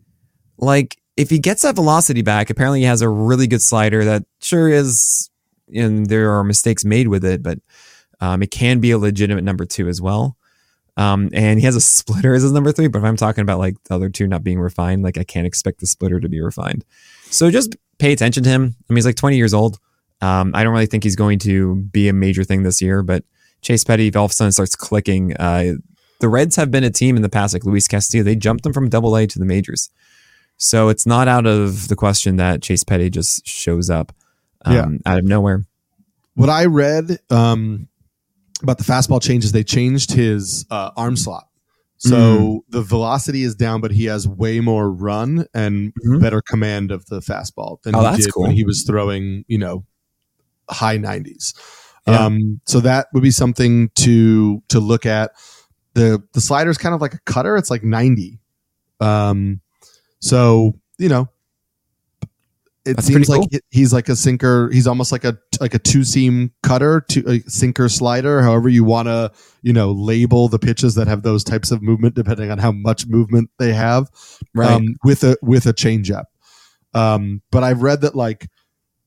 like 0.57 0.97
if 1.17 1.29
he 1.29 1.37
gets 1.37 1.63
that 1.63 1.75
velocity 1.75 2.21
back, 2.21 2.49
apparently 2.49 2.79
he 2.79 2.85
has 2.85 3.01
a 3.01 3.09
really 3.09 3.45
good 3.45 3.61
slider 3.61 4.05
that 4.05 4.23
sure 4.41 4.69
is, 4.69 5.29
and 5.75 6.07
there 6.07 6.31
are 6.31 6.45
mistakes 6.45 6.85
made 6.85 7.09
with 7.09 7.25
it, 7.25 7.43
but 7.43 7.59
um, 8.21 8.41
it 8.41 8.51
can 8.51 8.79
be 8.79 8.91
a 8.91 8.97
legitimate 8.97 9.43
number 9.43 9.65
two 9.65 9.89
as 9.89 10.01
well. 10.01 10.37
Um, 10.95 11.29
and 11.33 11.59
he 11.59 11.65
has 11.65 11.75
a 11.75 11.81
splitter 11.81 12.33
as 12.33 12.43
his 12.43 12.53
number 12.53 12.71
three, 12.71 12.87
but 12.87 12.99
if 12.99 13.03
I'm 13.03 13.17
talking 13.17 13.41
about 13.41 13.59
like 13.59 13.75
the 13.83 13.95
other 13.95 14.09
two 14.09 14.27
not 14.27 14.45
being 14.45 14.61
refined, 14.61 15.03
like 15.03 15.17
I 15.17 15.25
can't 15.25 15.45
expect 15.45 15.81
the 15.81 15.87
splitter 15.87 16.21
to 16.21 16.29
be 16.29 16.39
refined. 16.39 16.85
So 17.25 17.51
just 17.51 17.75
pay 17.99 18.13
attention 18.13 18.43
to 18.43 18.49
him. 18.49 18.75
I 18.89 18.93
mean, 18.93 18.97
he's 18.97 19.05
like 19.05 19.17
20 19.17 19.35
years 19.35 19.53
old. 19.53 19.77
Um, 20.21 20.51
I 20.55 20.63
don't 20.63 20.71
really 20.71 20.85
think 20.85 21.03
he's 21.03 21.17
going 21.17 21.39
to 21.39 21.75
be 21.75 22.07
a 22.07 22.13
major 22.13 22.45
thing 22.45 22.63
this 22.63 22.81
year, 22.81 23.03
but 23.03 23.25
Chase 23.61 23.83
Petty, 23.83 24.07
if 24.07 24.15
all 24.15 24.25
of 24.25 24.31
a 24.31 24.33
sudden 24.33 24.53
starts 24.53 24.75
clicking, 24.75 25.35
uh, 25.35 25.73
the 26.23 26.29
Reds 26.29 26.55
have 26.55 26.71
been 26.71 26.85
a 26.85 26.89
team 26.89 27.17
in 27.17 27.21
the 27.21 27.27
past, 27.27 27.53
like 27.53 27.65
Luis 27.65 27.85
Castillo. 27.85 28.23
They 28.23 28.37
jumped 28.37 28.63
them 28.63 28.71
from 28.71 28.87
Double 28.87 29.17
A 29.17 29.27
to 29.27 29.37
the 29.37 29.43
majors, 29.43 29.89
so 30.55 30.87
it's 30.87 31.05
not 31.05 31.27
out 31.27 31.45
of 31.45 31.89
the 31.89 31.97
question 31.97 32.37
that 32.37 32.61
Chase 32.61 32.85
Petty 32.85 33.09
just 33.09 33.45
shows 33.45 33.89
up, 33.89 34.15
um, 34.63 34.73
yeah. 34.73 35.11
out 35.11 35.19
of 35.19 35.25
nowhere. 35.25 35.65
What 36.35 36.47
I 36.47 36.67
read 36.67 37.19
um, 37.29 37.89
about 38.61 38.77
the 38.77 38.85
fastball 38.85 39.21
changes, 39.21 39.51
they 39.51 39.65
changed 39.65 40.13
his 40.13 40.65
uh, 40.71 40.91
arm 40.95 41.17
slot. 41.17 41.49
So 41.97 42.15
mm. 42.15 42.59
the 42.69 42.81
velocity 42.81 43.43
is 43.43 43.53
down, 43.53 43.81
but 43.81 43.91
he 43.91 44.05
has 44.05 44.25
way 44.25 44.61
more 44.61 44.89
run 44.89 45.45
and 45.53 45.93
mm-hmm. 45.93 46.19
better 46.19 46.41
command 46.41 46.91
of 46.91 47.05
the 47.07 47.19
fastball 47.19 47.81
than 47.81 47.95
oh, 47.95 48.11
he 48.11 48.21
did 48.21 48.33
cool. 48.33 48.43
when 48.43 48.51
he 48.51 48.63
was 48.63 48.83
throwing, 48.83 49.43
you 49.49 49.57
know, 49.57 49.83
high 50.69 50.97
90s. 50.97 51.53
Yeah. 52.07 52.25
Um, 52.25 52.61
so 52.65 52.79
that 52.79 53.07
would 53.13 53.23
be 53.23 53.31
something 53.31 53.89
to 53.95 54.63
to 54.69 54.79
look 54.79 55.05
at. 55.05 55.31
The 55.93 56.23
the 56.33 56.41
slider 56.41 56.69
is 56.69 56.77
kind 56.77 56.95
of 56.95 57.01
like 57.01 57.13
a 57.13 57.19
cutter. 57.25 57.57
It's 57.57 57.69
like 57.69 57.83
90. 57.83 58.39
Um, 58.99 59.61
so 60.19 60.79
you 60.97 61.09
know, 61.09 61.29
it 62.85 62.95
That's 62.95 63.07
seems 63.07 63.29
like 63.29 63.49
he's 63.71 63.93
like 63.93 64.09
a 64.09 64.15
sinker. 64.15 64.69
He's 64.71 64.87
almost 64.87 65.11
like 65.11 65.23
a 65.23 65.37
like 65.61 65.73
a 65.73 65.79
two 65.79 66.03
seam 66.03 66.51
cutter, 66.63 67.01
to 67.09 67.29
a 67.29 67.39
sinker 67.49 67.87
slider. 67.87 68.41
However 68.41 68.67
you 68.67 68.83
want 68.83 69.07
to 69.07 69.31
you 69.61 69.71
know 69.71 69.91
label 69.91 70.49
the 70.49 70.59
pitches 70.59 70.95
that 70.95 71.07
have 71.07 71.23
those 71.23 71.43
types 71.43 71.71
of 71.71 71.81
movement, 71.81 72.15
depending 72.15 72.51
on 72.51 72.57
how 72.57 72.71
much 72.71 73.07
movement 73.07 73.49
they 73.57 73.73
have, 73.73 74.09
right? 74.53 74.71
Um, 74.71 74.95
with 75.03 75.23
a 75.23 75.37
with 75.41 75.65
a 75.65 75.73
changeup. 75.73 76.25
Um, 76.93 77.41
but 77.51 77.63
I've 77.63 77.81
read 77.81 78.01
that 78.01 78.15
like 78.15 78.49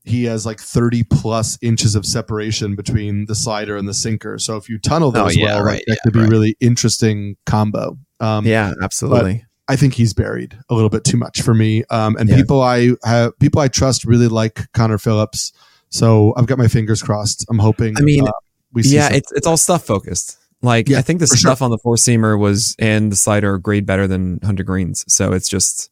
he 0.06 0.24
has 0.24 0.46
like 0.46 0.60
30 0.60 1.02
plus 1.04 1.58
inches 1.60 1.94
of 1.94 2.06
separation 2.06 2.76
between 2.76 3.26
the 3.26 3.34
slider 3.34 3.76
and 3.76 3.88
the 3.88 3.94
sinker. 3.94 4.38
So 4.38 4.56
if 4.56 4.68
you 4.68 4.78
tunnel 4.78 5.10
those 5.10 5.36
oh, 5.36 5.40
yeah, 5.40 5.56
well, 5.56 5.64
right, 5.64 5.82
that 5.86 5.94
yeah, 5.94 6.02
could 6.04 6.12
be 6.12 6.20
right. 6.20 6.28
really 6.28 6.56
interesting 6.60 7.36
combo. 7.44 7.98
Um, 8.20 8.46
yeah, 8.46 8.72
absolutely. 8.82 9.44
I 9.68 9.74
think 9.74 9.94
he's 9.94 10.14
buried 10.14 10.56
a 10.70 10.74
little 10.74 10.90
bit 10.90 11.02
too 11.02 11.16
much 11.16 11.42
for 11.42 11.54
me. 11.54 11.82
Um, 11.90 12.16
and 12.16 12.28
yeah. 12.28 12.36
people 12.36 12.62
I 12.62 12.92
have, 13.04 13.36
people 13.40 13.60
I 13.60 13.68
trust 13.68 14.04
really 14.04 14.28
like 14.28 14.70
Connor 14.72 14.98
Phillips. 14.98 15.52
So 15.88 16.34
I've 16.36 16.46
got 16.46 16.58
my 16.58 16.68
fingers 16.68 17.02
crossed. 17.02 17.44
I'm 17.50 17.58
hoping. 17.58 17.96
I 17.98 18.02
mean, 18.02 18.26
uh, 18.26 18.32
we 18.72 18.82
yeah, 18.82 19.12
it's 19.12 19.32
it's 19.32 19.46
all 19.46 19.56
stuff 19.56 19.84
focused. 19.84 20.38
Like 20.62 20.90
I 20.90 21.02
think 21.02 21.20
the 21.20 21.26
stuff 21.26 21.58
sure. 21.58 21.64
on 21.64 21.70
the 21.70 21.78
four 21.78 21.96
seamer 21.96 22.38
was 22.38 22.76
and 22.78 23.10
the 23.10 23.16
slider 23.16 23.58
grade 23.58 23.86
better 23.86 24.06
than 24.06 24.40
Hunter 24.42 24.62
Greene's. 24.62 25.04
So 25.08 25.32
it's 25.32 25.48
just 25.48 25.90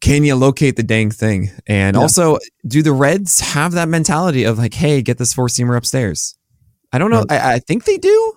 can 0.00 0.24
you 0.24 0.34
locate 0.34 0.76
the 0.76 0.82
dang 0.82 1.10
thing? 1.10 1.50
And 1.66 1.96
yeah. 1.96 2.00
also, 2.00 2.38
do 2.66 2.82
the 2.82 2.92
Reds 2.92 3.40
have 3.40 3.72
that 3.72 3.88
mentality 3.88 4.44
of 4.44 4.58
like, 4.58 4.74
hey, 4.74 5.02
get 5.02 5.18
this 5.18 5.32
four 5.32 5.48
seamer 5.48 5.76
upstairs? 5.76 6.36
I 6.92 6.98
don't 6.98 7.10
know. 7.10 7.24
I, 7.28 7.54
I, 7.54 7.58
think 7.58 7.84
they 7.84 7.98
do, 7.98 8.34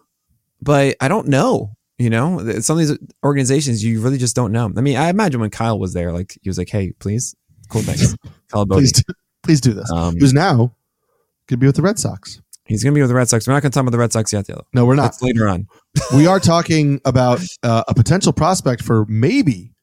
but 0.61 0.95
I 0.99 1.07
don't 1.07 1.27
know. 1.27 1.75
You 1.97 2.09
know, 2.09 2.39
some 2.61 2.79
of 2.79 2.87
these 2.87 2.97
organizations 3.25 3.83
you 3.83 3.99
really 4.01 4.17
just 4.17 4.35
don't 4.35 4.53
know. 4.53 4.71
I 4.75 4.81
mean, 4.81 4.95
I 4.95 5.09
imagine 5.09 5.41
when 5.41 5.49
Kyle 5.49 5.77
was 5.77 5.93
there, 5.93 6.13
like 6.13 6.37
he 6.41 6.49
was 6.49 6.57
like, 6.57 6.69
"Hey, 6.69 6.93
please, 6.99 7.35
cool, 7.69 7.81
thanks, 7.81 8.15
Kyle 8.51 8.65
please, 8.65 8.93
do, 8.93 9.01
please 9.43 9.59
do 9.59 9.73
this." 9.73 9.91
Um, 9.91 10.15
Who's 10.17 10.33
now 10.33 10.55
going 10.57 10.71
to 11.47 11.57
be 11.57 11.67
with 11.67 11.75
the 11.75 11.81
Red 11.81 11.99
Sox? 11.99 12.41
He's 12.65 12.83
going 12.83 12.93
to 12.93 12.97
be 12.97 13.01
with 13.01 13.09
the 13.09 13.15
Red 13.15 13.27
Sox. 13.27 13.47
We're 13.47 13.53
not 13.53 13.63
going 13.63 13.71
to 13.71 13.75
talk 13.75 13.81
about 13.81 13.91
the 13.91 13.97
Red 13.97 14.13
Sox 14.13 14.31
yet, 14.31 14.47
though. 14.47 14.61
No, 14.73 14.85
we're 14.85 14.95
not. 14.95 15.03
That's 15.03 15.21
later 15.21 15.49
on. 15.49 15.67
we 16.13 16.25
are 16.25 16.39
talking 16.39 17.01
about 17.03 17.41
uh, 17.63 17.83
a 17.87 17.93
potential 17.93 18.31
prospect 18.31 18.81
for 18.81 19.05
maybe 19.09 19.73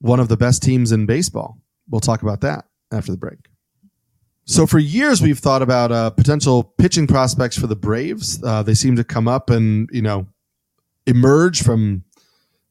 one 0.00 0.20
of 0.20 0.28
the 0.28 0.36
best 0.36 0.62
teams 0.62 0.92
in 0.92 1.06
baseball. 1.06 1.58
We'll 1.88 2.00
talk 2.00 2.22
about 2.22 2.40
that 2.42 2.66
after 2.92 3.12
the 3.12 3.18
break. 3.18 3.38
So 4.44 4.66
for 4.66 4.78
years 4.78 5.20
we've 5.22 5.38
thought 5.38 5.62
about 5.62 5.92
uh, 5.92 6.10
potential 6.10 6.74
pitching 6.78 7.06
prospects 7.06 7.56
for 7.58 7.66
the 7.66 7.76
Braves. 7.76 8.42
Uh, 8.42 8.62
they 8.62 8.74
seem 8.74 8.96
to 8.96 9.04
come 9.04 9.28
up 9.28 9.50
and 9.50 9.88
you 9.92 10.02
know 10.02 10.26
emerge 11.06 11.62
from 11.62 12.04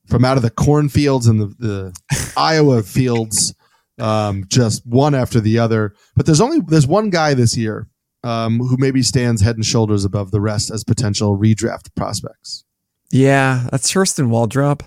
from 0.08 0.26
out 0.26 0.38
of 0.38 0.44
the 0.44 0.50
cornfields 0.50 1.28
and 1.28 1.40
the, 1.40 1.56
the 1.60 2.34
Iowa 2.38 2.82
fields, 2.84 3.54
um, 4.00 4.46
just 4.48 4.86
one 4.86 5.14
after 5.14 5.40
the 5.40 5.60
other. 5.60 5.94
But 6.16 6.26
there's 6.26 6.42
only 6.42 6.60
there's 6.60 6.88
one 6.88 7.10
guy 7.10 7.34
this 7.34 7.56
year 7.56 7.88
um, 8.24 8.60
who 8.60 8.76
maybe 8.78 9.02
stands 9.02 9.42
head 9.42 9.56
and 9.56 9.66
shoulders 9.66 10.06
above 10.06 10.32
the 10.32 10.42
rest 10.42 10.72
as 10.72 10.84
potential 10.84 11.38
redraft 11.38 11.96
prospects. 11.96 12.66
Yeah, 13.12 13.68
that's 13.72 13.92
Hurston 13.92 14.28
Waldrop. 14.28 14.82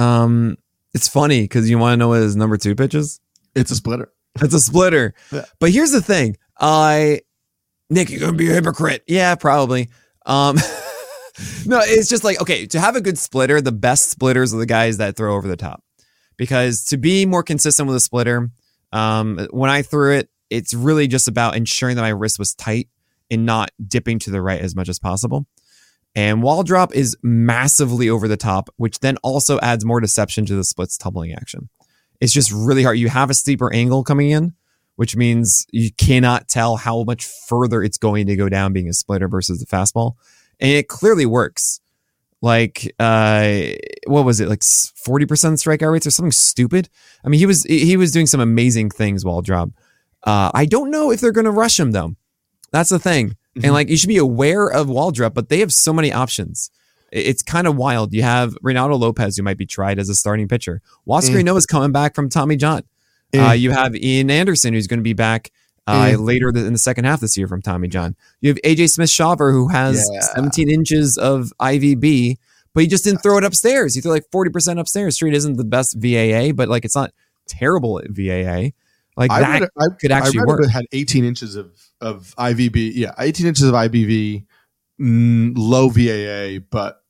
Um, 0.00 0.56
it's 0.94 1.08
funny 1.08 1.42
because 1.42 1.68
you 1.70 1.78
want 1.78 1.94
to 1.94 1.96
know 1.96 2.08
what 2.08 2.22
his 2.22 2.36
number 2.36 2.56
two 2.56 2.74
pitch 2.74 2.94
is? 2.94 3.20
It's 3.54 3.70
a 3.70 3.76
splitter. 3.76 4.12
It's 4.40 4.54
a 4.54 4.60
splitter. 4.60 5.14
yeah. 5.32 5.44
But 5.58 5.70
here's 5.70 5.92
the 5.92 6.02
thing. 6.02 6.36
I 6.58 7.22
Nick, 7.88 8.10
you're 8.10 8.20
gonna 8.20 8.32
be 8.32 8.50
a 8.50 8.54
hypocrite. 8.54 9.02
Yeah, 9.06 9.34
probably. 9.34 9.90
Um 10.24 10.56
No, 11.66 11.80
it's 11.82 12.08
just 12.08 12.24
like, 12.24 12.40
okay, 12.40 12.66
to 12.66 12.80
have 12.80 12.96
a 12.96 13.00
good 13.00 13.18
splitter, 13.18 13.60
the 13.60 13.72
best 13.72 14.10
splitters 14.10 14.52
are 14.52 14.58
the 14.58 14.66
guys 14.66 14.98
that 14.98 15.16
throw 15.16 15.34
over 15.34 15.48
the 15.48 15.56
top. 15.56 15.82
Because 16.36 16.84
to 16.86 16.96
be 16.96 17.26
more 17.26 17.42
consistent 17.42 17.86
with 17.86 17.96
a 17.96 18.00
splitter, 18.00 18.50
um, 18.92 19.46
when 19.50 19.70
I 19.70 19.82
threw 19.82 20.14
it, 20.16 20.28
it's 20.48 20.74
really 20.74 21.06
just 21.06 21.28
about 21.28 21.56
ensuring 21.56 21.96
that 21.96 22.02
my 22.02 22.08
wrist 22.08 22.38
was 22.38 22.54
tight 22.54 22.88
and 23.30 23.46
not 23.46 23.70
dipping 23.86 24.18
to 24.20 24.30
the 24.30 24.42
right 24.42 24.60
as 24.60 24.74
much 24.74 24.88
as 24.88 24.98
possible. 24.98 25.46
And 26.14 26.42
Waldrop 26.42 26.92
is 26.92 27.16
massively 27.22 28.10
over 28.10 28.26
the 28.26 28.36
top, 28.36 28.68
which 28.76 29.00
then 29.00 29.16
also 29.18 29.60
adds 29.60 29.84
more 29.84 30.00
deception 30.00 30.44
to 30.46 30.54
the 30.54 30.64
splits 30.64 30.98
tumbling 30.98 31.32
action. 31.32 31.68
It's 32.20 32.32
just 32.32 32.52
really 32.52 32.82
hard. 32.82 32.98
You 32.98 33.08
have 33.08 33.30
a 33.30 33.34
steeper 33.34 33.72
angle 33.72 34.02
coming 34.02 34.30
in, 34.30 34.54
which 34.96 35.16
means 35.16 35.66
you 35.70 35.90
cannot 35.92 36.48
tell 36.48 36.76
how 36.76 37.04
much 37.04 37.26
further 37.48 37.82
it's 37.82 37.96
going 37.96 38.26
to 38.26 38.36
go 38.36 38.48
down 38.48 38.72
being 38.72 38.88
a 38.88 38.92
splitter 38.92 39.28
versus 39.28 39.60
the 39.60 39.66
fastball. 39.66 40.14
And 40.58 40.70
it 40.70 40.88
clearly 40.88 41.26
works. 41.26 41.80
Like, 42.42 42.92
uh, 42.98 43.60
what 44.06 44.24
was 44.24 44.40
it? 44.40 44.48
Like 44.48 44.60
40% 44.60 45.26
strikeout 45.26 45.92
rates 45.92 46.06
or 46.06 46.10
something 46.10 46.32
stupid. 46.32 46.88
I 47.24 47.28
mean, 47.28 47.38
he 47.38 47.46
was, 47.46 47.64
he 47.64 47.96
was 47.96 48.12
doing 48.12 48.26
some 48.26 48.40
amazing 48.40 48.90
things 48.90 49.24
Waldrop. 49.24 49.72
Uh, 50.24 50.50
I 50.52 50.66
don't 50.66 50.90
know 50.90 51.10
if 51.10 51.20
they're 51.20 51.32
going 51.32 51.44
to 51.44 51.50
rush 51.50 51.78
him 51.78 51.92
though. 51.92 52.14
That's 52.72 52.90
the 52.90 52.98
thing. 52.98 53.36
Mm-hmm. 53.56 53.64
And 53.64 53.74
like 53.74 53.88
you 53.88 53.96
should 53.96 54.08
be 54.08 54.18
aware 54.18 54.68
of 54.68 54.86
Waldrop, 54.86 55.34
but 55.34 55.48
they 55.48 55.60
have 55.60 55.72
so 55.72 55.92
many 55.92 56.12
options. 56.12 56.70
It's 57.12 57.42
kind 57.42 57.66
of 57.66 57.76
wild. 57.76 58.12
You 58.12 58.22
have 58.22 58.54
Reynaldo 58.62 58.98
Lopez, 58.98 59.36
who 59.36 59.42
might 59.42 59.58
be 59.58 59.66
tried 59.66 59.98
as 59.98 60.08
a 60.08 60.14
starting 60.14 60.46
pitcher. 60.46 60.80
Huascar 61.08 61.42
mm. 61.42 61.56
is 61.56 61.66
coming 61.66 61.90
back 61.90 62.14
from 62.14 62.28
Tommy 62.28 62.56
John. 62.56 62.84
Mm. 63.32 63.48
Uh, 63.48 63.52
you 63.52 63.72
have 63.72 63.96
Ian 63.96 64.30
Anderson, 64.30 64.74
who's 64.74 64.86
going 64.86 65.00
to 65.00 65.04
be 65.04 65.12
back 65.12 65.50
uh, 65.88 66.10
mm. 66.10 66.24
later 66.24 66.50
in 66.50 66.72
the 66.72 66.78
second 66.78 67.04
half 67.04 67.20
this 67.20 67.36
year 67.36 67.48
from 67.48 67.62
Tommy 67.62 67.88
John. 67.88 68.14
You 68.40 68.50
have 68.50 68.58
AJ 68.58 68.90
Smith 68.90 69.10
Shawver, 69.10 69.52
who 69.52 69.68
has 69.68 70.08
yeah. 70.12 70.20
17 70.20 70.70
inches 70.70 71.18
of 71.18 71.52
IVB, 71.60 72.36
but 72.74 72.82
he 72.82 72.86
just 72.86 73.02
didn't 73.02 73.22
throw 73.22 73.38
it 73.38 73.44
upstairs. 73.44 73.94
He 73.94 74.00
threw 74.00 74.12
like 74.12 74.30
40% 74.32 74.78
upstairs. 74.78 75.16
Street 75.16 75.34
isn't 75.34 75.56
the 75.56 75.64
best 75.64 75.96
VAA, 75.98 76.52
but 76.52 76.68
like 76.68 76.84
it's 76.84 76.96
not 76.96 77.12
terrible 77.48 77.98
at 77.98 78.10
VAA. 78.10 78.70
Like 79.20 79.30
I 79.30 79.60
that 79.60 79.70
I, 79.78 79.84
could 80.00 80.12
actually 80.12 80.40
I 80.40 80.44
work. 80.46 80.64
It 80.64 80.70
had 80.70 80.86
18 80.92 81.26
inches 81.26 81.54
of 81.54 81.78
of 82.00 82.34
IVB. 82.38 82.92
Yeah, 82.94 83.12
18 83.18 83.46
inches 83.46 83.64
of 83.64 83.74
IBV, 83.74 84.46
mm, 84.98 85.52
low 85.54 85.90
VAA, 85.90 86.64
but 86.70 87.02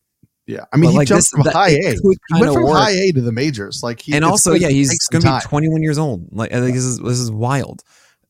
yeah, 0.44 0.64
I 0.72 0.76
mean, 0.76 0.86
but 0.86 0.90
he 0.90 0.98
like 0.98 1.08
jumped 1.08 1.18
this, 1.18 1.28
from 1.28 1.42
high 1.42 1.68
A. 1.68 1.92
He 1.92 2.00
went 2.32 2.52
from 2.52 2.64
work. 2.64 2.78
high 2.78 2.90
A 2.90 3.12
to 3.12 3.20
the 3.20 3.30
majors. 3.30 3.84
Like, 3.84 4.00
he, 4.00 4.12
and 4.12 4.24
also, 4.24 4.54
yeah, 4.54 4.70
he's 4.70 5.06
going 5.06 5.22
to 5.22 5.30
be 5.30 5.40
21 5.40 5.84
years 5.84 5.98
old. 5.98 6.26
Like, 6.32 6.52
I 6.52 6.58
think 6.60 6.74
this 6.74 6.82
is 6.82 6.98
this 6.98 7.20
is 7.20 7.30
wild. 7.30 7.84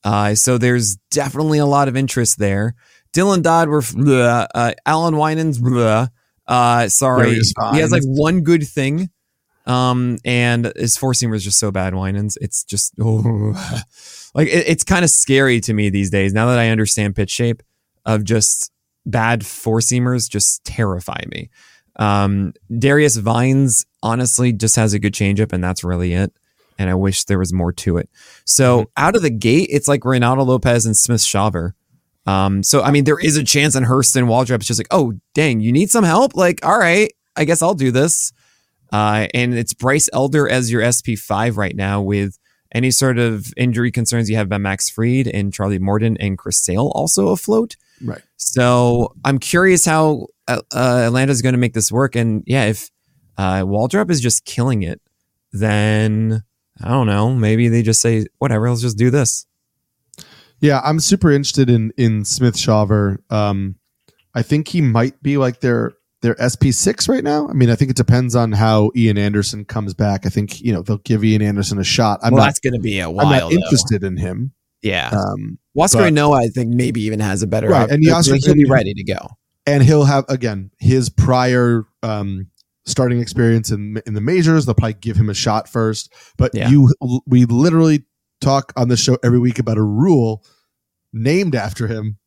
Uh, 0.05 0.35
so 0.35 0.59
there's 0.59 0.97
definitely 1.11 1.59
a 1.59 1.64
lot 1.64 1.89
of 1.89 1.97
interest 1.97 2.39
there. 2.39 2.74
Dylan 3.14 3.43
Dodd, 3.43 3.70
we're 3.70 3.81
bleh, 3.81 4.47
uh, 4.55 4.72
Allan 4.85 5.16
Winans, 5.16 5.59
bleh, 5.59 6.11
uh, 6.47 6.89
sorry, 6.89 7.41
he 7.72 7.78
has 7.78 7.91
like 7.91 8.03
one 8.05 8.43
good 8.43 8.68
thing. 8.68 9.09
Um, 9.70 10.18
and 10.24 10.72
his 10.74 10.96
four 10.96 11.12
seamer 11.12 11.36
is 11.36 11.44
just 11.44 11.60
so 11.60 11.70
bad, 11.70 11.94
Winans. 11.94 12.36
It's 12.40 12.64
just 12.64 12.92
oh, 13.00 13.52
like 14.34 14.48
it, 14.48 14.64
it's 14.66 14.82
kind 14.82 15.04
of 15.04 15.10
scary 15.10 15.60
to 15.60 15.72
me 15.72 15.90
these 15.90 16.10
days. 16.10 16.32
Now 16.32 16.46
that 16.46 16.58
I 16.58 16.70
understand 16.70 17.14
pitch 17.14 17.30
shape, 17.30 17.62
of 18.04 18.24
just 18.24 18.72
bad 19.06 19.46
four 19.46 19.78
seamers 19.78 20.28
just 20.28 20.64
terrify 20.64 21.22
me. 21.28 21.50
Um, 21.96 22.52
Darius 22.76 23.16
Vines 23.16 23.86
honestly 24.02 24.52
just 24.52 24.74
has 24.74 24.92
a 24.92 24.98
good 24.98 25.14
changeup, 25.14 25.52
and 25.52 25.62
that's 25.62 25.84
really 25.84 26.14
it. 26.14 26.32
And 26.76 26.90
I 26.90 26.94
wish 26.94 27.24
there 27.24 27.38
was 27.38 27.52
more 27.52 27.72
to 27.74 27.98
it. 27.98 28.08
So 28.44 28.80
mm-hmm. 28.80 28.90
out 28.96 29.14
of 29.14 29.22
the 29.22 29.30
gate, 29.30 29.68
it's 29.70 29.86
like 29.86 30.00
Reynaldo 30.00 30.46
Lopez 30.46 30.84
and 30.84 30.96
Smith 30.96 31.20
Shawver. 31.20 31.74
Um, 32.26 32.64
so 32.64 32.82
I 32.82 32.90
mean, 32.90 33.04
there 33.04 33.20
is 33.20 33.36
a 33.36 33.44
chance 33.44 33.76
on 33.76 33.84
Hurston 33.84 34.24
Waldrop. 34.24 34.56
It's 34.56 34.66
just 34.66 34.80
like, 34.80 34.88
oh 34.90 35.12
dang, 35.34 35.60
you 35.60 35.70
need 35.70 35.90
some 35.90 36.04
help. 36.04 36.34
Like, 36.34 36.64
all 36.66 36.78
right, 36.78 37.12
I 37.36 37.44
guess 37.44 37.62
I'll 37.62 37.74
do 37.74 37.92
this. 37.92 38.32
Uh, 38.93 39.28
and 39.34 39.55
it's 39.55 39.74
Bryce 39.74 40.09
Elder 40.12 40.49
as 40.49 40.70
your 40.70 40.82
SP5 40.82 41.57
right 41.57 41.76
now 41.76 42.01
with 42.01 42.38
any 42.72 42.91
sort 42.91 43.18
of 43.18 43.47
injury 43.57 43.91
concerns 43.91 44.30
you 44.30 44.36
have 44.36 44.47
about 44.47 44.61
Max 44.61 44.88
Fried 44.88 45.26
and 45.26 45.53
Charlie 45.53 45.78
Morton 45.78 46.16
and 46.18 46.38
Chris 46.38 46.59
Sale 46.59 46.93
also 46.95 47.28
afloat. 47.28 47.76
Right. 48.03 48.22
So 48.36 49.14
I'm 49.24 49.38
curious 49.38 49.84
how 49.84 50.28
uh, 50.49 50.62
uh 50.74 51.03
Atlanta 51.07 51.32
is 51.32 51.43
going 51.43 51.53
to 51.55 51.59
make 51.59 51.74
this 51.74 51.93
work. 51.93 52.14
And 52.16 52.43
yeah, 52.47 52.66
if 52.66 52.91
uh, 53.36 53.62
Waldrop 53.62 54.11
is 54.11 54.20
just 54.20 54.45
killing 54.45 54.82
it, 54.82 55.01
then 55.53 56.43
I 56.82 56.88
don't 56.88 57.07
know. 57.07 57.34
Maybe 57.34 57.68
they 57.68 57.82
just 57.82 58.01
say, 58.01 58.26
whatever, 58.38 58.68
let's 58.68 58.82
just 58.82 58.99
do 58.99 59.11
this. 59.11 59.47
Yeah, 60.61 60.80
I'm 60.84 61.01
super 61.01 61.30
interested 61.30 61.70
in 61.70 61.93
in 61.97 62.24
Smith 62.24 62.55
Shawver. 62.55 63.18
Um, 63.30 63.76
I 64.34 64.43
think 64.43 64.68
he 64.68 64.80
might 64.80 65.20
be 65.22 65.38
like 65.38 65.61
their 65.61 65.95
their 66.22 66.34
SP6 66.34 67.08
right 67.08 67.24
now. 67.24 67.48
I 67.48 67.52
mean, 67.52 67.70
I 67.70 67.76
think 67.76 67.90
it 67.90 67.96
depends 67.96 68.36
on 68.36 68.52
how 68.52 68.90
Ian 68.94 69.18
Anderson 69.18 69.64
comes 69.64 69.94
back. 69.94 70.26
I 70.26 70.28
think 70.28 70.60
you 70.60 70.72
know 70.72 70.82
they'll 70.82 70.98
give 70.98 71.24
Ian 71.24 71.42
Anderson 71.42 71.78
a 71.78 71.84
shot. 71.84 72.20
I'm 72.22 72.32
well, 72.32 72.42
not, 72.42 72.46
that's 72.46 72.60
going 72.60 72.74
to 72.74 72.80
be 72.80 73.00
a 73.00 73.10
while. 73.10 73.26
I'm 73.26 73.38
not 73.38 73.52
interested 73.52 74.04
in 74.04 74.16
him. 74.16 74.52
Yeah, 74.82 75.10
um, 75.10 75.58
Huascar 75.76 76.10
Ynoa, 76.10 76.42
I 76.42 76.48
think 76.48 76.70
maybe 76.70 77.02
even 77.02 77.20
has 77.20 77.42
a 77.42 77.46
better. 77.46 77.68
Right, 77.68 77.90
and 77.90 78.02
he'll 78.02 78.54
be 78.54 78.64
ready 78.64 78.94
to 78.94 79.04
go. 79.04 79.28
And 79.66 79.82
he'll 79.82 80.04
have 80.04 80.24
again 80.28 80.70
his 80.78 81.10
prior 81.10 81.84
um, 82.02 82.48
starting 82.86 83.20
experience 83.20 83.70
in 83.70 84.00
in 84.06 84.14
the 84.14 84.20
majors. 84.20 84.66
They'll 84.66 84.74
probably 84.74 84.94
give 84.94 85.16
him 85.16 85.28
a 85.28 85.34
shot 85.34 85.68
first. 85.68 86.12
But 86.36 86.52
yeah. 86.54 86.68
you, 86.68 86.92
we 87.26 87.44
literally 87.44 88.04
talk 88.40 88.72
on 88.76 88.88
the 88.88 88.96
show 88.96 89.18
every 89.22 89.38
week 89.38 89.58
about 89.58 89.76
a 89.76 89.82
rule 89.82 90.44
named 91.12 91.54
after 91.54 91.86
him 91.86 92.18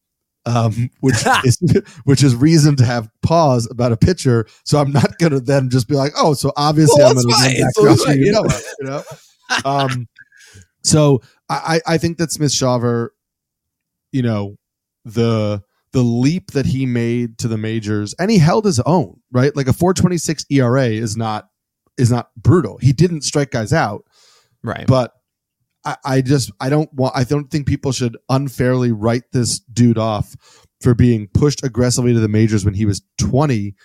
um, 0.46 0.90
which 1.00 1.24
is 1.46 1.58
which 2.04 2.24
is 2.24 2.36
reason 2.36 2.76
to 2.78 2.86
have 2.86 3.10
pause 3.22 3.70
about 3.70 3.92
a 3.92 3.98
pitcher. 3.98 4.46
So 4.66 4.80
I'm 4.80 4.92
not 4.92 5.18
going 5.18 5.32
to 5.32 5.40
then 5.40 5.70
just 5.70 5.88
be 5.88 5.96
like, 5.96 6.14
oh, 6.18 6.34
so 6.34 6.52
obviously 6.58 7.02
well, 7.02 7.10
I'm 7.10 7.16
going 7.16 7.28
to 7.28 7.34
run 7.34 7.52
back 7.62 7.98
so 7.98 8.06
to 8.06 8.18
you. 8.18 8.32
know, 8.32 8.46
you 8.80 8.88
know. 8.88 9.04
um, 9.66 10.08
so 10.84 11.22
I 11.50 11.82
I 11.86 11.98
think 11.98 12.18
that 12.18 12.32
Smith 12.32 12.52
Shawver, 12.52 13.10
you 14.12 14.22
know, 14.22 14.58
the 15.06 15.64
the 15.92 16.02
leap 16.02 16.52
that 16.52 16.66
he 16.66 16.86
made 16.86 17.38
to 17.38 17.48
the 17.48 17.58
majors 17.58 18.16
and 18.18 18.32
he 18.32 18.40
held 18.40 18.66
his 18.66 18.80
own 18.80 19.22
right? 19.34 19.54
Like 19.56 19.68
a 19.68 19.74
426 19.74 20.46
era 20.50 20.86
is 20.86 21.18
not 21.18 21.50
is 21.98 22.10
not 22.10 22.30
brutal. 22.38 22.78
He 22.78 22.94
didn't 22.94 23.24
strike 23.24 23.52
guys 23.52 23.74
out. 23.74 24.06
Right. 24.64 24.88
But 24.88 25.12
I, 25.86 25.98
I 26.06 26.22
just 26.22 26.52
I 26.60 26.70
don't 26.70 26.92
want 26.94 27.16
I 27.16 27.24
don't 27.24 27.50
think 27.50 27.68
people 27.68 27.92
should 27.92 28.18
unfairly 28.30 28.92
write 28.92 29.24
this 29.32 29.60
dude 29.60 29.98
off 29.98 30.36
for 30.82 30.94
being 30.94 31.28
pushed 31.34 31.64
aggressively 31.64 32.14
to 32.14 32.20
the 32.20 32.28
majors 32.28 32.66
when 32.66 32.74
he 32.74 32.86
was 32.86 33.02
20 33.20 33.76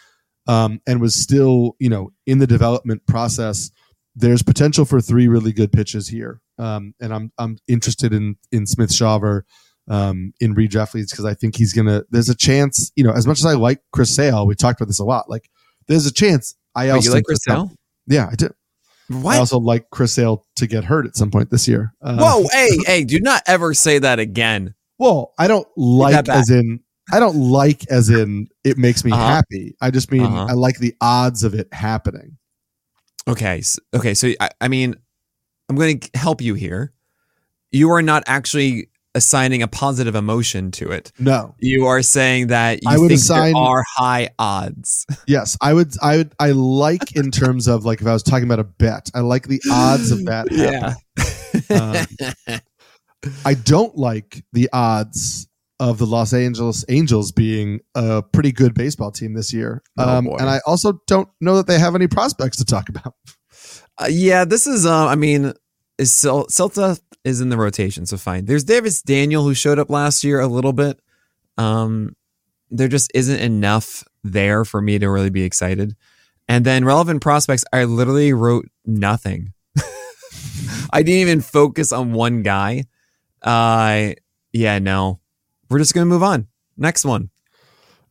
um, 0.46 0.80
and 0.86 1.00
was 1.00 1.20
still 1.20 1.76
you 1.78 1.88
know 1.88 2.10
in 2.26 2.38
the 2.38 2.46
development 2.46 3.06
process. 3.06 3.70
There's 4.16 4.42
potential 4.42 4.84
for 4.84 5.00
three 5.00 5.28
really 5.28 5.52
good 5.52 5.72
pitches 5.72 6.08
here, 6.08 6.40
um, 6.58 6.94
and 7.00 7.14
I'm 7.14 7.32
I'm 7.38 7.58
interested 7.68 8.12
in 8.12 8.36
in 8.50 8.66
Smith 8.66 8.90
Shawver 8.90 9.42
um, 9.88 10.32
in 10.40 10.54
redraft 10.54 10.94
leagues 10.94 11.10
because 11.10 11.24
I 11.24 11.34
think 11.34 11.56
he's 11.56 11.72
gonna. 11.72 12.02
There's 12.10 12.28
a 12.28 12.34
chance, 12.34 12.90
you 12.96 13.04
know, 13.04 13.12
as 13.12 13.26
much 13.26 13.38
as 13.38 13.46
I 13.46 13.54
like 13.54 13.80
Chris 13.92 14.14
Sale, 14.14 14.46
we 14.46 14.54
talked 14.54 14.80
about 14.80 14.88
this 14.88 14.98
a 14.98 15.04
lot. 15.04 15.30
Like, 15.30 15.48
there's 15.86 16.06
a 16.06 16.12
chance. 16.12 16.56
I 16.74 16.90
also 16.90 17.12
like 17.12 17.24
Chris 17.24 17.40
Sale? 17.46 17.72
Yeah, 18.06 18.28
I 18.30 18.34
do. 18.34 18.50
What? 19.08 19.36
I 19.36 19.38
also 19.38 19.58
like 19.58 19.90
Chris 19.90 20.12
Sale 20.12 20.44
to 20.56 20.66
get 20.66 20.84
hurt 20.84 21.06
at 21.06 21.16
some 21.16 21.30
point 21.30 21.50
this 21.50 21.66
year. 21.66 21.94
Uh, 22.02 22.18
Whoa, 22.18 22.48
hey, 22.52 22.68
hey, 22.86 23.04
do 23.04 23.20
not 23.20 23.42
ever 23.46 23.72
say 23.74 23.98
that 23.98 24.18
again. 24.18 24.74
Well, 24.98 25.32
I 25.38 25.48
don't 25.48 25.68
like 25.76 26.28
as 26.28 26.50
in 26.50 26.80
I 27.12 27.20
don't 27.20 27.36
like 27.36 27.88
as 27.90 28.10
in 28.10 28.48
it 28.64 28.76
makes 28.76 29.04
me 29.04 29.12
uh-huh. 29.12 29.26
happy. 29.26 29.76
I 29.80 29.90
just 29.90 30.12
mean 30.12 30.24
uh-huh. 30.24 30.46
I 30.50 30.52
like 30.52 30.78
the 30.78 30.94
odds 31.00 31.42
of 31.44 31.54
it 31.54 31.72
happening. 31.72 32.36
Okay, 33.26 33.62
okay, 33.94 34.14
so 34.14 34.32
I, 34.40 34.50
I 34.60 34.68
mean, 34.68 34.94
I'm 35.68 35.76
going 35.76 36.00
to 36.00 36.18
help 36.18 36.40
you 36.40 36.54
here. 36.54 36.92
You 37.70 37.90
are 37.90 38.00
not 38.00 38.22
actually 38.26 38.88
assigning 39.14 39.62
a 39.62 39.68
positive 39.68 40.14
emotion 40.14 40.70
to 40.72 40.90
it. 40.90 41.12
No, 41.18 41.54
you 41.58 41.86
are 41.86 42.02
saying 42.02 42.48
that 42.48 42.82
you 42.82 42.90
I 42.90 42.98
would 42.98 43.08
think 43.08 43.20
assign, 43.20 43.52
there 43.52 43.62
are 43.62 43.84
high 43.96 44.30
odds. 44.38 45.06
Yes, 45.26 45.56
I 45.60 45.74
would. 45.74 45.92
I 46.02 46.18
would. 46.18 46.32
I 46.38 46.52
like 46.52 47.14
in 47.16 47.30
terms 47.30 47.68
of 47.68 47.84
like 47.84 48.00
if 48.00 48.06
I 48.06 48.12
was 48.12 48.22
talking 48.22 48.44
about 48.44 48.60
a 48.60 48.64
bet, 48.64 49.10
I 49.14 49.20
like 49.20 49.46
the 49.48 49.60
odds 49.70 50.10
of 50.10 50.24
that. 50.26 50.48
Yeah. 50.50 50.94
Um, 51.70 52.06
I 53.44 53.54
don't 53.54 53.96
like 53.96 54.44
the 54.52 54.70
odds 54.72 55.48
of 55.80 55.98
the 55.98 56.06
Los 56.06 56.32
Angeles 56.32 56.84
Angels 56.88 57.32
being 57.32 57.80
a 57.94 58.22
pretty 58.22 58.52
good 58.52 58.74
baseball 58.74 59.10
team 59.10 59.34
this 59.34 59.52
year. 59.52 59.82
Oh, 59.98 60.08
um, 60.18 60.26
and 60.26 60.48
I 60.48 60.60
also 60.66 61.00
don't 61.06 61.28
know 61.40 61.56
that 61.56 61.66
they 61.66 61.78
have 61.78 61.94
any 61.94 62.06
prospects 62.06 62.56
to 62.58 62.64
talk 62.64 62.88
about. 62.88 63.14
Uh, 63.98 64.08
yeah, 64.08 64.44
this 64.44 64.66
is. 64.66 64.86
Uh, 64.86 65.06
I 65.06 65.16
mean, 65.16 65.52
is 65.98 66.12
Celta 66.12 66.98
is 67.28 67.40
in 67.40 67.48
the 67.48 67.56
rotation, 67.56 68.06
so 68.06 68.16
fine. 68.16 68.46
There's 68.46 68.64
Davis 68.64 69.02
Daniel 69.02 69.44
who 69.44 69.54
showed 69.54 69.78
up 69.78 69.90
last 69.90 70.24
year 70.24 70.40
a 70.40 70.46
little 70.46 70.72
bit. 70.72 71.00
Um, 71.56 72.16
there 72.70 72.88
just 72.88 73.10
isn't 73.14 73.40
enough 73.40 74.04
there 74.24 74.64
for 74.64 74.80
me 74.80 74.98
to 74.98 75.08
really 75.08 75.30
be 75.30 75.44
excited. 75.44 75.96
And 76.48 76.64
then 76.64 76.84
relevant 76.84 77.20
prospects, 77.22 77.64
I 77.72 77.84
literally 77.84 78.32
wrote 78.32 78.68
nothing. 78.86 79.52
I 80.90 81.02
didn't 81.02 81.20
even 81.20 81.40
focus 81.40 81.92
on 81.92 82.12
one 82.12 82.42
guy. 82.42 82.84
Uh, 83.42 84.12
yeah, 84.52 84.78
no. 84.78 85.20
We're 85.68 85.78
just 85.78 85.94
gonna 85.94 86.06
move 86.06 86.22
on. 86.22 86.48
Next 86.76 87.04
one. 87.04 87.30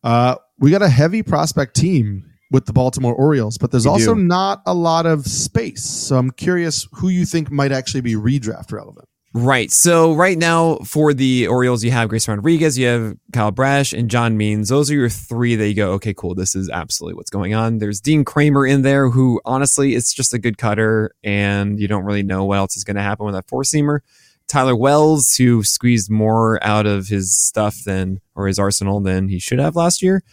Uh, 0.04 0.36
we 0.60 0.72
got 0.72 0.82
a 0.82 0.90
heavy 0.90 1.24
prospect 1.24 1.76
team 1.76 2.27
with 2.52 2.66
the 2.66 2.74
Baltimore 2.74 3.14
Orioles, 3.14 3.58
but 3.58 3.72
there's 3.72 3.86
we 3.86 3.92
also 3.92 4.16
do. 4.16 4.22
not 4.22 4.62
a 4.66 4.74
lot 4.74 5.06
of 5.06 5.26
space. 5.28 5.84
So 5.84 6.18
I'm 6.18 6.32
curious 6.32 6.88
who 6.94 7.10
you 7.10 7.26
think 7.26 7.52
might 7.52 7.72
actually 7.72 8.02
be 8.02 8.16
redraft 8.16 8.72
relevant. 8.72 9.08
Right. 9.34 9.70
So 9.72 10.14
right 10.14 10.38
now 10.38 10.78
for 10.78 11.14
the 11.14 11.48
Orioles, 11.48 11.84
you 11.84 11.92
have 11.92 12.10
Grayson 12.10 12.36
Rodriguez, 12.36 12.80
you 12.80 12.88
have 12.88 13.18
Kyle 13.34 13.52
Bradish, 13.52 13.94
and 13.94 14.10
John 14.10 14.36
Means. 14.36 14.70
Those 14.70 14.90
are 14.90 14.96
your 14.96 15.10
three 15.10 15.56
that 15.56 15.68
you 15.68 15.76
go, 15.76 15.92
okay, 15.94 16.14
cool. 16.14 16.34
This 16.34 16.56
is 16.56 16.70
absolutely 16.70 17.16
what's 17.16 17.30
going 17.30 17.54
on. 17.54 17.78
There's 17.78 18.00
Dean 18.00 18.26
Kremer 18.26 18.66
in 18.66 18.82
there, 18.82 19.10
who 19.10 19.40
honestly, 19.46 19.94
it's 19.94 20.14
just 20.14 20.34
a 20.34 20.40
good 20.40 20.58
cutter, 20.58 21.12
and 21.24 21.80
you 21.80 21.88
don't 21.88 22.06
really 22.06 22.24
know 22.24 22.46
what 22.46 22.58
else 22.58 22.78
is 22.78 22.84
going 22.84 22.96
to 22.96 23.04
happen 23.04 23.26
with 23.26 23.36
that 23.36 23.48
four 23.48 23.64
seamer. 23.64 24.00
Tyler 24.48 24.76
Wells, 24.76 25.36
who 25.36 25.62
squeezed 25.62 26.10
more 26.10 26.64
out 26.64 26.86
of 26.86 27.10
his 27.10 27.38
stuff 27.38 27.84
than 27.84 28.22
or 28.34 28.48
his 28.48 28.58
arsenal 28.58 29.02
than 29.02 29.28
he 29.28 29.40
should 29.40 29.60
have 29.60 29.76
last 29.76 30.02
year 30.02 30.24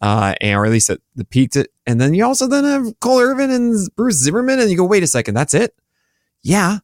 uh, 0.00 0.34
or 0.42 0.64
at 0.64 0.72
least 0.72 0.90
at 0.90 1.00
the 1.14 1.24
peak. 1.24 1.52
To, 1.52 1.68
and 1.86 2.00
then 2.00 2.14
you 2.14 2.24
also 2.24 2.46
then 2.46 2.64
have 2.64 2.98
Cole 3.00 3.20
Irvin 3.20 3.50
and 3.50 3.76
Bruce 3.96 4.16
Zimmerman, 4.16 4.60
and 4.60 4.70
you 4.70 4.76
go, 4.76 4.84
wait 4.84 5.02
a 5.02 5.06
second, 5.06 5.34
that's 5.34 5.54
it? 5.54 5.74
Yeah, 6.42 6.78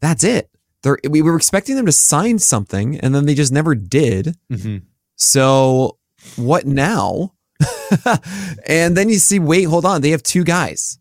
that's 0.00 0.24
it. 0.24 0.50
They're, 0.82 0.98
we 1.08 1.22
were 1.22 1.36
expecting 1.36 1.76
them 1.76 1.86
to 1.86 1.92
sign 1.92 2.38
something, 2.38 2.98
and 2.98 3.14
then 3.14 3.26
they 3.26 3.34
just 3.34 3.52
never 3.52 3.74
did. 3.74 4.36
Mm-hmm. 4.50 4.78
So 5.16 5.98
what 6.36 6.66
now? 6.66 7.34
and 8.66 8.96
then 8.96 9.08
you 9.08 9.18
see, 9.18 9.38
wait, 9.38 9.64
hold 9.64 9.84
on, 9.84 10.00
they 10.00 10.10
have 10.10 10.22
two 10.22 10.44
guys. 10.44 10.98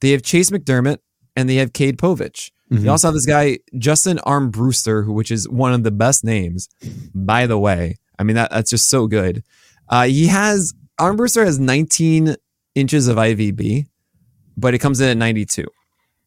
They 0.00 0.10
have 0.10 0.22
Chayce 0.22 0.50
McDermott 0.50 0.98
and 1.34 1.48
they 1.48 1.56
have 1.56 1.72
Cade 1.72 1.98
Povich. 1.98 2.50
Mm-hmm. 2.70 2.84
You 2.84 2.90
also 2.90 3.08
have 3.08 3.14
this 3.14 3.26
guy, 3.26 3.58
Justin 3.78 4.18
Armbruster, 4.18 5.04
who 5.04 5.12
which 5.12 5.30
is 5.30 5.48
one 5.48 5.72
of 5.72 5.84
the 5.84 5.90
best 5.90 6.24
names, 6.24 6.68
by 7.14 7.46
the 7.46 7.58
way. 7.58 7.96
I 8.18 8.24
mean, 8.24 8.36
that 8.36 8.50
that's 8.50 8.70
just 8.70 8.90
so 8.90 9.06
good. 9.06 9.44
Uh, 9.88 10.06
he 10.06 10.26
has 10.26 10.74
Armbruster 11.00 11.44
has 11.44 11.58
19 11.58 12.36
inches 12.74 13.08
of 13.08 13.16
IVB, 13.16 13.86
but 14.56 14.74
it 14.74 14.78
comes 14.78 15.00
in 15.00 15.08
at 15.08 15.16
92. 15.16 15.66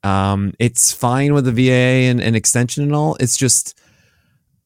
Um, 0.04 0.54
it's 0.60 0.92
fine 0.92 1.34
with 1.34 1.46
the 1.46 1.52
VA 1.52 2.08
and, 2.10 2.22
and 2.22 2.36
extension 2.36 2.84
and 2.84 2.96
all. 2.96 3.16
It's 3.20 3.38
just 3.38 3.78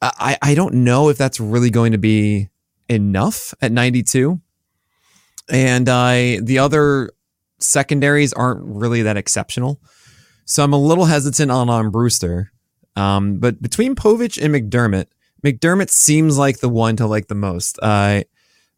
I 0.02 0.38
I 0.42 0.56
don't 0.56 0.76
know 0.76 1.10
if 1.10 1.18
that's 1.18 1.40
really 1.40 1.70
going 1.70 1.94
to 1.94 1.98
be 1.98 2.50
enough 2.90 3.54
at 3.62 3.72
92. 3.72 4.40
And 5.50 5.90
uh, 5.90 6.40
the 6.42 6.60
other 6.60 7.12
secondaries 7.60 8.34
aren't 8.34 8.64
really 8.64 9.02
that 9.04 9.18
exceptional. 9.18 9.82
So 10.46 10.64
I'm 10.64 10.74
a 10.74 10.80
little 10.80 11.06
hesitant 11.06 11.52
on 11.52 11.68
Armbruster. 11.68 12.48
Um, 12.96 13.40
but 13.40 13.62
between 13.62 13.96
Povich 13.96 14.42
and 14.42 14.54
McDermott, 14.54 15.08
McDermott 15.44 15.90
seems 15.90 16.38
like 16.38 16.60
the 16.60 16.70
one 16.70 16.96
to 16.98 17.08
like 17.08 17.28
the 17.28 17.36
most. 17.36 17.80
Uh, 17.82 18.24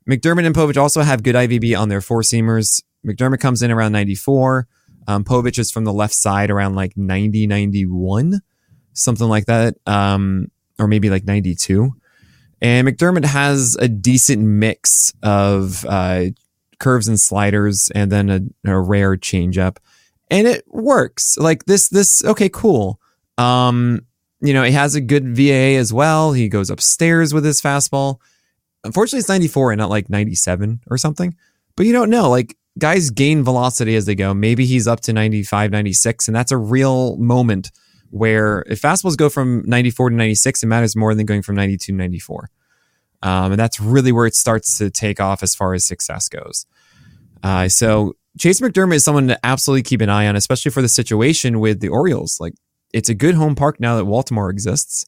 McDermott 0.09 0.45
and 0.45 0.55
Povich 0.55 0.77
also 0.77 1.01
have 1.01 1.23
good 1.23 1.35
IVB 1.35 1.77
on 1.77 1.89
their 1.89 2.01
four 2.01 2.21
seamers. 2.21 2.81
McDermott 3.05 3.39
comes 3.39 3.61
in 3.61 3.71
around 3.71 3.91
94. 3.91 4.67
Um, 5.07 5.23
Povich 5.23 5.59
is 5.59 5.71
from 5.71 5.83
the 5.83 5.93
left 5.93 6.13
side 6.13 6.49
around 6.49 6.75
like 6.75 6.95
90, 6.95 7.47
91, 7.47 8.41
something 8.93 9.27
like 9.27 9.45
that, 9.45 9.75
um, 9.85 10.47
or 10.79 10.87
maybe 10.87 11.09
like 11.09 11.25
92. 11.25 11.91
And 12.61 12.87
McDermott 12.87 13.25
has 13.25 13.75
a 13.79 13.87
decent 13.87 14.41
mix 14.41 15.13
of 15.21 15.85
uh, 15.85 16.25
curves 16.79 17.07
and 17.07 17.19
sliders, 17.19 17.91
and 17.93 18.11
then 18.11 18.29
a, 18.29 18.71
a, 18.71 18.79
rare 18.79 19.15
changeup, 19.17 19.77
and 20.31 20.47
it 20.47 20.63
works. 20.67 21.37
Like 21.37 21.65
this, 21.65 21.89
this 21.89 22.23
okay, 22.23 22.49
cool. 22.49 22.99
Um, 23.37 24.01
you 24.41 24.53
know, 24.53 24.63
he 24.63 24.71
has 24.71 24.95
a 24.95 25.01
good 25.01 25.35
VA 25.35 25.75
as 25.77 25.91
well. 25.91 26.33
He 26.33 26.47
goes 26.49 26.69
upstairs 26.69 27.33
with 27.33 27.45
his 27.45 27.61
fastball. 27.61 28.19
Unfortunately, 28.85 29.19
it's 29.19 29.29
94 29.29 29.71
and 29.71 29.79
not 29.79 29.89
like 29.89 30.09
97 30.09 30.81
or 30.89 30.97
something. 30.97 31.35
But 31.75 31.85
you 31.85 31.91
don't 31.91 32.09
know. 32.09 32.29
Like 32.29 32.55
guys 32.77 33.09
gain 33.09 33.43
velocity 33.43 33.95
as 33.95 34.05
they 34.05 34.15
go. 34.15 34.33
Maybe 34.33 34.65
he's 34.65 34.87
up 34.87 35.01
to 35.01 35.13
95, 35.13 35.71
96, 35.71 36.27
and 36.27 36.35
that's 36.35 36.51
a 36.51 36.57
real 36.57 37.17
moment 37.17 37.71
where 38.11 38.63
if 38.67 38.81
fastballs 38.81 39.17
go 39.17 39.29
from 39.29 39.63
94 39.65 40.11
to 40.11 40.15
96, 40.15 40.63
it 40.63 40.67
matters 40.67 40.95
more 40.95 41.13
than 41.15 41.25
going 41.25 41.41
from 41.41 41.55
92 41.55 41.91
to 41.91 41.93
94. 41.93 42.49
Um, 43.23 43.53
and 43.53 43.59
that's 43.59 43.79
really 43.79 44.11
where 44.11 44.25
it 44.25 44.35
starts 44.35 44.77
to 44.77 44.89
take 44.89 45.19
off 45.19 45.41
as 45.41 45.55
far 45.55 45.73
as 45.73 45.85
success 45.85 46.29
goes. 46.29 46.65
Uh, 47.43 47.67
so 47.67 48.15
Chayce 48.37 48.61
McDermott 48.61 48.95
is 48.95 49.03
someone 49.03 49.27
to 49.27 49.45
absolutely 49.45 49.83
keep 49.83 50.01
an 50.01 50.09
eye 50.09 50.27
on, 50.27 50.35
especially 50.35 50.71
for 50.71 50.81
the 50.81 50.87
situation 50.87 51.59
with 51.59 51.79
the 51.79 51.89
Orioles. 51.89 52.39
Like 52.39 52.53
it's 52.93 53.09
a 53.09 53.15
good 53.15 53.35
home 53.35 53.55
park 53.55 53.79
now 53.79 53.97
that 53.97 54.05
Baltimore 54.05 54.49
exists 54.49 55.05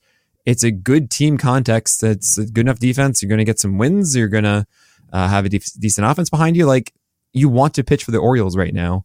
it's 0.47 0.63
a 0.63 0.71
good 0.71 1.11
team 1.11 1.37
context. 1.37 2.01
It's 2.03 2.37
a 2.37 2.45
good 2.45 2.61
enough 2.61 2.79
defense. 2.79 3.21
You're 3.21 3.27
going 3.27 3.39
to 3.39 3.43
get 3.43 3.59
some 3.59 3.77
wins. 3.77 4.15
You're 4.15 4.29
going 4.29 4.45
to 4.45 4.65
uh, 5.11 5.27
have 5.27 5.43
a 5.43 5.49
de- 5.49 5.59
decent 5.77 6.07
offense 6.07 6.29
behind 6.29 6.55
you. 6.55 6.65
Like 6.65 6.93
you 7.33 7.49
want 7.49 7.73
to 7.73 7.83
pitch 7.83 8.05
for 8.05 8.11
the 8.11 8.19
Orioles 8.19 8.55
right 8.55 8.73
now. 8.73 9.03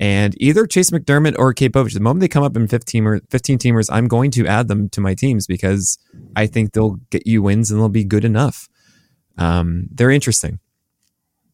And 0.00 0.34
either 0.40 0.64
Chayce 0.64 0.90
McDermott 0.90 1.34
or 1.38 1.52
Cade 1.52 1.72
Povich, 1.72 1.92
the 1.92 2.00
moment 2.00 2.22
they 2.22 2.28
come 2.28 2.42
up 2.42 2.56
in 2.56 2.66
15 2.68 3.06
or 3.06 3.20
15 3.28 3.58
teamers, 3.58 3.90
I'm 3.92 4.08
going 4.08 4.30
to 4.30 4.46
add 4.46 4.68
them 4.68 4.88
to 4.90 5.02
my 5.02 5.12
teams 5.12 5.46
because 5.46 5.98
I 6.34 6.46
think 6.46 6.72
they'll 6.72 6.96
get 7.10 7.26
you 7.26 7.42
wins 7.42 7.70
and 7.70 7.78
they'll 7.78 7.90
be 7.90 8.04
good 8.04 8.24
enough. 8.24 8.70
Um, 9.36 9.88
they're 9.90 10.10
interesting. 10.10 10.58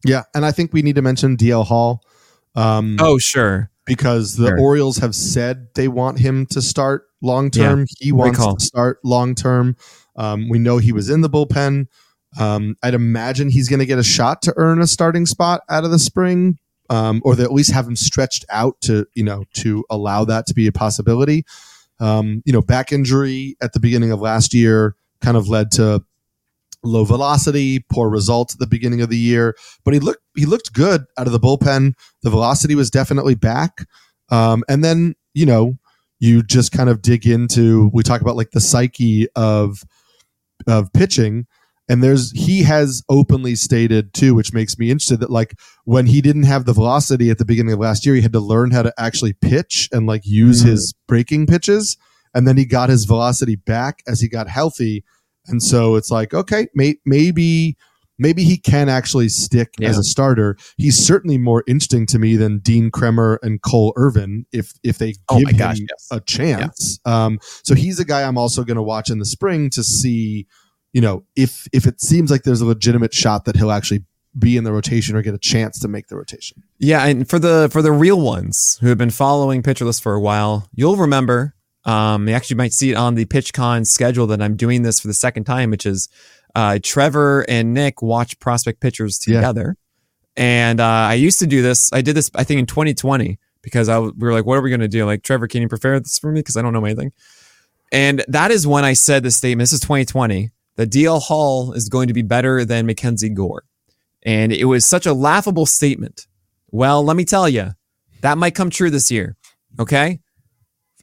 Yeah, 0.04 0.22
and 0.32 0.46
I 0.46 0.52
think 0.52 0.72
we 0.72 0.82
need 0.82 0.94
to 0.94 1.02
mention 1.02 1.36
DL 1.36 1.66
Hall. 1.66 2.02
Um, 2.54 2.98
oh, 3.00 3.18
sure. 3.18 3.70
Because 3.86 4.36
the 4.36 4.48
sure. 4.48 4.60
Orioles 4.60 4.98
have 4.98 5.14
said 5.14 5.68
they 5.74 5.88
want 5.88 6.18
him 6.18 6.46
to 6.46 6.62
start 6.62 7.06
long 7.20 7.50
term. 7.50 7.80
Yeah, 7.80 7.86
he 7.98 8.12
wants 8.12 8.38
to 8.38 8.60
start 8.60 8.98
long 9.04 9.34
term. 9.34 9.76
Um, 10.16 10.48
we 10.48 10.58
know 10.58 10.78
he 10.78 10.92
was 10.92 11.10
in 11.10 11.20
the 11.20 11.28
bullpen. 11.28 11.88
Um, 12.38 12.76
I'd 12.82 12.94
imagine 12.94 13.48
he's 13.48 13.68
going 13.68 13.80
to 13.80 13.86
get 13.86 13.98
a 13.98 14.04
shot 14.04 14.42
to 14.42 14.54
earn 14.56 14.80
a 14.80 14.86
starting 14.86 15.26
spot 15.26 15.62
out 15.68 15.84
of 15.84 15.90
the 15.90 15.98
spring, 15.98 16.58
um, 16.90 17.20
or 17.24 17.36
they 17.36 17.44
at 17.44 17.52
least 17.52 17.72
have 17.72 17.86
him 17.86 17.96
stretched 17.96 18.44
out 18.50 18.80
to 18.82 19.06
you 19.14 19.24
know 19.24 19.44
to 19.54 19.84
allow 19.90 20.24
that 20.24 20.46
to 20.46 20.54
be 20.54 20.66
a 20.66 20.72
possibility. 20.72 21.44
Um, 22.00 22.42
you 22.44 22.52
know, 22.52 22.62
back 22.62 22.92
injury 22.92 23.56
at 23.60 23.72
the 23.72 23.80
beginning 23.80 24.10
of 24.10 24.20
last 24.20 24.52
year 24.52 24.96
kind 25.20 25.36
of 25.36 25.48
led 25.48 25.70
to 25.72 26.04
low 26.84 27.04
velocity, 27.04 27.84
poor 27.90 28.08
results 28.08 28.54
at 28.54 28.60
the 28.60 28.66
beginning 28.66 29.00
of 29.00 29.08
the 29.08 29.18
year, 29.18 29.56
but 29.84 29.94
he 29.94 30.00
looked 30.00 30.22
he 30.36 30.46
looked 30.46 30.72
good 30.72 31.04
out 31.18 31.26
of 31.26 31.32
the 31.32 31.40
bullpen. 31.40 31.94
The 32.22 32.30
velocity 32.30 32.74
was 32.74 32.90
definitely 32.90 33.34
back, 33.34 33.86
um, 34.30 34.64
and 34.68 34.84
then 34.84 35.14
you 35.34 35.46
know 35.46 35.78
you 36.20 36.42
just 36.42 36.72
kind 36.72 36.88
of 36.88 37.02
dig 37.02 37.26
into 37.26 37.90
we 37.92 38.02
talk 38.02 38.20
about 38.20 38.36
like 38.36 38.52
the 38.52 38.60
psyche 38.60 39.26
of 39.36 39.82
of 40.66 40.92
pitching 40.92 41.46
and 41.88 42.02
there's 42.02 42.30
he 42.32 42.62
has 42.62 43.02
openly 43.08 43.54
stated 43.54 44.12
too 44.14 44.34
which 44.34 44.52
makes 44.52 44.78
me 44.78 44.90
interested 44.90 45.20
that 45.20 45.30
like 45.30 45.54
when 45.84 46.06
he 46.06 46.20
didn't 46.20 46.44
have 46.44 46.64
the 46.64 46.72
velocity 46.72 47.30
at 47.30 47.38
the 47.38 47.44
beginning 47.44 47.72
of 47.72 47.78
last 47.78 48.06
year 48.06 48.14
he 48.14 48.22
had 48.22 48.32
to 48.32 48.40
learn 48.40 48.70
how 48.70 48.82
to 48.82 48.92
actually 48.98 49.32
pitch 49.32 49.88
and 49.92 50.06
like 50.06 50.22
use 50.24 50.60
mm-hmm. 50.60 50.70
his 50.70 50.94
breaking 51.06 51.46
pitches 51.46 51.96
and 52.34 52.48
then 52.48 52.56
he 52.56 52.64
got 52.64 52.88
his 52.88 53.04
velocity 53.04 53.56
back 53.56 54.02
as 54.06 54.20
he 54.20 54.28
got 54.28 54.48
healthy 54.48 55.04
and 55.46 55.62
so 55.62 55.94
it's 55.94 56.10
like 56.10 56.34
okay 56.34 56.66
may, 56.74 56.96
maybe 57.04 57.76
maybe 58.18 58.44
he 58.44 58.56
can 58.56 58.88
actually 58.88 59.28
stick 59.28 59.74
yeah. 59.78 59.88
as 59.88 59.98
a 59.98 60.02
starter 60.02 60.56
he's 60.76 60.96
certainly 60.96 61.38
more 61.38 61.64
interesting 61.66 62.06
to 62.06 62.18
me 62.18 62.36
than 62.36 62.58
dean 62.58 62.90
kremer 62.90 63.38
and 63.42 63.62
cole 63.62 63.92
irvin 63.96 64.46
if 64.52 64.72
if 64.82 64.98
they 64.98 65.14
oh 65.28 65.38
give 65.38 65.48
oh 65.48 65.50
him 65.50 65.56
gosh, 65.58 65.78
yes. 65.80 66.08
a 66.10 66.20
chance 66.20 67.00
yeah. 67.06 67.24
um 67.24 67.38
so 67.62 67.74
he's 67.74 67.98
a 67.98 68.04
guy 68.04 68.22
i'm 68.22 68.38
also 68.38 68.64
going 68.64 68.76
to 68.76 68.82
watch 68.82 69.10
in 69.10 69.18
the 69.18 69.26
spring 69.26 69.68
to 69.70 69.82
see 69.82 70.46
you 70.94 71.00
know, 71.00 71.24
if 71.36 71.66
if 71.72 71.86
it 71.86 72.00
seems 72.00 72.30
like 72.30 72.44
there's 72.44 72.62
a 72.62 72.66
legitimate 72.66 73.12
shot 73.12 73.44
that 73.44 73.56
he'll 73.56 73.72
actually 73.72 74.04
be 74.38 74.56
in 74.56 74.64
the 74.64 74.72
rotation 74.72 75.14
or 75.14 75.22
get 75.22 75.34
a 75.34 75.38
chance 75.38 75.78
to 75.80 75.88
make 75.88 76.06
the 76.06 76.16
rotation. 76.16 76.62
Yeah, 76.78 77.04
and 77.04 77.28
for 77.28 77.38
the 77.38 77.68
for 77.70 77.82
the 77.82 77.92
real 77.92 78.20
ones 78.20 78.78
who 78.80 78.86
have 78.88 78.96
been 78.96 79.10
following 79.10 79.62
Pitcher 79.62 79.84
List 79.84 80.02
for 80.02 80.14
a 80.14 80.20
while, 80.20 80.68
you'll 80.72 80.96
remember. 80.96 81.54
Um, 81.84 82.28
you 82.28 82.34
actually 82.34 82.56
might 82.56 82.72
see 82.72 82.90
it 82.90 82.94
on 82.94 83.14
the 83.14 83.26
PitchCon 83.26 83.86
schedule 83.86 84.26
that 84.28 84.40
I'm 84.40 84.56
doing 84.56 84.82
this 84.82 85.00
for 85.00 85.08
the 85.08 85.14
second 85.14 85.44
time, 85.44 85.70
which 85.70 85.84
is 85.84 86.08
uh, 86.54 86.78
Trevor 86.82 87.44
and 87.48 87.74
Nick 87.74 88.00
watch 88.00 88.38
prospect 88.40 88.80
pitchers 88.80 89.18
together. 89.18 89.76
Yeah. 89.76 89.80
And 90.36 90.80
uh, 90.80 90.84
I 90.84 91.14
used 91.14 91.38
to 91.40 91.46
do 91.46 91.62
this. 91.62 91.92
I 91.92 92.00
did 92.00 92.16
this, 92.16 92.30
I 92.34 92.44
think, 92.44 92.58
in 92.60 92.66
2020 92.66 93.38
because 93.62 93.88
I 93.88 93.98
we 93.98 94.12
were 94.18 94.32
like, 94.32 94.46
"What 94.46 94.56
are 94.58 94.62
we 94.62 94.70
going 94.70 94.80
to 94.80 94.88
do?" 94.88 95.04
Like, 95.04 95.22
Trevor, 95.22 95.46
can 95.46 95.62
you 95.62 95.68
prepare 95.68 96.00
this 96.00 96.18
for 96.18 96.32
me? 96.32 96.40
Because 96.40 96.56
I 96.56 96.62
don't 96.62 96.72
know 96.72 96.84
anything. 96.84 97.12
And 97.92 98.24
that 98.26 98.50
is 98.50 98.66
when 98.66 98.84
I 98.84 98.94
said 98.94 99.22
the 99.22 99.30
statement. 99.30 99.62
This 99.62 99.72
is 99.72 99.80
2020 99.80 100.50
that 100.76 100.90
DL 100.90 101.22
Hall 101.22 101.72
is 101.72 101.88
going 101.88 102.08
to 102.08 102.14
be 102.14 102.22
better 102.22 102.64
than 102.64 102.86
Mackenzie 102.86 103.28
Gore. 103.28 103.64
And 104.22 104.52
it 104.52 104.64
was 104.64 104.86
such 104.86 105.06
a 105.06 105.12
laughable 105.12 105.66
statement. 105.66 106.26
Well, 106.70 107.04
let 107.04 107.16
me 107.16 107.24
tell 107.24 107.48
you, 107.48 107.70
that 108.22 108.38
might 108.38 108.54
come 108.54 108.70
true 108.70 108.90
this 108.90 109.10
year. 109.10 109.36
Okay? 109.78 110.20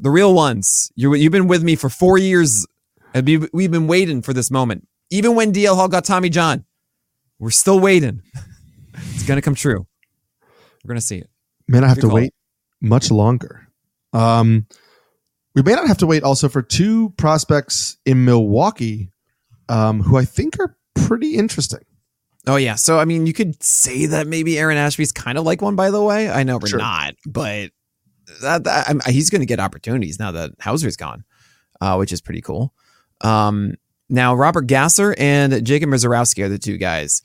The 0.02 0.10
real 0.10 0.34
ones, 0.34 0.92
you 0.96 1.14
have 1.14 1.32
been 1.32 1.48
with 1.48 1.64
me 1.64 1.76
for 1.76 1.88
four 1.88 2.18
years. 2.18 2.66
And 3.14 3.50
We've 3.54 3.72
been 3.72 3.88
waiting 3.88 4.22
for 4.22 4.34
this 4.34 4.50
moment. 4.50 4.88
Even 5.12 5.36
when 5.36 5.54
DL 5.54 5.76
Hall 5.76 5.88
got 5.88 6.06
Tommy 6.06 6.30
John, 6.30 6.66
we're 7.40 7.52
still 7.52 7.80
waiting. 7.80 8.24
it's 8.94 9.24
going 9.24 9.38
to 9.38 9.42
come 9.42 9.56
true. 9.56 9.86
We're 10.84 10.88
going 10.88 11.00
to 11.00 11.06
see 11.06 11.18
it. 11.18 11.30
Man, 11.68 11.84
I 11.84 11.88
have 11.88 12.00
to 12.00 12.10
wait 12.10 12.34
much 12.82 13.12
longer. 13.12 13.68
Um, 14.14 14.66
we 15.54 15.62
may 15.62 15.74
not 15.74 15.88
have 15.88 16.00
to 16.00 16.08
wait 16.08 16.24
also 16.24 16.50
for 16.50 16.62
two 16.62 17.12
prospects 17.12 17.98
in 18.06 18.26
Milwaukee 18.26 19.12
um, 19.70 20.02
who 20.02 20.18
I 20.18 20.26
think 20.26 20.60
are 20.60 20.76
pretty 20.96 21.36
interesting. 21.36 21.82
Oh 22.48 22.56
yeah, 22.56 22.74
so 22.74 22.98
I 22.98 23.06
mean, 23.06 23.28
you 23.28 23.34
could 23.34 23.62
say 23.62 24.08
that 24.08 24.26
maybe 24.26 24.58
Aaron 24.58 24.78
Ashby's 24.78 25.12
kind 25.12 25.38
of 25.38 25.46
like 25.46 25.62
one. 25.62 25.76
By 25.76 25.92
the 25.92 26.02
way, 26.02 26.28
I 26.30 26.42
know 26.42 26.58
we're 26.58 26.70
sure. 26.70 26.80
not, 26.80 27.14
but 27.26 27.70
that, 28.42 28.64
that 28.64 29.08
he's 29.08 29.30
going 29.30 29.42
to 29.42 29.46
get 29.46 29.60
opportunities 29.60 30.20
now 30.20 30.32
that 30.32 30.52
Houser's 30.60 30.98
gone, 30.98 31.24
uh, 31.80 31.96
which 31.96 32.12
is 32.12 32.22
pretty 32.22 32.42
cool. 32.42 32.74
Um, 33.22 33.76
now 34.10 34.34
Robert 34.36 34.68
Gasser 34.68 35.16
and 35.18 35.66
Jacob 35.66 35.90
Misiorowski 35.90 36.44
are 36.44 36.50
the 36.50 36.60
two 36.60 36.78
guys. 36.78 37.22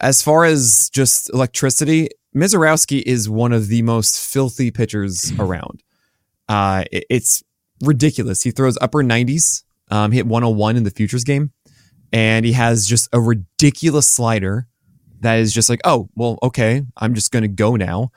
As 0.00 0.22
far 0.22 0.44
as 0.44 0.90
just 0.92 1.30
electricity, 1.30 2.08
Misiorowski 2.34 3.02
is 3.02 3.28
one 3.28 3.52
of 3.52 3.68
the 3.68 3.82
most 3.82 4.18
filthy 4.18 4.70
pitchers 4.70 5.32
around. 5.38 5.82
Uh, 6.48 6.84
it, 6.90 7.04
it's 7.10 7.42
ridiculous. 7.82 8.42
He 8.42 8.50
throws 8.50 8.78
upper 8.80 9.02
90s, 9.02 9.64
um, 9.90 10.12
hit 10.12 10.26
101 10.26 10.76
in 10.76 10.84
the 10.84 10.90
futures 10.90 11.24
game 11.24 11.52
and 12.12 12.44
he 12.44 12.52
has 12.52 12.86
just 12.86 13.08
a 13.12 13.20
ridiculous 13.20 14.08
slider 14.08 14.66
that 15.20 15.38
is 15.38 15.52
just 15.52 15.68
like, 15.68 15.80
oh, 15.84 16.08
well, 16.14 16.38
okay, 16.42 16.82
I'm 16.96 17.14
just 17.14 17.30
going 17.30 17.42
to 17.42 17.48
go 17.48 17.76
now. 17.76 18.10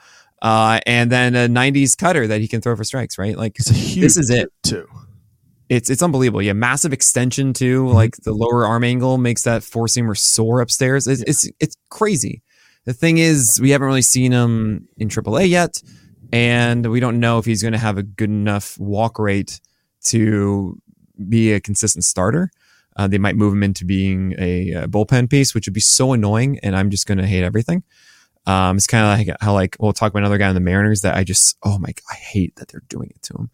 Uh, 0.44 0.82
and 0.86 1.10
then 1.10 1.36
a 1.36 1.48
90s 1.48 1.98
cutter 1.98 2.28
that 2.28 2.42
he 2.42 2.50
can 2.50 2.60
throw 2.60 2.76
for 2.76 2.84
strikes, 2.84 3.18
right? 3.18 3.38
Like 3.38 3.56
this 3.56 4.18
is 4.18 4.30
it 4.30 4.52
too. 4.62 4.88
It's 5.70 5.90
it's 5.90 6.04
unbelievable. 6.04 6.42
Yeah, 6.42 6.54
massive 6.54 6.92
extension 6.92 7.54
too. 7.54 7.86
Mm-hmm. 7.86 7.96
Like 7.96 8.18
the 8.18 8.34
lower 8.34 8.66
arm 8.66 8.84
angle 8.84 9.18
makes 9.18 9.44
that 9.44 9.64
four 9.64 9.88
seamer 9.88 10.16
soar 10.18 10.60
upstairs. 10.60 11.08
It's, 11.08 11.22
yeah. 11.22 11.30
it's 11.30 11.50
it's 11.62 11.78
crazy. 11.90 12.44
The 12.86 12.94
thing 12.94 13.18
is, 13.18 13.60
we 13.62 13.70
haven't 13.70 13.88
really 13.88 14.02
seen 14.02 14.34
him 14.34 14.90
in 14.98 15.08
AAA 15.08 15.48
yet, 15.48 15.82
and 16.34 16.92
we 16.92 17.00
don't 17.00 17.22
know 17.22 17.38
if 17.38 17.46
he's 17.46 17.62
going 17.62 17.72
to 17.72 17.78
have 17.78 17.98
a 17.98 18.04
good 18.04 18.30
enough 18.30 18.78
walk 18.78 19.20
rate 19.20 19.62
to 20.08 20.78
be 21.30 21.54
a 21.54 21.62
consistent 21.62 22.04
starter. 22.04 22.52
Uh, 22.98 23.08
they 23.08 23.18
might 23.18 23.38
move 23.38 23.54
him 23.54 23.64
into 23.64 23.86
being 23.86 24.36
a, 24.38 24.72
a, 24.72 24.88
bullpen 24.88 25.30
piece, 25.30 25.56
which 25.56 25.66
would 25.66 25.74
be 25.74 25.80
so 25.80 26.12
annoying, 26.12 26.60
and 26.62 26.76
I'm 26.76 26.90
just 26.90 27.08
going 27.08 27.18
to 27.18 27.26
hate 27.26 27.44
everything. 27.44 27.84
Um, 28.46 28.76
it's 28.78 28.88
kind 28.88 29.22
of 29.22 29.28
like 29.28 29.38
how 29.42 29.54
like 29.54 29.78
we'll 29.80 29.94
talk 29.94 30.12
about 30.12 30.20
another 30.20 30.38
guy 30.38 30.50
in 30.50 30.56
the 30.56 30.62
Mariners 30.62 31.02
that 31.02 31.16
I 31.16 31.24
just 31.24 31.58
oh 31.64 31.78
my 31.78 31.94
I 32.10 32.16
hate 32.16 32.56
that 32.58 32.68
they're 32.68 32.84
doing 32.90 33.12
it 33.16 33.22
to 33.24 33.34
him. 33.34 33.52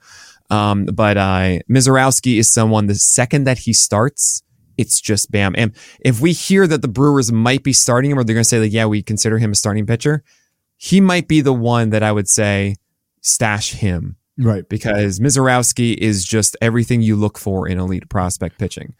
Um, 0.50 0.86
but 0.86 1.18
uh, 1.18 1.60
Misiorowski 1.70 2.38
is 2.38 2.52
someone 2.52 2.88
the 2.88 2.96
second 2.96 3.44
that 3.44 3.60
he 3.60 3.74
starts, 3.74 4.42
it's 4.78 5.00
just 5.00 5.32
bam. 5.32 5.54
And 5.56 5.74
if 6.00 6.22
we 6.22 6.32
hear 6.32 6.66
that 6.66 6.82
the 6.82 6.88
Brewers 6.88 7.32
might 7.32 7.64
be 7.64 7.74
starting 7.74 8.10
him, 8.10 8.18
or 8.18 8.24
they're 8.24 8.34
going 8.34 8.44
to 8.44 8.50
say 8.50 8.60
like 8.60 8.74
yeah 8.74 8.86
we 8.86 9.04
consider 9.04 9.38
him 9.38 9.52
a 9.52 9.56
starting 9.56 9.86
pitcher, 9.86 10.24
he 10.78 11.02
might 11.02 11.28
be 11.28 11.42
the 11.42 11.54
one 11.54 11.92
that 11.92 12.04
I 12.04 12.12
would 12.12 12.28
say 12.28 12.78
stash 13.22 13.74
him. 13.74 14.16
Right. 14.38 14.68
Because 14.68 15.20
Misiorowski 15.20 15.96
is 15.96 16.24
just 16.24 16.56
everything 16.62 17.02
you 17.02 17.18
look 17.18 17.38
for 17.38 17.68
in 17.68 17.78
elite 17.78 18.08
prospect 18.10 18.58
pitching. 18.58 18.96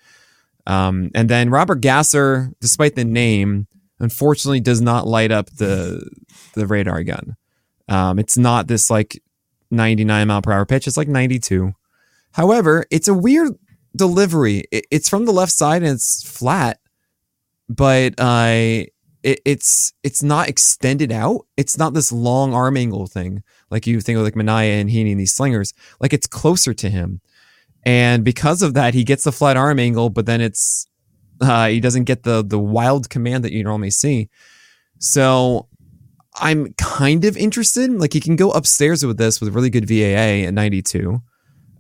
Um, 0.68 1.10
and 1.16 1.30
then 1.30 1.50
Robert 1.50 1.82
Gasser, 1.82 2.52
despite 2.60 2.96
the 2.96 3.06
name, 3.06 3.68
unfortunately 4.00 4.60
does 4.60 4.82
not 4.82 5.08
light 5.08 5.32
up 5.32 5.50
the 5.52 6.10
the 6.56 6.68
radar 6.68 7.04
gun. 7.04 7.36
Um, 7.88 8.20
it's 8.20 8.38
not 8.38 8.68
this 8.68 8.90
like 8.90 9.22
99 9.72 10.28
mile 10.28 10.42
per 10.42 10.52
hour 10.52 10.66
pitch. 10.66 10.88
It's 10.88 10.98
like 10.98 11.08
92. 11.08 11.74
However, 12.34 12.86
it's 12.92 13.08
a 13.08 13.14
weird 13.14 13.54
delivery. 13.96 14.66
It, 14.72 14.86
it's 14.92 15.10
from 15.10 15.26
the 15.26 15.32
left 15.32 15.52
side 15.52 15.82
and 15.82 15.94
it's 15.94 16.24
flat, 16.24 16.80
but 17.68 18.14
uh, 18.18 18.86
it, 19.24 19.42
it's 19.46 19.94
it's 20.04 20.24
not 20.24 20.50
extended 20.50 21.12
out. 21.12 21.46
It's 21.58 21.78
not 21.78 21.94
this 21.94 22.12
long 22.12 22.54
arm 22.54 22.78
angle 22.78 23.08
thing 23.08 23.44
like 23.72 23.88
you 23.88 24.02
think 24.02 24.18
of 24.18 24.24
like 24.24 24.36
Manaea 24.36 24.82
and 24.82 24.90
Heaney 24.90 25.12
and 25.12 25.20
these 25.20 25.34
slingers. 25.34 25.74
Like 26.00 26.14
it's 26.14 26.28
closer 26.28 26.74
to 26.74 26.90
him. 26.90 27.22
And 27.84 28.26
because 28.26 28.62
of 28.62 28.74
that, 28.74 28.94
he 28.94 29.04
gets 29.04 29.24
the 29.24 29.32
flat 29.32 29.58
arm 29.58 29.80
angle, 29.80 30.10
but 30.10 30.26
then 30.26 30.42
it's 30.42 30.88
uh, 31.42 31.68
he 31.68 31.80
doesn't 31.80 32.06
get 32.06 32.24
the 32.24 32.44
the 32.44 32.60
wild 32.60 33.10
command 33.10 33.44
that 33.44 33.52
you 33.52 33.64
normally 33.64 33.92
see. 33.92 34.30
So 35.00 35.68
I'm 36.36 36.74
kind 36.74 37.26
of 37.26 37.38
interested. 37.38 37.92
Like 37.92 38.14
he 38.14 38.20
can 38.20 38.36
go 38.36 38.52
upstairs 38.52 39.06
with 39.06 39.18
this 39.18 39.42
with 39.42 39.54
really 39.54 39.70
good 39.70 39.88
VAA 39.88 40.48
at 40.48 40.54
92. 40.54 41.22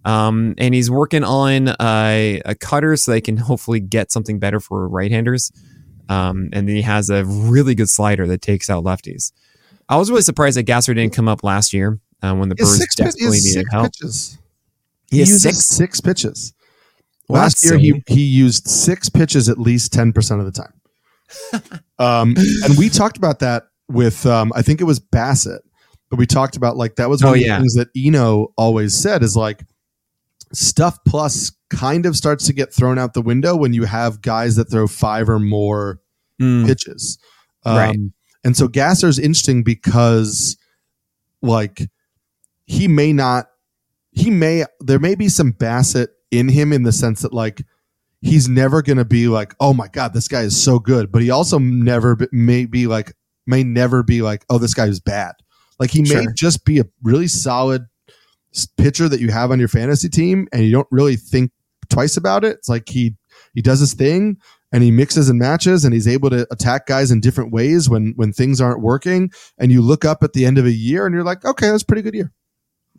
Um, 0.05 0.55
and 0.57 0.73
he's 0.73 0.89
working 0.89 1.23
on 1.23 1.75
a, 1.81 2.41
a 2.45 2.55
cutter 2.55 2.95
so 2.95 3.11
they 3.11 3.21
can 3.21 3.37
hopefully 3.37 3.79
get 3.79 4.11
something 4.11 4.39
better 4.39 4.59
for 4.59 4.87
right-handers. 4.87 5.51
Um, 6.07 6.49
and 6.53 6.67
then 6.67 6.75
he 6.75 6.81
has 6.81 7.09
a 7.09 7.25
really 7.25 7.75
good 7.75 7.89
slider 7.89 8.25
that 8.27 8.41
takes 8.41 8.69
out 8.69 8.83
lefties. 8.83 9.31
I 9.87 9.97
was 9.97 10.09
really 10.09 10.21
surprised 10.21 10.57
that 10.57 10.63
Gasser 10.63 10.93
didn't 10.93 11.13
come 11.13 11.27
up 11.27 11.43
last 11.43 11.73
year 11.73 11.99
uh, 12.21 12.33
when 12.33 12.49
the 12.49 12.55
Brewers 12.55 12.79
desperately 12.95 13.39
needed 13.41 13.67
help. 13.71 13.93
Pitches. 13.93 14.37
He, 15.09 15.17
he 15.17 15.19
uses 15.21 15.41
six? 15.41 15.67
six 15.67 16.01
pitches. 16.01 16.53
Well, 17.29 17.41
Last 17.43 17.63
year, 17.63 17.77
he, 17.77 18.03
he 18.07 18.23
used 18.23 18.67
six 18.67 19.07
pitches 19.07 19.47
at 19.47 19.57
least 19.57 19.93
10% 19.93 20.39
of 20.39 20.45
the 20.45 20.51
time. 20.51 20.73
um, 21.99 22.35
and 22.63 22.77
we 22.77 22.89
talked 22.89 23.17
about 23.17 23.39
that 23.39 23.67
with 23.87 24.25
um, 24.25 24.51
I 24.55 24.61
think 24.61 24.81
it 24.81 24.85
was 24.85 24.99
Bassitt, 24.99 25.59
but 26.09 26.17
we 26.17 26.25
talked 26.25 26.57
about 26.57 26.75
like 26.75 26.95
that 26.95 27.09
was 27.09 27.23
one 27.23 27.31
oh, 27.31 27.33
of 27.33 27.39
the 27.39 27.45
yeah. 27.45 27.59
things 27.59 27.75
that 27.75 27.89
Eno 27.95 28.51
always 28.57 28.95
said 28.95 29.21
is 29.21 29.37
like 29.37 29.63
stuff 30.53 30.97
plus 31.07 31.51
kind 31.69 32.07
of 32.07 32.15
starts 32.15 32.47
to 32.47 32.53
get 32.53 32.73
thrown 32.73 32.97
out 32.97 33.13
the 33.13 33.21
window 33.21 33.55
when 33.55 33.73
you 33.73 33.83
have 33.83 34.21
guys 34.21 34.55
that 34.55 34.71
throw 34.71 34.87
five 34.87 35.29
or 35.29 35.39
more 35.39 36.01
Mm, 36.39 36.65
pitches. 36.65 37.17
Um, 37.65 37.75
Right. 37.77 37.99
And 38.43 38.55
so 38.55 38.67
Gasser's 38.67 39.19
interesting 39.19 39.63
because, 39.63 40.57
like, 41.41 41.89
he 42.65 42.87
may 42.87 43.11
not, 43.11 43.47
he 44.11 44.31
may, 44.31 44.65
there 44.79 44.99
may 44.99 45.15
be 45.15 45.27
some 45.27 45.51
Bassitt 45.51 46.07
in 46.31 46.49
him 46.49 46.73
in 46.73 46.83
the 46.83 46.91
sense 46.91 47.21
that, 47.21 47.33
like, 47.33 47.63
he's 48.21 48.49
never 48.49 48.81
going 48.81 48.97
to 48.97 49.05
be 49.05 49.27
like, 49.27 49.55
oh 49.59 49.73
my 49.73 49.87
God, 49.87 50.13
this 50.13 50.27
guy 50.27 50.41
is 50.41 50.61
so 50.61 50.79
good. 50.79 51.11
But 51.11 51.21
he 51.21 51.29
also 51.29 51.57
never 51.59 52.15
be, 52.15 52.27
may 52.31 52.65
be 52.65 52.87
like, 52.87 53.13
may 53.47 53.63
never 53.63 54.03
be 54.03 54.21
like, 54.21 54.45
oh, 54.49 54.57
this 54.57 54.73
guy 54.73 54.87
is 54.87 54.99
bad. 54.99 55.33
Like, 55.79 55.91
he 55.91 56.01
may 56.01 56.25
just 56.35 56.65
be 56.65 56.79
a 56.79 56.85
really 57.03 57.27
solid 57.27 57.85
pitcher 58.77 59.07
that 59.07 59.19
you 59.19 59.31
have 59.31 59.51
on 59.51 59.59
your 59.59 59.67
fantasy 59.67 60.09
team 60.09 60.47
and 60.51 60.63
you 60.63 60.71
don't 60.71 60.87
really 60.91 61.15
think 61.15 61.51
twice 61.89 62.17
about 62.17 62.43
it. 62.43 62.57
It's 62.57 62.69
like 62.69 62.89
he, 62.89 63.15
he 63.53 63.61
does 63.61 63.79
his 63.79 63.93
thing 63.93 64.37
and 64.71 64.83
he 64.83 64.91
mixes 64.91 65.29
and 65.29 65.39
matches 65.39 65.85
and 65.85 65.93
he's 65.93 66.07
able 66.07 66.29
to 66.29 66.47
attack 66.51 66.85
guys 66.85 67.11
in 67.11 67.21
different 67.21 67.51
ways 67.51 67.89
when 67.89 68.13
when 68.15 68.33
things 68.33 68.61
aren't 68.61 68.81
working 68.81 69.31
and 69.57 69.71
you 69.71 69.81
look 69.81 70.05
up 70.05 70.23
at 70.23 70.33
the 70.33 70.45
end 70.45 70.57
of 70.57 70.65
a 70.65 70.71
year 70.71 71.05
and 71.05 71.15
you're 71.15 71.23
like 71.23 71.43
okay 71.45 71.69
that's 71.69 71.83
a 71.83 71.85
pretty 71.85 72.01
good 72.01 72.13
year 72.13 72.31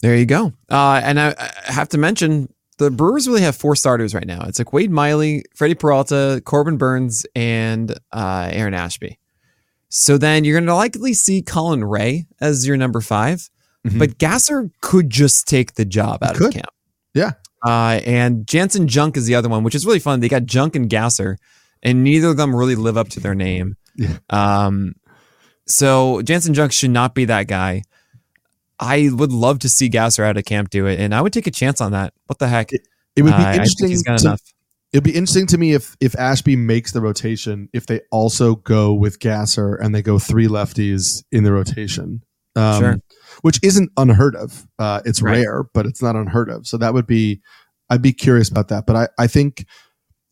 There 0.02 0.16
you 0.16 0.26
go. 0.26 0.52
Uh, 0.68 1.00
and 1.04 1.20
I, 1.20 1.34
I 1.38 1.72
have 1.72 1.88
to 1.90 1.98
mention 1.98 2.52
the 2.84 2.90
Brewers 2.90 3.28
really 3.28 3.42
have 3.42 3.56
four 3.56 3.76
starters 3.76 4.14
right 4.14 4.26
now. 4.26 4.42
It's 4.46 4.58
like 4.58 4.72
Wade 4.72 4.90
Miley, 4.90 5.44
Freddie 5.54 5.74
Peralta, 5.74 6.42
Corbin 6.44 6.76
Burnes, 6.76 7.24
and 7.34 7.92
uh, 8.12 8.48
Aaron 8.52 8.74
Ashby. 8.74 9.18
So 9.88 10.18
then 10.18 10.44
you're 10.44 10.54
going 10.58 10.66
to 10.66 10.74
likely 10.74 11.14
see 11.14 11.42
Colin 11.42 11.84
Rea 11.84 12.26
as 12.40 12.66
your 12.66 12.76
number 12.76 13.00
5 13.00 13.48
Mhm. 13.86 13.98
but 13.98 14.18
Gasser 14.18 14.70
could 14.82 15.08
just 15.08 15.48
take 15.48 15.74
the 15.74 15.86
job 15.86 16.22
out 16.22 16.34
could. 16.36 16.48
of 16.48 16.52
camp. 16.54 16.66
Yeah. 17.14 17.30
Uh, 17.66 18.00
and 18.04 18.46
Janson 18.46 18.88
Junk 18.88 19.16
is 19.16 19.24
the 19.26 19.34
other 19.34 19.48
one, 19.48 19.64
which 19.64 19.74
is 19.74 19.86
really 19.86 19.98
fun. 19.98 20.20
They 20.20 20.28
got 20.28 20.44
Junk 20.44 20.76
and 20.76 20.88
Gasser, 20.88 21.38
and 21.82 22.04
neither 22.04 22.28
of 22.28 22.36
them 22.36 22.54
really 22.54 22.74
live 22.74 22.98
up 22.98 23.08
to 23.10 23.20
their 23.20 23.34
name. 23.34 23.76
Yeah. 23.96 24.18
Um, 24.28 24.94
so 25.66 26.20
Janson 26.22 26.52
Junk 26.54 26.72
should 26.72 26.90
not 26.90 27.14
be 27.14 27.24
that 27.26 27.46
guy. 27.48 27.82
I 28.80 29.10
would 29.12 29.32
love 29.32 29.58
to 29.60 29.68
see 29.68 29.88
Gasser 29.88 30.24
out 30.24 30.36
of 30.38 30.44
camp 30.44 30.70
do 30.70 30.86
it, 30.86 30.98
and 30.98 31.14
I 31.14 31.20
would 31.20 31.32
take 31.32 31.46
a 31.46 31.50
chance 31.50 31.80
on 31.80 31.92
that. 31.92 32.14
What 32.26 32.38
the 32.38 32.48
heck? 32.48 32.70
it 32.72 33.22
would 33.22 33.36
be 33.36 33.42
Uh, 33.42 33.52
interesting 33.52 34.02
to, 34.04 34.14
enough. 34.26 34.40
it'd 34.92 35.04
be 35.04 35.10
interesting 35.14 35.46
to 35.48 35.58
me 35.58 35.72
if 35.72 35.96
if 36.00 36.16
ashby 36.18 36.54
makes 36.56 36.92
the 36.92 37.00
rotation 37.00 37.68
if 37.72 37.86
they 37.86 38.00
also 38.12 38.54
go 38.54 38.94
with 38.94 39.18
gasser 39.18 39.74
and 39.74 39.94
they 39.94 40.00
go 40.00 40.18
three 40.18 40.46
lefties 40.46 41.22
in 41.32 41.42
the 41.44 41.52
rotation 41.52 42.22
um, 42.56 42.80
Sure. 42.80 42.96
which 43.42 43.58
isn't 43.64 43.90
unheard 43.96 44.36
of 44.36 44.66
uh, 44.78 45.00
it's 45.04 45.20
Right. 45.20 45.38
rare 45.40 45.64
but 45.74 45.86
it's 45.86 46.00
not 46.00 46.14
unheard 46.16 46.48
of 46.48 46.66
so 46.68 46.76
that 46.78 46.94
would 46.94 47.06
be 47.06 47.40
i'd 47.90 48.00
be 48.00 48.12
curious 48.12 48.48
about 48.48 48.68
that 48.68 48.86
but 48.86 48.94
i 48.96 49.08
i 49.18 49.26
think 49.26 49.66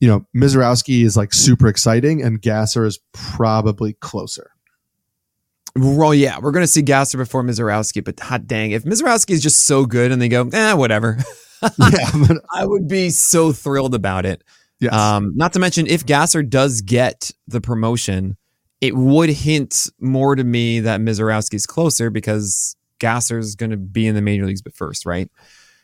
you 0.01 0.07
know 0.09 0.25
misiorowski 0.35 1.05
is 1.05 1.17
like 1.17 1.35
super 1.35 1.67
exciting 1.67 2.23
and 2.23 2.41
gasser 2.41 2.85
is 2.87 3.01
probably 3.13 3.95
closer 3.95 4.53
Well, 5.79 6.15
yeah, 6.15 6.39
we're 6.41 6.51
going 6.51 6.65
to 6.65 6.69
see 6.69 6.83
Gasser 6.83 7.19
before 7.19 7.43
Misiorowski, 7.43 8.05
but 8.05 8.19
hot 8.19 8.47
dang, 8.47 8.73
if 8.73 8.85
Misiorowski 8.85 9.31
is 9.31 9.43
just 9.43 9.65
so 9.65 9.87
good 9.87 10.11
and 10.11 10.21
they 10.21 10.29
go, 10.29 10.49
eh, 10.53 10.73
whatever, 10.73 11.19
yeah 11.63 12.11
but 12.27 12.39
I 12.55 12.67
would 12.67 12.89
be 12.89 13.11
so 13.11 13.53
thrilled 13.53 13.95
about 13.95 14.27
it. 14.27 14.43
yes. 14.81 14.93
Um, 14.93 15.33
not 15.37 15.53
to 15.55 15.59
mention, 15.59 15.87
if 15.87 16.05
Gasser 16.05 16.43
does 16.43 16.81
get 16.81 17.31
the 17.47 17.61
promotion, 17.61 18.37
it 18.81 18.97
would 18.97 19.31
hint 19.31 19.89
more 20.01 20.37
to 20.37 20.45
me 20.45 20.81
that 20.81 21.01
Misiorowski's 21.01 21.67
closer 21.67 22.11
because 22.11 22.77
Gasser's 22.99 23.55
going 23.55 23.71
to 23.71 23.77
be 23.77 24.07
in 24.07 24.15
the 24.15 24.23
major 24.23 24.47
leagues, 24.47 24.63
but 24.63 24.75
first, 24.75 25.07
right? 25.07 25.31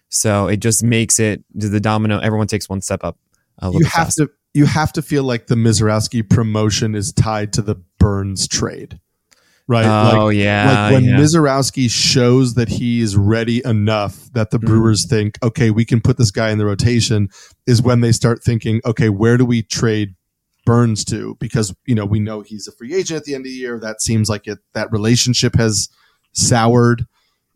So 0.08 0.46
it 0.46 0.58
just 0.58 0.82
makes 0.82 1.18
it 1.18 1.44
the 1.52 1.80
domino. 1.80 2.18
Everyone 2.18 2.46
takes 2.46 2.68
one 2.68 2.80
step 2.80 3.02
up. 3.02 3.18
A 3.58 3.66
little 3.66 3.80
you 3.80 3.86
have 3.86 4.14
to 4.14 4.30
you 4.52 4.66
have 4.66 4.92
to 4.92 5.02
feel 5.02 5.24
like 5.24 5.48
the 5.48 5.56
Misiorowski 5.56 6.28
promotion 6.28 6.94
is 6.94 7.12
tied 7.12 7.52
to 7.54 7.62
the 7.62 7.74
Burnes 7.98 8.46
trade, 8.46 9.00
right? 9.66 9.86
Oh 9.86 10.26
like, 10.26 10.36
yeah, 10.36 10.84
like 10.84 10.92
when 10.92 11.04
yeah. 11.04 11.16
Misiorowski 11.16 11.90
shows 11.90 12.54
that 12.54 12.68
he 12.68 13.00
is 13.00 13.16
ready 13.16 13.62
enough 13.64 14.30
that 14.32 14.50
the 14.50 14.58
Mhm. 14.58 14.66
Brewers 14.66 15.06
think, 15.06 15.38
okay, 15.42 15.70
we 15.70 15.84
can 15.84 16.00
put 16.00 16.18
this 16.18 16.30
guy 16.30 16.50
in 16.50 16.58
the 16.58 16.66
rotation, 16.66 17.28
is 17.66 17.80
when 17.82 18.00
they 18.00 18.12
start 18.12 18.42
thinking, 18.42 18.80
okay, 18.84 19.08
where 19.08 19.36
do 19.36 19.44
we 19.44 19.62
trade 19.62 20.14
Burnes 20.66 21.04
to? 21.06 21.36
Because 21.40 21.74
you 21.86 21.94
know 21.94 22.04
we 22.06 22.20
know 22.20 22.40
he's 22.40 22.66
a 22.68 22.72
free 22.72 22.94
agent 22.94 23.18
at 23.18 23.24
the 23.24 23.34
end 23.34 23.42
of 23.42 23.50
the 23.50 23.56
year. 23.56 23.78
That 23.78 24.00
seems 24.02 24.28
like 24.28 24.46
it. 24.46 24.58
That 24.74 24.90
relationship 24.92 25.56
has 25.56 25.88
soured. 26.32 27.06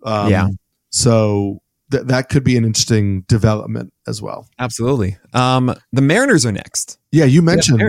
Um, 0.04 0.30
Yeah. 0.30 0.48
So 0.90 1.60
th- 1.90 2.04
that 2.04 2.28
could 2.28 2.44
be 2.44 2.56
an 2.56 2.64
interesting 2.64 3.22
development 3.28 3.92
as 4.06 4.22
well. 4.22 4.48
Absolutely. 4.58 5.16
Um, 5.34 5.74
the 5.92 6.00
Mariners 6.02 6.46
are 6.46 6.52
next. 6.52 6.98
Yeah, 7.12 7.24
you 7.24 7.42
mentioned 7.42 7.82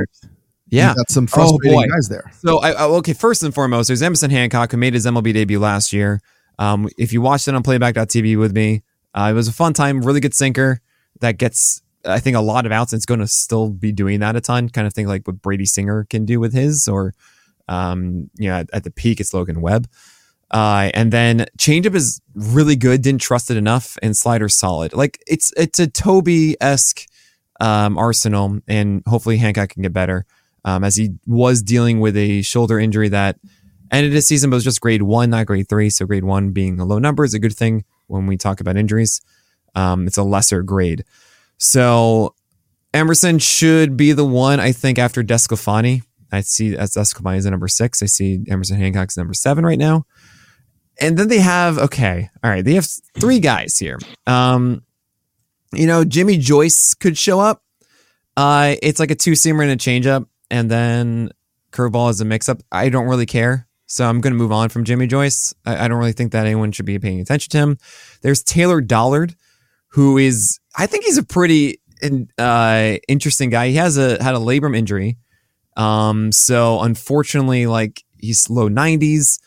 Mariners. 0.72 0.72
you 0.72 0.78
Yeah. 0.90 0.94
got 0.96 1.10
some 1.12 1.28
frustrating 1.28 1.72
boy. 1.80 1.86
guys 1.88 2.10
there. 2.10 2.32
So, 2.44 2.60
I, 2.60 2.72
I, 2.72 2.84
okay, 2.86 3.14
first 3.14 3.44
and 3.44 3.54
foremost, 3.54 3.88
there's 3.88 4.02
Emerson 4.02 4.30
Hancock 4.32 4.72
who 4.72 4.78
made 4.78 4.94
his 4.94 5.06
MLB 5.06 5.34
debut 5.34 5.60
last 5.60 5.94
year. 5.94 6.22
Um, 6.58 6.90
if 6.98 7.14
you 7.14 7.22
watched 7.22 7.48
it 7.48 7.56
on 7.56 7.64
playback.tv 7.64 8.38
with 8.38 8.54
me, 8.54 8.84
uh, 9.14 9.30
it 9.32 9.34
was 9.34 9.48
a 9.48 9.54
fun 9.54 9.74
time, 9.74 10.02
really 10.02 10.20
good 10.20 10.34
sinker 10.34 10.82
that 11.22 11.38
gets, 11.38 11.82
I 12.06 12.20
think, 12.20 12.36
a 12.38 12.42
lot 12.42 12.66
of 12.66 12.72
outs. 12.72 12.92
And 12.94 12.98
it's 13.00 13.06
going 13.06 13.22
to 13.22 13.28
still 13.28 13.70
be 13.70 13.92
doing 13.92 14.20
that 14.20 14.36
a 14.36 14.42
ton, 14.42 14.70
kind 14.70 14.86
of 14.86 14.94
thing 14.94 15.08
like 15.08 15.26
what 15.28 15.42
Brady 15.42 15.66
Singer 15.66 16.06
can 16.10 16.26
do 16.26 16.40
with 16.40 16.54
his, 16.54 16.88
or, 16.88 17.14
um, 17.68 18.30
you 18.38 18.50
know, 18.50 18.56
at, 18.58 18.70
at 18.74 18.84
the 18.84 18.92
peak, 18.92 19.20
it's 19.20 19.34
Logan 19.34 19.62
Webb. 19.62 19.88
Uh, 20.52 20.90
and 20.96 21.14
then 21.14 21.46
changeup 21.60 21.94
is 21.96 22.22
really 22.34 22.76
good. 22.76 23.02
Didn't 23.04 23.22
trust 23.22 23.52
it 23.52 23.58
enough, 23.58 23.98
and 24.02 24.18
slider 24.18 24.50
solid. 24.50 24.94
Like 24.94 25.22
it's 25.28 25.54
it's 25.56 25.78
a 25.78 25.86
Toby 25.86 26.56
esque 26.60 27.06
um, 27.62 28.00
arsenal, 28.00 28.60
and 28.68 29.04
hopefully 29.06 29.38
Hancock 29.38 29.70
can 29.70 29.84
get 29.84 29.94
better 29.94 30.26
um, 30.66 30.84
as 30.84 30.96
he 30.96 31.12
was 31.26 31.62
dealing 31.62 32.00
with 32.00 32.16
a 32.18 32.42
shoulder 32.42 32.80
injury 32.80 33.10
that 33.10 33.38
ended 33.92 34.14
his 34.14 34.28
season, 34.28 34.50
but 34.50 34.56
was 34.58 34.64
just 34.64 34.82
grade 34.82 35.02
one, 35.02 35.30
not 35.30 35.46
grade 35.46 35.68
three. 35.68 35.90
So 35.90 36.06
grade 36.06 36.24
one 36.24 36.52
being 36.52 36.80
a 36.80 36.86
low 36.86 37.00
number 37.00 37.24
is 37.24 37.34
a 37.34 37.40
good 37.40 37.56
thing 37.56 37.86
when 38.08 38.28
we 38.28 38.38
talk 38.38 38.60
about 38.60 38.78
injuries. 38.78 39.22
Um, 39.76 40.08
it's 40.08 40.18
a 40.18 40.24
lesser 40.24 40.62
grade. 40.64 41.06
So 41.58 42.36
Emerson 42.94 43.40
should 43.40 43.98
be 43.98 44.14
the 44.14 44.26
one, 44.26 44.60
I 44.60 44.72
think, 44.72 44.98
after 44.98 45.24
DeSclafani. 45.24 46.04
I 46.32 46.42
see 46.42 46.76
as 46.76 46.94
DeSclafani 46.94 47.38
is 47.38 47.46
number 47.46 47.68
six. 47.68 48.04
I 48.04 48.08
see 48.08 48.44
Emerson 48.48 48.78
Hancock's 48.78 49.18
number 49.18 49.34
seven 49.34 49.66
right 49.66 49.78
now. 49.78 50.06
And 51.02 51.18
then 51.18 51.28
they 51.28 51.40
have, 51.40 51.78
okay, 51.78 52.30
all 52.44 52.50
right, 52.50 52.64
they 52.64 52.74
have 52.74 52.88
three 53.20 53.40
guys 53.40 53.78
here. 53.78 54.00
Um, 54.28 54.84
you 55.74 55.88
know, 55.88 56.04
Jimmy 56.04 56.38
Joyce 56.38 56.94
could 56.94 57.18
show 57.18 57.40
up. 57.40 57.64
Uh, 58.36 58.76
it's 58.82 59.00
like 59.00 59.12
a 59.12 59.16
two 59.16 59.32
seamer 59.32 59.62
and 59.62 59.72
a 59.72 59.78
changeup, 59.78 60.28
and 60.50 60.70
then 60.70 61.32
curveball 61.72 62.10
is 62.10 62.22
a 62.22 62.26
mix 62.26 62.50
up. 62.50 62.62
I 62.72 62.90
don't 62.90 63.08
really 63.08 63.26
care. 63.26 63.68
So 63.86 64.08
I'm 64.08 64.22
going 64.22 64.34
to 64.34 64.38
move 64.38 64.52
on 64.52 64.70
from 64.70 64.84
Jimmy 64.84 65.08
Joyce. 65.08 65.54
I, 65.66 65.86
I 65.86 65.88
don't 65.88 65.98
really 65.98 66.12
think 66.12 66.32
that 66.32 66.46
anyone 66.46 66.72
should 66.72 66.86
be 66.86 67.00
paying 67.00 67.20
attention 67.20 67.50
to 67.52 67.58
him. 67.58 67.78
There's 68.22 68.44
Taylor 68.44 68.82
Dollard, 68.82 69.36
who 69.90 70.18
is, 70.18 70.60
I 70.78 70.86
think 70.86 71.06
he's 71.06 71.18
a 71.18 71.24
pretty 71.24 71.82
uh, 72.38 72.98
interesting 73.08 73.50
guy. 73.50 73.70
He 73.70 73.76
has 73.76 73.98
a 73.98 74.22
had 74.24 74.36
a 74.36 74.40
labrum 74.40 74.78
injury. 74.78 75.18
Um, 75.76 76.32
so 76.32 76.82
unfortunately, 76.82 77.66
like 77.66 78.04
he's 78.18 78.50
low 78.50 78.70
90s. 78.70 79.40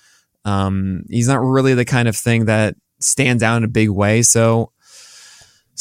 Um, 0.44 1.04
he's 1.08 1.28
not 1.28 1.40
really 1.40 1.74
the 1.74 1.84
kind 1.84 2.08
of 2.08 2.16
thing 2.16 2.46
that 2.46 2.74
stands 3.00 3.42
out 3.42 3.58
in 3.58 3.64
a 3.64 3.68
big 3.68 3.90
way. 3.90 4.22
So, 4.22 4.72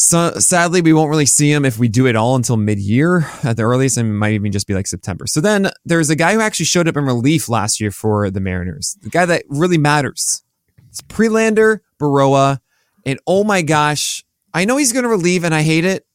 so 0.01 0.31
sadly, 0.39 0.81
we 0.81 0.93
won't 0.93 1.09
really 1.09 1.27
see 1.27 1.51
him 1.51 1.63
if 1.63 1.77
we 1.77 1.87
do 1.87 2.07
it 2.07 2.15
all 2.15 2.35
until 2.35 2.57
mid-year 2.57 3.27
at 3.43 3.55
the 3.57 3.63
earliest, 3.63 3.97
and 3.97 4.09
it 4.09 4.13
might 4.13 4.33
even 4.33 4.51
just 4.51 4.67
be 4.67 4.73
like 4.73 4.87
September. 4.87 5.27
So 5.27 5.41
then 5.41 5.69
there's 5.85 6.09
a 6.09 6.15
guy 6.15 6.33
who 6.33 6.41
actually 6.41 6.65
showed 6.65 6.87
up 6.87 6.97
in 6.97 7.05
relief 7.05 7.47
last 7.47 7.79
year 7.79 7.91
for 7.91 8.31
the 8.31 8.39
Mariners, 8.39 8.97
the 9.01 9.09
guy 9.09 9.25
that 9.25 9.43
really 9.47 9.77
matters. 9.77 10.43
It's 10.89 11.01
Prelander 11.01 11.81
Berroa, 11.99 12.59
and 13.05 13.19
oh 13.27 13.43
my 13.43 13.61
gosh, 13.61 14.25
I 14.53 14.65
know 14.65 14.77
he's 14.77 14.91
going 14.91 15.03
to 15.03 15.09
relieve, 15.09 15.43
and 15.43 15.53
I 15.53 15.61
hate 15.61 15.85
it, 15.85 16.07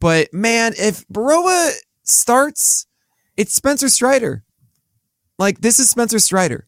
but 0.00 0.32
man, 0.34 0.74
if 0.76 1.08
Berroa 1.08 1.72
starts, 2.02 2.86
it's 3.36 3.54
Spencer 3.54 3.88
Strider. 3.88 4.44
Like 5.38 5.62
this 5.62 5.78
is 5.78 5.88
Spencer 5.88 6.18
Strider, 6.18 6.66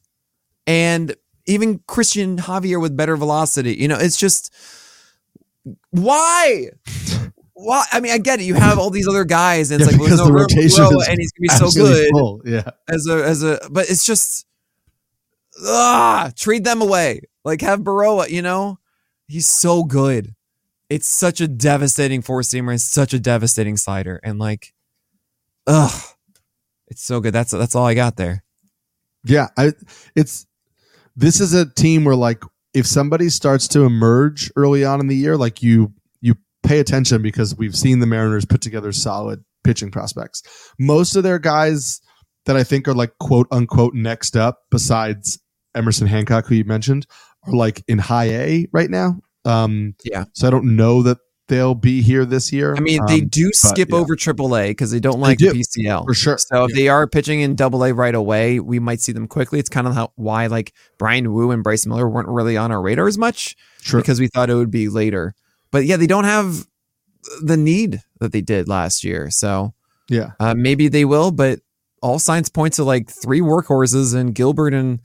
and 0.66 1.14
even 1.47 1.81
Cristian 1.81 2.39
Javier 2.39 2.81
with 2.81 2.97
better 2.97 3.16
velocity. 3.16 3.75
You 3.75 3.89
know, 3.89 3.99
it's 3.99 4.16
just 4.16 4.55
why? 5.90 6.70
Why? 7.54 7.84
I 7.92 8.00
mean, 8.00 8.12
I 8.12 8.18
get 8.18 8.40
it. 8.40 8.44
You 8.44 8.54
have 8.54 8.78
all 8.78 8.90
these 8.90 9.06
other 9.08 9.24
guys, 9.24 9.70
and 9.70 9.80
it's 9.80 9.90
Yeah, 9.90 9.98
like, 9.98 10.08
well, 10.08 10.16
no 10.18 10.26
the 10.26 10.32
rotation 10.32 10.84
and 10.84 11.18
he's 11.18 11.32
gonna 11.32 11.40
be 11.40 11.48
so 11.48 11.70
good 11.70 12.10
full, 12.10 12.42
Yeah. 12.44 12.70
as 12.88 13.06
a 13.08 13.24
as 13.24 13.42
a. 13.42 13.60
But 13.70 13.88
it's 13.90 14.04
just 14.04 14.46
ah, 15.64 16.30
trade 16.36 16.64
them 16.64 16.82
away. 16.82 17.22
Like 17.44 17.60
have 17.60 17.80
Berroa. 17.80 18.28
You 18.28 18.42
know, 18.42 18.78
he's 19.28 19.46
so 19.46 19.84
good. 19.84 20.34
It's 20.90 21.08
such 21.08 21.40
a 21.40 21.48
devastating 21.48 22.20
four 22.22 22.42
seamer 22.42 22.70
and 22.70 22.80
such 22.80 23.14
a 23.14 23.18
devastating 23.18 23.76
slider, 23.76 24.20
and 24.22 24.38
like, 24.38 24.74
ugh, 25.66 25.92
it's 26.88 27.02
so 27.02 27.20
good. 27.20 27.32
That's 27.32 27.52
that's 27.52 27.74
all 27.74 27.86
I 27.86 27.94
got 27.94 28.16
there. 28.16 28.44
Yeah, 29.24 29.48
I 29.56 29.72
it's 30.16 30.46
this 31.16 31.40
is 31.40 31.54
a 31.54 31.64
team 31.64 32.04
where 32.04 32.16
like 32.16 32.42
if 32.75 32.87
somebody 32.87 33.29
starts 33.29 33.68
to 33.68 33.85
emerge 33.85 34.51
early 34.57 34.85
on 34.85 35.01
in 35.01 35.07
the 35.09 35.16
year, 35.16 35.37
like 35.37 35.62
you 35.62 35.93
you 36.20 36.35
pay 36.62 36.81
attention 36.81 37.23
because 37.23 37.57
we've 37.57 37.77
seen 37.77 37.99
the 37.99 38.07
Mariners 38.07 38.45
put 38.45 38.61
together 38.61 38.93
solid 38.93 39.45
pitching 39.64 39.91
prospects. 39.91 40.43
Most 40.79 41.16
of 41.16 41.23
their 41.23 41.39
guys 41.39 42.01
that 42.47 42.57
I 42.57 42.64
think 42.64 42.89
are 42.89 42.95
like 42.95 43.12
quote 43.18 43.47
unquote 43.51 43.95
next 43.95 44.37
up, 44.37 44.61
besides 44.70 45.39
Emerson 45.75 46.07
Hancock, 46.07 46.47
who 46.47 46.55
you 46.55 46.64
mentioned, 46.64 47.07
are 47.47 47.53
like 47.53 47.83
in 47.89 47.99
high 47.99 48.31
A 48.31 48.66
right 48.73 48.91
now. 48.91 49.20
Um, 49.45 49.95
yeah. 50.05 50.25
So 50.35 50.47
I 50.47 50.51
don't 50.51 50.77
know 50.77 51.03
that 51.03 51.18
they'll 51.53 51.74
be 51.74 52.00
here 52.00 52.24
this 52.24 52.50
year. 52.50 52.74
I 52.74 52.80
mean, 52.80 53.00
um, 53.00 53.07
they 53.07 53.20
do 53.20 53.50
skip 53.53 53.90
yeah. 53.90 53.96
over 53.96 54.16
AAA 54.16 54.70
because 54.70 54.90
they 54.90 55.00
don't 55.00 55.20
like 55.20 55.38
they 55.38 55.53
do, 55.53 55.61
PCL 55.61 56.07
for 56.07 56.14
sure. 56.14 56.38
So 56.38 56.64
if 56.64 56.74
they 56.74 56.88
are 56.88 57.07
pitching 57.07 57.42
in 57.42 57.55
Double 57.57 57.84
A 57.84 57.92
right 57.92 58.14
away, 58.14 58.59
we 58.59 58.78
might 58.78 59.03
see 59.03 59.12
them 59.12 59.28
quickly. 59.28 59.59
It's 59.59 59.68
kind 59.68 59.86
of 59.86 59.94
how 59.94 60.12
why 60.16 60.46
like 60.46 60.72
Bryan 60.96 61.30
Woo 61.30 61.50
and 61.50 61.62
Bryce 61.62 61.84
Miller 61.84 62.09
weren't 62.09 62.28
really 62.28 62.57
on 62.57 62.72
our 62.72 62.80
radar 62.80 63.07
as 63.07 63.18
much 63.18 63.55
sure. 63.82 64.00
because 64.00 64.18
we 64.18 64.28
thought 64.28 64.48
it 64.48 64.55
would 64.55 64.70
be 64.70 64.88
later. 64.88 65.34
But 65.70 65.84
yeah, 65.84 65.98
they 65.98 66.07
don't 66.07 66.24
have 66.24 66.66
the 67.42 67.59
need 67.59 68.03
that 68.20 68.32
they 68.32 68.40
did 68.40 68.66
last 68.66 69.05
year. 69.05 69.28
So 69.30 69.74
yeah, 70.09 70.30
uh, 70.40 70.55
maybe 70.57 70.88
they 70.88 71.05
will. 71.05 71.32
But 71.32 71.61
all 72.00 72.18
signs 72.18 72.48
point 72.48 72.74
to 72.74 72.84
like 72.84 73.11
three 73.11 73.40
workhorses 73.40 74.14
and 74.14 74.34
Gilbert 74.34 74.72
and 74.72 75.00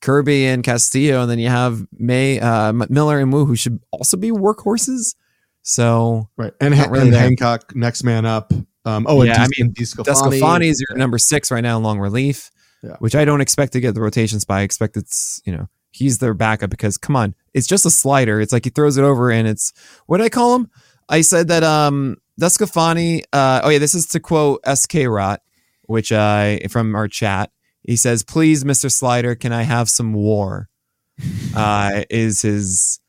Kirby 0.00 0.46
and 0.46 0.64
Castillo, 0.64 1.22
and 1.22 1.30
then 1.30 1.38
you 1.38 1.48
have 1.48 1.86
May 1.92 2.40
uh, 2.40 2.72
Miller 2.72 3.20
and 3.20 3.32
Woo, 3.32 3.44
who 3.44 3.54
should 3.54 3.80
also 3.92 4.16
be 4.16 4.32
workhorses. 4.32 5.14
So 5.62 6.28
right, 6.36 6.52
and, 6.60 6.74
ha- 6.74 6.88
really 6.90 7.08
and 7.08 7.14
Hancock 7.14 7.74
next 7.74 8.02
man 8.02 8.26
up. 8.26 8.52
Um, 8.84 9.06
oh, 9.08 9.22
yeah, 9.22 9.44
I 9.44 9.48
mean, 9.56 9.72
DeSclafani 9.72 10.64
is 10.64 10.84
your 10.88 10.98
number 10.98 11.16
six 11.16 11.52
right 11.52 11.60
now 11.60 11.76
in 11.76 11.84
long 11.84 12.00
relief, 12.00 12.50
yeah. 12.82 12.96
which 12.98 13.14
I 13.14 13.24
don't 13.24 13.40
expect 13.40 13.72
to 13.74 13.80
get 13.80 13.94
the 13.94 14.00
rotation 14.00 14.40
spot. 14.40 14.58
I 14.58 14.62
expect 14.62 14.96
it's 14.96 15.40
you 15.44 15.56
know 15.56 15.68
he's 15.92 16.18
their 16.18 16.34
backup 16.34 16.70
because 16.70 16.98
come 16.98 17.14
on, 17.14 17.34
it's 17.54 17.68
just 17.68 17.86
a 17.86 17.90
slider. 17.90 18.40
It's 18.40 18.52
like 18.52 18.64
he 18.64 18.70
throws 18.70 18.96
it 18.96 19.04
over 19.04 19.30
and 19.30 19.46
it's 19.46 19.72
what 20.06 20.18
did 20.18 20.24
I 20.24 20.30
call 20.30 20.56
him? 20.56 20.70
I 21.08 21.20
said 21.20 21.48
that 21.48 21.62
um 21.62 22.16
DeSclafani. 22.40 23.22
Uh, 23.32 23.60
oh 23.62 23.68
yeah, 23.68 23.78
this 23.78 23.94
is 23.94 24.06
to 24.08 24.20
quote 24.20 24.60
SK 24.66 25.06
Rot, 25.06 25.40
which 25.82 26.10
I 26.10 26.60
uh, 26.64 26.68
from 26.68 26.94
our 26.94 27.08
chat. 27.08 27.50
He 27.82 27.96
says, 27.96 28.22
"Please, 28.22 28.64
Mister 28.64 28.88
Slider, 28.88 29.34
can 29.34 29.52
I 29.52 29.62
have 29.62 29.88
some 29.88 30.12
war?" 30.12 30.68
uh, 31.54 32.02
is 32.10 32.42
his 32.42 33.00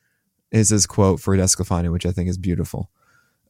is 0.53 0.69
his 0.69 0.85
quote 0.85 1.19
for 1.19 1.35
DeSclafani, 1.35 1.91
which 1.91 2.05
I 2.05 2.11
think 2.11 2.29
is 2.29 2.37
beautiful. 2.37 2.89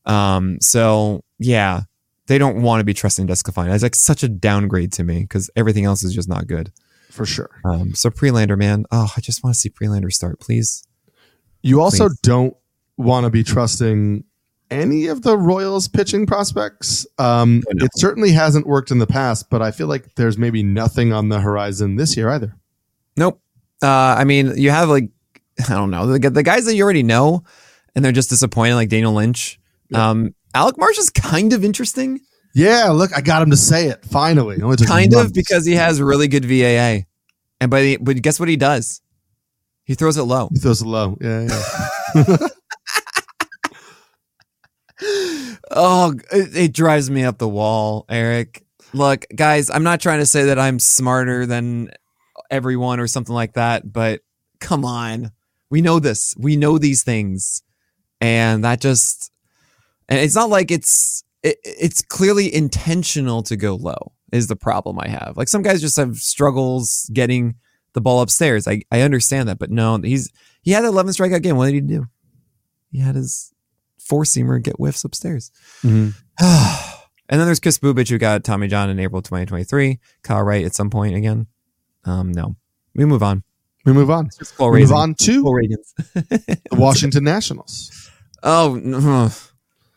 Um, 0.05 0.57
so 0.59 1.23
yeah, 1.37 1.81
they 2.27 2.37
don't 2.37 2.61
want 2.61 2.79
to 2.79 2.83
be 2.83 2.93
trusting 2.93 3.27
DeSclafani. 3.27 3.73
It's 3.73 3.83
like 3.83 3.95
such 3.95 4.23
a 4.23 4.29
downgrade 4.29 4.93
to 4.93 5.03
me 5.03 5.21
because 5.21 5.51
everything 5.55 5.85
else 5.85 6.03
is 6.03 6.15
just 6.15 6.29
not 6.29 6.47
good. 6.47 6.71
For 7.11 7.27
sure. 7.27 7.51
Um, 7.63 7.93
so 7.93 8.09
Prelander, 8.09 8.57
man, 8.57 8.85
oh, 8.91 9.13
I 9.15 9.21
just 9.21 9.43
want 9.43 9.53
to 9.53 9.59
see 9.59 9.69
Prelander 9.69 10.11
start, 10.11 10.39
please. 10.39 10.83
You 11.61 11.81
also 11.81 12.07
please. 12.07 12.19
don't 12.23 12.57
want 12.97 13.25
to 13.25 13.29
be 13.29 13.43
trusting 13.43 14.23
any 14.71 15.07
of 15.07 15.21
the 15.21 15.37
Royals 15.37 15.87
pitching 15.87 16.25
prospects. 16.25 17.05
Um, 17.19 17.61
no. 17.71 17.85
It 17.85 17.91
certainly 17.95 18.31
hasn't 18.31 18.65
worked 18.65 18.89
in 18.89 18.97
the 18.97 19.05
past, 19.05 19.49
but 19.51 19.61
I 19.61 19.71
feel 19.71 19.87
like 19.87 20.15
there's 20.15 20.37
maybe 20.37 20.63
nothing 20.63 21.13
on 21.13 21.29
the 21.29 21.39
horizon 21.39 21.97
this 21.97 22.17
year 22.17 22.29
either. 22.29 22.55
Nope. 23.15 23.39
Uh, 23.83 24.15
I 24.17 24.23
mean, 24.23 24.57
you 24.57 24.71
have 24.71 24.89
like 24.89 25.09
I 25.69 25.73
don't 25.73 25.91
know 25.91 26.07
the, 26.07 26.29
the 26.29 26.43
guys 26.43 26.65
that 26.65 26.75
you 26.75 26.83
already 26.83 27.03
know, 27.03 27.43
and 27.95 28.03
they're 28.03 28.11
just 28.11 28.29
disappointed, 28.29 28.75
like 28.75 28.89
Daniel 28.89 29.13
Lynch. 29.13 29.59
Yeah. 29.89 30.09
Um, 30.09 30.35
Alec 30.55 30.77
Marsh 30.77 30.97
is 30.97 31.09
kind 31.09 31.53
of 31.53 31.63
interesting. 31.63 32.19
Yeah, 32.53 32.89
look, 32.89 33.15
I 33.15 33.21
got 33.21 33.41
him 33.41 33.49
to 33.49 33.57
say 33.57 33.87
it 33.87 34.05
finally. 34.05 34.57
It 34.57 34.85
kind 34.85 35.13
of 35.15 35.33
because 35.33 35.65
he 35.65 35.73
has 35.73 35.99
really 35.99 36.27
good 36.27 36.45
VAA, 36.45 37.05
and 37.59 37.71
by 37.71 37.81
the 37.81 37.97
but 37.97 38.21
guess 38.21 38.39
what 38.39 38.49
he 38.49 38.57
does? 38.57 39.01
He 39.85 39.95
throws 39.95 40.17
it 40.17 40.23
low. 40.23 40.49
He 40.53 40.59
throws 40.59 40.81
it 40.81 40.85
low. 40.85 41.17
Yeah, 41.19 41.47
yeah. 42.15 42.37
oh, 45.71 46.13
it, 46.31 46.55
it 46.55 46.73
drives 46.73 47.09
me 47.09 47.23
up 47.23 47.37
the 47.39 47.49
wall, 47.49 48.05
Eric. 48.07 48.63
Look, 48.93 49.25
guys, 49.35 49.71
I'm 49.71 49.83
not 49.83 49.99
trying 49.99 50.19
to 50.19 50.25
say 50.25 50.45
that 50.45 50.59
I'm 50.59 50.79
smarter 50.79 51.47
than 51.47 51.89
everyone 52.51 52.99
or 52.99 53.07
something 53.07 53.33
like 53.33 53.53
that, 53.53 53.91
but 53.91 54.21
come 54.59 54.85
on. 54.85 55.31
We 55.73 55.81
know 55.81 55.97
this. 55.97 56.35
We 56.37 56.55
know 56.55 56.77
these 56.77 57.01
things. 57.01 57.63
And 58.21 58.63
that 58.63 58.79
just 58.79 59.31
and 60.07 60.19
it's 60.19 60.35
not 60.35 60.51
like 60.51 60.69
it's 60.69 61.23
it, 61.41 61.57
it's 61.63 62.03
clearly 62.03 62.53
intentional 62.53 63.41
to 63.41 63.57
go 63.57 63.73
low 63.73 64.11
is 64.31 64.45
the 64.45 64.55
problem 64.55 64.99
I 64.99 65.07
have. 65.07 65.33
Like 65.35 65.47
some 65.47 65.63
guys 65.63 65.81
just 65.81 65.97
have 65.97 66.17
struggles 66.17 67.09
getting 67.11 67.55
the 67.93 68.01
ball 68.01 68.21
upstairs. 68.21 68.67
I, 68.67 68.83
I 68.91 69.01
understand 69.01 69.49
that, 69.49 69.57
but 69.57 69.71
no, 69.71 69.97
he's 69.97 70.31
he 70.61 70.69
had 70.69 70.85
11 70.85 71.11
strikeout 71.13 71.41
game. 71.41 71.57
What 71.57 71.71
did 71.71 71.73
he 71.73 71.81
do? 71.81 72.05
He 72.91 72.99
had 72.99 73.15
his 73.15 73.51
four 73.97 74.25
seamer 74.25 74.61
get 74.61 74.75
whiffs 74.75 75.03
upstairs. 75.03 75.49
Mm-hmm. 75.81 76.09
and 77.29 77.39
then 77.39 77.47
there's 77.47 77.59
Kris 77.59 77.79
Bubic 77.79 78.09
who 78.09 78.19
got 78.19 78.43
Tommy 78.43 78.67
John 78.67 78.91
in 78.91 78.99
April 78.99 79.23
2023. 79.23 79.97
Kyle 80.21 80.43
Wright 80.43 80.65
at 80.65 80.75
some 80.75 80.91
point 80.91 81.15
again. 81.15 81.47
Um, 82.05 82.31
no, 82.31 82.57
we 82.93 83.05
move 83.05 83.23
on. 83.23 83.43
We 83.85 83.93
move 83.93 84.09
on. 84.09 84.29
We 84.59 84.81
move 84.81 84.91
on 84.93 85.15
to 85.15 85.43
the 86.13 86.59
Washington 86.71 87.23
Nationals. 87.23 88.09
Oh, 88.41 89.31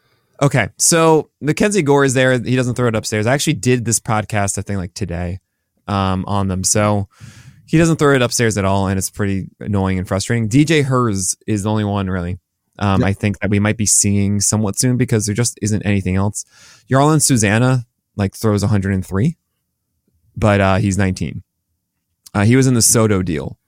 okay. 0.43 0.69
So 0.79 1.31
Mackenzie 1.41 1.83
Gore 1.83 2.05
is 2.05 2.15
there. 2.15 2.39
He 2.39 2.57
doesn't 2.57 2.75
throw 2.75 2.89
it 2.89 2.97
upstairs. 2.97 3.27
I 3.27 3.35
actually 3.35 3.55
did 3.55 3.85
this 3.85 4.01
podcast, 4.01 4.59
I 4.59 4.63
think, 4.63 4.79
like 4.79 4.95
today, 4.95 5.41
um, 5.87 6.25
on 6.27 6.49
them. 6.49 6.65
So 6.65 7.09
he 7.67 7.79
doesn't 7.79 7.97
throw 7.97 8.15
it 8.15 8.23
upstairs 8.23 8.59
at 8.59 8.65
all, 8.65 8.89
and 8.89 8.99
it's 8.99 9.11
pretty 9.11 9.49
annoying 9.61 9.99
and 9.99 10.09
frustrating. 10.09 10.49
DJ 10.49 10.85
Herz 10.85 11.37
is 11.47 11.63
the 11.63 11.71
only 11.71 11.85
one 11.85 12.09
really. 12.09 12.39
Um, 12.79 13.01
yep. 13.01 13.09
I 13.09 13.13
think 13.15 13.39
that 13.39 13.51
we 13.51 13.59
might 13.59 13.79
be 13.79 13.87
seeing 13.87 14.41
somewhat 14.41 14.79
soon 14.79 14.97
because 14.97 15.27
there 15.27 15.35
just 15.35 15.59
isn't 15.63 15.83
anything 15.87 16.17
else. 16.17 16.45
Jarlin 16.91 17.23
Susana 17.23 17.87
like 18.17 18.35
throws 18.35 18.63
103, 18.63 19.37
but 20.37 20.61
uh, 20.61 20.77
he's 20.77 20.99
19. 20.99 21.43
Uh, 22.35 22.45
he 22.45 22.55
was 22.55 22.67
in 22.67 22.75
the 22.75 22.83
Soto 22.83 23.23
deal 23.23 23.59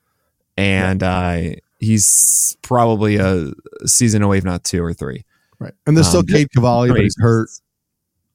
and 0.59 1.05
uh, 1.05 1.43
he's 1.79 2.57
probably 2.63 3.17
a 3.17 3.53
season 3.87 4.23
away, 4.23 4.39
if 4.39 4.45
not 4.45 4.65
two 4.65 4.83
or 4.83 4.93
three. 4.93 5.25
Right, 5.61 5.73
and 5.87 5.97
there's 5.97 6.09
still 6.09 6.21
um, 6.21 6.27
Cade 6.27 6.49
Cavalli, 6.53 6.91
but 6.91 7.01
he's 7.01 7.17
hurt. 7.19 7.49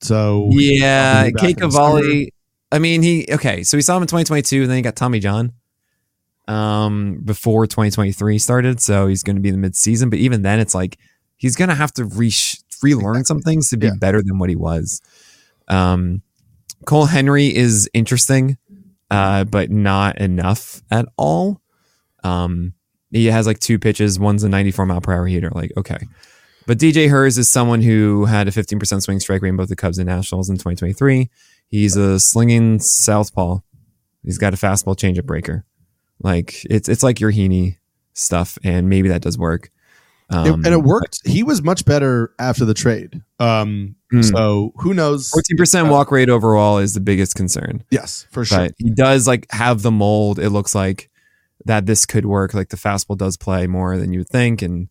So 0.00 0.48
yeah, 0.50 1.30
Cade 1.38 1.58
Cavalli. 1.58 2.32
I 2.72 2.78
mean, 2.78 3.02
he 3.02 3.26
okay. 3.30 3.62
So 3.62 3.76
we 3.76 3.82
saw 3.82 3.96
him 3.96 4.02
in 4.02 4.08
2022, 4.08 4.62
and 4.62 4.70
then 4.70 4.76
he 4.76 4.82
got 4.82 4.96
Tommy 4.96 5.20
John 5.20 5.52
um, 6.48 7.20
before 7.24 7.66
2023 7.66 8.38
started. 8.38 8.80
So 8.80 9.06
he's 9.06 9.22
going 9.22 9.36
to 9.36 9.42
be 9.42 9.50
in 9.50 9.60
the 9.60 9.68
midseason. 9.68 10.08
But 10.08 10.18
even 10.18 10.42
then, 10.42 10.60
it's 10.60 10.74
like 10.74 10.98
he's 11.36 11.56
going 11.56 11.68
to 11.68 11.74
have 11.74 11.92
to 11.92 12.06
re- 12.06 12.32
relearn 12.82 13.24
some 13.24 13.40
things 13.40 13.68
to 13.70 13.76
be 13.76 13.86
yeah. 13.86 13.92
better 13.98 14.22
than 14.22 14.38
what 14.38 14.48
he 14.48 14.56
was. 14.56 15.02
Um, 15.68 16.22
Cole 16.86 17.06
Henry 17.06 17.54
is 17.54 17.88
interesting, 17.94 18.56
uh, 19.10 19.44
but 19.44 19.70
not 19.70 20.18
enough 20.18 20.82
at 20.90 21.06
all. 21.16 21.60
Um, 22.24 22.74
he 23.10 23.26
has 23.26 23.46
like 23.46 23.60
two 23.60 23.78
pitches. 23.78 24.18
One's 24.18 24.42
a 24.42 24.48
94 24.48 24.86
mile 24.86 25.00
per 25.00 25.12
hour 25.12 25.26
heater. 25.26 25.50
Like, 25.50 25.72
okay. 25.76 25.98
But 26.66 26.78
DJ 26.78 27.08
Herz 27.08 27.38
is 27.38 27.50
someone 27.50 27.82
who 27.82 28.24
had 28.24 28.48
a 28.48 28.50
15% 28.50 29.02
swing 29.02 29.20
strike 29.20 29.42
rate 29.42 29.50
in 29.50 29.56
both 29.56 29.68
the 29.68 29.76
Cubs 29.76 29.98
and 29.98 30.08
Nationals 30.08 30.48
in 30.48 30.56
2023. 30.56 31.30
He's 31.68 31.96
a 31.96 32.18
slinging 32.18 32.80
southpaw. 32.80 33.58
He's 34.24 34.38
got 34.38 34.54
a 34.54 34.56
fastball 34.56 34.96
changeup 34.96 35.26
breaker. 35.26 35.64
Like 36.22 36.64
it's 36.70 36.88
it's 36.88 37.02
like 37.02 37.20
your 37.20 37.32
Heaney 37.32 37.76
stuff, 38.14 38.56
and 38.64 38.88
maybe 38.88 39.08
that 39.08 39.22
does 39.22 39.36
work. 39.36 39.70
Um, 40.30 40.64
and 40.64 40.68
it 40.68 40.82
worked. 40.82 41.18
He 41.26 41.42
was 41.42 41.62
much 41.62 41.84
better 41.84 42.32
after 42.38 42.64
the 42.64 42.72
trade. 42.72 43.20
Um, 43.38 43.96
mm. 44.12 44.24
So 44.24 44.72
who 44.76 44.94
knows? 44.94 45.30
Fourteen 45.30 45.56
percent 45.58 45.88
walk 45.88 46.10
rate 46.10 46.30
overall 46.30 46.78
is 46.78 46.94
the 46.94 47.00
biggest 47.00 47.34
concern. 47.34 47.84
Yes, 47.90 48.26
for 48.30 48.44
sure. 48.44 48.58
But 48.58 48.72
he 48.78 48.90
does 48.90 49.26
like 49.26 49.46
have 49.50 49.82
the 49.82 49.90
mold. 49.90 50.38
It 50.38 50.50
looks 50.50 50.74
like 50.74 51.10
that 51.64 51.86
this 51.86 52.06
could 52.06 52.26
work. 52.26 52.54
Like 52.54 52.68
the 52.68 52.76
fastball 52.76 53.16
does 53.16 53.36
play 53.36 53.66
more 53.66 53.96
than 53.96 54.12
you 54.12 54.20
would 54.20 54.28
think, 54.28 54.62
and 54.62 54.88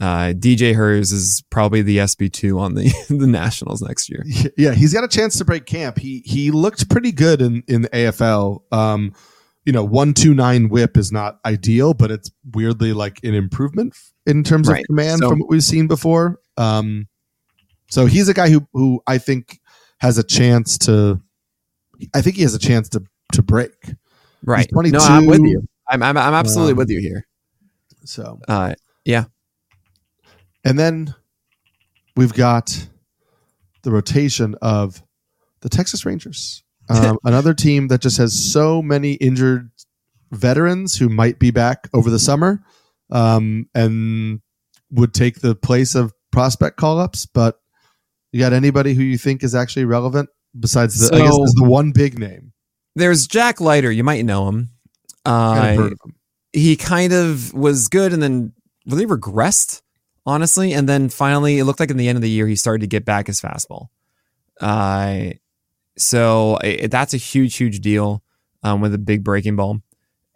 uh, 0.00 0.34
DJ 0.36 0.74
Herz 0.74 1.12
is 1.12 1.42
probably 1.50 1.82
the 1.82 2.04
SP 2.04 2.28
two 2.30 2.58
on 2.58 2.74
the 2.74 2.92
the 3.08 3.26
Nationals 3.26 3.82
next 3.82 4.10
year. 4.10 4.24
Yeah, 4.56 4.72
he's 4.72 4.92
got 4.92 5.04
a 5.04 5.08
chance 5.08 5.38
to 5.38 5.44
break 5.44 5.66
camp. 5.66 5.98
He 5.98 6.22
he 6.24 6.50
looked 6.50 6.88
pretty 6.90 7.12
good 7.12 7.40
in 7.40 7.62
in 7.66 7.82
the 7.82 7.88
AFL. 7.88 8.60
Um, 8.72 9.14
you 9.64 9.72
know, 9.72 9.84
one 9.84 10.14
two 10.14 10.34
nine 10.34 10.68
WHIP 10.68 10.96
is 10.96 11.10
not 11.12 11.38
ideal, 11.44 11.94
but 11.94 12.10
it's 12.10 12.30
weirdly 12.54 12.92
like 12.92 13.20
an 13.24 13.34
improvement 13.34 13.96
in 14.26 14.44
terms 14.44 14.68
right. 14.68 14.80
of 14.80 14.86
command 14.86 15.20
so, 15.20 15.30
from 15.30 15.40
what 15.40 15.48
we've 15.48 15.64
seen 15.64 15.88
before. 15.88 16.40
Um, 16.56 17.08
so 17.88 18.06
he's 18.06 18.28
a 18.28 18.34
guy 18.34 18.50
who 18.50 18.66
who 18.72 19.02
I 19.06 19.18
think 19.18 19.60
has 19.98 20.18
a 20.18 20.24
chance 20.24 20.78
to. 20.78 21.20
I 22.14 22.20
think 22.20 22.36
he 22.36 22.42
has 22.42 22.54
a 22.54 22.58
chance 22.58 22.90
to 22.90 23.02
to 23.32 23.42
break. 23.42 23.72
Right. 24.44 24.68
No, 24.72 24.98
I'm 24.98 25.26
with 25.26 25.40
you. 25.40 25.66
I'm 25.88 26.02
I'm, 26.02 26.16
I'm 26.16 26.34
absolutely 26.34 26.72
um, 26.72 26.78
with 26.78 26.90
you 26.90 27.00
here. 27.00 27.26
So, 28.04 28.40
uh, 28.48 28.74
yeah. 29.04 29.24
And 30.64 30.78
then 30.78 31.14
we've 32.16 32.32
got 32.32 32.88
the 33.82 33.90
rotation 33.90 34.56
of 34.62 35.02
the 35.60 35.68
Texas 35.68 36.04
Rangers, 36.04 36.62
um, 36.88 37.18
another 37.24 37.54
team 37.54 37.88
that 37.88 38.00
just 38.00 38.18
has 38.18 38.52
so 38.52 38.82
many 38.82 39.14
injured 39.14 39.70
veterans 40.30 40.96
who 40.96 41.08
might 41.08 41.38
be 41.38 41.50
back 41.50 41.88
over 41.94 42.10
the 42.10 42.18
summer 42.18 42.62
um, 43.10 43.68
and 43.74 44.40
would 44.90 45.14
take 45.14 45.40
the 45.40 45.54
place 45.54 45.94
of 45.94 46.12
prospect 46.32 46.76
call 46.76 46.98
ups. 46.98 47.26
But 47.26 47.58
you 48.32 48.40
got 48.40 48.52
anybody 48.52 48.94
who 48.94 49.02
you 49.02 49.18
think 49.18 49.42
is 49.42 49.54
actually 49.54 49.84
relevant 49.84 50.28
besides 50.58 50.98
the, 50.98 51.06
so, 51.06 51.16
I 51.16 51.18
guess, 51.20 51.34
is 51.34 51.54
the 51.56 51.68
one 51.68 51.92
big 51.92 52.18
name? 52.18 52.52
There's 52.94 53.26
Jack 53.26 53.60
Leiter. 53.60 53.90
You 53.90 54.04
might 54.04 54.24
know 54.24 54.48
him. 54.48 54.70
Uh, 55.26 55.90
he 56.52 56.76
kind 56.76 57.12
of 57.12 57.52
was 57.52 57.88
good 57.88 58.12
and 58.12 58.22
then 58.22 58.52
really 58.86 59.06
regressed, 59.06 59.82
honestly. 60.24 60.72
And 60.72 60.88
then 60.88 61.08
finally, 61.08 61.58
it 61.58 61.64
looked 61.64 61.80
like 61.80 61.90
in 61.90 61.96
the 61.96 62.08
end 62.08 62.16
of 62.16 62.22
the 62.22 62.30
year, 62.30 62.46
he 62.46 62.56
started 62.56 62.80
to 62.80 62.86
get 62.86 63.04
back 63.04 63.26
his 63.26 63.40
fastball. 63.40 63.88
Uh, 64.60 65.32
so 65.98 66.56
it, 66.62 66.90
that's 66.90 67.14
a 67.14 67.18
huge, 67.18 67.56
huge 67.56 67.80
deal 67.80 68.22
um, 68.62 68.80
with 68.80 68.94
a 68.94 68.98
big 68.98 69.24
breaking 69.24 69.56
ball. 69.56 69.80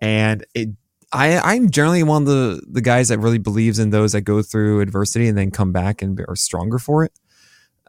And 0.00 0.44
it, 0.54 0.70
I, 1.12 1.38
I'm 1.38 1.70
generally 1.70 2.02
one 2.02 2.22
of 2.22 2.28
the, 2.28 2.62
the 2.68 2.80
guys 2.80 3.08
that 3.08 3.18
really 3.18 3.38
believes 3.38 3.78
in 3.78 3.90
those 3.90 4.12
that 4.12 4.22
go 4.22 4.42
through 4.42 4.80
adversity 4.80 5.28
and 5.28 5.36
then 5.36 5.50
come 5.50 5.72
back 5.72 6.02
and 6.02 6.20
are 6.28 6.36
stronger 6.36 6.78
for 6.78 7.04
it. 7.04 7.12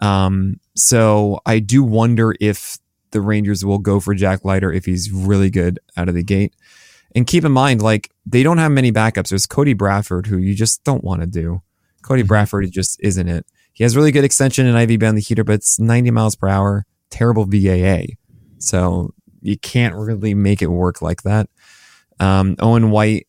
Um, 0.01 0.59
so 0.75 1.39
I 1.45 1.59
do 1.59 1.83
wonder 1.83 2.33
if 2.39 2.79
the 3.11 3.21
Rangers 3.21 3.63
will 3.63 3.77
go 3.77 3.99
for 3.99 4.15
Jack 4.15 4.43
Leiter 4.43 4.71
if 4.71 4.85
he's 4.85 5.11
really 5.11 5.49
good 5.49 5.79
out 5.95 6.09
of 6.09 6.15
the 6.15 6.23
gate. 6.23 6.55
And 7.15 7.27
keep 7.27 7.43
in 7.43 7.51
mind, 7.51 7.81
like 7.81 8.11
they 8.25 8.43
don't 8.43 8.57
have 8.57 8.71
many 8.71 8.91
backups. 8.91 9.29
There's 9.29 9.45
Cody 9.45 9.73
Bradford, 9.73 10.27
who 10.27 10.37
you 10.37 10.55
just 10.55 10.83
don't 10.83 11.03
want 11.03 11.21
to 11.21 11.27
do. 11.27 11.61
Cody 12.01 12.21
mm-hmm. 12.21 12.27
Bradford 12.27 12.71
just 12.71 12.99
isn't 13.01 13.27
it. 13.27 13.45
He 13.73 13.83
has 13.83 13.95
really 13.95 14.11
good 14.11 14.23
extension 14.23 14.67
and 14.67 14.91
IV 14.91 15.03
on 15.03 15.15
the 15.15 15.21
heater, 15.21 15.43
but 15.43 15.53
it's 15.53 15.79
90 15.79 16.11
miles 16.11 16.35
per 16.35 16.47
hour. 16.47 16.85
Terrible 17.09 17.45
VAA. 17.45 18.13
So 18.59 19.13
you 19.41 19.57
can't 19.57 19.95
really 19.95 20.33
make 20.33 20.61
it 20.61 20.67
work 20.67 21.01
like 21.01 21.23
that. 21.23 21.49
Um, 22.19 22.55
Owen 22.59 22.91
White 22.91 23.27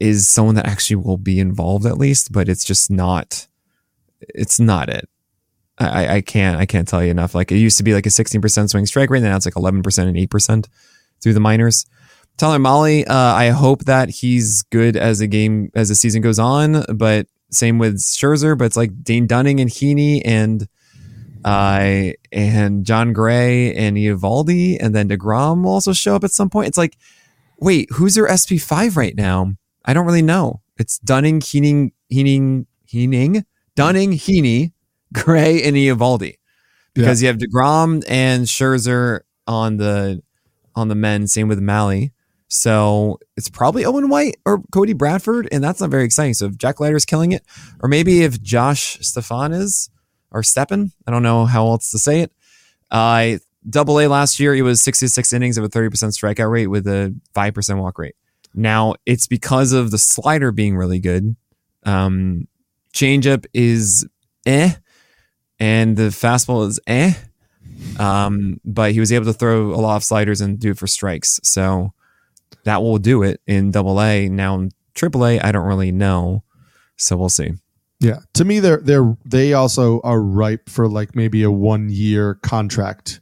is 0.00 0.26
someone 0.26 0.54
that 0.56 0.66
actually 0.66 0.96
will 0.96 1.18
be 1.18 1.38
involved 1.38 1.86
at 1.86 1.98
least, 1.98 2.32
but 2.32 2.48
it's 2.48 2.64
just 2.64 2.90
not. 2.90 3.46
It's 4.20 4.58
not 4.58 4.88
it. 4.88 5.08
I, 5.78 6.16
I 6.16 6.20
can't 6.20 6.56
I 6.56 6.66
can't 6.66 6.86
tell 6.86 7.02
you 7.02 7.10
enough. 7.10 7.34
Like 7.34 7.50
it 7.50 7.56
used 7.56 7.78
to 7.78 7.82
be 7.82 7.94
like 7.94 8.06
a 8.06 8.10
16% 8.10 8.70
swing 8.70 8.86
strike 8.86 9.10
rate, 9.10 9.18
and 9.18 9.26
now 9.26 9.36
it's 9.36 9.46
like 9.46 9.54
11% 9.54 9.98
and 9.98 10.16
8% 10.16 10.66
through 11.20 11.34
the 11.34 11.40
minors. 11.40 11.86
Tyler 12.36 12.58
Mahle, 12.58 13.08
uh, 13.08 13.34
I 13.34 13.50
hope 13.50 13.84
that 13.84 14.08
he's 14.08 14.62
good 14.64 14.96
as 14.96 15.20
a 15.20 15.26
game 15.26 15.70
as 15.74 15.88
the 15.88 15.94
season 15.94 16.22
goes 16.22 16.38
on. 16.38 16.84
But 16.94 17.26
same 17.50 17.78
with 17.78 17.98
Scherzer. 17.98 18.56
But 18.56 18.66
it's 18.66 18.76
like 18.76 19.02
Dane 19.02 19.26
Dunning 19.26 19.60
and 19.60 19.70
Heaney 19.70 20.22
and 20.24 20.66
uh, 21.44 22.12
and 22.30 22.84
Jon 22.84 23.12
Gray 23.12 23.74
and 23.74 23.96
Eovaldi, 23.96 24.78
and 24.80 24.94
then 24.94 25.08
Degrom 25.08 25.64
will 25.64 25.72
also 25.72 25.92
show 25.92 26.14
up 26.14 26.24
at 26.24 26.30
some 26.30 26.48
point. 26.48 26.68
It's 26.68 26.78
like, 26.78 26.96
wait, 27.58 27.88
who's 27.92 28.16
your 28.16 28.28
SP 28.30 28.58
five 28.60 28.96
right 28.96 29.16
now? 29.16 29.54
I 29.84 29.92
don't 29.92 30.06
really 30.06 30.22
know. 30.22 30.60
It's 30.78 30.98
Dunning, 30.98 31.40
Heaney, 31.40 31.92
Heaney, 32.12 32.66
Heaney, 32.88 33.44
Dunning, 33.74 34.12
Heaney, 34.12 34.72
Gray, 35.12 35.62
and 35.62 35.76
Eovaldi 35.76 36.36
because 36.94 37.22
yeah. 37.22 37.28
you 37.28 37.32
have 37.32 37.40
Degrom 37.40 38.04
and 38.08 38.46
Scherzer 38.46 39.20
on 39.46 39.76
the 39.76 40.22
on 40.74 40.88
the 40.88 40.94
men. 40.94 41.26
Same 41.26 41.48
with 41.48 41.60
Mahle. 41.60 42.10
So 42.52 43.18
it's 43.34 43.48
probably 43.48 43.86
Owen 43.86 44.10
White 44.10 44.36
or 44.44 44.62
Cody 44.74 44.92
Bradford, 44.92 45.48
and 45.50 45.64
that's 45.64 45.80
not 45.80 45.88
very 45.88 46.04
exciting. 46.04 46.34
So 46.34 46.46
if 46.46 46.58
Jack 46.58 46.80
Leiter's 46.80 47.06
killing 47.06 47.32
it, 47.32 47.42
or 47.80 47.88
maybe 47.88 48.24
if 48.24 48.42
Josh 48.42 48.98
Stephan 49.00 49.52
is 49.52 49.88
or 50.30 50.42
Steppen, 50.42 50.92
I 51.06 51.10
don't 51.10 51.22
know 51.22 51.46
how 51.46 51.68
else 51.68 51.90
to 51.92 51.98
say 51.98 52.20
it. 52.20 52.30
Uh, 52.90 53.38
double 53.66 53.98
A 53.98 54.06
last 54.06 54.38
year, 54.38 54.54
he 54.54 54.60
was 54.60 54.82
66 54.82 55.32
innings 55.32 55.56
of 55.56 55.64
a 55.64 55.68
30% 55.70 55.88
strikeout 56.12 56.50
rate 56.50 56.66
with 56.66 56.86
a 56.86 57.18
5% 57.34 57.80
walk 57.80 57.98
rate. 57.98 58.16
Now 58.52 58.96
it's 59.06 59.26
because 59.26 59.72
of 59.72 59.90
the 59.90 59.96
slider 59.96 60.52
being 60.52 60.76
really 60.76 60.98
good. 60.98 61.34
Um, 61.84 62.48
changeup 62.92 63.46
is 63.54 64.06
eh, 64.44 64.74
and 65.58 65.96
the 65.96 66.10
fastball 66.10 66.68
is 66.68 66.78
eh. 66.86 67.14
Um, 67.98 68.60
but 68.62 68.92
he 68.92 69.00
was 69.00 69.10
able 69.10 69.24
to 69.24 69.32
throw 69.32 69.70
a 69.72 69.80
lot 69.80 69.96
of 69.96 70.04
sliders 70.04 70.42
and 70.42 70.58
do 70.58 70.72
it 70.72 70.78
for 70.78 70.86
strikes. 70.86 71.40
So 71.42 71.94
that 72.64 72.82
will 72.82 72.98
do 72.98 73.22
it 73.22 73.40
in 73.46 73.70
double 73.70 74.00
A. 74.00 74.28
Now 74.28 74.56
in 74.56 74.70
triple 74.94 75.26
A, 75.26 75.40
I 75.40 75.52
don't 75.52 75.66
really 75.66 75.92
know. 75.92 76.42
So 76.96 77.16
we'll 77.16 77.28
see. 77.28 77.52
Yeah. 78.00 78.18
To 78.34 78.44
me, 78.44 78.58
they're 78.58 78.78
they're 78.78 79.16
they 79.24 79.52
also 79.54 80.00
are 80.00 80.20
ripe 80.20 80.68
for 80.68 80.88
like 80.88 81.14
maybe 81.14 81.42
a 81.42 81.50
one 81.50 81.88
year 81.88 82.34
contract 82.42 83.20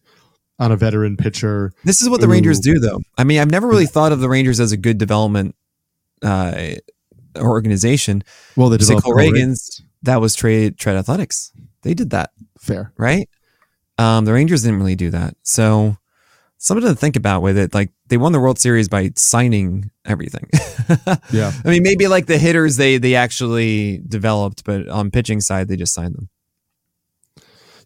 on 0.59 0.73
a 0.73 0.77
veteran 0.77 1.17
pitcher. 1.17 1.73
This 1.85 2.01
is 2.01 2.09
what 2.09 2.21
the 2.21 2.29
Rangers 2.29 2.61
do 2.61 2.79
though. 2.79 3.01
I 3.19 3.25
mean, 3.25 3.41
I've 3.41 3.51
never 3.51 3.69
really 3.69 3.87
thought 3.87 4.13
of 4.13 4.21
the 4.21 4.29
Rangers 4.29 4.61
as 4.61 4.73
a 4.73 4.77
good 4.77 4.99
development 4.99 5.55
uh, 6.23 6.75
organization. 7.37 8.25
Well, 8.57 8.69
the 8.69 8.79
Cole 9.03 9.15
Ragans, 9.15 9.83
that 10.03 10.21
was 10.21 10.35
trade 10.35 10.79
trade 10.79 10.97
athletics. 10.97 11.53
They 11.83 11.95
did 11.95 12.11
that. 12.11 12.31
Fair. 12.59 12.93
Right? 12.97 13.29
Um, 13.99 14.25
the 14.25 14.33
Rangers 14.33 14.63
didn't 14.63 14.79
really 14.79 14.97
do 14.97 15.11
that. 15.11 15.37
So 15.43 15.97
something 16.61 16.87
to 16.87 16.95
think 16.95 17.17
about 17.17 17.43
with 17.43 17.59
it. 17.59 17.75
Like 17.75 17.91
they 18.07 18.17
won 18.17 18.33
the 18.33 18.39
World 18.39 18.59
Series 18.59 18.89
by 18.89 19.11
signing 19.17 19.91
everything. 20.05 20.49
yeah. 21.33 21.53
I 21.65 21.71
mean, 21.71 21.83
maybe 21.83 22.07
like 22.07 22.27
the 22.27 22.39
hitters 22.39 22.77
they 22.77 22.99
they 22.99 23.17
actually 23.17 24.03
developed, 24.07 24.65
but 24.65 24.87
on 24.89 25.11
pitching 25.11 25.41
side 25.41 25.67
they 25.67 25.77
just 25.77 25.93
signed 25.93 26.15
them. 26.15 26.29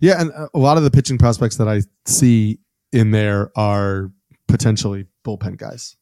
Yeah, 0.00 0.20
and 0.20 0.32
a 0.52 0.58
lot 0.58 0.76
of 0.76 0.82
the 0.82 0.90
pitching 0.90 1.16
prospects 1.16 1.56
that 1.56 1.68
I 1.68 1.82
see 2.04 2.58
in 2.92 3.12
there 3.12 3.50
are 3.56 4.10
potentially 4.48 5.06
bullpen 5.24 5.56
guys. 5.56 5.96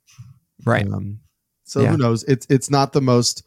Right. 0.65 0.87
Um, 0.87 1.21
so 1.65 1.83
yeah. 1.83 1.91
who 1.91 1.99
knows? 1.99 2.25
It's 2.25 2.47
it's 2.51 2.71
not 2.71 2.93
the 2.93 3.03
most 3.03 3.45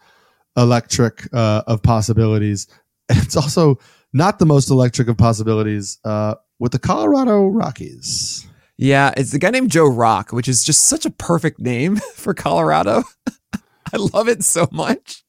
electric 0.56 1.28
uh, 1.34 1.64
of 1.68 1.84
possibilities. 1.84 2.68
It's 3.08 3.38
also 3.38 3.78
not 4.14 4.40
the 4.40 4.48
most 4.48 4.72
electric 4.72 5.08
of 5.10 5.16
possibilities 5.16 6.00
uh, 6.04 6.36
with 6.58 6.72
the 6.72 6.80
Colorado 6.80 7.46
Rockies. 7.46 8.48
Yeah, 8.78 9.14
it's 9.16 9.32
the 9.32 9.40
guy 9.40 9.52
named 9.52 9.72
Joe 9.72 9.88
Rock, 9.88 10.32
which 10.32 10.48
is 10.48 10.64
just 10.64 10.88
such 10.88 11.06
a 11.06 11.10
perfect 11.10 11.60
name 11.60 11.96
for 12.16 12.34
Colorado. 12.34 13.04
I 13.94 13.98
love 13.98 14.28
it 14.28 14.44
so 14.44 14.68
much. 14.72 15.24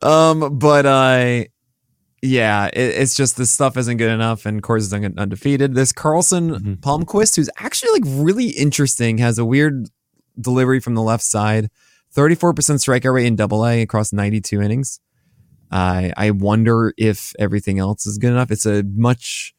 Um, 0.00 0.58
but 0.58 0.86
uh, 0.86 1.44
yeah, 2.22 2.66
it, 2.66 2.78
it's 2.78 3.16
just 3.16 3.36
this 3.36 3.50
stuff 3.50 3.76
isn't 3.76 3.96
good 3.96 4.10
enough, 4.10 4.46
and 4.46 4.62
Coors 4.62 4.78
is 4.78 4.92
undefeated. 4.92 5.74
This 5.74 5.92
Carson 5.92 6.50
mm-hmm. 6.50 6.72
Palmquist, 6.74 7.36
who's 7.36 7.50
actually 7.58 8.00
like 8.00 8.02
really 8.22 8.50
interesting, 8.50 9.18
has 9.18 9.38
a 9.38 9.44
weird 9.44 9.88
delivery 10.40 10.78
from 10.78 10.94
the 10.94 11.02
left 11.02 11.24
side, 11.24 11.70
thirty 12.12 12.36
four 12.36 12.54
percent 12.54 12.80
strikeout 12.80 13.14
rate 13.14 13.26
in 13.26 13.34
Double 13.34 13.66
A 13.66 13.82
across 13.82 14.12
ninety 14.12 14.40
two 14.40 14.62
innings. 14.62 15.00
I 15.72 16.12
I 16.16 16.30
wonder 16.30 16.94
if 16.96 17.32
everything 17.38 17.80
else 17.80 18.06
is 18.06 18.18
good 18.18 18.30
enough. 18.30 18.52
It's 18.52 18.66
a 18.66 18.84
much, 18.84 19.54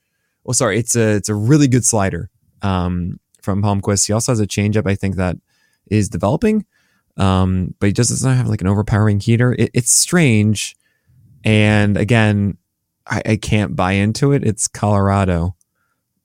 well, 0.45 0.53
sorry, 0.53 0.77
it's 0.77 0.95
a 0.95 1.15
it's 1.15 1.29
a 1.29 1.35
really 1.35 1.67
good 1.67 1.83
slider 1.83 2.29
um, 2.63 3.19
from 3.41 3.61
Palmquist. 3.61 4.07
He 4.07 4.13
also 4.13 4.31
has 4.31 4.39
a 4.39 4.47
changeup, 4.47 4.87
I 4.87 4.95
think, 4.95 5.15
that 5.17 5.37
is 5.87 6.09
developing, 6.09 6.65
um, 7.17 7.75
but 7.79 7.87
he 7.87 7.93
just 7.93 8.09
doesn't 8.09 8.33
have 8.33 8.47
like 8.47 8.61
an 8.61 8.67
overpowering 8.67 9.19
heater. 9.19 9.53
It, 9.53 9.69
it's 9.73 9.91
strange. 9.91 10.75
And 11.43 11.97
again, 11.97 12.57
I, 13.05 13.21
I, 13.25 13.35
can't 13.35 13.75
buy 13.75 13.93
into 13.93 14.31
it. 14.31 14.45
It's 14.45 14.67
Colorado, 14.67 15.55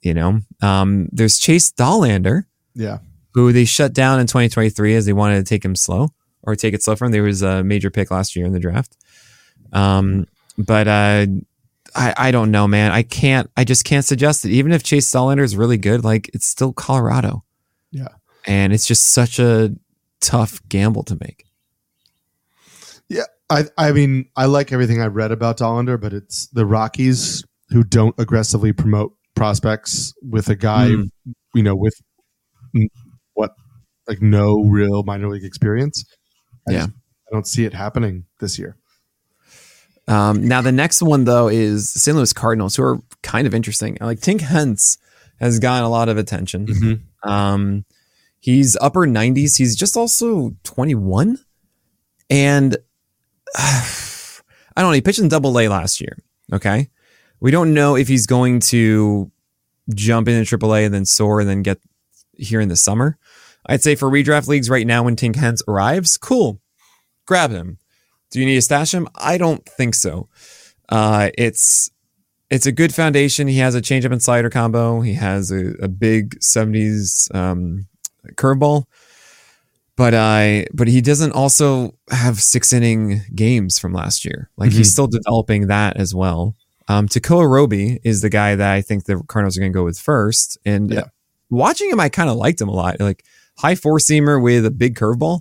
you 0.01 0.15
know. 0.15 0.40
Um, 0.62 1.09
there's 1.10 1.39
Chase 1.39 1.73
Dollander, 1.73 2.44
yeah, 2.74 2.98
who 3.35 3.52
they 3.52 3.65
shut 3.65 3.93
down 3.93 4.20
in 4.20 4.28
2023 4.28 4.94
as 4.94 5.05
they 5.05 5.12
wanted 5.12 5.39
to 5.39 5.44
take 5.44 5.65
him 5.65 5.74
slow 5.74 6.10
or 6.43 6.55
take 6.55 6.73
it 6.73 6.85
slow 6.85 6.94
from. 6.94 7.10
There 7.10 7.24
was 7.24 7.43
a 7.43 7.65
major 7.65 7.90
pick 7.90 8.12
last 8.12 8.36
year 8.36 8.47
in 8.47 8.52
the 8.52 8.60
draft. 8.60 8.97
Um, 9.73 10.27
but 10.56 10.89
uh, 10.89 11.27
I, 11.99 12.15
I 12.16 12.31
don't 12.31 12.51
know, 12.53 12.69
man. 12.69 12.93
I 12.93 13.03
can't. 13.03 13.51
I 13.57 13.65
just 13.65 13.85
can't 13.85 14.05
suggest 14.05 14.45
it. 14.45 14.53
Even 14.53 14.73
if 14.73 14.85
Chase 14.85 15.11
Dollander 15.11 15.43
is 15.43 15.57
really 15.57 15.79
good, 15.79 16.05
like 16.05 16.31
it's 16.33 16.47
still 16.47 16.73
Colorado. 16.73 17.45
Yeah, 17.91 18.09
and 18.47 18.73
it's 18.73 18.87
just 18.87 19.11
such 19.11 19.39
a 19.39 19.75
tough 20.20 20.61
gamble 20.69 21.03
to 21.05 21.19
make. 21.20 21.45
Yeah, 23.09 23.25
I 23.51 23.65
I 23.77 23.93
mean 23.93 24.27
I 24.37 24.47
like 24.47 24.73
everything 24.73 25.03
I've 25.03 25.16
read 25.16 25.33
about 25.33 25.59
Dollander, 25.59 26.01
but 26.01 26.12
it's 26.12 26.47
the 26.49 26.65
Rockies 26.65 27.45
who 27.70 27.83
don't 27.83 28.15
aggressively 28.19 28.73
promote 28.73 29.15
prospects 29.35 30.15
with 30.23 30.49
a 30.49 30.57
guy, 30.57 30.91
mm. 30.91 31.11
you 31.55 31.62
know, 31.62 31.75
with 31.75 31.95
what 33.35 33.53
like 34.07 34.23
no 34.23 34.62
real 34.69 35.03
minor 35.03 35.29
league 35.29 35.45
experience. 35.45 36.05
I 36.69 36.73
yeah, 36.73 36.79
just, 36.79 36.91
I 36.91 37.35
don't 37.35 37.47
see 37.47 37.65
it 37.65 37.75
happening 37.75 38.27
this 38.39 38.57
year. 38.57 38.77
Um, 40.09 40.48
now 40.48 40.62
the 40.62 40.72
next 40.72 41.02
one 41.02 41.24
though 41.24 41.48
is 41.48 41.90
St. 41.93 42.16
Louis 42.16 42.32
Cardinals, 42.32 42.76
who 42.76 42.82
are 42.82 42.98
kind 43.22 43.47
of 43.47 43.55
interesting. 43.55 43.98
Like 44.01 44.20
Tink 44.20 44.40
Hence 44.40 44.98
has 45.39 45.59
gotten 45.59 45.85
a 45.85 45.89
lot 45.89 46.09
of 46.09 46.16
attention. 46.16 46.66
Mm-hmm. 46.66 47.28
Um, 47.28 47.85
he's 48.40 48.76
upper 48.80 49.06
90s. 49.06 49.56
He's 49.56 49.76
just 49.76 49.97
also 49.97 50.55
21, 50.64 51.39
and 52.30 52.76
uh, 53.56 53.59
I 54.76 54.80
don't 54.80 54.90
know. 54.90 54.94
He 54.94 55.01
pitched 55.01 55.18
in 55.18 55.28
Double 55.28 55.59
A 55.59 55.68
last 55.68 56.01
year. 56.01 56.16
Okay, 56.52 56.89
we 57.40 57.51
don't 57.51 57.74
know 57.74 57.97
if 57.97 58.09
he's 58.09 58.26
going 58.26 58.60
to 58.60 59.30
jump 59.94 60.28
into 60.28 60.44
Triple 60.44 60.74
A 60.74 60.85
and 60.85 60.94
then 60.94 61.05
soar 61.05 61.40
and 61.40 61.48
then 61.48 61.62
get 61.62 61.78
here 62.32 62.60
in 62.60 62.68
the 62.68 62.76
summer. 62.76 63.18
I'd 63.66 63.82
say 63.82 63.94
for 63.94 64.10
redraft 64.10 64.48
leagues 64.48 64.70
right 64.70 64.86
now, 64.86 65.02
when 65.02 65.16
Tink 65.16 65.36
Hence 65.36 65.62
arrives, 65.68 66.16
cool, 66.16 66.60
grab 67.26 67.51
him. 67.51 67.78
Do 68.31 68.41
you 68.41 68.47
need 68.47 68.57
to 68.57 68.63
stash 68.63 68.93
him? 68.93 69.09
I 69.15 69.39
don't 69.39 69.65
think 69.65 69.95
so. 69.95 70.29
Uh, 70.89 71.31
it's 71.37 71.91
it's 72.51 72.67
a 72.67 72.73
good 72.73 72.95
foundation. 72.95 73.49
He 73.49 73.59
has 73.59 73.75
a 73.75 73.83
changeup 73.83 74.13
and 74.13 74.23
slider 74.23 74.51
combo. 74.51 75.01
He 75.01 75.15
has 75.15 75.51
a, 75.51 75.75
a 75.83 75.89
big 75.89 76.39
70s 76.41 77.35
um, 77.35 77.87
curveball. 78.33 78.85
But 79.97 80.15
I 80.15 80.67
but 80.73 80.87
he 80.87 81.01
doesn't 81.01 81.33
also 81.33 81.95
have 82.11 82.41
six 82.41 82.73
inning 82.73 83.23
games 83.35 83.81
from 83.81 83.93
last 83.93 84.25
year. 84.25 84.49
Like 84.57 84.71
mm-hmm. 84.71 84.79
he's 84.79 84.93
still 84.93 85.09
developing 85.09 85.67
that 85.67 85.97
as 85.97 86.15
well. 86.15 86.55
Um, 86.87 87.09
Tekoah 87.09 87.51
Roby 87.51 87.99
is 88.05 88.23
the 88.23 88.31
guy 88.31 88.55
that 88.55 88.73
I 88.73 88.81
think 88.81 89.05
the 89.05 89.23
Cardinals 89.27 89.57
are 89.57 89.61
going 89.61 89.73
to 89.73 89.77
go 89.77 89.85
with 89.85 89.99
first. 89.99 90.57
And 90.65 90.91
yeah. 90.91 91.05
watching 91.51 91.91
him, 91.91 91.99
I 91.99 92.09
kind 92.09 92.31
of 92.31 92.37
liked 92.37 92.61
him 92.61 92.69
a 92.69 92.73
lot. 92.73 93.01
Like 93.01 93.25
high 93.59 93.75
four 93.75 93.99
seamer 93.99 94.41
with 94.41 94.65
a 94.65 94.71
big 94.71 94.95
curveball. 94.95 95.41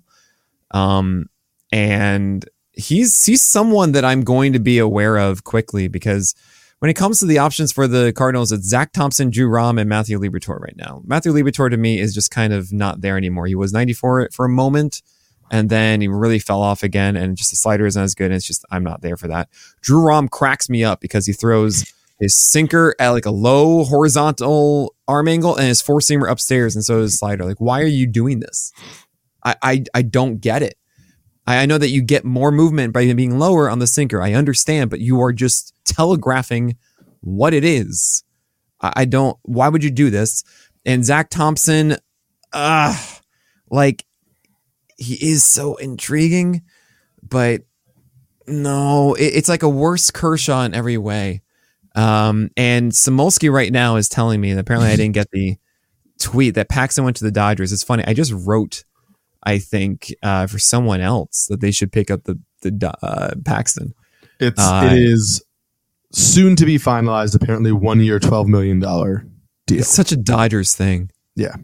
Um, 0.71 1.29
and 1.71 2.43
he's 2.77 3.25
he's 3.25 3.43
someone 3.43 3.91
that 3.93 4.05
I'm 4.05 4.23
going 4.23 4.53
to 4.53 4.59
be 4.59 4.77
aware 4.77 5.17
of 5.17 5.43
quickly 5.43 5.87
because 5.87 6.35
when 6.79 6.91
it 6.91 6.93
comes 6.93 7.19
to 7.19 7.25
the 7.25 7.39
options 7.39 7.71
for 7.71 7.87
the 7.87 8.13
Cardinals, 8.13 8.51
it's 8.51 8.67
Zack 8.67 8.93
Thompson, 8.93 9.31
Drew 9.31 9.47
Rom, 9.47 9.79
and 9.79 9.89
Matthew 9.89 10.19
Liberatore 10.19 10.59
right 10.59 10.77
now. 10.77 11.01
Matthew 11.05 11.33
Liberatore 11.33 11.71
to 11.71 11.77
me 11.77 11.99
is 11.99 12.13
just 12.13 12.29
kind 12.29 12.53
of 12.53 12.71
not 12.71 13.01
there 13.01 13.17
anymore. 13.17 13.47
He 13.47 13.55
was 13.55 13.73
94 13.73 14.29
for 14.31 14.45
a 14.45 14.49
moment, 14.49 15.01
and 15.49 15.71
then 15.71 16.01
he 16.01 16.07
really 16.07 16.37
fell 16.37 16.61
off 16.61 16.83
again, 16.83 17.15
and 17.15 17.35
just 17.35 17.49
the 17.49 17.55
slider 17.55 17.87
isn't 17.87 18.01
as 18.01 18.13
good. 18.13 18.25
And 18.25 18.35
it's 18.35 18.45
just 18.45 18.63
I'm 18.69 18.83
not 18.83 19.01
there 19.01 19.17
for 19.17 19.27
that. 19.27 19.49
Drew 19.81 20.05
Rom 20.05 20.29
cracks 20.29 20.69
me 20.69 20.83
up 20.83 21.01
because 21.01 21.25
he 21.25 21.33
throws 21.33 21.91
his 22.19 22.35
sinker 22.35 22.95
at 22.99 23.09
like 23.09 23.25
a 23.25 23.31
low 23.31 23.83
horizontal 23.83 24.93
arm 25.07 25.27
angle 25.27 25.55
and 25.55 25.67
his 25.67 25.81
four 25.81 25.99
seamer 25.99 26.29
upstairs, 26.29 26.75
and 26.75 26.85
so 26.85 27.01
his 27.01 27.17
slider. 27.17 27.43
Like, 27.43 27.59
why 27.59 27.81
are 27.81 27.85
you 27.85 28.05
doing 28.05 28.39
this? 28.39 28.71
I 29.43 29.55
I, 29.63 29.83
I 29.95 30.01
don't 30.03 30.37
get 30.41 30.61
it. 30.61 30.77
I, 31.47 31.65
know 31.65 31.77
that 31.77 31.89
you 31.89 32.01
get 32.01 32.25
more 32.25 32.51
movement 32.51 32.93
by 32.93 33.11
being 33.13 33.39
lower 33.39 33.69
on 33.69 33.79
the 33.79 33.87
sinker. 33.87 34.21
I 34.21 34.33
understand, 34.33 34.89
but 34.89 34.99
you 34.99 35.21
are 35.21 35.31
just 35.31 35.73
telegraphing 35.85 36.77
what 37.21 37.53
it 37.53 37.63
is. 37.63 38.23
I, 38.79 39.05
don't. 39.05 39.37
Why 39.43 39.69
would 39.69 39.83
you 39.83 39.89
do 39.89 40.09
this? 40.09 40.43
And 40.85 41.03
Zack 41.03 41.29
Thompson, 41.29 41.95
uh, 42.53 42.95
like 43.69 44.05
he 44.97 45.15
is 45.15 45.43
so 45.43 45.75
intriguing, 45.75 46.63
but 47.23 47.61
no, 48.47 49.15
it, 49.15 49.25
it's 49.25 49.49
like 49.49 49.63
a 49.63 49.69
worse 49.69 50.11
Kershaw 50.11 50.63
in 50.63 50.73
every 50.73 50.97
way. 50.97 51.41
Um, 51.95 52.51
and 52.55 52.91
Samulski 52.91 53.51
right 53.51 53.71
now 53.71 53.95
is 53.95 54.09
telling 54.09 54.39
me, 54.39 54.51
and 54.51 54.59
apparently 54.59 54.91
I 54.91 54.95
didn't 54.95 55.15
get 55.15 55.31
the 55.31 55.57
tweet 56.19 56.55
that 56.55 56.69
Paxton 56.69 57.03
went 57.03 57.17
to 57.17 57.23
the 57.23 57.31
Dodgers. 57.31 57.73
It's 57.73 57.83
funny. 57.83 58.03
I 58.05 58.13
just 58.13 58.31
wrote 58.31 58.83
I 59.47 59.59
think 59.59 60.13
uh, 60.21 60.45
for 60.47 60.59
someone 60.59 60.99
else 60.99 61.47
that 61.49 61.61
they 61.61 61.71
should 61.71 61.93
pick 61.93 62.11
up 62.11 62.25
the 62.25 62.37
the 62.61 62.93
uh, 63.01 63.33
Paxton. 63.45 63.93
It's 64.41 64.59
uh, 64.59 64.89
it 64.91 64.97
is 64.97 65.41
soon 66.11 66.57
to 66.57 66.65
be 66.65 66.77
finalized. 66.77 67.33
Apparently, 67.33 67.71
one 67.71 68.01
year, 68.01 68.19
twelve 68.19 68.49
million 68.49 68.79
dollar 68.79 69.25
deal. 69.65 69.79
It's 69.79 69.87
such 69.87 70.11
a 70.11 70.17
Dodgers 70.17 70.75
thing. 70.75 71.11
Yeah, 71.35 71.55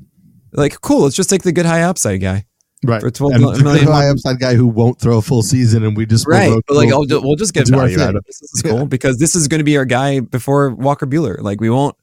like 0.53 0.79
cool. 0.79 1.01
Let's 1.01 1.17
just 1.17 1.29
take 1.29 1.43
the 1.43 1.51
good 1.51 1.65
high 1.65 1.81
upside 1.81 2.21
guy. 2.21 2.45
Right, 2.85 3.01
for 3.01 3.11
twelve 3.11 3.33
and 3.33 3.41
million. 3.41 3.85
The 3.85 3.91
high 3.91 4.07
upside 4.07 4.39
guy 4.39 4.55
who 4.55 4.67
won't 4.67 5.01
throw 5.01 5.17
a 5.17 5.21
full 5.21 5.43
season, 5.43 5.83
and 5.83 5.97
we 5.97 6.05
just 6.05 6.25
right. 6.25 6.57
But 6.65 6.77
like, 6.77 6.87
we'll, 6.87 7.05
we'll 7.21 7.35
just 7.35 7.53
get 7.53 7.67
value 7.67 7.99
out 7.99 8.15
of 8.15 8.23
this. 8.23 8.39
This 8.39 8.53
is 8.53 8.61
cool 8.61 8.79
yeah. 8.79 8.85
because 8.85 9.17
this 9.17 9.35
is 9.35 9.49
going 9.49 9.59
to 9.59 9.65
be 9.65 9.75
our 9.75 9.85
guy 9.85 10.21
before 10.21 10.69
Walker 10.69 11.05
Buehler. 11.05 11.41
Like, 11.41 11.59
we 11.59 11.69
won't 11.69 11.97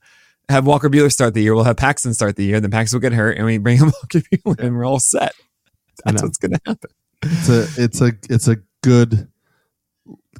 have 0.51 0.67
Walker 0.67 0.91
Buehler 0.91 1.11
start 1.11 1.33
the 1.33 1.43
year. 1.43 1.55
We'll 1.55 1.65
have 1.65 1.79
Paxton 1.79 2.13
start 2.13 2.37
the 2.37 2.45
year. 2.45 2.61
Then 2.61 2.71
Paxton 2.71 2.99
will 2.99 3.03
get 3.03 3.13
hurt, 3.15 3.39
and 3.39 3.47
we 3.47 3.57
bring 3.57 3.79
him 3.79 3.93
Walker 4.03 4.21
Buehler, 4.21 4.59
and 4.59 4.77
we're 4.77 4.85
all 4.85 5.01
set. 5.01 5.33
That's 6.05 6.23
what's 6.23 6.39
going 6.39 6.53
to 6.53 6.61
happen. 6.67 6.91
It's 7.23 7.49
a 7.49 7.83
it's 7.83 8.01
a 8.01 8.13
it's 8.31 8.49
a 8.49 8.57
good 8.83 9.29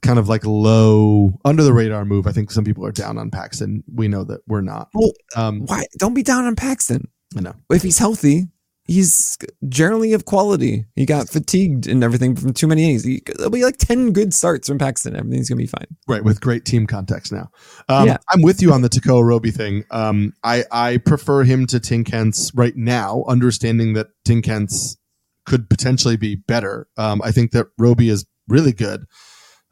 kind 0.03 0.19
of 0.19 0.29
like 0.29 0.45
low 0.45 1.39
under 1.45 1.63
the 1.63 1.73
radar 1.73 2.05
move. 2.05 2.27
I 2.27 2.33
think 2.33 2.51
some 2.51 2.65
people 2.65 2.87
are 2.87 2.93
down 2.93 3.19
on 3.19 3.31
Paxton. 3.31 3.85
We 3.93 4.09
know 4.09 4.25
that 4.25 4.41
we're 4.47 4.63
not. 4.63 4.89
Well, 4.95 5.13
um, 5.37 5.67
why 5.67 5.85
don't 5.99 6.15
be 6.15 6.23
down 6.23 6.45
on 6.45 6.57
Paxton? 6.57 7.09
I 7.37 7.41
know 7.41 7.55
if 7.71 7.83
he's 7.83 7.99
healthy, 7.99 8.49
he's 8.85 9.39
generally 9.69 10.13
of 10.15 10.25
quality. 10.25 10.87
He 10.97 11.07
got 11.07 11.29
fatigued 11.29 11.87
and 11.87 12.03
everything 12.03 12.35
from 12.35 12.53
too 12.53 12.67
many 12.67 12.85
innings. 12.85 13.05
He, 13.05 13.23
there'll 13.37 13.51
be 13.51 13.65
like 13.65 13.77
ten 13.77 14.13
good 14.13 14.35
starts 14.35 14.69
from 14.69 14.79
Paxton. 14.79 15.17
Everything's 15.17 15.49
gonna 15.49 15.59
be 15.59 15.67
fine. 15.67 15.87
Right, 16.09 16.25
with 16.25 16.41
great 16.41 16.65
team 16.65 16.87
context 16.87 17.33
now. 17.33 17.51
Um, 17.89 18.09
yeah. 18.09 18.17
I'm 18.31 18.43
with 18.43 18.63
you 18.63 18.73
on 18.73 18.83
the 18.83 18.89
Tekoah 18.89 19.25
Roby 19.25 19.51
thing. 19.51 19.85
Um, 19.91 20.33
I 20.43 20.65
I 20.73 20.97
prefer 20.97 21.45
him 21.45 21.67
to 21.69 21.79
Tink 21.79 22.09
Hence 22.09 22.53
right 22.55 22.77
now, 22.77 23.25
understanding 23.29 23.93
that 23.95 24.09
Tink 24.27 24.47
Hence 24.47 24.97
could 25.51 25.69
potentially 25.69 26.17
be 26.17 26.37
better. 26.37 26.87
Um, 26.97 27.21
I 27.23 27.33
think 27.33 27.51
that 27.51 27.67
Roby 27.77 28.09
is 28.09 28.25
really 28.49 28.73
good. 28.73 29.05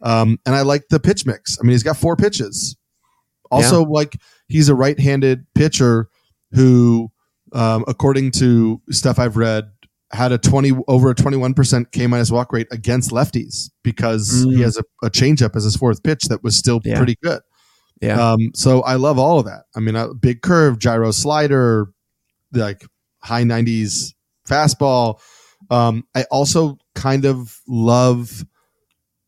Um, 0.03 0.39
and 0.45 0.57
I 0.57 0.63
like 0.63 0.89
the 0.91 0.99
pitch 0.99 1.25
mix. 1.25 1.57
I 1.59 1.63
mean, 1.63 1.71
he's 1.71 1.85
got 1.85 1.97
four 1.97 2.17
pitches. 2.17 2.77
Also, 3.51 3.81
yeah. 3.81 3.89
like 3.89 4.21
he's 4.49 4.69
a 4.69 4.75
right-handed 4.75 5.47
pitcher 5.55 6.09
who, 6.51 7.11
um, 7.53 7.85
according 7.87 8.33
to 8.33 8.83
stuff 8.91 9.19
I've 9.19 9.37
read, 9.37 9.71
had 10.11 10.33
a 10.33 10.39
twenty 10.39 10.73
over 10.89 11.11
a 11.11 11.15
twenty-one 11.15 11.55
percent 11.55 11.93
K 11.93 12.07
minus 12.07 12.31
walk 12.31 12.53
rate 12.53 12.67
against 12.73 13.11
lefties 13.11 13.71
because 13.85 14.45
mm. 14.45 14.57
he 14.57 14.63
has 14.63 14.77
a, 14.77 14.83
a 15.07 15.11
changeup 15.11 15.55
as 15.55 15.65
his 15.65 15.77
fourth 15.77 16.03
pitch 16.03 16.25
that 16.25 16.43
was 16.43 16.57
still 16.57 16.81
yeah. 16.85 16.97
pretty 16.97 17.17
good. 17.23 17.41
Yeah. 18.03 18.33
Um, 18.33 18.51
so 18.55 18.83
I 18.83 18.95
love 18.95 19.19
all 19.19 19.39
of 19.39 19.47
that. 19.47 19.65
I 19.77 19.81
mean, 19.81 19.97
a 19.97 20.13
big 20.15 20.43
curve, 20.43 20.79
gyro 20.79 21.11
slider, 21.11 21.93
like 22.53 22.85
high 23.23 23.45
nineties 23.45 24.15
fastball. 24.49 25.21
Um, 25.71 26.07
I 26.15 26.25
also 26.31 26.79
kind 26.95 27.25
of 27.25 27.61
love 27.67 28.45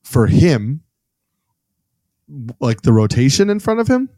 for 0.02 0.26
him, 0.26 0.82
like 2.60 2.82
the 2.82 2.92
rotation 2.92 3.50
in 3.50 3.60
front 3.60 3.80
of 3.80 3.88
him. 3.88 4.08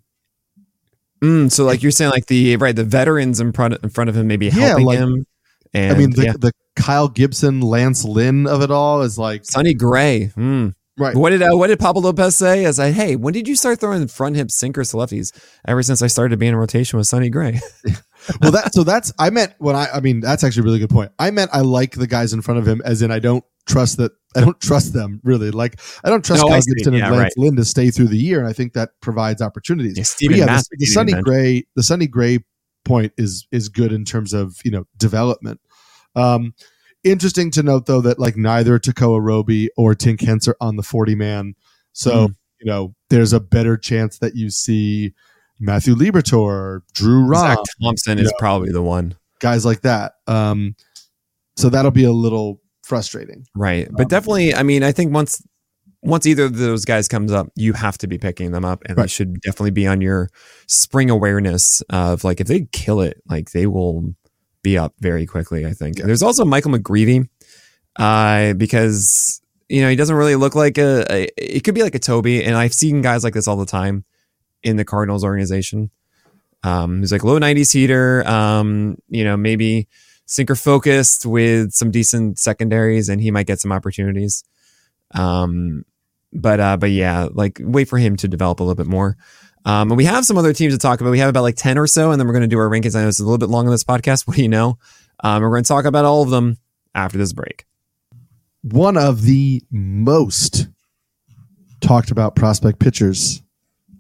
Mm, 1.22 1.52
so, 1.52 1.64
like 1.64 1.82
you're 1.82 1.92
saying, 1.92 2.10
like 2.10 2.26
the 2.26 2.56
right, 2.56 2.74
the 2.74 2.84
veterans 2.84 3.40
in 3.40 3.52
front 3.52 3.74
in 3.82 3.90
front 3.90 4.10
of 4.10 4.16
him, 4.16 4.26
maybe 4.26 4.50
helping 4.50 4.84
yeah, 4.84 4.86
like, 4.86 4.98
him. 4.98 5.26
And, 5.74 5.92
I 5.92 5.98
mean, 5.98 6.10
the, 6.10 6.24
yeah. 6.24 6.32
the 6.38 6.52
Kyle 6.76 7.08
Gibson, 7.08 7.60
Lance 7.60 8.04
Lynn 8.04 8.46
of 8.46 8.60
it 8.62 8.70
all 8.70 9.02
is 9.02 9.18
like 9.18 9.44
Sonny 9.44 9.74
Gray. 9.74 10.30
Mm. 10.36 10.74
Right. 10.98 11.16
What 11.16 11.30
did 11.30 11.42
uh, 11.42 11.52
what 11.52 11.68
did 11.68 11.78
Pablo 11.78 12.02
Lopez 12.02 12.36
say? 12.36 12.64
As 12.64 12.78
I 12.78 12.90
hey, 12.90 13.16
when 13.16 13.32
did 13.32 13.48
you 13.48 13.56
start 13.56 13.80
throwing 13.80 14.06
front 14.08 14.36
hip 14.36 14.50
sinkers 14.50 14.90
to 14.90 14.96
lefties? 14.98 15.32
Ever 15.66 15.82
since 15.82 16.02
I 16.02 16.06
started 16.06 16.38
being 16.38 16.52
in 16.52 16.56
rotation 16.56 16.98
with 16.98 17.06
Sonny 17.06 17.30
Gray. 17.30 17.60
well, 18.40 18.52
that 18.52 18.72
so 18.74 18.84
that's 18.84 19.12
I 19.18 19.30
meant 19.30 19.54
when 19.58 19.76
I 19.76 19.88
I 19.94 20.00
mean 20.00 20.20
that's 20.20 20.44
actually 20.44 20.62
a 20.62 20.64
really 20.64 20.78
good 20.78 20.90
point. 20.90 21.12
I 21.18 21.30
meant 21.30 21.50
I 21.52 21.60
like 21.60 21.92
the 21.92 22.06
guys 22.06 22.32
in 22.32 22.42
front 22.42 22.60
of 22.60 22.66
him, 22.66 22.82
as 22.84 23.02
in 23.02 23.10
I 23.10 23.18
don't 23.18 23.44
trust 23.66 23.98
that 23.98 24.12
I 24.36 24.40
don't 24.40 24.60
trust 24.60 24.92
them 24.92 25.20
really. 25.22 25.50
Like 25.50 25.80
I 26.04 26.10
don't 26.10 26.24
trust 26.24 26.42
no, 26.42 26.48
Kyle 26.48 26.60
Gibson 26.60 26.94
yeah, 26.94 27.06
and 27.06 27.16
Lance 27.16 27.34
right. 27.36 27.44
Lynn 27.44 27.56
to 27.56 27.64
stay 27.64 27.90
through 27.90 28.08
the 28.08 28.18
year, 28.18 28.38
and 28.38 28.48
I 28.48 28.52
think 28.52 28.72
that 28.72 28.90
provides 29.00 29.42
opportunities. 29.42 30.16
Yeah, 30.20 30.36
yeah 30.36 30.46
the, 30.46 30.64
the 30.78 30.86
Sonny 30.86 31.12
Gray 31.12 31.64
the 31.76 31.82
Sonny 31.82 32.06
Gray 32.06 32.38
point 32.84 33.12
is 33.16 33.46
is 33.52 33.68
good 33.68 33.92
in 33.92 34.04
terms 34.04 34.32
of 34.32 34.56
you 34.64 34.70
know 34.70 34.84
development. 34.96 35.60
Um, 36.14 36.54
interesting 37.04 37.50
to 37.52 37.62
note 37.62 37.86
though 37.86 38.00
that 38.00 38.18
like 38.18 38.36
neither 38.36 38.78
Tekoah 38.78 39.22
Roby 39.22 39.70
or 39.76 39.94
Tink 39.94 40.20
Hence 40.20 40.48
are 40.48 40.56
on 40.60 40.76
the 40.76 40.82
40 40.82 41.14
man. 41.14 41.54
So, 41.92 42.28
mm. 42.28 42.36
you 42.60 42.66
know, 42.66 42.94
there's 43.10 43.32
a 43.32 43.40
better 43.40 43.76
chance 43.76 44.18
that 44.18 44.34
you 44.34 44.50
see 44.50 45.12
Matthew 45.62 45.94
Liberatore, 45.94 46.80
Drew 46.92 47.24
Rom. 47.24 47.46
Zack 47.46 47.58
Thompson 47.80 48.18
is 48.18 48.26
know, 48.26 48.36
probably 48.38 48.72
the 48.72 48.82
one. 48.82 49.14
Guys 49.38 49.64
like 49.64 49.82
that. 49.82 50.14
Um, 50.26 50.74
so 51.56 51.68
that'll 51.68 51.92
be 51.92 52.04
a 52.04 52.12
little 52.12 52.60
frustrating. 52.82 53.46
Right. 53.54 53.88
But 53.90 54.02
um, 54.02 54.08
definitely, 54.08 54.54
I 54.54 54.64
mean, 54.64 54.82
I 54.82 54.90
think 54.90 55.14
once 55.14 55.40
once 56.02 56.26
either 56.26 56.46
of 56.46 56.56
those 56.56 56.84
guys 56.84 57.06
comes 57.06 57.30
up, 57.30 57.46
you 57.54 57.74
have 57.74 57.96
to 57.98 58.08
be 58.08 58.18
picking 58.18 58.50
them 58.50 58.64
up, 58.64 58.82
and 58.86 58.98
right. 58.98 59.04
they 59.04 59.08
should 59.08 59.40
definitely 59.40 59.70
be 59.70 59.86
on 59.86 60.00
your 60.00 60.30
spring 60.66 61.10
awareness 61.10 61.80
of 61.90 62.24
like 62.24 62.40
if 62.40 62.48
they 62.48 62.66
kill 62.72 63.00
it, 63.00 63.22
like 63.26 63.52
they 63.52 63.68
will 63.68 64.14
be 64.62 64.76
up 64.76 64.94
very 64.98 65.26
quickly. 65.26 65.64
I 65.64 65.72
think. 65.72 65.98
Yeah. 65.98 66.06
There's 66.06 66.24
also 66.24 66.44
Michael 66.44 66.72
McGreevy, 66.72 67.28
uh, 68.00 68.54
because 68.54 69.40
you 69.68 69.80
know 69.80 69.88
he 69.88 69.94
doesn't 69.94 70.16
really 70.16 70.34
look 70.34 70.56
like 70.56 70.76
a, 70.76 71.06
a. 71.08 71.28
It 71.36 71.62
could 71.62 71.76
be 71.76 71.84
like 71.84 71.94
a 71.94 72.00
Toby, 72.00 72.42
and 72.42 72.56
I've 72.56 72.74
seen 72.74 73.00
guys 73.00 73.22
like 73.22 73.34
this 73.34 73.46
all 73.46 73.56
the 73.56 73.64
time 73.64 74.04
in 74.62 74.76
the 74.76 74.84
Cardinals 74.84 75.24
organization. 75.24 75.90
Um, 76.62 77.00
he's 77.00 77.12
like 77.12 77.24
low 77.24 77.38
90s 77.38 77.72
heater. 77.72 78.26
Um, 78.26 78.96
you 79.08 79.24
know, 79.24 79.36
maybe 79.36 79.88
sinker 80.26 80.54
focused 80.54 81.26
with 81.26 81.72
some 81.72 81.90
decent 81.90 82.38
secondaries, 82.38 83.08
and 83.08 83.20
he 83.20 83.30
might 83.30 83.46
get 83.46 83.60
some 83.60 83.72
opportunities. 83.72 84.44
Um, 85.14 85.84
but 86.32 86.60
uh, 86.60 86.76
but 86.76 86.90
yeah, 86.90 87.28
like 87.32 87.60
wait 87.62 87.88
for 87.88 87.98
him 87.98 88.16
to 88.16 88.28
develop 88.28 88.60
a 88.60 88.62
little 88.62 88.76
bit 88.76 88.86
more. 88.86 89.16
Um, 89.64 89.90
and 89.90 89.96
we 89.96 90.04
have 90.06 90.24
some 90.24 90.38
other 90.38 90.52
teams 90.52 90.74
to 90.74 90.78
talk 90.78 91.00
about. 91.00 91.10
We 91.10 91.20
have 91.20 91.28
about 91.28 91.42
like 91.42 91.56
10 91.56 91.78
or 91.78 91.86
so, 91.86 92.10
and 92.10 92.18
then 92.18 92.26
we're 92.26 92.32
going 92.32 92.42
to 92.42 92.48
do 92.48 92.58
our 92.58 92.68
rankings. 92.68 92.96
I 92.96 93.02
know 93.02 93.08
it's 93.08 93.20
a 93.20 93.24
little 93.24 93.38
bit 93.38 93.48
long 93.48 93.66
on 93.66 93.70
this 93.70 93.84
podcast. 93.84 94.26
What 94.26 94.36
do 94.36 94.42
you 94.42 94.48
know? 94.48 94.78
Um, 95.22 95.42
we're 95.42 95.50
going 95.50 95.62
to 95.62 95.68
talk 95.68 95.84
about 95.84 96.04
all 96.04 96.22
of 96.22 96.30
them 96.30 96.58
after 96.94 97.18
this 97.18 97.32
break. 97.32 97.64
One 98.62 98.96
of 98.96 99.22
the 99.22 99.62
most 99.70 100.68
talked 101.80 102.10
about 102.10 102.34
prospect 102.34 102.78
pitchers, 102.78 103.41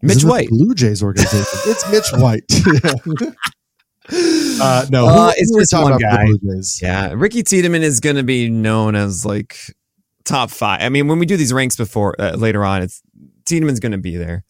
Mitch 0.02 0.24
White, 0.24 0.48
Blue 0.48 0.74
Jays 0.74 1.02
organization. 1.02 1.60
it's 1.66 1.90
Mitch 1.90 2.20
White. 2.20 2.44
Uh, 4.60 4.84
no, 4.90 5.06
who, 5.06 5.14
uh, 5.14 5.32
it's 5.36 5.54
just 5.56 5.72
one 5.72 5.96
guy. 5.96 6.26
Yeah, 6.82 7.12
Ricky 7.14 7.44
Tiedemann 7.44 7.82
is 7.82 8.00
going 8.00 8.16
to 8.16 8.24
be 8.24 8.50
known 8.50 8.96
as 8.96 9.24
like 9.24 9.56
top 10.24 10.50
five. 10.50 10.82
I 10.82 10.88
mean, 10.88 11.06
when 11.06 11.18
we 11.18 11.26
do 11.26 11.36
these 11.36 11.52
ranks 11.52 11.76
before 11.76 12.20
uh, 12.20 12.32
later 12.32 12.64
on, 12.64 12.82
it's 12.82 13.00
Tiedemann's 13.44 13.80
going 13.80 13.92
to 13.92 13.98
be 13.98 14.16
there. 14.16 14.44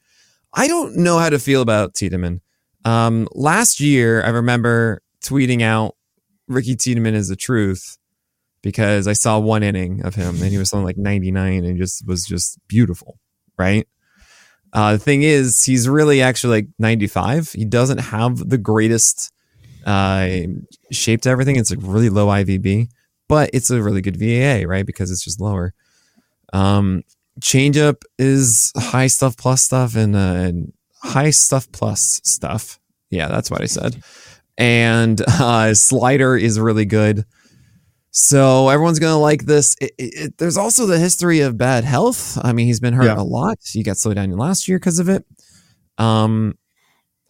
I 0.54 0.68
don't 0.68 0.96
know 0.96 1.18
how 1.18 1.30
to 1.30 1.38
feel 1.38 1.62
about 1.62 1.94
Tiedemann. 1.94 2.40
Um, 2.84 3.28
last 3.34 3.80
year, 3.80 4.22
I 4.24 4.30
remember 4.30 5.02
tweeting 5.22 5.62
out 5.62 5.96
Ricky 6.48 6.76
Tiedemann 6.76 7.14
is 7.14 7.28
the 7.28 7.36
truth 7.36 7.98
because 8.62 9.06
I 9.06 9.12
saw 9.12 9.38
one 9.38 9.62
inning 9.62 10.04
of 10.04 10.14
him 10.14 10.42
and 10.42 10.50
he 10.50 10.58
was 10.58 10.70
something 10.70 10.84
like 10.84 10.98
99 10.98 11.64
and 11.64 11.78
just 11.78 12.06
was 12.06 12.24
just 12.24 12.58
beautiful, 12.68 13.18
right? 13.58 13.86
Uh, 14.72 14.92
the 14.92 14.98
thing 14.98 15.22
is, 15.22 15.64
he's 15.64 15.88
really 15.88 16.22
actually 16.22 16.62
like 16.62 16.68
95. 16.78 17.52
He 17.52 17.64
doesn't 17.64 17.98
have 17.98 18.48
the 18.48 18.58
greatest 18.58 19.30
uh, 19.84 20.28
shape 20.90 21.22
to 21.22 21.28
everything. 21.30 21.56
It's 21.56 21.70
like 21.70 21.80
really 21.82 22.08
low 22.08 22.28
IVB, 22.28 22.88
but 23.28 23.50
it's 23.52 23.70
a 23.70 23.82
really 23.82 24.00
good 24.00 24.16
VAA, 24.16 24.66
right? 24.66 24.86
Because 24.86 25.10
it's 25.10 25.24
just 25.24 25.40
lower. 25.40 25.74
Um, 26.52 27.02
changeup 27.40 28.02
is 28.18 28.72
high 28.76 29.06
stuff 29.06 29.36
plus 29.36 29.62
stuff 29.62 29.94
and, 29.94 30.16
uh, 30.16 30.18
and 30.18 30.72
high 31.02 31.30
stuff 31.30 31.70
plus 31.72 32.20
stuff. 32.24 32.78
Yeah, 33.10 33.28
that's 33.28 33.50
what 33.50 33.60
I 33.60 33.66
said. 33.66 34.02
And 34.56 35.20
uh, 35.28 35.74
slider 35.74 36.36
is 36.36 36.58
really 36.58 36.86
good. 36.86 37.24
So 38.14 38.68
everyone's 38.68 38.98
gonna 38.98 39.18
like 39.18 39.46
this. 39.46 39.74
It, 39.80 39.92
it, 39.98 40.38
there's 40.38 40.58
also 40.58 40.84
the 40.84 40.98
history 40.98 41.40
of 41.40 41.56
bad 41.56 41.84
health. 41.84 42.38
I 42.44 42.52
mean, 42.52 42.66
he's 42.66 42.78
been 42.78 42.92
hurt 42.92 43.06
yeah. 43.06 43.18
a 43.18 43.24
lot. 43.24 43.58
He 43.64 43.82
got 43.82 43.96
slowed 43.96 44.16
down 44.16 44.30
last 44.32 44.68
year 44.68 44.78
because 44.78 44.98
of 44.98 45.08
it. 45.08 45.24
Um, 45.96 46.58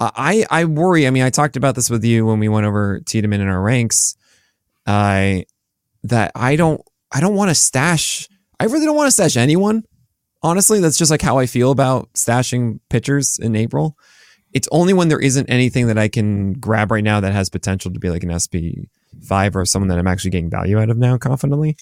I 0.01 0.45
I 0.51 0.65
worry. 0.65 1.07
I 1.07 1.11
mean, 1.11 1.23
I 1.23 1.31
talked 1.31 1.57
about 1.57 1.77
this 1.77 1.89
with 1.89 2.05
you 2.05 2.27
when 2.27 2.41
we 2.41 2.49
went 2.49 2.67
over 2.67 3.01
Tiedemann 3.01 3.41
in 3.41 3.47
our 3.47 3.63
ranks. 3.63 4.17
I 4.85 5.45
that 6.03 6.33
I 6.35 6.57
don't 6.57 6.83
I 7.13 7.21
don't 7.21 7.37
want 7.37 7.51
to 7.51 7.55
stash. 7.55 8.29
I 8.59 8.65
really 8.65 8.85
don't 8.85 8.97
want 8.97 9.07
to 9.07 9.13
stash 9.13 9.37
anyone. 9.37 9.85
Honestly, 10.43 10.81
that's 10.81 10.99
just 10.99 11.13
like 11.13 11.23
how 11.23 11.39
I 11.39 11.47
feel 11.47 11.71
about 11.71 12.13
stashing 12.15 12.81
pitchers 12.91 13.39
in 13.39 13.55
April. 13.55 13.97
It's 14.53 14.69
only 14.73 14.95
when 14.95 15.07
there 15.07 15.21
isn't 15.21 15.49
anything 15.49 15.87
that 15.87 15.97
I 15.97 16.09
can 16.09 16.55
grab 16.55 16.91
right 16.91 17.05
now 17.05 17.21
that 17.21 17.33
has 17.33 17.49
potential 17.49 17.93
to 17.93 18.01
be 18.01 18.11
like 18.11 18.25
an 18.25 18.37
SP 18.37 18.91
five 19.23 19.57
or 19.57 19.65
someone 19.65 19.89
that 19.89 19.99
I'm 19.99 20.07
actually 20.07 20.31
getting 20.31 20.51
value 20.51 20.79
out 20.79 20.91
of 20.91 20.99
now 20.99 21.17
confidently. 21.17 21.77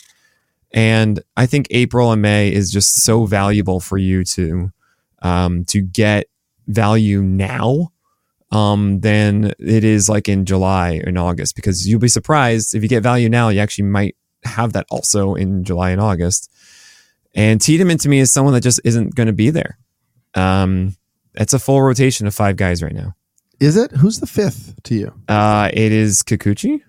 And 0.73 1.21
I 1.37 1.47
think 1.47 1.67
April 1.71 2.13
and 2.13 2.23
May 2.23 2.53
is 2.53 2.71
just 2.71 3.03
so 3.03 3.27
valuable 3.27 3.81
for 3.81 3.99
you 3.99 4.25
to 4.25 4.71
um, 5.23 5.65
to 5.67 5.81
get 5.81 6.27
value 6.67 7.23
now 7.23 7.93
um, 8.53 9.01
than 9.01 9.53
it 9.59 9.85
is 9.85 10.09
like 10.09 10.29
in 10.29 10.45
July 10.45 11.01
and 11.05 11.19
August 11.19 11.57
because 11.57 11.89
you'll 11.89 12.01
be 12.01 12.09
surprised 12.09 12.75
if 12.75 12.83
you 12.83 12.89
get 12.89 13.03
value 13.03 13.29
now, 13.29 13.49
you 13.49 13.61
actually 13.61 13.85
might 13.85 14.17
have 14.45 14.73
that 14.73 14.87
also 14.91 15.35
in 15.35 15.65
July 15.65 15.91
and 15.91 16.01
August. 16.01 16.51
And 17.35 17.61
Tiedemann 17.61 17.99
to 17.99 18.09
me 18.09 18.19
is 18.19 18.33
someone 18.33 18.55
that 18.55 18.63
just 18.63 18.81
isn't 18.85 19.15
going 19.15 19.29
to 19.29 19.33
be 19.33 19.51
there. 19.51 19.79
Um, 20.35 20.97
it's 21.35 21.55
a 21.55 21.59
full 21.59 21.83
rotation 21.83 22.27
of 22.27 22.35
five 22.35 22.57
guys 22.57 22.83
right 22.83 22.95
now. 22.95 23.15
Is 23.61 23.77
it? 23.77 23.93
Who's 23.93 24.21
the 24.21 24.27
fifth 24.27 24.75
to 24.85 24.95
you? 24.95 25.15
Uh, 25.29 25.71
it 25.73 25.93
is 25.93 26.23
Kikuchi. 26.23 26.81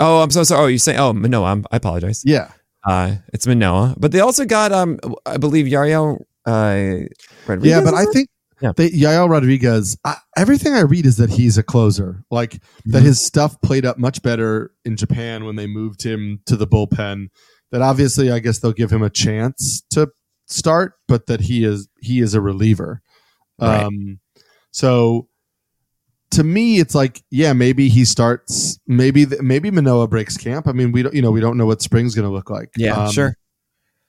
Oh, 0.00 0.22
I'm 0.22 0.30
so 0.30 0.42
sorry. 0.42 0.64
Oh, 0.64 0.66
you 0.66 0.78
say 0.78 0.96
oh 0.96 1.12
Manoah. 1.12 1.52
I'm, 1.52 1.64
i 1.70 1.76
apologize. 1.76 2.22
Yeah. 2.24 2.50
Uh, 2.84 3.16
it's 3.34 3.46
Manoah, 3.46 3.94
but 3.98 4.10
they 4.10 4.20
also 4.20 4.46
got 4.46 4.72
um, 4.72 4.98
I 5.26 5.36
believe 5.36 5.66
Yariel 5.66 6.24
uh, 6.46 7.06
Rodriguez. 7.46 7.70
Yeah, 7.70 7.84
but 7.84 7.94
I 7.94 8.06
think 8.06 8.28
yeah. 8.60 8.72
They, 8.76 8.90
Yael 8.90 9.28
Rodriguez, 9.28 9.96
I, 10.04 10.16
everything 10.36 10.74
I 10.74 10.80
read 10.80 11.06
is 11.06 11.16
that 11.16 11.30
he's 11.30 11.56
a 11.56 11.62
closer. 11.62 12.22
Like 12.30 12.52
mm-hmm. 12.52 12.90
that 12.92 13.02
his 13.02 13.24
stuff 13.24 13.60
played 13.62 13.86
up 13.86 13.98
much 13.98 14.22
better 14.22 14.72
in 14.84 14.96
Japan 14.96 15.44
when 15.44 15.56
they 15.56 15.66
moved 15.66 16.02
him 16.02 16.40
to 16.46 16.56
the 16.56 16.66
bullpen. 16.66 17.28
That 17.72 17.82
obviously, 17.82 18.30
I 18.30 18.40
guess 18.40 18.58
they'll 18.58 18.72
give 18.72 18.92
him 18.92 19.02
a 19.02 19.10
chance 19.10 19.82
to 19.90 20.10
start, 20.46 20.94
but 21.08 21.26
that 21.26 21.40
he 21.40 21.64
is 21.64 21.88
he 22.00 22.20
is 22.20 22.34
a 22.34 22.40
reliever. 22.40 23.00
Right. 23.60 23.84
Um, 23.84 24.20
so 24.72 25.28
to 26.32 26.44
me, 26.44 26.78
it's 26.78 26.94
like, 26.94 27.22
yeah, 27.30 27.52
maybe 27.52 27.88
he 27.88 28.04
starts. 28.04 28.78
Maybe 28.86 29.26
maybe 29.40 29.70
Manoah 29.70 30.08
breaks 30.08 30.36
camp. 30.36 30.68
I 30.68 30.72
mean, 30.72 30.92
we 30.92 31.02
don't, 31.02 31.14
you 31.14 31.22
know, 31.22 31.30
we 31.30 31.40
don't 31.40 31.56
know 31.56 31.66
what 31.66 31.82
spring's 31.82 32.14
going 32.14 32.26
to 32.26 32.32
look 32.32 32.50
like. 32.50 32.70
Yeah, 32.76 32.94
um, 32.94 33.12
sure. 33.12 33.34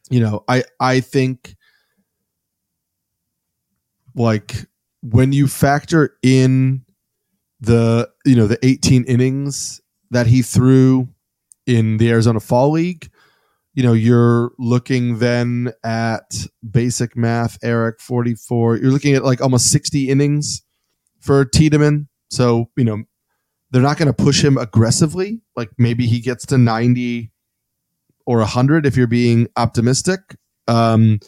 You 0.10 0.20
know, 0.20 0.44
I 0.48 0.64
I 0.80 1.00
think 1.00 1.56
like 4.16 4.66
when 5.02 5.32
you 5.32 5.48
factor 5.48 6.18
in 6.22 6.84
the 7.60 8.10
you 8.26 8.36
know 8.36 8.48
the 8.48 8.64
18 8.66 9.04
innings 9.06 9.82
that 10.12 10.28
he 10.28 10.42
threw 10.42 11.08
in 11.66 11.98
the 11.98 12.10
Arizona 12.10 12.40
Fall 12.40 12.72
League, 12.72 13.10
you 13.74 13.84
know, 13.84 13.94
you're 13.94 14.52
looking 14.60 15.20
then 15.20 15.72
at 15.84 16.46
basic 16.70 17.16
math, 17.16 17.58
Eric 17.64 18.02
44. 18.02 18.78
You're 18.78 18.92
looking 18.92 19.16
at 19.16 19.24
like 19.24 19.42
almost 19.42 19.72
60 19.72 20.10
innings 20.10 20.64
for 21.20 21.46
Tiedemann. 21.46 22.10
So, 22.32 22.70
you 22.78 22.86
know, 22.86 23.04
they're 23.72 23.82
not 23.82 23.98
going 23.98 24.08
to 24.08 24.24
push 24.24 24.44
him 24.44 24.58
aggressively. 24.58 25.42
Like 25.56 25.70
maybe 25.78 26.08
he 26.08 26.20
gets 26.20 26.46
to 26.48 26.58
90 26.58 27.32
or 28.26 28.38
100 28.40 28.86
if 28.86 28.98
you're 28.98 29.08
being 29.08 29.48
optimistic. 29.58 30.20
Um, 30.68 31.20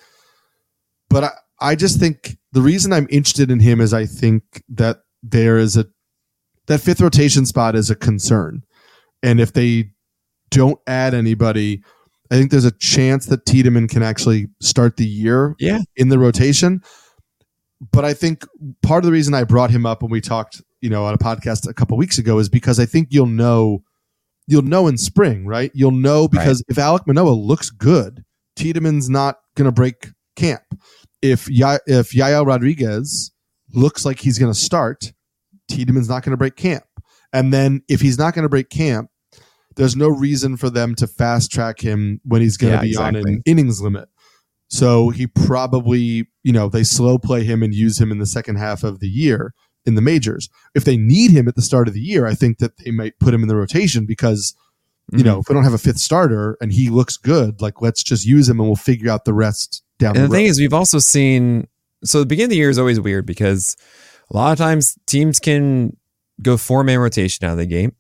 but 1.10 1.26
I, 1.26 1.32
I 1.60 1.76
just 1.76 2.00
think 2.00 2.38
the 2.52 2.62
reason 2.62 2.94
I'm 2.94 3.08
interested 3.10 3.52
in 3.52 3.60
him 3.60 3.82
is 3.82 3.94
I 3.94 4.06
think 4.06 4.44
that 4.70 4.98
there 5.22 5.58
is 5.58 5.78
a 5.78 5.86
that 6.68 6.80
fifth 6.80 7.02
rotation 7.02 7.46
spot 7.46 7.76
is 7.76 7.90
a 7.90 7.96
concern. 7.96 8.64
And 9.22 9.40
if 9.40 9.54
they 9.54 9.92
don't 10.50 10.80
add 10.88 11.14
anybody, 11.14 11.84
I 12.32 12.36
think 12.36 12.52
there's 12.52 12.66
a 12.66 12.72
chance 12.72 13.26
that 13.28 13.46
Tiedemann 13.46 13.90
can 13.90 14.02
actually 14.02 14.48
start 14.62 14.96
the 14.98 15.06
year 15.06 15.56
yeah. 15.60 15.80
in 15.98 16.10
the 16.10 16.20
rotation. 16.20 16.82
But 17.92 18.06
I 18.06 18.14
think 18.14 18.46
part 18.82 19.04
of 19.04 19.06
the 19.06 19.12
reason 19.12 19.34
I 19.34 19.44
brought 19.44 19.72
him 19.72 19.86
up 19.86 20.02
when 20.02 20.12
we 20.12 20.22
talked 20.22 20.62
you 20.84 20.90
know, 20.90 21.06
on 21.06 21.14
a 21.14 21.18
podcast 21.18 21.66
a 21.68 21.74
couple 21.74 21.96
weeks 21.96 22.18
ago 22.18 22.38
is 22.40 22.50
because 22.50 22.78
I 22.78 22.86
think 22.86 23.08
you'll 23.12 23.26
know 23.26 23.84
you'll 24.48 24.64
know 24.64 24.88
in 24.88 24.98
spring, 24.98 25.48
right? 25.48 25.72
You'll 25.74 25.92
know 25.92 26.28
because 26.28 26.62
right. 26.68 26.76
if 26.76 26.76
Alek 26.76 27.08
Manoah 27.08 27.30
looks 27.30 27.70
good, 27.70 28.26
Tiedemann's 28.58 29.10
not 29.10 29.40
going 29.56 29.66
to 29.66 29.72
break 29.72 30.10
camp. 30.36 30.64
If 31.22 31.50
ya- 31.50 31.80
if 31.88 32.12
Yael 32.12 32.46
Rodriguez 32.46 33.32
looks 33.74 34.04
like 34.04 34.20
he's 34.20 34.38
going 34.38 34.52
to 34.52 34.60
start, 34.60 35.14
Tiedemann's 35.72 36.10
not 36.10 36.22
going 36.24 36.32
to 36.32 36.38
break 36.38 36.58
camp. 36.58 36.84
And 37.32 37.54
then 37.54 37.82
if 37.88 38.02
he's 38.02 38.18
not 38.18 38.34
going 38.34 38.44
to 38.44 38.50
break 38.50 38.70
camp, 38.70 39.10
there's 39.78 39.96
no 39.96 40.10
reason 40.10 40.58
for 40.58 40.70
them 40.70 40.96
to 40.96 41.08
fast 41.08 41.50
track 41.50 41.80
him 41.80 42.20
when 42.26 42.42
he's 42.42 42.58
going 42.58 42.72
to 42.74 42.78
yeah, 42.78 42.82
be 42.82 42.90
exactly. 42.90 43.22
on 43.22 43.28
an 43.28 43.42
innings 43.46 43.82
limit. 43.82 44.10
So 44.68 45.12
he 45.12 45.28
probably, 45.28 46.28
you 46.44 46.52
know, 46.52 46.68
they 46.68 46.84
slow 46.84 47.18
play 47.18 47.46
him 47.46 47.64
and 47.64 47.74
use 47.74 48.02
him 48.02 48.12
in 48.12 48.20
the 48.20 48.26
second 48.26 48.58
half 48.58 48.84
of 48.84 49.00
the 49.00 49.08
year 49.08 49.54
in 49.86 49.96
the 49.96 50.02
majors. 50.02 50.50
If 50.76 50.86
they 50.86 50.98
need 50.98 51.32
him 51.32 51.48
at 51.48 51.56
the 51.56 51.62
start 51.62 51.88
of 51.88 51.94
the 51.94 52.02
year, 52.02 52.26
I 52.26 52.34
think 52.34 52.60
that 52.60 52.78
they 52.78 52.92
might 52.92 53.20
put 53.20 53.34
him 53.34 53.42
in 53.42 53.48
the 53.48 53.56
rotation 53.56 54.06
because 54.06 54.56
you 55.12 55.20
mm-hmm. 55.20 55.28
know 55.28 55.40
if 55.40 55.50
we 55.50 55.54
don't 55.56 55.64
have 55.64 55.74
a 55.74 55.78
fifth 55.78 56.00
starter 56.00 56.58
and 56.62 56.72
he 56.72 56.90
looks 56.90 57.18
good, 57.18 57.62
like 57.62 57.82
let's 57.82 58.04
just 58.04 58.26
use 58.26 58.48
him 58.48 58.60
and 58.60 58.68
we'll 58.68 58.76
figure 58.76 59.12
out 59.12 59.26
the 59.26 59.34
rest 59.34 59.84
down. 60.00 60.16
And 60.16 60.26
the, 60.26 60.30
the 60.30 60.34
thing 60.34 60.46
is, 60.46 60.60
we've 60.60 60.74
also 60.74 61.00
seen 61.00 61.68
so 62.04 62.20
the 62.20 62.26
beginning 62.26 62.46
of 62.46 62.50
the 62.52 62.58
year 62.58 62.70
is 62.70 62.80
always 62.80 63.00
weird 63.00 63.26
because 63.26 63.76
a 64.32 64.36
lot 64.36 64.52
of 64.52 64.58
times 64.58 64.98
teams 65.06 65.40
can 65.40 65.96
go 66.42 66.58
four 66.58 66.84
man 66.84 67.00
rotation 67.00 67.46
out 67.46 67.54
of 67.54 67.58
the 67.58 67.66
game. 67.66 67.96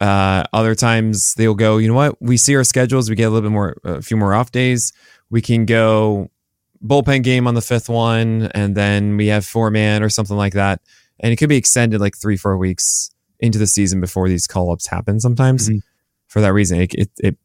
Uh, 0.00 0.44
other 0.52 0.74
times 0.74 1.34
they'll 1.34 1.54
go, 1.54 1.78
you 1.78 1.88
know 1.88 1.94
what? 1.94 2.20
We 2.22 2.36
see 2.36 2.54
our 2.54 2.64
schedules. 2.64 3.10
We 3.10 3.16
get 3.16 3.24
a 3.24 3.30
little 3.30 3.48
bit 3.48 3.52
more, 3.52 3.76
a 3.82 4.00
few 4.00 4.16
more 4.16 4.32
off 4.32 4.52
days. 4.52 4.92
We 5.28 5.42
can 5.42 5.66
go 5.66 6.30
bullpen 6.84 7.24
game 7.24 7.48
on 7.48 7.54
the 7.54 7.60
fifth 7.60 7.88
one, 7.88 8.50
and 8.54 8.76
then 8.76 9.16
we 9.16 9.26
have 9.26 9.44
four 9.44 9.70
man 9.70 10.02
or 10.02 10.08
something 10.08 10.36
like 10.36 10.52
that 10.54 10.80
and 11.20 11.32
it 11.32 11.36
could 11.36 11.48
be 11.48 11.56
extended 11.56 12.00
like 12.00 12.16
three, 12.16 12.36
four 12.36 12.56
weeks 12.56 13.10
into 13.40 13.58
the 13.58 13.66
season 13.66 14.00
before 14.00 14.28
these 14.28 14.46
call 14.46 14.72
ups 14.72 14.86
happen 14.86 15.20
sometimes. 15.20 15.68
Mm-hmm. 15.68 15.78
For 16.28 16.40
that 16.40 16.52
reason, 16.52 16.80
it, 16.80 16.94
it, 16.94 17.10
it, 17.18 17.38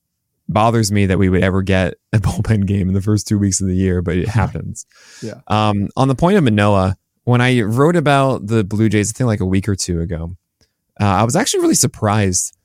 bothers 0.49 0.91
me 0.91 1.05
that 1.05 1.17
we 1.17 1.29
would 1.29 1.41
ever 1.41 1.61
get 1.61 1.93
a 2.11 2.17
bullpen 2.19 2.65
game 2.65 2.89
in 2.89 2.93
the 2.93 3.01
first 3.01 3.27
two 3.27 3.39
weeks 3.39 3.61
of 3.61 3.67
the 3.67 3.75
year, 3.75 4.01
but 4.01 4.17
it 4.17 4.27
happens. 4.27 4.85
yeah. 5.21 5.39
Um, 5.47 5.87
on 5.95 6.09
the 6.09 6.15
point 6.15 6.37
of 6.37 6.43
Manoah, 6.43 6.97
when 7.23 7.39
I 7.39 7.61
wrote 7.61 7.95
about 7.95 8.47
the 8.47 8.65
Blue 8.65 8.89
Jays, 8.89 9.11
I 9.11 9.13
think 9.13 9.27
like 9.27 9.39
a 9.39 9.45
week 9.45 9.69
or 9.69 9.75
two 9.75 10.01
ago, 10.01 10.35
uh, 10.99 11.05
I 11.05 11.23
was 11.23 11.37
actually 11.37 11.61
really 11.61 11.75
surprised 11.75 12.57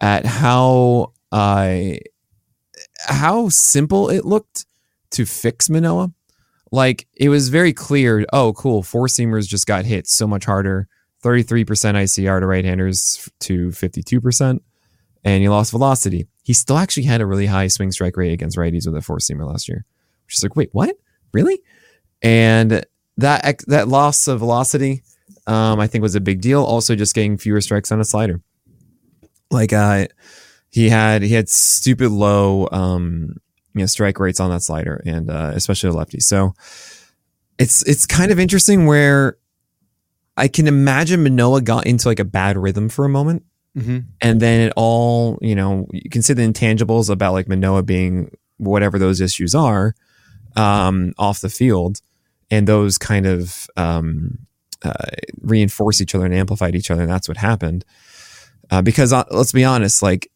at 0.00 0.26
how 0.26 1.12
uh, 1.30 1.92
how 3.06 3.48
simple 3.48 4.10
it 4.10 4.24
looked 4.24 4.66
to 5.12 5.24
fix 5.24 5.70
Manoah 5.70 6.12
like 6.72 7.06
it 7.14 7.28
was 7.28 7.48
very 7.48 7.72
clear. 7.72 8.26
Oh, 8.32 8.52
cool. 8.54 8.82
Four 8.82 9.06
seamers 9.06 9.46
just 9.46 9.66
got 9.66 9.84
hit 9.84 10.08
so 10.08 10.26
much 10.26 10.44
harder. 10.44 10.88
33% 11.22 11.64
ICR 11.66 12.40
to 12.40 12.46
right 12.46 12.64
handers 12.64 13.30
to 13.40 13.68
52%. 13.68 14.58
And 15.24 15.42
he 15.42 15.48
lost 15.48 15.70
velocity. 15.70 16.26
He 16.42 16.52
still 16.52 16.78
actually 16.78 17.04
had 17.04 17.20
a 17.20 17.26
really 17.26 17.46
high 17.46 17.68
swing 17.68 17.92
strike 17.92 18.16
rate 18.16 18.32
against 18.32 18.58
righties 18.58 18.86
with 18.86 18.96
a 18.96 19.02
four 19.02 19.18
seamer 19.18 19.46
last 19.46 19.68
year. 19.68 19.84
Which 20.26 20.34
is 20.34 20.42
like, 20.42 20.56
wait, 20.56 20.70
what? 20.72 20.96
Really? 21.32 21.60
And 22.22 22.84
that 23.18 23.60
that 23.68 23.86
loss 23.86 24.26
of 24.26 24.40
velocity 24.40 25.02
um, 25.46 25.80
I 25.80 25.86
think 25.86 26.02
was 26.02 26.14
a 26.14 26.20
big 26.20 26.40
deal. 26.40 26.62
Also, 26.62 26.94
just 26.94 27.14
getting 27.14 27.36
fewer 27.36 27.60
strikes 27.60 27.90
on 27.92 28.00
a 28.00 28.04
slider. 28.04 28.40
Like 29.50 29.72
uh, 29.72 30.06
he 30.70 30.88
had 30.88 31.22
he 31.22 31.34
had 31.34 31.48
stupid 31.48 32.10
low 32.10 32.68
um, 32.70 33.36
you 33.74 33.80
know 33.80 33.86
strike 33.86 34.18
rates 34.18 34.40
on 34.40 34.50
that 34.50 34.62
slider, 34.62 35.02
and 35.06 35.30
uh, 35.30 35.52
especially 35.54 35.90
the 35.90 35.96
lefty. 35.96 36.20
So 36.20 36.54
it's 37.58 37.82
it's 37.84 38.06
kind 38.06 38.30
of 38.30 38.38
interesting 38.38 38.86
where 38.86 39.36
I 40.36 40.48
can 40.48 40.66
imagine 40.66 41.22
Manoah 41.22 41.60
got 41.60 41.86
into 41.86 42.08
like 42.08 42.18
a 42.18 42.24
bad 42.24 42.56
rhythm 42.56 42.88
for 42.88 43.04
a 43.04 43.08
moment. 43.08 43.44
Mm-hmm. 43.76 43.98
And 44.20 44.40
then 44.40 44.60
it 44.68 44.72
all, 44.76 45.38
you 45.40 45.54
know, 45.54 45.86
you 45.92 46.10
can 46.10 46.22
see 46.22 46.34
the 46.34 46.42
intangibles 46.42 47.08
about 47.10 47.32
like 47.32 47.48
Manoah 47.48 47.82
being 47.82 48.30
whatever 48.58 48.98
those 48.98 49.20
issues 49.20 49.54
are 49.54 49.94
um, 50.56 51.12
off 51.18 51.40
the 51.40 51.48
field. 51.48 52.00
And 52.50 52.66
those 52.66 52.98
kind 52.98 53.26
of 53.26 53.66
um, 53.76 54.46
uh, 54.82 54.92
reinforce 55.40 56.00
each 56.02 56.14
other 56.14 56.26
and 56.26 56.34
amplified 56.34 56.74
each 56.74 56.90
other. 56.90 57.02
And 57.02 57.10
that's 57.10 57.28
what 57.28 57.38
happened. 57.38 57.84
Uh, 58.70 58.82
because 58.82 59.12
uh, 59.12 59.24
let's 59.30 59.52
be 59.52 59.64
honest, 59.64 60.02
like 60.02 60.30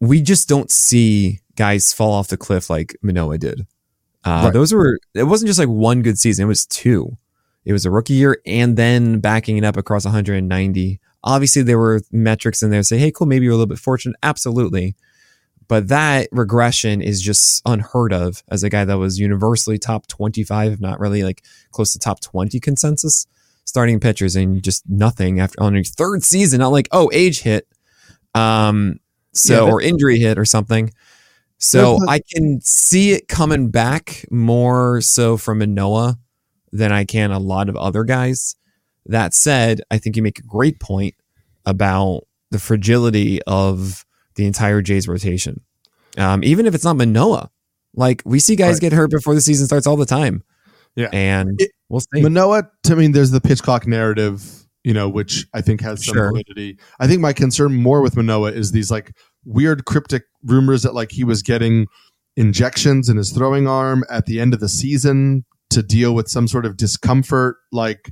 we 0.00 0.22
just 0.22 0.48
don't 0.48 0.70
see 0.70 1.40
guys 1.58 1.92
fall 1.92 2.12
off 2.12 2.28
the 2.28 2.36
cliff 2.36 2.70
like 2.70 2.96
Manoah 3.02 3.36
did. 3.36 3.66
Uh, 4.24 4.42
right. 4.44 4.52
Those 4.52 4.72
were, 4.72 5.00
it 5.14 5.24
wasn't 5.24 5.48
just 5.48 5.58
like 5.58 5.68
one 5.68 6.02
good 6.02 6.18
season, 6.18 6.44
it 6.44 6.48
was 6.48 6.64
two. 6.64 7.18
It 7.64 7.72
was 7.72 7.84
a 7.84 7.90
rookie 7.90 8.14
year 8.14 8.40
and 8.46 8.76
then 8.76 9.18
backing 9.18 9.58
it 9.58 9.64
up 9.64 9.76
across 9.76 10.04
190. 10.04 11.00
Obviously, 11.24 11.62
there 11.62 11.78
were 11.78 12.00
metrics 12.12 12.62
in 12.62 12.70
there 12.70 12.82
say, 12.82 12.96
hey, 12.96 13.10
cool, 13.10 13.26
maybe 13.26 13.44
you're 13.44 13.52
a 13.52 13.56
little 13.56 13.66
bit 13.66 13.80
fortunate. 13.80 14.16
Absolutely. 14.22 14.94
But 15.66 15.88
that 15.88 16.28
regression 16.32 17.02
is 17.02 17.20
just 17.20 17.60
unheard 17.66 18.12
of 18.12 18.42
as 18.48 18.62
a 18.62 18.70
guy 18.70 18.84
that 18.86 18.96
was 18.96 19.18
universally 19.18 19.78
top 19.78 20.06
25, 20.06 20.74
if 20.74 20.80
not 20.80 21.00
really 21.00 21.24
like 21.24 21.44
close 21.72 21.92
to 21.92 21.98
top 21.98 22.20
20 22.20 22.58
consensus 22.60 23.26
starting 23.64 24.00
pitchers 24.00 24.34
and 24.34 24.62
just 24.62 24.88
nothing 24.88 25.40
after 25.40 25.62
on 25.62 25.74
your 25.74 25.84
third 25.84 26.22
season. 26.24 26.60
Not 26.60 26.68
like, 26.68 26.88
oh, 26.92 27.10
age 27.12 27.42
hit. 27.42 27.68
Um, 28.34 29.00
so, 29.32 29.66
yeah, 29.66 29.72
or 29.72 29.82
injury 29.82 30.18
hit 30.18 30.38
or 30.38 30.46
something. 30.46 30.90
So 31.58 31.98
I 32.08 32.20
can 32.20 32.60
see 32.60 33.12
it 33.12 33.28
coming 33.28 33.70
back 33.70 34.24
more 34.30 35.00
so 35.00 35.36
from 35.36 35.58
Manoah 35.58 36.18
than 36.70 36.92
I 36.92 37.04
can 37.04 37.32
a 37.32 37.38
lot 37.38 37.68
of 37.68 37.76
other 37.76 38.04
guys. 38.04 38.54
That 39.06 39.34
said, 39.34 39.80
I 39.90 39.98
think 39.98 40.16
you 40.16 40.22
make 40.22 40.38
a 40.38 40.42
great 40.42 40.78
point 40.78 41.14
about 41.66 42.22
the 42.50 42.58
fragility 42.58 43.42
of 43.42 44.04
the 44.36 44.46
entire 44.46 44.82
Jays 44.82 45.08
rotation. 45.08 45.60
Um, 46.16 46.44
even 46.44 46.66
if 46.66 46.74
it's 46.74 46.84
not 46.84 46.96
Manoah, 46.96 47.50
like 47.94 48.22
we 48.24 48.38
see 48.38 48.54
guys 48.54 48.74
right. 48.74 48.82
get 48.82 48.92
hurt 48.92 49.10
before 49.10 49.34
the 49.34 49.40
season 49.40 49.66
starts 49.66 49.86
all 49.86 49.96
the 49.96 50.06
time. 50.06 50.42
Yeah. 50.94 51.08
And 51.12 51.60
it, 51.60 51.70
we'll 51.88 52.00
see. 52.00 52.22
Manoah, 52.22 52.70
to 52.84 52.96
me, 52.96 53.08
there's 53.08 53.30
the 53.30 53.40
pitch 53.40 53.62
clock 53.62 53.86
narrative, 53.86 54.66
you 54.84 54.94
know, 54.94 55.08
which 55.08 55.46
I 55.54 55.60
think 55.60 55.80
has 55.80 56.04
some 56.04 56.14
sure. 56.14 56.30
validity. 56.30 56.78
I 57.00 57.06
think 57.06 57.20
my 57.20 57.32
concern 57.32 57.74
more 57.74 58.00
with 58.00 58.16
Manoah 58.16 58.52
is 58.52 58.72
these 58.72 58.90
like 58.90 59.12
weird 59.44 59.84
cryptic 59.84 60.24
rumors 60.42 60.82
that 60.82 60.94
like 60.94 61.10
he 61.10 61.24
was 61.24 61.42
getting 61.42 61.86
injections 62.36 63.08
in 63.08 63.16
his 63.16 63.30
throwing 63.30 63.66
arm 63.66 64.04
at 64.10 64.26
the 64.26 64.40
end 64.40 64.54
of 64.54 64.60
the 64.60 64.68
season 64.68 65.44
to 65.70 65.82
deal 65.82 66.14
with 66.14 66.28
some 66.28 66.48
sort 66.48 66.64
of 66.64 66.76
discomfort. 66.76 67.56
Like 67.72 68.10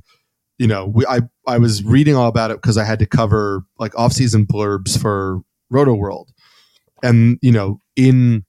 you 0.57 0.67
know 0.67 0.85
we, 0.85 1.05
i 1.07 1.21
i 1.47 1.57
was 1.57 1.83
reading 1.83 2.15
all 2.15 2.27
about 2.27 2.51
it 2.51 2.57
because 2.57 2.77
i 2.77 2.83
had 2.83 2.99
to 2.99 3.05
cover 3.05 3.63
like 3.79 3.97
off-season 3.97 4.45
blurbs 4.45 4.99
for 4.99 5.41
Rotoworld 5.71 6.27
and 7.03 7.37
you 7.41 7.51
know 7.51 7.81
in 7.95 8.45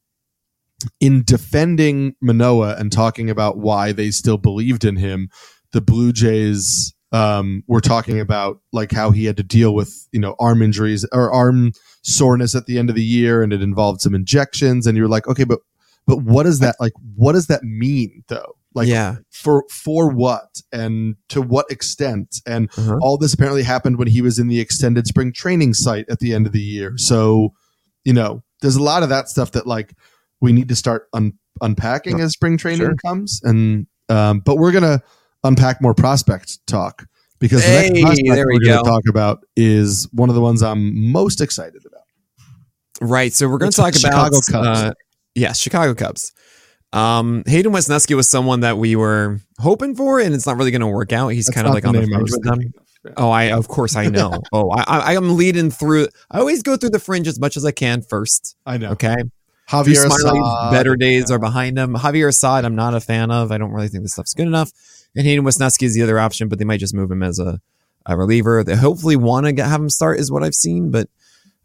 in 1.00 1.22
defending 1.24 2.14
manoah 2.20 2.76
and 2.78 2.92
talking 2.92 3.28
about 3.28 3.58
why 3.58 3.92
they 3.92 4.10
still 4.10 4.38
believed 4.38 4.84
in 4.84 4.96
him 4.96 5.28
the 5.72 5.80
blue 5.80 6.12
jays 6.12 6.94
um, 7.12 7.64
were 7.66 7.80
talking 7.80 8.20
about 8.20 8.60
like 8.72 8.92
how 8.92 9.10
he 9.10 9.24
had 9.24 9.36
to 9.38 9.42
deal 9.42 9.74
with 9.74 10.08
you 10.12 10.20
know 10.20 10.36
arm 10.38 10.62
injuries 10.62 11.06
or 11.12 11.32
arm 11.32 11.72
soreness 12.02 12.54
at 12.54 12.66
the 12.66 12.78
end 12.78 12.90
of 12.90 12.96
the 12.96 13.04
year 13.04 13.42
and 13.42 13.52
it 13.52 13.62
involved 13.62 14.00
some 14.00 14.14
injections 14.14 14.86
and 14.86 14.96
you're 14.96 15.08
like 15.08 15.26
okay 15.26 15.44
but 15.44 15.60
but 16.06 16.22
what 16.22 16.44
does 16.44 16.58
that 16.58 16.76
like 16.80 16.92
what 17.16 17.32
does 17.32 17.46
that 17.46 17.62
mean 17.62 18.22
though 18.28 18.54
like 18.74 18.88
yeah. 18.88 19.16
for 19.30 19.64
for 19.70 20.10
what 20.10 20.60
and 20.72 21.16
to 21.28 21.40
what 21.40 21.70
extent 21.70 22.40
and 22.46 22.70
uh-huh. 22.76 22.98
all 23.00 23.16
this 23.16 23.32
apparently 23.32 23.62
happened 23.62 23.98
when 23.98 24.08
he 24.08 24.20
was 24.20 24.38
in 24.38 24.48
the 24.48 24.60
extended 24.60 25.06
spring 25.06 25.32
training 25.32 25.72
site 25.72 26.06
at 26.10 26.18
the 26.18 26.34
end 26.34 26.46
of 26.46 26.52
the 26.52 26.60
year 26.60 26.92
so 26.96 27.52
you 28.04 28.12
know 28.12 28.42
there's 28.60 28.76
a 28.76 28.82
lot 28.82 29.02
of 29.02 29.08
that 29.08 29.28
stuff 29.28 29.52
that 29.52 29.66
like 29.66 29.94
we 30.40 30.52
need 30.52 30.68
to 30.68 30.76
start 30.76 31.08
un- 31.14 31.38
unpacking 31.62 32.20
as 32.20 32.32
spring 32.32 32.58
training 32.58 32.78
sure. 32.78 32.96
comes 33.04 33.40
and 33.42 33.86
um, 34.10 34.40
but 34.40 34.56
we're 34.56 34.72
gonna 34.72 35.02
unpack 35.44 35.80
more 35.80 35.94
prospect 35.94 36.66
talk 36.66 37.06
because 37.38 37.64
hey, 37.64 37.88
the 37.88 37.94
next 37.94 38.00
prospect 38.02 38.46
we 38.46 38.54
we're 38.54 38.60
going 38.60 38.84
to 38.84 38.90
talk 38.90 39.02
about 39.08 39.44
is 39.56 40.08
one 40.12 40.28
of 40.28 40.34
the 40.34 40.40
ones 40.40 40.62
I'm 40.62 41.10
most 41.12 41.40
excited 41.40 41.82
about. 41.86 42.02
Right. 43.00 43.32
So 43.32 43.48
we're 43.48 43.58
going 43.58 43.70
to 43.70 43.76
talk 43.76 43.94
about 43.94 44.00
Chicago 44.00 44.36
Cubs. 44.40 44.80
Uh, 44.80 44.92
yes, 45.34 45.58
Chicago 45.58 45.94
Cubs. 45.94 46.32
Um, 46.92 47.42
Hayden 47.46 47.72
Wesneski 47.72 48.16
was 48.16 48.28
someone 48.28 48.60
that 48.60 48.78
we 48.78 48.96
were 48.96 49.40
hoping 49.58 49.94
for, 49.94 50.20
and 50.20 50.34
it's 50.34 50.46
not 50.46 50.56
really 50.56 50.70
going 50.70 50.80
to 50.80 50.86
work 50.86 51.12
out. 51.12 51.28
He's 51.28 51.50
kind 51.50 51.66
of 51.66 51.74
like 51.74 51.86
on 51.86 51.94
the 51.94 52.06
fringe 52.06 52.30
with 52.30 52.42
them. 52.42 52.72
Oh, 53.16 53.30
I 53.30 53.52
of 53.52 53.68
course 53.68 53.94
I 53.94 54.06
know. 54.06 54.40
oh, 54.52 54.70
I, 54.70 54.82
I 54.82 55.12
am 55.14 55.36
leading 55.36 55.70
through. 55.70 56.08
I 56.30 56.38
always 56.40 56.62
go 56.62 56.76
through 56.76 56.90
the 56.90 56.98
fringe 56.98 57.28
as 57.28 57.38
much 57.38 57.56
as 57.56 57.64
I 57.64 57.70
can 57.70 58.02
first. 58.02 58.56
I 58.66 58.78
know. 58.78 58.90
Okay. 58.92 59.16
Javier 59.68 60.06
Assad, 60.06 60.70
better 60.72 60.96
days 60.96 61.26
yeah. 61.28 61.36
are 61.36 61.38
behind 61.38 61.78
him. 61.78 61.94
Javier 61.94 62.28
Assad, 62.28 62.64
I'm 62.64 62.74
not 62.74 62.94
a 62.94 63.00
fan 63.00 63.30
of. 63.30 63.52
I 63.52 63.58
don't 63.58 63.70
really 63.70 63.88
think 63.88 64.02
this 64.02 64.12
stuff's 64.12 64.32
good 64.32 64.46
enough. 64.46 64.72
And 65.18 65.26
Hayden 65.26 65.44
Wesneski 65.44 65.82
is 65.82 65.94
the 65.94 66.02
other 66.02 66.20
option, 66.20 66.48
but 66.48 66.60
they 66.60 66.64
might 66.64 66.78
just 66.78 66.94
move 66.94 67.10
him 67.10 67.24
as 67.24 67.40
a, 67.40 67.60
a 68.06 68.16
reliever. 68.16 68.62
They 68.62 68.76
hopefully 68.76 69.16
want 69.16 69.46
to 69.56 69.64
have 69.64 69.80
him 69.80 69.90
start, 69.90 70.20
is 70.20 70.30
what 70.30 70.44
I've 70.44 70.54
seen. 70.54 70.92
But 70.92 71.08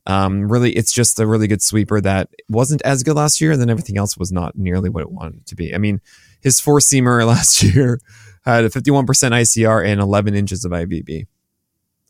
um, 0.08 0.52
really, 0.52 0.72
it's 0.72 0.92
just 0.92 1.20
a 1.20 1.28
really 1.28 1.48
good 1.48 1.62
sweeper 1.62 2.02
that 2.02 2.30
wasn't 2.50 2.82
as 2.82 3.04
good 3.04 3.16
last 3.16 3.40
year, 3.40 3.52
and 3.52 3.62
then 3.62 3.70
everything 3.70 3.96
else 3.96 4.18
was 4.18 4.32
not 4.32 4.58
nearly 4.58 4.90
what 4.90 5.04
it 5.04 5.12
wanted 5.12 5.46
to 5.46 5.56
be. 5.56 5.74
I 5.74 5.78
mean, 5.78 6.02
his 6.42 6.60
four 6.60 6.80
seamer 6.80 7.24
last 7.28 7.62
year 7.62 8.00
had 8.44 8.66
a 8.66 8.70
51% 8.70 9.06
ICR 9.06 9.86
and 9.86 10.02
11 10.02 10.34
inches 10.34 10.66
of 10.66 10.72
IVB. 10.72 11.28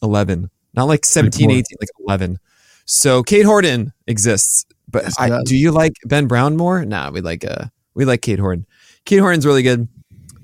11, 0.01 0.49
not 0.73 0.85
like 0.85 1.03
17, 1.03 1.51
18, 1.51 1.63
like 1.81 1.89
11. 2.07 2.39
So 2.85 3.21
Cade 3.21 3.45
Horton 3.45 3.91
exists, 4.07 4.65
but 4.89 5.05
I, 5.19 5.41
do 5.43 5.57
you 5.57 5.71
like 5.71 5.93
Ben 6.05 6.27
Brown 6.27 6.55
more? 6.55 6.85
Nah, 6.85 7.11
we 7.11 7.19
like 7.21 7.45
uh 7.45 7.65
we 7.93 8.05
like 8.05 8.21
Cade 8.21 8.39
Horton. 8.39 8.65
Cade 9.05 9.19
Horton's 9.19 9.45
really 9.45 9.63
good, 9.63 9.87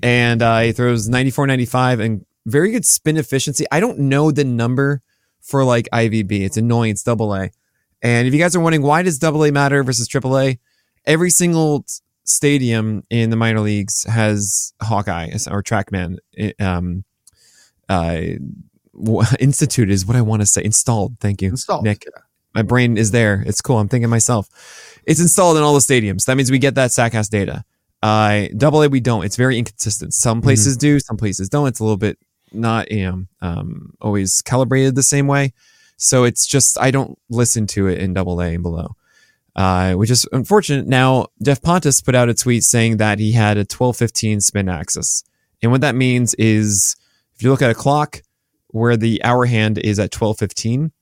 and 0.02 0.42
uh, 0.42 0.60
he 0.60 0.72
throws 0.72 1.08
94, 1.08 1.46
95, 1.46 2.00
and 2.00 2.26
very 2.46 2.72
good 2.72 2.84
spin 2.84 3.16
efficiency. 3.16 3.64
I 3.70 3.80
don't 3.80 3.98
know 3.98 4.30
the 4.30 4.44
number 4.44 5.02
for 5.40 5.64
like 5.64 5.88
IVB. 5.92 6.40
It's 6.40 6.56
annoying. 6.56 6.92
It's 6.92 7.02
double 7.02 7.34
A. 7.34 7.50
And 8.02 8.26
if 8.26 8.32
you 8.32 8.40
guys 8.40 8.56
are 8.56 8.60
wondering 8.60 8.82
why 8.82 9.02
does 9.02 9.18
double 9.18 9.44
A 9.44 9.50
matter 9.50 9.82
versus 9.82 10.08
triple 10.08 10.38
A, 10.38 10.58
every 11.04 11.30
single 11.30 11.84
stadium 12.24 13.04
in 13.10 13.30
the 13.30 13.36
minor 13.36 13.60
leagues 13.60 14.04
has 14.04 14.72
Hawkeye 14.80 15.30
or 15.50 15.62
TrackMan 15.62 16.18
um, 16.60 17.04
uh, 17.88 18.20
institute 19.40 19.90
is 19.90 20.06
what 20.06 20.16
I 20.16 20.22
want 20.22 20.42
to 20.42 20.46
say. 20.46 20.64
Installed. 20.64 21.18
Thank 21.20 21.42
you, 21.42 21.50
installed. 21.50 21.84
Nick. 21.84 22.04
My 22.54 22.62
brain 22.62 22.96
is 22.96 23.12
there. 23.12 23.44
It's 23.46 23.60
cool. 23.60 23.78
I'm 23.78 23.88
thinking 23.88 24.10
myself. 24.10 24.48
It's 25.06 25.20
installed 25.20 25.56
in 25.56 25.62
all 25.62 25.74
the 25.74 25.80
stadiums. 25.80 26.24
That 26.24 26.36
means 26.36 26.50
we 26.50 26.58
get 26.58 26.74
that 26.74 26.90
Statcast 26.90 27.30
data. 27.30 27.64
Uh, 28.02 28.46
double 28.56 28.82
A, 28.82 28.88
we 28.88 29.00
don't. 29.00 29.24
It's 29.24 29.36
very 29.36 29.58
inconsistent. 29.58 30.14
Some 30.14 30.38
mm-hmm. 30.38 30.44
places 30.44 30.74
mm-hmm. 30.74 30.80
do, 30.80 31.00
some 31.00 31.16
places 31.16 31.48
don't. 31.48 31.68
It's 31.68 31.80
a 31.80 31.84
little 31.84 31.96
bit 31.96 32.18
not 32.52 32.90
you 32.90 33.04
know 33.04 33.24
um, 33.40 33.94
always 34.00 34.42
calibrated 34.42 34.94
the 34.94 35.02
same 35.02 35.26
way. 35.26 35.52
So 35.96 36.24
it's 36.24 36.46
just 36.46 36.78
I 36.80 36.90
don't 36.90 37.18
listen 37.28 37.66
to 37.68 37.86
it 37.86 37.98
in 37.98 38.14
double 38.14 38.40
A 38.40 38.54
and 38.54 38.62
below, 38.62 38.96
uh, 39.54 39.94
which 39.94 40.10
is 40.10 40.26
unfortunate. 40.32 40.86
Now 40.86 41.26
Jeff 41.42 41.62
Pontus 41.62 42.00
put 42.00 42.14
out 42.14 42.28
a 42.28 42.34
tweet 42.34 42.64
saying 42.64 42.96
that 42.98 43.18
he 43.18 43.32
had 43.32 43.56
a 43.56 43.60
1215 43.60 44.40
spin 44.40 44.68
axis, 44.68 45.24
and 45.62 45.70
what 45.70 45.82
that 45.82 45.94
means 45.94 46.34
is 46.34 46.96
if 47.34 47.42
you 47.42 47.50
look 47.50 47.62
at 47.62 47.70
a 47.70 47.74
clock 47.74 48.22
where 48.68 48.96
the 48.96 49.22
hour 49.24 49.46
hand 49.46 49.78
is 49.78 49.98
at 49.98 50.14
1215 50.14 50.92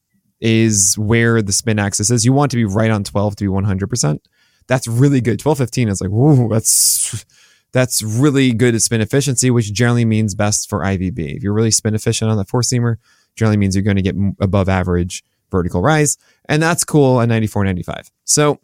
is 0.40 0.96
where 0.96 1.42
the 1.42 1.52
spin 1.52 1.78
axis 1.78 2.10
is. 2.10 2.24
You 2.24 2.32
want 2.32 2.50
to 2.52 2.56
be 2.56 2.64
right 2.64 2.90
on 2.90 3.04
12 3.04 3.36
to 3.36 3.44
be 3.44 3.50
100%. 3.50 4.20
That's 4.68 4.86
really 4.86 5.20
good. 5.20 5.44
1215 5.44 5.88
is 5.88 6.00
like, 6.00 6.10
whoa, 6.10 6.48
that's 6.48 7.24
that's 7.72 8.02
really 8.02 8.52
good 8.52 8.74
at 8.74 8.82
spin 8.82 9.00
efficiency, 9.00 9.50
which 9.50 9.72
generally 9.72 10.04
means 10.04 10.34
best 10.34 10.70
for 10.70 10.80
IVB. 10.80 11.36
If 11.36 11.42
you're 11.42 11.52
really 11.52 11.70
spin 11.70 11.94
efficient 11.94 12.30
on 12.30 12.36
the 12.36 12.44
four 12.44 12.62
seamer, 12.62 12.96
generally 13.34 13.56
means 13.56 13.74
you're 13.74 13.82
going 13.82 13.96
to 13.96 14.02
get 14.02 14.16
above 14.40 14.68
average 14.68 15.24
vertical 15.50 15.82
rise. 15.82 16.16
And 16.48 16.62
that's 16.62 16.84
cool 16.84 17.20
at 17.20 17.28
94, 17.28 17.64
95. 17.64 18.10
So 18.24 18.60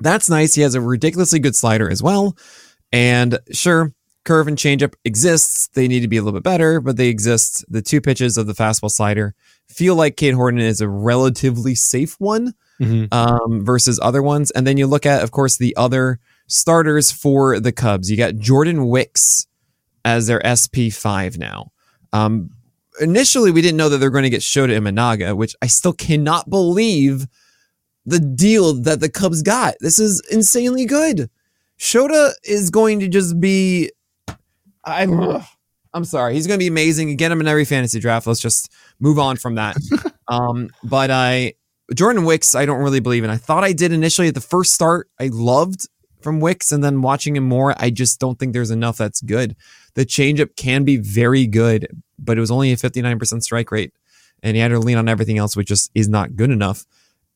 that's 0.00 0.28
nice. 0.28 0.54
He 0.54 0.62
has 0.62 0.74
a 0.74 0.80
ridiculously 0.80 1.38
good 1.38 1.56
slider 1.56 1.90
as 1.90 2.02
well. 2.02 2.36
And 2.92 3.38
sure, 3.52 3.92
curve 4.24 4.48
and 4.48 4.56
changeup 4.56 4.94
exists. 5.04 5.68
They 5.74 5.88
need 5.88 6.00
to 6.00 6.08
be 6.08 6.16
a 6.16 6.22
little 6.22 6.38
bit 6.38 6.44
better, 6.44 6.80
but 6.80 6.96
they 6.96 7.08
exist. 7.08 7.64
The 7.68 7.82
two 7.82 8.00
pitches 8.00 8.36
of 8.36 8.46
the 8.46 8.54
fastball 8.54 8.90
slider 8.90 9.34
feel 9.68 9.94
like 9.96 10.16
Cade 10.16 10.34
Horton 10.34 10.60
is 10.60 10.80
a 10.80 10.88
relatively 10.88 11.74
safe 11.74 12.16
one 12.20 12.54
mm-hmm. 12.80 13.12
um, 13.12 13.64
versus 13.64 13.98
other 14.02 14.22
ones. 14.22 14.50
And 14.50 14.66
then 14.66 14.76
you 14.76 14.86
look 14.86 15.06
at, 15.06 15.22
of 15.22 15.30
course, 15.30 15.56
the 15.56 15.74
other 15.76 16.18
starters 16.46 17.10
for 17.10 17.60
the 17.60 17.72
Cubs. 17.72 18.10
You 18.10 18.16
got 18.16 18.36
Jordan 18.36 18.86
Wicks 18.88 19.46
as 20.04 20.26
their 20.26 20.40
SP5 20.40 21.38
now. 21.38 21.72
Um, 22.12 22.50
initially 23.00 23.50
we 23.50 23.62
didn't 23.62 23.76
know 23.76 23.88
that 23.88 23.98
they're 23.98 24.10
going 24.10 24.24
to 24.24 24.30
get 24.30 24.40
Shota 24.40 24.78
Imanaga, 24.78 25.36
which 25.36 25.56
I 25.62 25.66
still 25.66 25.92
cannot 25.92 26.48
believe 26.48 27.26
the 28.06 28.20
deal 28.20 28.74
that 28.82 29.00
the 29.00 29.08
Cubs 29.08 29.42
got. 29.42 29.74
This 29.80 29.98
is 29.98 30.22
insanely 30.30 30.84
good. 30.84 31.30
Shota 31.78 32.32
is 32.44 32.70
going 32.70 33.00
to 33.00 33.08
just 33.08 33.40
be. 33.40 33.90
I'm. 34.84 35.42
I'm 35.92 36.04
sorry. 36.04 36.34
He's 36.34 36.48
going 36.48 36.58
to 36.58 36.62
be 36.62 36.66
amazing. 36.66 37.14
Get 37.16 37.30
him 37.30 37.40
in 37.40 37.46
every 37.46 37.64
fantasy 37.64 38.00
draft. 38.00 38.26
Let's 38.26 38.40
just 38.40 38.70
move 38.98 39.18
on 39.18 39.36
from 39.36 39.54
that. 39.54 39.76
um, 40.28 40.70
but 40.82 41.10
I 41.10 41.54
Jordan 41.92 42.24
Wicks, 42.24 42.54
I 42.54 42.64
don't 42.64 42.82
really 42.82 43.00
believe 43.00 43.24
in. 43.24 43.30
I 43.30 43.36
thought 43.36 43.64
I 43.64 43.72
did 43.72 43.92
initially 43.92 44.28
at 44.28 44.34
the 44.34 44.40
first 44.40 44.72
start. 44.72 45.08
I 45.20 45.28
loved 45.32 45.88
from 46.22 46.40
Wicks, 46.40 46.72
and 46.72 46.82
then 46.82 47.02
watching 47.02 47.36
him 47.36 47.44
more, 47.44 47.74
I 47.76 47.90
just 47.90 48.18
don't 48.18 48.38
think 48.38 48.52
there's 48.52 48.70
enough 48.70 48.96
that's 48.96 49.20
good. 49.20 49.54
The 49.94 50.06
changeup 50.06 50.56
can 50.56 50.84
be 50.84 50.96
very 50.96 51.46
good, 51.46 51.86
but 52.18 52.38
it 52.38 52.40
was 52.40 52.50
only 52.50 52.72
a 52.72 52.76
59% 52.76 53.42
strike 53.42 53.70
rate, 53.70 53.92
and 54.42 54.56
he 54.56 54.62
had 54.62 54.68
to 54.68 54.78
lean 54.78 54.96
on 54.96 55.08
everything 55.08 55.36
else, 55.36 55.56
which 55.56 55.68
just 55.68 55.90
is 55.94 56.08
not 56.08 56.36
good 56.36 56.50
enough. 56.50 56.86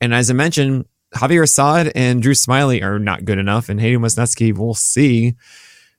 And 0.00 0.14
as 0.14 0.30
I 0.30 0.34
mentioned, 0.34 0.86
Javier 1.14 1.42
Assad 1.42 1.92
and 1.94 2.22
Drew 2.22 2.34
Smyly 2.34 2.82
are 2.82 2.98
not 2.98 3.24
good 3.24 3.38
enough, 3.38 3.68
and 3.68 3.80
Hayden 3.80 4.00
Wesneski, 4.00 4.56
we'll 4.56 4.74
see. 4.74 5.34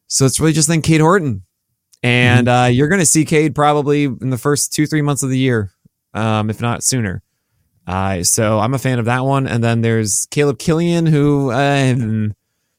So 0.08 0.26
it's 0.26 0.40
really 0.40 0.54
just 0.54 0.68
then 0.68 0.82
Cade 0.82 1.02
Horton. 1.02 1.44
And 2.02 2.48
mm-hmm. 2.48 2.64
uh, 2.64 2.68
you're 2.68 2.88
going 2.88 3.00
to 3.00 3.06
see 3.06 3.26
Cade 3.26 3.54
probably 3.54 4.06
in 4.06 4.30
the 4.30 4.38
first 4.38 4.74
two, 4.74 4.88
three 4.88 5.02
months 5.02 5.22
of 5.22 5.30
the 5.30 5.38
year, 5.38 5.72
um, 6.14 6.50
if 6.50 6.62
not 6.62 6.84
sooner. 6.84 7.22
Uh, 7.90 8.24
so 8.24 8.60
I'm 8.60 8.76
a 8.76 8.78
fan 8.78 9.00
of 9.00 9.06
that 9.06 9.26
one. 9.26 9.48
And 9.48 9.64
then 9.64 9.82
there's 9.82 10.28
Caleb 10.30 10.60
Kilian, 10.60 11.10
who, 11.10 11.50
uh, 11.50 12.30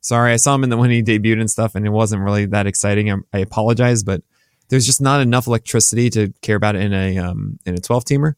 sorry, 0.00 0.32
I 0.32 0.36
saw 0.36 0.54
him 0.54 0.62
in 0.62 0.70
the 0.70 0.76
when 0.76 0.90
he 0.90 1.02
debuted 1.02 1.40
and 1.40 1.50
stuff, 1.50 1.74
and 1.74 1.84
it 1.84 1.90
wasn't 1.90 2.22
really 2.22 2.46
that 2.46 2.68
exciting. 2.68 3.10
I, 3.10 3.16
I 3.32 3.38
apologize, 3.38 4.04
but 4.04 4.22
there's 4.68 4.86
just 4.86 5.00
not 5.00 5.20
enough 5.20 5.48
electricity 5.48 6.10
to 6.10 6.32
care 6.42 6.54
about 6.54 6.76
it 6.76 6.82
in 6.82 6.92
a 6.92 7.18
um, 7.18 7.58
in 7.66 7.74
a 7.74 7.80
12 7.80 8.04
teamer. 8.04 8.34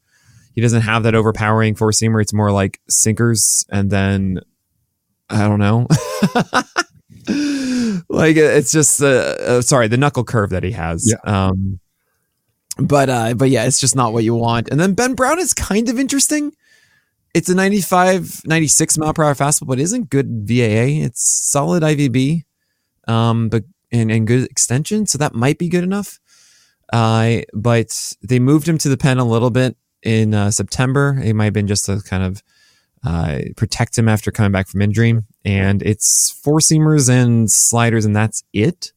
He 0.54 0.62
doesn't 0.62 0.80
have 0.80 1.02
that 1.02 1.14
overpowering 1.14 1.74
four 1.74 1.90
seamer. 1.90 2.22
It's 2.22 2.32
more 2.32 2.50
like 2.50 2.80
sinkers, 2.88 3.66
and 3.68 3.90
then 3.90 4.40
I 5.28 5.46
don't 5.46 5.58
know. 5.58 5.86
like 8.08 8.36
it's 8.36 8.72
just 8.72 9.02
uh, 9.02 9.06
uh, 9.06 9.60
sorry 9.60 9.88
the 9.88 9.98
knuckle 9.98 10.24
curve 10.24 10.48
that 10.50 10.62
he 10.62 10.70
has. 10.70 11.06
Yeah. 11.06 11.18
Um, 11.30 11.80
but 12.78 13.10
uh, 13.10 13.34
but 13.34 13.50
yeah, 13.50 13.64
it's 13.64 13.78
just 13.78 13.94
not 13.94 14.14
what 14.14 14.24
you 14.24 14.34
want. 14.34 14.70
And 14.70 14.80
then 14.80 14.94
Ben 14.94 15.12
Brown 15.14 15.38
is 15.38 15.52
kind 15.52 15.90
of 15.90 15.98
interesting. 15.98 16.54
It's 17.34 17.48
a 17.48 17.54
95, 17.54 18.42
96 18.44 18.98
mile 18.98 19.14
per 19.14 19.24
hour 19.24 19.34
fastball, 19.34 19.68
but 19.68 19.78
isn't 19.78 20.10
good 20.10 20.46
VAA. 20.46 21.04
It's 21.04 21.22
solid 21.22 21.82
IVB, 21.82 22.42
um, 23.08 23.48
but 23.48 23.64
and, 23.90 24.10
and 24.10 24.26
good 24.26 24.44
extension, 24.50 25.06
so 25.06 25.18
that 25.18 25.34
might 25.34 25.58
be 25.58 25.68
good 25.68 25.84
enough. 25.84 26.18
Uh, 26.92 27.40
but 27.54 28.14
they 28.22 28.38
moved 28.38 28.68
him 28.68 28.78
to 28.78 28.88
the 28.88 28.98
pen 28.98 29.18
a 29.18 29.24
little 29.24 29.50
bit 29.50 29.76
in 30.02 30.34
uh, 30.34 30.50
September. 30.50 31.18
It 31.22 31.34
might 31.34 31.46
have 31.46 31.52
been 31.54 31.66
just 31.66 31.86
to 31.86 32.00
kind 32.02 32.22
of 32.22 32.42
uh, 33.04 33.40
protect 33.56 33.96
him 33.96 34.08
after 34.08 34.30
coming 34.30 34.52
back 34.52 34.68
from 34.68 34.82
injury. 34.82 35.18
And 35.44 35.82
it's 35.82 36.38
four 36.42 36.58
seamers 36.58 37.08
and 37.08 37.50
sliders, 37.50 38.04
and 38.04 38.14
that's 38.14 38.44
it. 38.52 38.92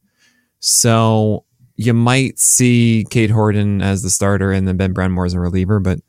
So 0.60 1.46
you 1.76 1.94
might 1.94 2.40
see 2.40 3.06
Cade 3.10 3.32
Horton 3.32 3.82
as 3.82 4.02
the 4.02 4.10
starter 4.10 4.52
and 4.52 4.68
then 4.68 4.78
Ben 4.78 4.94
Brown 4.94 5.18
as 5.26 5.34
a 5.34 5.40
reliever, 5.40 5.80
but 5.80 6.00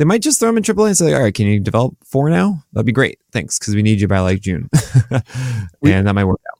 they 0.00 0.06
might 0.06 0.22
just 0.22 0.40
throw 0.40 0.48
him 0.48 0.56
in 0.56 0.62
AAA 0.62 0.86
and 0.86 0.96
say, 0.96 1.12
"All 1.12 1.20
right, 1.20 1.34
can 1.34 1.46
you 1.46 1.60
develop 1.60 1.94
four 2.06 2.30
now? 2.30 2.64
That'd 2.72 2.86
be 2.86 2.92
great. 2.92 3.18
Thanks, 3.32 3.58
because 3.58 3.74
we 3.74 3.82
need 3.82 4.00
you 4.00 4.08
by 4.08 4.20
like 4.20 4.40
June, 4.40 4.70
and 5.12 6.06
that 6.06 6.14
might 6.14 6.24
work 6.24 6.40
out." 6.50 6.58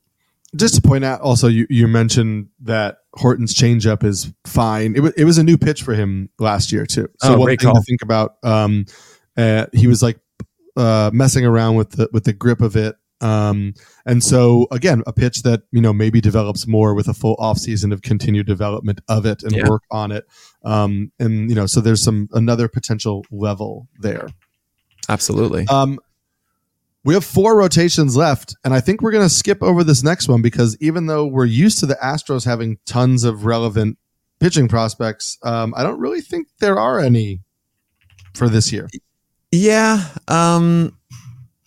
Just 0.54 0.74
to 0.74 0.82
point 0.82 1.04
out, 1.04 1.22
also 1.22 1.48
you 1.48 1.66
you 1.70 1.88
mentioned 1.88 2.48
that 2.60 2.98
Horton's 3.14 3.54
changeup 3.54 4.04
is 4.04 4.30
fine. 4.44 4.94
It 4.94 5.00
was 5.00 5.14
it 5.14 5.24
was 5.24 5.38
a 5.38 5.42
new 5.42 5.56
pitch 5.56 5.82
for 5.82 5.94
him 5.94 6.28
last 6.38 6.70
year 6.70 6.84
too. 6.84 7.08
So 7.20 7.36
oh, 7.36 7.38
one 7.38 7.48
thing 7.48 7.56
call. 7.56 7.76
to 7.76 7.80
think 7.80 8.02
about, 8.02 8.36
um, 8.42 8.84
uh, 9.38 9.68
he 9.72 9.86
was 9.86 10.02
like 10.02 10.18
uh, 10.76 11.10
messing 11.14 11.46
around 11.46 11.76
with 11.76 11.92
the 11.92 12.10
with 12.12 12.24
the 12.24 12.34
grip 12.34 12.60
of 12.60 12.76
it 12.76 12.94
um, 13.20 13.74
and 14.06 14.22
so 14.22 14.66
again, 14.70 15.02
a 15.06 15.12
pitch 15.12 15.42
that 15.42 15.62
you 15.72 15.80
know 15.80 15.92
maybe 15.92 16.20
develops 16.20 16.66
more 16.66 16.94
with 16.94 17.08
a 17.08 17.14
full 17.14 17.36
off 17.38 17.58
season 17.58 17.92
of 17.92 18.02
continued 18.02 18.46
development 18.46 19.00
of 19.08 19.26
it 19.26 19.42
and 19.42 19.52
yeah. 19.52 19.68
work 19.68 19.82
on 19.90 20.12
it. 20.12 20.26
Um, 20.64 21.12
and 21.18 21.48
you 21.50 21.56
know, 21.56 21.66
so 21.66 21.80
there's 21.80 22.02
some 22.02 22.28
another 22.32 22.68
potential 22.68 23.24
level 23.30 23.88
there. 23.98 24.28
Absolutely. 25.08 25.66
Um, 25.68 25.98
we 27.04 27.14
have 27.14 27.24
four 27.24 27.56
rotations 27.56 28.16
left, 28.16 28.54
and 28.64 28.74
I 28.74 28.80
think 28.80 29.00
we're 29.00 29.12
going 29.12 29.24
to 29.26 29.34
skip 29.34 29.62
over 29.62 29.82
this 29.82 30.02
next 30.02 30.28
one 30.28 30.42
because 30.42 30.76
even 30.80 31.06
though 31.06 31.26
we're 31.26 31.46
used 31.46 31.78
to 31.80 31.86
the 31.86 31.94
Astros 31.96 32.44
having 32.44 32.78
tons 32.84 33.24
of 33.24 33.46
relevant 33.46 33.96
pitching 34.38 34.68
prospects, 34.68 35.38
um, 35.42 35.72
I 35.76 35.82
don't 35.82 35.98
really 35.98 36.20
think 36.20 36.48
there 36.60 36.78
are 36.78 37.00
any 37.00 37.40
for 38.34 38.48
this 38.48 38.70
year. 38.70 38.88
Yeah. 39.50 40.04
Um, 40.28 40.96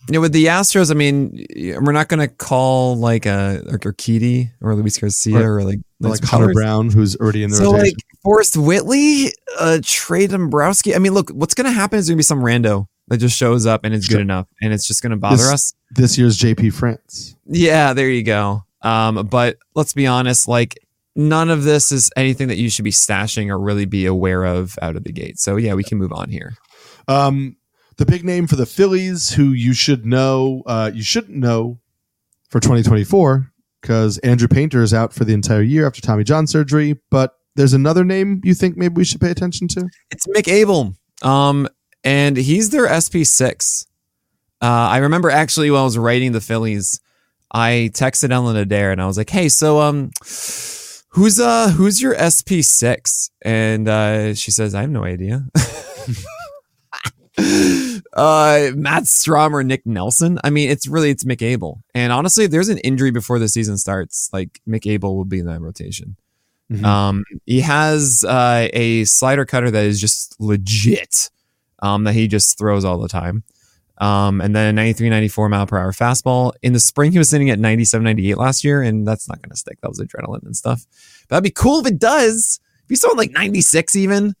you 0.06 0.12
know, 0.12 0.20
with 0.20 0.32
the 0.32 0.46
Astros, 0.46 0.90
I 0.90 0.94
mean, 0.94 1.46
we're 1.80 1.92
not 1.92 2.08
going 2.08 2.20
to 2.20 2.28
call 2.28 2.96
like 2.96 3.24
a 3.24 3.62
like 3.64 3.80
Urquidy 3.80 4.50
or 4.60 4.74
Luis 4.74 4.98
Garcia 4.98 5.36
right. 5.36 5.44
or 5.44 5.62
like 5.62 5.78
like 6.00 6.22
Hunter 6.22 6.52
Brown, 6.52 6.90
who's 6.90 7.16
already 7.16 7.42
in 7.42 7.50
the 7.50 7.56
so 7.56 7.72
rotation. 7.72 7.84
like 7.84 7.94
Forrest 8.22 8.56
Whitley, 8.56 9.32
uh, 9.58 9.78
Trey 9.82 10.26
Dombroski. 10.26 10.94
I 10.94 10.98
mean, 10.98 11.14
look, 11.14 11.30
what's 11.30 11.54
going 11.54 11.66
to 11.66 11.72
happen 11.72 11.98
is 11.98 12.08
going 12.08 12.16
to 12.16 12.18
be 12.18 12.24
some 12.24 12.40
rando 12.40 12.86
that 13.08 13.18
just 13.18 13.36
shows 13.36 13.66
up 13.66 13.84
and 13.84 13.94
it's 13.94 14.08
good 14.08 14.20
enough, 14.20 14.46
and 14.60 14.72
it's 14.72 14.86
just 14.86 15.02
going 15.02 15.12
to 15.12 15.16
bother 15.16 15.36
this, 15.36 15.52
us. 15.52 15.74
This 15.90 16.18
year's 16.18 16.38
JP 16.38 16.74
France. 16.74 17.36
Yeah, 17.46 17.94
there 17.94 18.10
you 18.10 18.22
go. 18.22 18.64
Um, 18.82 19.26
but 19.26 19.56
let's 19.74 19.94
be 19.94 20.06
honest, 20.06 20.46
like 20.46 20.78
none 21.16 21.48
of 21.48 21.64
this 21.64 21.92
is 21.92 22.10
anything 22.16 22.48
that 22.48 22.58
you 22.58 22.68
should 22.68 22.84
be 22.84 22.90
stashing 22.90 23.48
or 23.48 23.58
really 23.58 23.86
be 23.86 24.04
aware 24.04 24.44
of 24.44 24.78
out 24.82 24.96
of 24.96 25.04
the 25.04 25.12
gate. 25.12 25.38
So 25.38 25.56
yeah, 25.56 25.74
we 25.74 25.84
can 25.84 25.96
move 25.96 26.12
on 26.12 26.28
here. 26.28 26.54
Um, 27.08 27.56
the 27.96 28.06
big 28.06 28.24
name 28.24 28.46
for 28.46 28.56
the 28.56 28.66
Phillies, 28.66 29.32
who 29.32 29.52
you 29.52 29.72
should 29.72 30.04
know, 30.04 30.62
uh, 30.66 30.90
you 30.92 31.02
shouldn't 31.02 31.36
know 31.36 31.78
for 32.48 32.60
2024 32.60 33.50
because 33.80 34.18
Andrew 34.18 34.48
Painter 34.48 34.82
is 34.82 34.94
out 34.94 35.12
for 35.12 35.24
the 35.24 35.34
entire 35.34 35.62
year 35.62 35.86
after 35.86 36.00
Tommy 36.00 36.24
John 36.24 36.46
surgery. 36.46 36.98
But 37.10 37.34
there's 37.56 37.72
another 37.72 38.04
name 38.04 38.40
you 38.44 38.54
think 38.54 38.76
maybe 38.76 38.94
we 38.94 39.04
should 39.04 39.20
pay 39.20 39.30
attention 39.30 39.68
to. 39.68 39.88
It's 40.10 40.26
Mick 40.26 40.48
Abel, 40.48 40.96
um, 41.22 41.68
and 42.02 42.36
he's 42.36 42.70
their 42.70 42.88
SP 42.88 43.22
six. 43.24 43.86
Uh, 44.60 44.88
I 44.90 44.98
remember 44.98 45.30
actually 45.30 45.70
while 45.70 45.82
I 45.82 45.84
was 45.84 45.98
writing 45.98 46.32
the 46.32 46.40
Phillies, 46.40 47.00
I 47.52 47.90
texted 47.92 48.30
Ellen 48.30 48.56
Adair 48.56 48.92
and 48.92 49.00
I 49.00 49.06
was 49.06 49.18
like, 49.18 49.30
"Hey, 49.30 49.48
so 49.48 49.80
um." 49.80 50.10
Who's 51.14 51.38
uh 51.38 51.68
who's 51.68 52.02
your 52.02 52.16
SP 52.18 52.58
six? 52.62 53.30
And 53.42 53.88
uh, 53.88 54.34
she 54.34 54.50
says, 54.50 54.74
I 54.74 54.80
have 54.80 54.90
no 54.90 55.04
idea. 55.04 55.44
uh, 57.38 58.70
Matt 58.74 59.04
Strahm 59.04 59.52
or 59.52 59.64
Nick 59.64 59.86
Nelson. 59.86 60.38
I 60.44 60.50
mean, 60.50 60.70
it's 60.70 60.86
really 60.86 61.10
it's 61.10 61.24
Mick 61.24 61.42
Abel. 61.42 61.82
And 61.94 62.12
honestly, 62.12 62.44
if 62.44 62.50
there's 62.50 62.68
an 62.68 62.78
injury 62.78 63.10
before 63.10 63.38
the 63.38 63.48
season 63.48 63.76
starts, 63.78 64.30
like 64.32 64.60
Mick 64.68 64.90
Abel 64.90 65.16
will 65.16 65.24
be 65.24 65.40
in 65.40 65.46
that 65.46 65.60
rotation. 65.60 66.16
Mm-hmm. 66.70 66.84
Um, 66.84 67.24
he 67.44 67.60
has 67.60 68.24
uh, 68.26 68.68
a 68.72 69.04
slider 69.04 69.44
cutter 69.44 69.70
that 69.70 69.84
is 69.84 70.00
just 70.00 70.40
legit. 70.40 71.30
Um, 71.80 72.04
that 72.04 72.14
he 72.14 72.28
just 72.28 72.56
throws 72.56 72.84
all 72.84 72.98
the 72.98 73.08
time. 73.08 73.44
Um, 73.98 74.40
and 74.40 74.56
then 74.56 74.68
a 74.68 74.72
93, 74.72 75.08
94 75.10 75.48
mile 75.48 75.66
per 75.66 75.78
hour 75.78 75.92
fastball. 75.92 76.52
In 76.62 76.72
the 76.72 76.80
spring, 76.80 77.12
he 77.12 77.18
was 77.18 77.28
sitting 77.28 77.50
at 77.50 77.58
97, 77.58 78.02
98 78.02 78.38
last 78.38 78.64
year, 78.64 78.82
and 78.82 79.06
that's 79.06 79.28
not 79.28 79.40
going 79.42 79.50
to 79.50 79.56
stick. 79.56 79.80
That 79.80 79.88
was 79.88 80.00
adrenaline 80.00 80.44
and 80.44 80.56
stuff. 80.56 80.84
But 81.28 81.36
that'd 81.36 81.44
be 81.44 81.50
cool 81.50 81.80
if 81.80 81.86
it 81.86 81.98
does. 81.98 82.58
If 82.84 82.88
he's 82.88 83.00
throwing 83.02 83.18
like 83.18 83.32
96 83.32 83.94
even, 83.96 84.34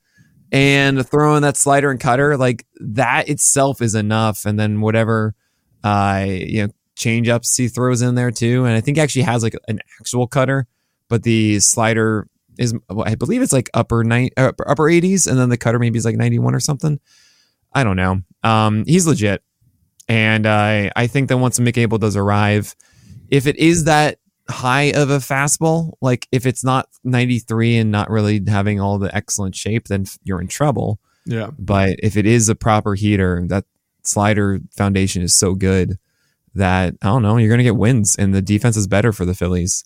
and 0.54 1.04
throwing 1.08 1.42
that 1.42 1.56
slider 1.56 1.90
and 1.90 1.98
cutter 1.98 2.36
like 2.36 2.64
that 2.78 3.28
itself 3.28 3.82
is 3.82 3.96
enough. 3.96 4.46
And 4.46 4.58
then 4.58 4.80
whatever 4.80 5.34
uh 5.82 6.24
you 6.26 6.62
know 6.62 6.72
change 6.96 7.28
ups 7.28 7.56
he 7.56 7.66
throws 7.66 8.00
in 8.00 8.14
there 8.14 8.30
too. 8.30 8.64
And 8.64 8.74
i 8.74 8.80
think 8.80 8.96
actually 8.96 9.22
has 9.22 9.42
like 9.42 9.56
an 9.66 9.80
actual 10.00 10.28
cutter 10.28 10.66
but 11.08 11.24
the 11.24 11.58
slider 11.58 12.28
is 12.56 12.72
i 13.04 13.16
believe 13.16 13.42
it's 13.42 13.52
like 13.52 13.68
upper 13.74 14.04
nine 14.04 14.30
uh, 14.36 14.52
upper 14.66 14.84
80s 14.84 15.28
and 15.28 15.38
then 15.38 15.48
the 15.48 15.56
cutter 15.56 15.80
maybe 15.80 15.98
is 15.98 16.04
like 16.04 16.16
91 16.16 16.54
or 16.54 16.60
something. 16.60 17.00
I 17.72 17.82
don't 17.82 17.96
know. 17.96 18.20
Um 18.44 18.84
he's 18.86 19.08
legit. 19.08 19.42
And 20.08 20.46
uh, 20.46 20.90
i 20.94 21.06
think 21.08 21.30
that 21.30 21.38
once 21.38 21.58
Mick 21.58 21.76
Abel 21.76 21.98
does 21.98 22.16
arrive 22.16 22.76
if 23.28 23.48
it 23.48 23.56
is 23.56 23.84
that 23.84 24.18
high 24.48 24.92
of 24.92 25.10
a 25.10 25.18
fastball. 25.18 25.94
Like 26.00 26.28
if 26.32 26.46
it's 26.46 26.64
not 26.64 26.88
93 27.04 27.78
and 27.78 27.90
not 27.90 28.10
really 28.10 28.42
having 28.46 28.80
all 28.80 28.98
the 28.98 29.14
excellent 29.14 29.56
shape, 29.56 29.88
then 29.88 30.06
you're 30.22 30.40
in 30.40 30.48
trouble. 30.48 31.00
Yeah. 31.26 31.50
But 31.58 31.96
if 32.02 32.16
it 32.16 32.26
is 32.26 32.48
a 32.48 32.54
proper 32.54 32.94
heater, 32.94 33.42
that 33.48 33.64
slider 34.02 34.60
foundation 34.76 35.22
is 35.22 35.34
so 35.34 35.54
good 35.54 35.98
that 36.54 36.94
I 37.02 37.06
don't 37.06 37.22
know, 37.22 37.36
you're 37.36 37.48
going 37.48 37.58
to 37.58 37.64
get 37.64 37.76
wins 37.76 38.16
and 38.16 38.34
the 38.34 38.42
defense 38.42 38.76
is 38.76 38.86
better 38.86 39.12
for 39.12 39.24
the 39.24 39.34
Phillies. 39.34 39.84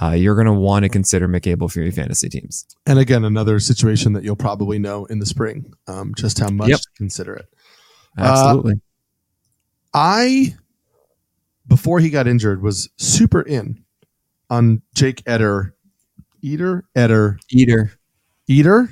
Uh, 0.00 0.12
you're 0.12 0.34
going 0.34 0.46
to 0.46 0.52
want 0.52 0.84
to 0.84 0.88
consider 0.88 1.28
Mick 1.28 1.46
Abel 1.46 1.68
for 1.68 1.80
your 1.80 1.92
fantasy 1.92 2.28
teams. 2.28 2.64
And 2.86 2.98
again, 2.98 3.24
another 3.24 3.60
situation 3.60 4.14
that 4.14 4.24
you'll 4.24 4.36
probably 4.36 4.78
know 4.78 5.04
in 5.06 5.18
the 5.18 5.26
spring, 5.26 5.74
um, 5.88 6.14
just 6.16 6.38
how 6.38 6.48
much 6.48 6.68
yep. 6.68 6.78
to 6.78 6.88
consider 6.96 7.34
it. 7.34 7.46
Absolutely. 8.16 8.74
Uh, 8.74 8.76
I, 9.92 10.54
before 11.66 12.00
he 12.00 12.08
got 12.08 12.26
injured, 12.28 12.62
was 12.62 12.88
super 12.96 13.42
in 13.42 13.84
on 14.50 14.82
Jake 14.94 15.22
Eder. 15.26 15.74
Eater? 16.42 16.84
Eder. 16.94 17.38
Eater. 17.50 17.92
Eater? 18.48 18.88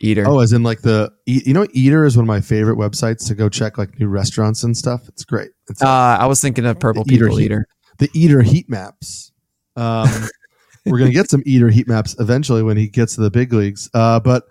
Eater. 0.00 0.24
Oh, 0.26 0.40
as 0.40 0.52
in 0.52 0.62
like 0.62 0.82
the 0.82 1.10
you 1.24 1.54
know, 1.54 1.66
Eater 1.72 2.04
is 2.04 2.16
one 2.16 2.24
of 2.24 2.28
my 2.28 2.40
favorite 2.40 2.76
websites 2.76 3.26
to 3.28 3.34
go 3.34 3.48
check 3.48 3.78
like 3.78 3.98
new 3.98 4.08
restaurants 4.08 4.62
and 4.62 4.76
stuff. 4.76 5.08
It's 5.08 5.24
great. 5.24 5.50
It's, 5.70 5.82
uh, 5.82 5.86
I 5.88 6.26
was 6.26 6.40
thinking 6.40 6.66
of 6.66 6.78
Purple 6.78 7.04
People 7.04 7.40
Eater. 7.40 7.40
Eater. 7.40 7.66
The 7.98 8.10
Eater 8.12 8.42
heat 8.42 8.68
maps. 8.68 9.32
Um, 9.74 10.08
we're 10.86 10.98
gonna 10.98 11.12
get 11.12 11.30
some 11.30 11.42
Eater 11.46 11.70
heat 11.70 11.88
maps 11.88 12.14
eventually 12.18 12.62
when 12.62 12.76
he 12.76 12.88
gets 12.88 13.14
to 13.14 13.22
the 13.22 13.30
big 13.30 13.52
leagues. 13.52 13.88
Uh, 13.94 14.20
but 14.20 14.44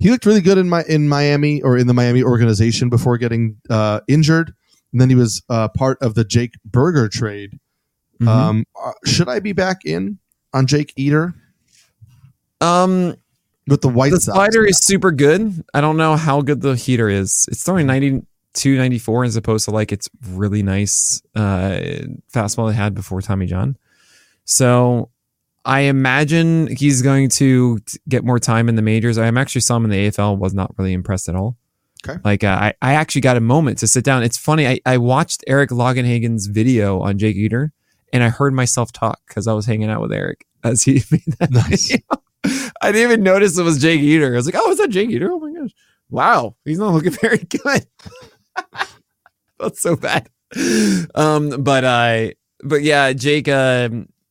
he 0.00 0.10
looked 0.10 0.26
really 0.26 0.40
good 0.40 0.58
in 0.58 0.68
my 0.68 0.82
in 0.88 1.08
Miami 1.08 1.62
or 1.62 1.76
in 1.76 1.86
the 1.86 1.94
Miami 1.94 2.24
organization 2.24 2.88
before 2.88 3.16
getting 3.16 3.58
uh, 3.70 4.00
injured, 4.08 4.52
and 4.92 5.00
then 5.00 5.08
he 5.08 5.14
was 5.14 5.42
uh, 5.48 5.68
part 5.68 5.98
of 6.02 6.14
the 6.14 6.24
Jake 6.24 6.54
Burger 6.64 7.08
trade. 7.08 7.60
Mm-hmm. 8.20 8.28
Um, 8.28 8.64
uh, 8.82 8.92
should 9.04 9.28
I 9.28 9.40
be 9.40 9.52
back 9.52 9.84
in 9.84 10.18
on 10.52 10.66
Jake 10.66 10.92
Eater? 10.96 11.34
Um, 12.60 13.16
with 13.66 13.80
the 13.80 13.88
white 13.88 14.10
the 14.10 14.20
slider 14.20 14.64
is 14.64 14.78
super 14.78 15.10
good. 15.10 15.64
I 15.72 15.80
don't 15.80 15.96
know 15.96 16.16
how 16.16 16.42
good 16.42 16.60
the 16.60 16.74
heater 16.74 17.08
is. 17.08 17.46
It's 17.50 17.62
throwing 17.62 17.86
92, 17.86 18.76
94 18.76 19.24
as 19.24 19.36
opposed 19.36 19.64
to 19.66 19.70
like 19.70 19.92
its 19.92 20.08
really 20.28 20.62
nice 20.62 21.22
uh, 21.34 21.78
fastball 22.32 22.70
it 22.70 22.74
had 22.74 22.94
before 22.94 23.22
Tommy 23.22 23.46
John. 23.46 23.76
So 24.44 25.10
I 25.64 25.80
imagine 25.80 26.74
he's 26.74 27.02
going 27.02 27.28
to 27.30 27.78
get 28.08 28.24
more 28.24 28.38
time 28.38 28.68
in 28.68 28.74
the 28.74 28.82
majors. 28.82 29.18
I 29.18 29.26
actually 29.28 29.60
saw 29.60 29.76
him 29.76 29.84
in 29.84 29.90
the 29.90 30.08
AFL. 30.08 30.38
Was 30.38 30.54
not 30.54 30.74
really 30.76 30.92
impressed 30.92 31.28
at 31.28 31.34
all. 31.34 31.56
Okay. 32.06 32.18
Like 32.24 32.44
uh, 32.44 32.58
I, 32.60 32.74
I 32.80 32.94
actually 32.94 33.20
got 33.20 33.36
a 33.36 33.40
moment 33.40 33.78
to 33.78 33.86
sit 33.86 34.04
down. 34.04 34.22
It's 34.22 34.38
funny. 34.38 34.66
I, 34.66 34.80
I 34.86 34.96
watched 34.96 35.44
Eric 35.46 35.70
Longenhagen's 35.70 36.46
video 36.46 37.00
on 37.00 37.18
Jake 37.18 37.36
Eater, 37.36 37.72
and 38.12 38.22
I 38.22 38.28
heard 38.28 38.52
myself 38.52 38.92
talk 38.92 39.20
because 39.28 39.46
I 39.46 39.52
was 39.52 39.66
hanging 39.66 39.90
out 39.90 40.00
with 40.00 40.12
Eric 40.12 40.46
as 40.64 40.82
he 40.82 41.02
made 41.10 41.22
that 41.38 41.50
nice. 41.50 41.88
video. 41.88 42.04
I 42.82 42.92
didn't 42.92 43.12
even 43.12 43.22
notice 43.22 43.58
it 43.58 43.62
was 43.62 43.80
Jake 43.80 44.00
Eder. 44.00 44.32
I 44.32 44.36
was 44.36 44.46
like, 44.46 44.54
oh, 44.56 44.70
is 44.70 44.78
that 44.78 44.90
Jake 44.90 45.10
Eder? 45.10 45.30
Oh 45.30 45.38
my 45.38 45.52
gosh. 45.52 45.70
Wow. 46.08 46.56
He's 46.64 46.78
not 46.78 46.92
looking 46.92 47.12
very 47.22 47.38
good. 47.38 47.86
That's 49.58 49.80
so 49.80 49.96
bad. 49.96 50.28
Um, 51.14 51.62
but 51.62 51.84
uh 51.84 52.30
but 52.62 52.82
yeah, 52.82 53.12
Jake 53.12 53.48
uh, 53.48 53.88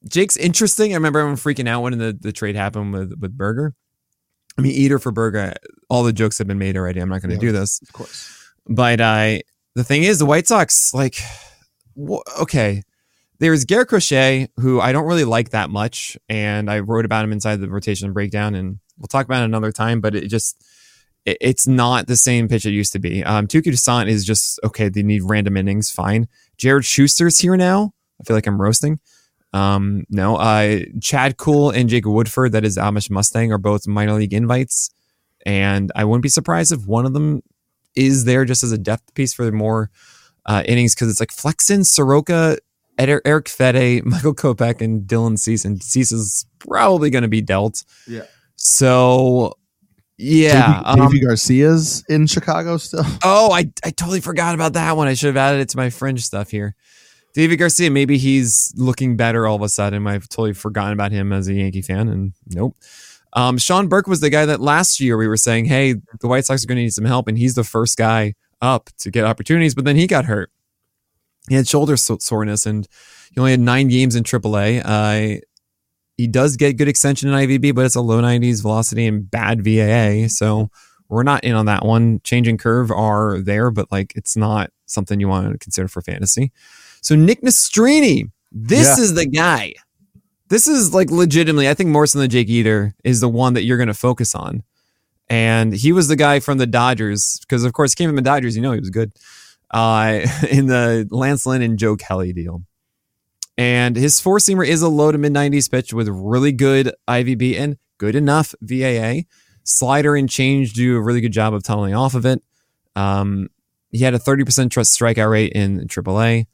Jake's 0.07 0.37
interesting. 0.37 0.91
I 0.91 0.95
remember 0.95 1.19
everyone 1.19 1.37
freaking 1.37 1.67
out 1.67 1.81
when 1.81 1.97
the, 1.97 2.17
the 2.19 2.31
trade 2.31 2.55
happened 2.55 2.93
with, 2.93 3.13
with 3.19 3.37
Burger. 3.37 3.73
I 4.57 4.61
mean, 4.61 4.73
Eder 4.73 4.99
for 4.99 5.11
Burger, 5.11 5.53
all 5.89 6.03
the 6.03 6.13
jokes 6.13 6.37
have 6.37 6.47
been 6.47 6.59
made 6.59 6.77
already. 6.77 6.99
I'm 6.99 7.09
not 7.09 7.21
going 7.21 7.29
to 7.29 7.35
yeah, 7.35 7.51
do 7.51 7.51
this. 7.51 7.81
Of 7.81 7.93
course. 7.93 8.51
But 8.67 9.01
I, 9.01 9.37
uh, 9.37 9.39
the 9.75 9.83
thing 9.83 10.03
is, 10.03 10.19
the 10.19 10.25
White 10.25 10.47
Sox, 10.47 10.93
like, 10.93 11.15
wh- 11.95 12.41
okay, 12.41 12.83
there's 13.39 13.65
Garrett 13.65 13.87
Crochet, 13.87 14.49
who 14.59 14.79
I 14.79 14.91
don't 14.91 15.05
really 15.05 15.23
like 15.23 15.51
that 15.51 15.69
much, 15.69 16.17
and 16.27 16.69
I 16.69 16.79
wrote 16.79 17.05
about 17.05 17.23
him 17.23 17.31
inside 17.31 17.57
the 17.57 17.69
rotation 17.69 18.11
breakdown, 18.13 18.53
and 18.53 18.79
we'll 18.97 19.07
talk 19.07 19.25
about 19.25 19.41
it 19.41 19.45
another 19.45 19.71
time. 19.71 20.01
But 20.01 20.15
it 20.15 20.27
just 20.27 20.61
it, 21.25 21.37
it's 21.39 21.67
not 21.67 22.07
the 22.07 22.17
same 22.17 22.47
pitch 22.47 22.65
it 22.65 22.71
used 22.71 22.93
to 22.93 22.99
be. 22.99 23.23
Um, 23.23 23.47
Touki 23.47 23.71
Toussaint 23.71 24.09
is 24.09 24.25
just 24.25 24.59
okay. 24.63 24.89
They 24.89 25.03
need 25.03 25.23
random 25.23 25.57
innings, 25.57 25.89
fine. 25.89 26.27
Jared 26.57 26.85
Shuster's 26.85 27.39
here 27.39 27.55
now. 27.55 27.93
I 28.19 28.23
feel 28.25 28.35
like 28.35 28.47
I'm 28.47 28.61
roasting. 28.61 28.99
Um, 29.53 30.03
no, 30.09 30.35
uh, 30.35 30.81
Chad 31.01 31.37
Kuhl 31.37 31.71
and 31.71 31.89
Jake 31.89 32.05
Woodford, 32.05 32.51
that 32.51 32.65
is 32.65 32.77
Amish 32.77 33.09
Mustang, 33.09 33.51
are 33.51 33.57
both 33.57 33.87
minor 33.87 34.13
league 34.13 34.33
invites, 34.33 34.91
and 35.45 35.91
I 35.95 36.03
wouldn't 36.03 36.23
be 36.23 36.29
surprised 36.29 36.71
if 36.71 36.85
one 36.85 37.05
of 37.05 37.13
them 37.13 37.41
is 37.95 38.25
there 38.25 38.45
just 38.45 38.63
as 38.63 38.71
a 38.71 38.77
depth 38.77 39.13
piece 39.15 39.33
for 39.33 39.51
more 39.51 39.89
uh, 40.45 40.63
innings 40.65 40.93
because 40.93 41.09
it's 41.09 41.19
like 41.19 41.31
Flexen, 41.31 41.83
Soroka, 41.83 42.57
Erick 42.99 43.45
Fedde, 43.45 44.03
Michael 44.05 44.35
Kopech, 44.35 44.81
and 44.81 45.03
Dylan 45.03 45.37
Cease. 45.37 45.65
And 45.65 45.81
Cease 45.81 46.11
is 46.11 46.45
probably 46.59 47.09
going 47.09 47.23
to 47.23 47.29
be 47.29 47.41
dealt. 47.41 47.83
Yeah. 48.07 48.23
So, 48.55 49.57
yeah. 50.17 50.83
Deivi, 50.85 51.21
um, 51.21 51.27
Garcia's 51.27 52.03
in 52.09 52.27
Chicago 52.27 52.77
still. 52.77 53.05
Oh, 53.23 53.51
I, 53.51 53.71
I 53.83 53.91
totally 53.91 54.21
forgot 54.21 54.53
about 54.53 54.73
that 54.73 54.97
one. 54.97 55.07
I 55.07 55.13
should 55.13 55.27
have 55.27 55.37
added 55.37 55.61
it 55.61 55.69
to 55.69 55.77
my 55.77 55.89
fringe 55.89 56.23
stuff 56.23 56.51
here. 56.51 56.75
Deivi 57.35 57.57
Garcia, 57.57 57.91
maybe 57.91 58.17
he's 58.17 58.73
looking 58.75 59.15
better 59.15 59.47
all 59.47 59.55
of 59.55 59.61
a 59.61 59.69
sudden. 59.69 60.05
I've 60.07 60.27
totally 60.27 60.53
forgotten 60.53 60.93
about 60.93 61.11
him 61.11 61.31
as 61.31 61.47
a 61.47 61.53
Yankee 61.53 61.83
fan, 61.83 62.09
and 62.09 62.33
nope. 62.47 62.75
Um, 63.33 63.59
Sean 63.59 63.87
Burke 63.87 64.07
was 64.07 64.19
the 64.19 64.31
guy 64.31 64.47
that 64.47 64.59
last 64.59 64.99
year 64.99 65.15
we 65.15 65.27
were 65.27 65.37
saying, 65.37 65.65
hey, 65.65 65.95
the 66.19 66.27
White 66.27 66.45
Sox 66.45 66.63
are 66.63 66.67
going 66.67 66.77
to 66.77 66.81
need 66.81 66.93
some 66.93 67.05
help, 67.05 67.27
and 67.27 67.37
he's 67.37 67.53
the 67.53 67.63
first 67.63 67.97
guy 67.97 68.33
up 68.61 68.89
to 68.97 69.11
get 69.11 69.25
opportunities, 69.25 69.75
but 69.75 69.85
then 69.85 69.95
he 69.95 70.07
got 70.07 70.25
hurt 70.25 70.51
he 71.49 71.55
had 71.55 71.67
shoulder 71.67 71.97
soreness 71.97 72.65
and 72.65 72.87
he 73.33 73.39
only 73.39 73.51
had 73.51 73.59
nine 73.59 73.87
games 73.87 74.15
in 74.15 74.23
AAA. 74.23 74.81
Uh, 74.85 75.41
he 76.17 76.27
does 76.27 76.57
get 76.57 76.77
good 76.77 76.87
extension 76.87 77.29
in 77.29 77.35
IVB, 77.35 77.73
but 77.73 77.85
it's 77.85 77.95
a 77.95 78.01
low 78.01 78.21
90s 78.21 78.61
velocity 78.61 79.07
and 79.07 79.29
bad 79.29 79.63
VAA. 79.63 80.27
So 80.27 80.69
we're 81.07 81.23
not 81.23 81.43
in 81.43 81.55
on 81.55 81.65
that 81.65 81.85
one. 81.85 82.21
Changing 82.23 82.57
curve 82.57 82.91
are 82.91 83.39
there, 83.39 83.71
but 83.71 83.91
like 83.91 84.13
it's 84.15 84.35
not 84.35 84.69
something 84.85 85.19
you 85.19 85.27
want 85.27 85.51
to 85.51 85.57
consider 85.57 85.87
for 85.87 86.01
fantasy. 86.01 86.51
So 87.01 87.15
Nick 87.15 87.41
Nastrini, 87.41 88.31
this 88.51 88.97
yeah. 88.97 89.03
is 89.03 89.13
the 89.13 89.25
guy. 89.25 89.73
This 90.49 90.67
is 90.67 90.93
like 90.93 91.09
legitimately, 91.11 91.69
I 91.69 91.73
think 91.73 91.89
more 91.89 92.05
than 92.07 92.21
the 92.21 92.27
Jake 92.27 92.49
Eder 92.49 92.93
is 93.03 93.21
the 93.21 93.29
one 93.29 93.53
that 93.53 93.63
you're 93.63 93.77
going 93.77 93.87
to 93.87 93.93
focus 93.93 94.35
on. 94.35 94.63
And 95.29 95.73
he 95.73 95.91
was 95.91 96.07
the 96.07 96.15
guy 96.15 96.39
from 96.39 96.57
the 96.57 96.65
Dodgers 96.65 97.37
because, 97.41 97.63
of 97.63 97.73
course, 97.73 97.93
he 97.93 97.95
came 97.95 98.09
from 98.09 98.15
the 98.15 98.23
Dodgers. 98.23 98.55
You 98.55 98.63
know, 98.63 98.71
he 98.71 98.79
was 98.79 98.89
good 98.89 99.13
uh, 99.71 100.21
in 100.49 100.67
the 100.67 101.07
Lance 101.09 101.45
Lynn 101.45 101.61
and 101.61 101.77
Joe 101.77 101.95
Kelly 101.95 102.33
deal. 102.33 102.63
And 103.57 103.97
his 103.97 104.21
four 104.21 104.37
seamer 104.37 104.65
is 104.65 104.81
a 104.81 104.87
low 104.87 105.11
to 105.11 105.17
mid 105.17 105.33
90s 105.33 105.69
pitch 105.69 105.93
with 105.93 106.07
really 106.07 106.51
good 106.51 106.93
IVB 107.07 107.59
and 107.59 107.77
good 107.97 108.15
enough 108.15 108.55
VAA. 108.61 109.23
Slider 109.63 110.15
and 110.15 110.29
change 110.29 110.73
do 110.73 110.95
a 110.95 111.01
really 111.01 111.21
good 111.21 111.33
job 111.33 111.53
of 111.53 111.63
tunneling 111.63 111.93
off 111.93 112.15
of 112.15 112.25
it. 112.25 112.41
Um, 112.95 113.49
he 113.91 113.99
had 113.99 114.13
a 114.13 114.19
30% 114.19 114.71
trust 114.71 114.97
strikeout 114.97 115.29
rate 115.29 115.53
in 115.53 115.87
AAA. 115.87 116.47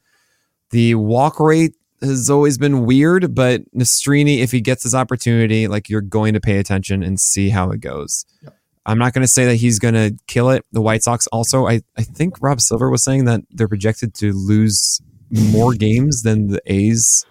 The 0.71 0.95
walk 0.95 1.39
rate 1.39 1.75
has 2.01 2.29
always 2.29 2.57
been 2.57 2.85
weird, 2.85 3.35
but 3.35 3.61
Nastrini, 3.73 4.39
if 4.39 4.51
he 4.51 4.61
gets 4.61 4.83
his 4.83 4.95
opportunity, 4.95 5.67
like 5.67 5.89
you're 5.89 6.01
going 6.01 6.33
to 6.33 6.41
pay 6.41 6.57
attention 6.57 7.03
and 7.03 7.19
see 7.19 7.49
how 7.49 7.71
it 7.71 7.79
goes. 7.79 8.25
Yep. 8.41 8.54
I'm 8.85 8.97
not 8.97 9.13
going 9.13 9.23
to 9.23 9.27
say 9.27 9.45
that 9.45 9.55
he's 9.55 9.79
going 9.79 9.95
to 9.95 10.15
kill 10.27 10.49
it. 10.49 10.65
The 10.71 10.81
White 10.81 11.03
Sox 11.03 11.27
also, 11.27 11.67
I, 11.67 11.81
I 11.97 12.03
think 12.03 12.41
Rob 12.41 12.61
Silver 12.61 12.89
was 12.89 13.03
saying 13.03 13.25
that 13.25 13.41
they're 13.49 13.67
projected 13.67 14.13
to 14.15 14.31
lose 14.31 15.01
more 15.29 15.73
games 15.77 16.21
than 16.21 16.47
the 16.47 16.61
A's 16.65 17.25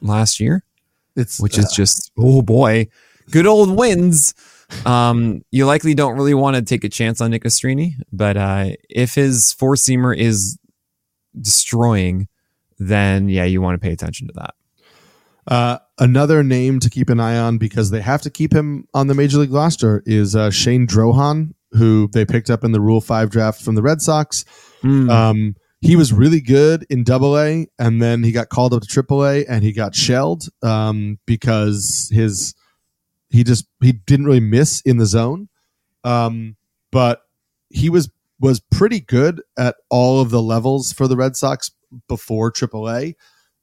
last 0.00 0.40
year. 0.40 0.64
It's 1.14 1.40
which 1.40 1.58
uh, 1.58 1.62
is 1.62 1.72
just 1.72 2.12
oh 2.18 2.42
boy, 2.42 2.88
good 3.30 3.46
old 3.46 3.74
wins. 3.76 4.34
Um, 4.84 5.42
you 5.50 5.64
likely 5.64 5.94
don't 5.94 6.16
really 6.16 6.34
want 6.34 6.56
to 6.56 6.62
take 6.62 6.84
a 6.84 6.88
chance 6.88 7.20
on 7.20 7.30
Nick 7.30 7.44
Nastrini, 7.44 7.92
but 8.12 8.36
uh, 8.36 8.70
if 8.90 9.14
his 9.14 9.52
four 9.52 9.76
seamer 9.76 10.16
is 10.16 10.58
destroying, 11.40 12.28
then 12.78 13.28
yeah, 13.28 13.44
you 13.44 13.62
want 13.62 13.80
to 13.80 13.84
pay 13.84 13.92
attention 13.92 14.26
to 14.26 14.32
that. 14.34 14.54
Uh, 15.46 15.78
another 15.98 16.42
name 16.42 16.80
to 16.80 16.90
keep 16.90 17.08
an 17.08 17.20
eye 17.20 17.38
on 17.38 17.58
because 17.58 17.90
they 17.90 18.00
have 18.00 18.22
to 18.22 18.30
keep 18.30 18.52
him 18.52 18.86
on 18.92 19.06
the 19.06 19.14
major 19.14 19.38
league 19.38 19.52
roster 19.52 20.02
is 20.04 20.34
uh, 20.34 20.50
Shane 20.50 20.86
Drohan, 20.86 21.54
who 21.72 22.08
they 22.12 22.24
picked 22.24 22.50
up 22.50 22.64
in 22.64 22.72
the 22.72 22.80
Rule 22.80 23.00
Five 23.00 23.30
draft 23.30 23.62
from 23.62 23.76
the 23.76 23.82
Red 23.82 24.00
Sox. 24.02 24.44
Mm. 24.82 25.10
Um, 25.10 25.56
he 25.80 25.94
was 25.94 26.12
really 26.12 26.40
good 26.40 26.84
in 26.90 27.04
Double 27.04 27.38
A, 27.38 27.68
and 27.78 28.02
then 28.02 28.24
he 28.24 28.32
got 28.32 28.48
called 28.48 28.74
up 28.74 28.82
to 28.82 28.88
Triple 28.88 29.24
A, 29.24 29.44
and 29.46 29.62
he 29.62 29.72
got 29.72 29.94
shelled 29.94 30.48
um, 30.62 31.18
because 31.26 32.10
his 32.12 32.54
he 33.30 33.44
just 33.44 33.66
he 33.80 33.92
didn't 33.92 34.26
really 34.26 34.40
miss 34.40 34.80
in 34.80 34.96
the 34.96 35.06
zone, 35.06 35.48
um, 36.02 36.56
but 36.90 37.22
he 37.68 37.88
was 37.88 38.10
was 38.40 38.60
pretty 38.60 39.00
good 39.00 39.42
at 39.56 39.76
all 39.90 40.20
of 40.20 40.30
the 40.30 40.42
levels 40.42 40.92
for 40.92 41.06
the 41.06 41.16
Red 41.16 41.36
Sox 41.36 41.70
before 42.08 42.50
Triple 42.50 42.90
A 42.90 43.14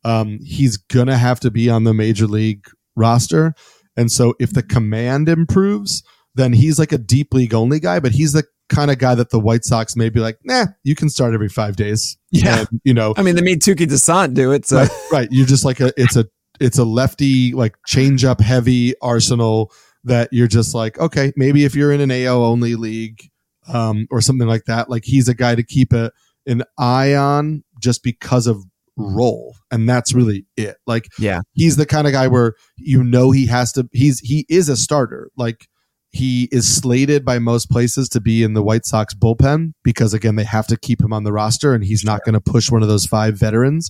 um, 0.03 0.39
he's 0.43 0.77
gonna 0.77 1.17
have 1.17 1.39
to 1.41 1.51
be 1.51 1.69
on 1.69 1.83
the 1.83 1.93
major 1.93 2.27
league 2.27 2.65
roster. 2.95 3.53
And 3.95 4.11
so 4.11 4.33
if 4.39 4.53
the 4.53 4.63
command 4.63 5.29
improves, 5.29 6.03
then 6.35 6.53
he's 6.53 6.79
like 6.79 6.91
a 6.91 6.97
deep 6.97 7.33
league 7.33 7.53
only 7.53 7.79
guy, 7.79 7.99
but 7.99 8.11
he's 8.11 8.33
the 8.33 8.43
kind 8.69 8.89
of 8.89 8.97
guy 8.97 9.15
that 9.15 9.29
the 9.29 9.39
White 9.39 9.63
Sox 9.63 9.95
may 9.95 10.09
be 10.09 10.19
like, 10.19 10.39
nah, 10.43 10.65
you 10.83 10.95
can 10.95 11.09
start 11.09 11.33
every 11.33 11.49
five 11.49 11.75
days. 11.75 12.17
Yeah. 12.31 12.59
And, 12.59 12.81
you 12.83 12.93
know, 12.93 13.13
I 13.17 13.21
mean, 13.21 13.35
they 13.35 13.41
made 13.41 13.61
Touki 13.61 13.87
Toussaint 13.87 14.33
do 14.33 14.51
it. 14.51 14.65
So. 14.65 14.77
Right, 14.77 14.91
right. 15.11 15.27
You're 15.31 15.45
just 15.45 15.65
like 15.65 15.79
a, 15.79 15.93
it's 15.95 16.15
a, 16.15 16.25
it's 16.59 16.79
a 16.79 16.83
lefty, 16.83 17.53
like 17.53 17.75
change 17.85 18.25
up 18.25 18.41
heavy 18.41 18.95
arsenal 19.01 19.71
that 20.05 20.29
you're 20.31 20.47
just 20.47 20.73
like, 20.73 20.97
okay, 20.99 21.33
maybe 21.35 21.65
if 21.65 21.75
you're 21.75 21.91
in 21.91 22.01
an 22.01 22.11
AL 22.11 22.43
only 22.43 22.75
league, 22.75 23.29
um, 23.67 24.07
or 24.11 24.21
something 24.21 24.47
like 24.47 24.65
that, 24.65 24.89
like 24.89 25.03
he's 25.05 25.29
a 25.29 25.33
guy 25.33 25.55
to 25.55 25.63
keep 25.63 25.93
a, 25.93 26.11
an 26.45 26.63
eye 26.77 27.15
on 27.15 27.63
just 27.79 28.03
because 28.03 28.47
of 28.47 28.63
role 28.95 29.55
and 29.71 29.89
that's 29.89 30.13
really 30.13 30.45
it. 30.55 30.77
Like 30.85 31.07
yeah. 31.17 31.41
he's 31.53 31.75
the 31.75 31.85
kind 31.85 32.07
of 32.07 32.13
guy 32.13 32.27
where 32.27 32.53
you 32.77 33.03
know 33.03 33.31
he 33.31 33.47
has 33.47 33.71
to 33.73 33.87
he's 33.91 34.19
he 34.19 34.45
is 34.49 34.69
a 34.69 34.77
starter. 34.77 35.29
Like 35.37 35.67
he 36.11 36.47
is 36.51 36.71
slated 36.73 37.25
by 37.25 37.39
most 37.39 37.71
places 37.71 38.07
to 38.09 38.21
be 38.21 38.43
in 38.43 38.53
the 38.53 38.63
White 38.63 38.85
Sox 38.85 39.13
bullpen 39.13 39.73
because 39.83 40.13
again 40.13 40.35
they 40.35 40.43
have 40.43 40.67
to 40.67 40.77
keep 40.77 41.01
him 41.01 41.13
on 41.13 41.23
the 41.23 41.33
roster 41.33 41.73
and 41.73 41.83
he's 41.83 42.03
not 42.03 42.23
going 42.23 42.33
to 42.33 42.41
push 42.41 42.71
one 42.71 42.83
of 42.83 42.87
those 42.87 43.05
five 43.05 43.37
veterans. 43.37 43.89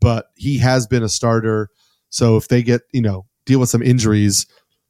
But 0.00 0.26
he 0.36 0.58
has 0.58 0.86
been 0.86 1.02
a 1.02 1.08
starter. 1.08 1.68
So 2.10 2.36
if 2.36 2.48
they 2.48 2.62
get 2.62 2.82
you 2.92 3.02
know 3.02 3.26
deal 3.46 3.60
with 3.60 3.68
some 3.68 3.82
injuries 3.82 4.46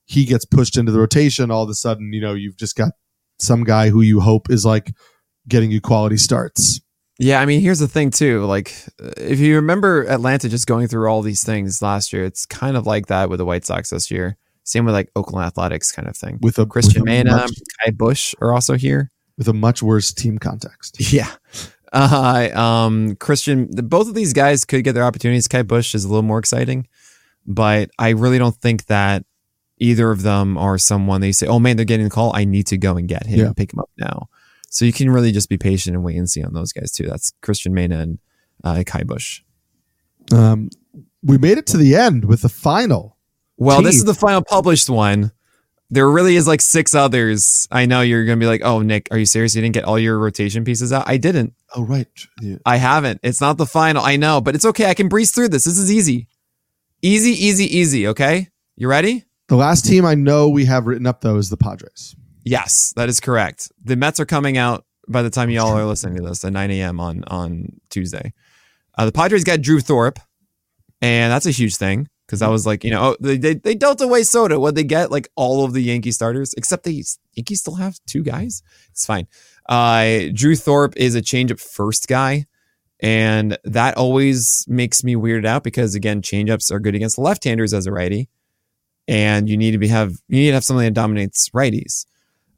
he 0.07 0.27
gets 0.27 0.45
pushed 0.45 0.77
into 0.77 0.93
the 0.93 1.01
rotation 1.01 1.51
all 1.51 1.63
of 1.63 1.71
a 1.71 1.75
sudden 1.75 2.13
you 2.13 2.21
know 2.21 2.35
you've 2.35 2.59
just 2.59 2.77
got 2.77 2.93
some 3.41 3.65
guy 3.65 3.89
who 3.89 4.01
you 4.01 4.21
hope 4.21 4.51
is 4.51 4.65
like 4.65 4.93
getting 5.49 5.71
you 5.71 5.81
quality 5.81 6.17
starts. 6.17 6.81
Yeah, 7.19 7.41
I 7.41 7.47
mean, 7.47 7.61
here's 7.61 7.79
the 7.79 7.87
thing 7.89 8.11
too. 8.11 8.45
Like, 8.45 8.75
if 9.17 9.39
you 9.39 9.55
remember 9.57 10.03
Atlanta 10.09 10.49
just 10.49 10.67
going 10.67 10.89
through 10.89 11.09
all 11.09 11.23
these 11.23 11.45
things 11.45 11.81
last 11.81 12.13
year, 12.13 12.25
it's 12.25 12.45
kind 12.47 12.77
of 12.77 12.87
like 12.87 13.07
that 13.07 13.31
with 13.31 13.39
the 13.39 13.45
White 13.45 13.65
Sox 13.65 13.91
this 13.91 14.11
year. 14.11 14.37
Same 14.65 14.85
with 14.85 14.95
like 14.95 15.11
Oakland 15.15 15.47
Athletics 15.47 15.93
kind 15.93 16.09
of 16.09 16.17
thing. 16.17 16.39
With 16.43 16.59
a 16.59 16.67
Christian 16.67 17.03
with 17.03 17.27
a 17.27 17.31
much, 17.31 17.53
Ky 17.85 17.91
Bush 17.93 18.35
are 18.41 18.53
also 18.53 18.75
here. 18.75 19.11
with 19.39 19.47
a 19.47 19.53
much 19.53 19.83
worse 19.83 20.13
team 20.13 20.39
context. 20.39 20.97
Yeah. 21.13 21.31
Uh, 21.93 22.49
um, 22.59 23.15
Christian, 23.17 23.69
both 23.73 24.09
of 24.09 24.15
these 24.15 24.33
guys 24.33 24.65
could 24.65 24.83
get 24.83 24.95
their 24.95 25.05
opportunities. 25.05 25.47
Ky 25.47 25.63
Bush 25.63 25.95
is 25.95 26.05
a 26.05 26.09
little 26.09 26.23
more 26.23 26.41
exciting, 26.41 26.89
but 27.47 27.91
I 27.99 28.09
really 28.11 28.39
don't 28.39 28.57
think 28.57 28.87
that 28.87 29.25
either 29.79 30.11
of 30.11 30.23
them 30.23 30.59
are 30.59 30.77
someone 30.79 31.21
they 31.21 31.31
say, 31.31 31.47
oh 31.47 31.61
man, 31.61 31.77
they're 31.77 31.85
getting 31.85 32.05
the 32.05 32.11
call. 32.11 32.35
I 32.35 32.45
need 32.45 32.67
to 32.69 32.79
go 32.79 32.97
and 32.97 33.07
get 33.07 33.27
him 33.27 33.39
Yeah. 33.39 33.53
pick 33.55 33.73
him 33.73 33.79
up 33.79 33.91
now. 33.97 34.29
So 34.75 34.85
you 34.85 34.93
can 34.93 35.09
really 35.09 35.31
just 35.31 35.49
be 35.49 35.57
patient 35.57 35.95
and 35.95 36.05
wait 36.05 36.17
and 36.17 36.29
see 36.29 36.43
on 36.43 36.53
those 36.53 36.73
guys 36.73 36.91
too. 36.91 37.07
That's 37.07 37.33
Cristian 37.45 37.71
Mena 37.71 38.01
and 38.01 38.19
uh, 38.65 38.83
Ky 38.85 39.05
Bush. 39.05 39.41
Um, 40.33 40.69
we 41.23 41.39
made 41.39 41.59
it 41.59 41.67
to 41.69 41.77
the 41.77 41.95
end 41.95 42.25
with 42.25 42.43
the 42.43 42.49
final. 42.49 43.17
Well, 43.57 43.83
this 43.83 43.95
is 43.95 44.05
the 44.05 44.15
final 44.15 44.43
published 44.43 44.91
one. 44.91 45.31
There 45.91 46.11
really 46.11 46.35
is 46.35 46.49
like 46.49 46.61
six 46.61 46.93
others. 46.93 47.69
I 47.71 47.87
know 47.87 48.01
you're 48.01 48.25
going 48.25 48.37
to 48.37 48.43
be 48.43 48.49
like, 48.49 48.63
oh, 48.65 48.81
Nick, 48.81 49.07
are 49.13 49.19
you 49.19 49.27
serious? 49.27 49.55
You 49.55 49.63
didn't 49.63 49.75
get 49.75 49.85
all 49.85 49.97
your 49.97 50.19
rotation 50.19 50.65
pieces 50.65 50.93
out? 50.93 51.05
I 51.07 51.19
didn't. 51.19 51.55
Oh 51.77 51.85
right, 51.85 52.09
yeah. 52.41 52.57
I 52.67 52.79
haven't. 52.79 53.21
It's 53.23 53.41
not 53.41 53.59
the 53.59 53.67
final. 53.67 54.03
I 54.03 54.17
know, 54.17 54.41
but 54.41 54.57
it's 54.57 54.65
okay. 54.65 54.87
I 54.87 54.95
can 54.95 55.09
breeze 55.09 55.31
through 55.31 55.51
this. 55.51 55.65
This 55.65 55.79
is 55.79 55.93
easy. 55.93 56.27
Easy, 57.01 57.31
easy, 57.31 57.79
easy. 57.79 58.09
Okay. 58.09 58.49
You 58.75 58.89
ready? 58.89 59.25
The 59.47 59.57
last 59.57 59.85
team 59.85 60.05
I 60.05 60.17
know 60.17 60.49
we 60.49 60.65
have 60.65 60.87
written 60.87 61.07
up 61.07 61.21
though 61.21 61.37
is 61.37 61.49
the 61.49 61.57
Padres. 61.57 62.17
Yes, 62.45 62.93
that 62.97 63.09
is 63.09 63.21
correct. 63.21 63.73
The 63.83 63.97
Mets 63.97 64.21
are 64.21 64.27
coming 64.27 64.59
out 64.59 64.85
by 65.09 65.23
the 65.23 65.31
time 65.31 65.51
y'all 65.51 65.77
are 65.77 65.85
listening 65.85 66.17
to 66.17 66.29
this 66.29 66.45
at 66.45 66.53
9 66.53 66.71
a.m. 66.71 67.01
on 67.01 67.25
on 67.25 67.81
Tuesday. 67.91 68.33
Uh, 68.97 69.07
the 69.07 69.13
Padres 69.13 69.45
got 69.45 69.63
Drew 69.63 69.81
Thorpe, 69.81 70.19
and 71.01 71.33
that's 71.33 71.47
a 71.47 71.51
huge 71.51 71.77
thing 71.77 72.09
because 72.27 72.43
I 72.43 72.49
was 72.49 72.67
like, 72.67 72.85
you 72.85 72.91
know, 72.91 73.11
oh, 73.11 73.17
they, 73.19 73.37
they 73.37 73.55
they 73.55 73.75
dealt 73.75 74.01
away 74.01 74.23
Soto. 74.23 74.59
What 74.59 74.75
they 74.75 74.85
get 74.85 75.11
like 75.11 75.29
all 75.37 75.65
of 75.65 75.73
the 75.73 75.83
Yankee 75.83 76.13
starters 76.13 76.55
except 76.55 76.85
the 76.85 77.03
Yankees 77.33 77.61
still 77.61 77.77
have 77.77 77.99
two 78.07 78.23
guys. 78.23 78.63
It's 78.91 79.07
fine. 79.07 79.27
Uh, 79.67 80.31
Drew 80.33 80.55
Thorpe 80.55 80.97
is 80.97 81.15
a 81.15 81.23
changeup 81.23 81.61
first 81.61 82.09
guy, 82.09 82.47
and 83.01 83.59
that 83.65 83.97
always 83.97 84.67
makes 84.69 85.03
me 85.03 85.15
weirded 85.15 85.47
out 85.47 85.65
because 85.65 85.95
again, 85.95 86.21
changeups 86.21 86.71
are 86.71 86.81
good 86.81 86.95
against 86.95 87.19
left-handers 87.19 87.73
as 87.73 87.87
a 87.87 87.93
righty, 87.93 88.29
and 89.09 89.49
you 89.49 89.57
need 89.57 89.73
to 89.73 89.79
be 89.79 89.89
have 89.89 90.13
you 90.29 90.41
need 90.41 90.49
to 90.49 90.55
have 90.55 90.65
something 90.65 90.85
that 90.85 90.95
dominates 90.95 91.49
righties. 91.51 92.05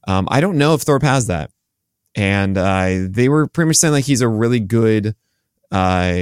Um, 0.06 0.28
I 0.30 0.40
don't 0.40 0.58
know 0.58 0.74
if 0.74 0.82
Thorpe 0.82 1.02
has 1.02 1.26
that. 1.26 1.50
And 2.14 2.56
uh, 2.56 3.08
they 3.08 3.28
were 3.28 3.46
pretty 3.46 3.68
much 3.68 3.76
saying 3.76 3.92
like 3.92 4.04
he's 4.04 4.22
a 4.22 4.28
really 4.28 4.60
good, 4.60 5.14
uh, 5.70 6.14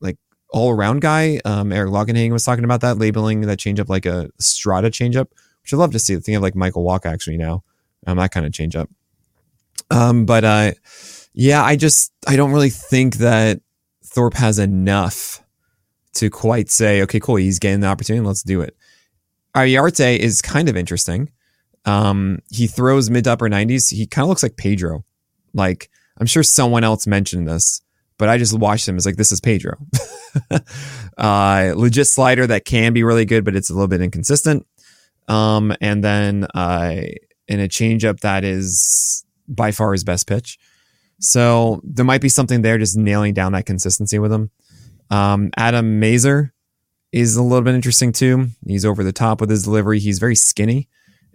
like 0.00 0.16
all 0.50 0.70
around 0.70 1.00
guy. 1.00 1.40
Um, 1.44 1.72
Eric 1.72 1.90
Longenhagen 1.90 2.32
was 2.32 2.44
talking 2.44 2.64
about 2.64 2.80
that, 2.80 2.98
labeling 2.98 3.42
that 3.42 3.58
changeup 3.58 3.88
like 3.88 4.06
a 4.06 4.30
strata 4.38 4.88
changeup, 4.88 5.26
which 5.62 5.74
I'd 5.74 5.76
love 5.76 5.92
to 5.92 5.98
see. 5.98 6.16
Think 6.16 6.36
of 6.36 6.42
like 6.42 6.54
Michael 6.54 6.82
Walk 6.84 7.04
actually 7.04 7.36
now, 7.36 7.62
um, 8.06 8.16
that 8.16 8.30
kind 8.30 8.46
of 8.46 8.52
changeup. 8.52 8.88
Um, 9.90 10.24
but 10.24 10.44
uh, 10.44 10.72
yeah, 11.34 11.62
I 11.62 11.76
just 11.76 12.12
I 12.26 12.36
don't 12.36 12.52
really 12.52 12.70
think 12.70 13.16
that 13.16 13.60
Thorpe 14.02 14.34
has 14.34 14.58
enough 14.58 15.42
to 16.14 16.30
quite 16.30 16.70
say, 16.70 17.02
okay, 17.02 17.20
cool, 17.20 17.36
he's 17.36 17.58
getting 17.58 17.80
the 17.80 17.88
opportunity, 17.88 18.24
let's 18.24 18.42
do 18.42 18.60
it. 18.60 18.76
Iriarte 19.54 20.16
is 20.16 20.40
kind 20.40 20.68
of 20.68 20.76
interesting. 20.76 21.30
Um, 21.84 22.40
he 22.50 22.66
throws 22.66 23.10
mid 23.10 23.24
to 23.24 23.32
upper 23.32 23.48
90s. 23.48 23.94
He 23.94 24.06
kind 24.06 24.24
of 24.24 24.28
looks 24.28 24.42
like 24.42 24.56
Pedro. 24.56 25.04
Like, 25.52 25.90
I'm 26.18 26.26
sure 26.26 26.42
someone 26.42 26.84
else 26.84 27.06
mentioned 27.06 27.48
this, 27.48 27.82
but 28.18 28.28
I 28.28 28.38
just 28.38 28.56
watched 28.58 28.88
him. 28.88 28.96
It's 28.96 29.06
like, 29.06 29.16
this 29.16 29.32
is 29.32 29.40
Pedro. 29.40 29.76
uh, 31.18 31.72
legit 31.76 32.06
slider 32.06 32.46
that 32.46 32.64
can 32.64 32.92
be 32.92 33.02
really 33.02 33.24
good, 33.24 33.44
but 33.44 33.56
it's 33.56 33.70
a 33.70 33.74
little 33.74 33.88
bit 33.88 34.00
inconsistent. 34.00 34.66
Um, 35.28 35.74
and 35.80 36.02
then 36.02 36.44
uh, 36.54 37.02
in 37.48 37.60
a 37.60 37.68
changeup 37.68 38.20
that 38.20 38.44
is 38.44 39.24
by 39.48 39.70
far 39.70 39.92
his 39.92 40.04
best 40.04 40.26
pitch. 40.26 40.58
So 41.20 41.80
there 41.84 42.04
might 42.04 42.20
be 42.20 42.28
something 42.28 42.62
there, 42.62 42.78
just 42.78 42.96
nailing 42.96 43.34
down 43.34 43.52
that 43.52 43.66
consistency 43.66 44.18
with 44.18 44.32
him. 44.32 44.50
Um, 45.10 45.50
Adam 45.56 46.00
Mazur 46.00 46.52
is 47.12 47.36
a 47.36 47.42
little 47.42 47.62
bit 47.62 47.74
interesting 47.74 48.12
too. 48.12 48.48
He's 48.66 48.84
over 48.84 49.04
the 49.04 49.12
top 49.12 49.40
with 49.40 49.50
his 49.50 49.62
delivery. 49.62 50.00
He's 50.00 50.18
very 50.18 50.34
skinny. 50.34 50.88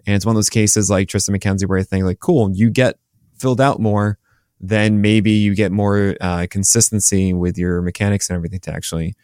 And 0.06 0.16
it's 0.16 0.24
one 0.24 0.34
of 0.34 0.36
those 0.36 0.48
cases 0.48 0.90
like 0.90 1.08
Triston 1.08 1.36
McKenzie 1.36 1.68
where 1.68 1.78
I 1.78 1.82
think 1.82 2.04
like, 2.04 2.20
cool, 2.20 2.50
you 2.52 2.70
get 2.70 2.98
filled 3.38 3.60
out 3.60 3.80
more, 3.80 4.18
then 4.60 5.00
maybe 5.00 5.30
you 5.30 5.54
get 5.54 5.72
more 5.72 6.16
uh, 6.20 6.46
consistency 6.50 7.32
with 7.32 7.56
your 7.56 7.82
mechanics 7.82 8.28
and 8.28 8.36
everything 8.36 8.60
to 8.60 8.72
actually, 8.72 9.14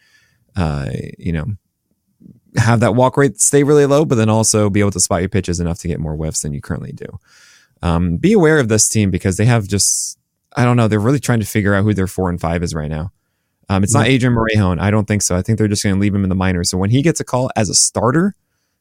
uh, 0.55 0.89
you 1.17 1.31
know, 1.31 1.45
have 2.55 2.79
that 2.79 2.95
walk 2.95 3.17
rate 3.17 3.39
stay 3.39 3.63
really 3.63 3.85
low, 3.85 4.05
but 4.05 4.15
then 4.15 4.29
also 4.29 4.69
be 4.69 4.79
able 4.79 4.91
to 4.91 4.99
spot 4.99 5.21
your 5.21 5.29
pitches 5.29 5.59
enough 5.59 5.79
to 5.79 5.87
get 5.87 5.99
more 5.99 6.15
whiffs 6.15 6.41
than 6.41 6.53
you 6.53 6.61
currently 6.61 6.91
do. 6.91 7.05
Um, 7.83 8.17
be 8.17 8.33
aware 8.33 8.57
of 8.57 8.67
this 8.67 8.89
team 8.89 9.11
because 9.11 9.37
they 9.37 9.45
have 9.45 9.67
just, 9.67 10.17
I 10.55 10.63
don't 10.63 10.77
know, 10.77 10.87
they're 10.87 10.99
really 10.99 11.19
trying 11.19 11.39
to 11.39 11.45
figure 11.45 11.75
out 11.75 11.83
who 11.83 11.93
their 11.93 12.07
four 12.07 12.29
and 12.29 12.41
five 12.41 12.63
is 12.63 12.73
right 12.73 12.89
now. 12.89 13.11
Um, 13.69 13.83
it's 13.83 13.93
not 13.93 14.07
Adrian 14.07 14.33
Morejón. 14.33 14.79
I 14.79 14.89
don't 14.89 15.05
think 15.05 15.21
so. 15.21 15.35
I 15.35 15.41
think 15.41 15.59
they're 15.59 15.67
just 15.67 15.83
going 15.83 15.95
to 15.95 16.01
leave 16.01 16.15
him 16.15 16.23
in 16.23 16.29
the 16.29 16.35
minors. 16.35 16.69
So 16.69 16.77
when 16.77 16.89
he 16.89 17.01
gets 17.01 17.19
a 17.19 17.25
call 17.25 17.51
as 17.55 17.69
a 17.69 17.75
starter, 17.75 18.33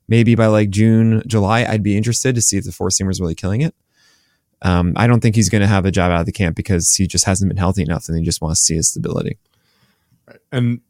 maybe 0.08 0.34
by 0.34 0.46
like 0.46 0.70
June, 0.70 1.22
July, 1.26 1.64
I'd 1.64 1.82
be 1.82 1.96
interested 1.96 2.34
to 2.34 2.40
see 2.42 2.56
if 2.56 2.64
the 2.64 2.72
four 2.72 2.88
seamer 2.88 3.10
is 3.10 3.20
really 3.20 3.34
killing 3.34 3.60
it. 3.60 3.74
Um, 4.62 4.94
I 4.96 5.06
don't 5.06 5.20
think 5.20 5.36
he's 5.36 5.48
going 5.48 5.60
to 5.60 5.68
have 5.68 5.84
a 5.84 5.90
job 5.90 6.10
out 6.10 6.20
of 6.20 6.26
the 6.26 6.32
camp 6.32 6.56
because 6.56 6.94
he 6.94 7.06
just 7.06 7.24
hasn't 7.24 7.48
been 7.48 7.58
healthy 7.58 7.82
enough, 7.82 8.08
and 8.08 8.16
he 8.18 8.24
just 8.24 8.40
wants 8.40 8.60
to 8.60 8.64
see 8.64 8.74
his 8.76 8.88
stability. 8.88 9.38
And 10.50 10.80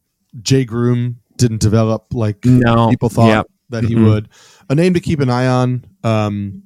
Jay 0.40 0.64
Groome 0.64 1.20
didn't 1.36 1.60
develop 1.60 2.06
like 2.12 2.44
No, 2.44 2.88
people 2.90 3.08
thought 3.08 3.28
yeah. 3.28 3.42
that 3.70 3.84
he 3.84 3.94
Mm-mm. 3.94 4.06
would. 4.06 4.28
A 4.70 4.74
name 4.74 4.94
to 4.94 5.00
keep 5.00 5.20
an 5.20 5.30
eye 5.30 5.46
on 5.46 5.84
um, 6.04 6.62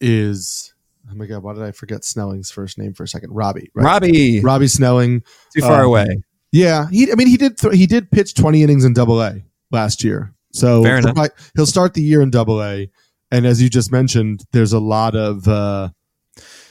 is 0.00 0.72
oh 1.10 1.14
my 1.14 1.26
god, 1.26 1.42
why 1.42 1.54
did 1.54 1.62
I 1.62 1.72
forget 1.72 2.04
Snelling's 2.04 2.50
first 2.50 2.78
name 2.78 2.94
for 2.94 3.04
a 3.04 3.08
second? 3.08 3.32
Robbie. 3.32 3.70
Right? 3.74 3.84
Robbie, 3.84 4.40
Robbie 4.40 4.66
Snelling. 4.68 5.22
too 5.54 5.60
far 5.60 5.80
um, 5.80 5.86
away. 5.86 6.22
Yeah, 6.52 6.88
he. 6.90 7.12
I 7.12 7.14
mean, 7.14 7.28
he 7.28 7.36
did. 7.36 7.58
Th- 7.58 7.74
he 7.74 7.86
did 7.86 8.10
pitch 8.10 8.34
twenty 8.34 8.62
innings 8.62 8.84
in 8.84 8.92
Double 8.92 9.22
A 9.22 9.42
last 9.70 10.02
year. 10.02 10.34
So 10.52 10.82
he'll, 10.82 10.96
enough. 10.96 11.14
probably- 11.14 11.34
he'll 11.56 11.66
start 11.66 11.94
the 11.94 12.02
year 12.02 12.22
in 12.22 12.30
Double 12.30 12.62
A. 12.62 12.90
And 13.30 13.46
as 13.46 13.62
you 13.62 13.68
just 13.68 13.92
mentioned, 13.92 14.44
there's 14.52 14.72
a 14.72 14.80
lot 14.80 15.14
of 15.14 15.46
uh, 15.46 15.90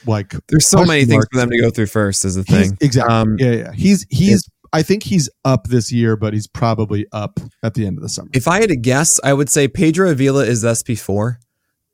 like 0.06 0.34
There's 0.48 0.66
so 0.68 0.84
many 0.84 1.04
things 1.06 1.24
for 1.32 1.38
them 1.38 1.50
to 1.50 1.58
go 1.60 1.70
through 1.70 1.86
first. 1.86 2.24
Is 2.24 2.34
the 2.34 2.42
he's- 2.42 2.68
thing. 2.68 2.78
exactly. 2.80 3.14
Um, 3.14 3.36
yeah, 3.38 3.52
yeah. 3.52 3.72
He's 3.72 4.06
he's. 4.10 4.48
I 4.72 4.82
think 4.82 5.02
he's 5.02 5.28
up 5.44 5.66
this 5.66 5.90
year, 5.90 6.16
but 6.16 6.32
he's 6.32 6.46
probably 6.46 7.04
up 7.12 7.40
at 7.64 7.74
the 7.74 7.86
end 7.86 7.98
of 7.98 8.02
the 8.02 8.08
summer. 8.08 8.28
If 8.32 8.46
I 8.46 8.60
had 8.60 8.68
to 8.68 8.76
guess, 8.76 9.18
I 9.24 9.32
would 9.32 9.50
say 9.50 9.66
Pedro 9.66 10.10
Avila 10.10 10.44
is 10.44 10.62
SP 10.62 10.94
four, 10.96 11.40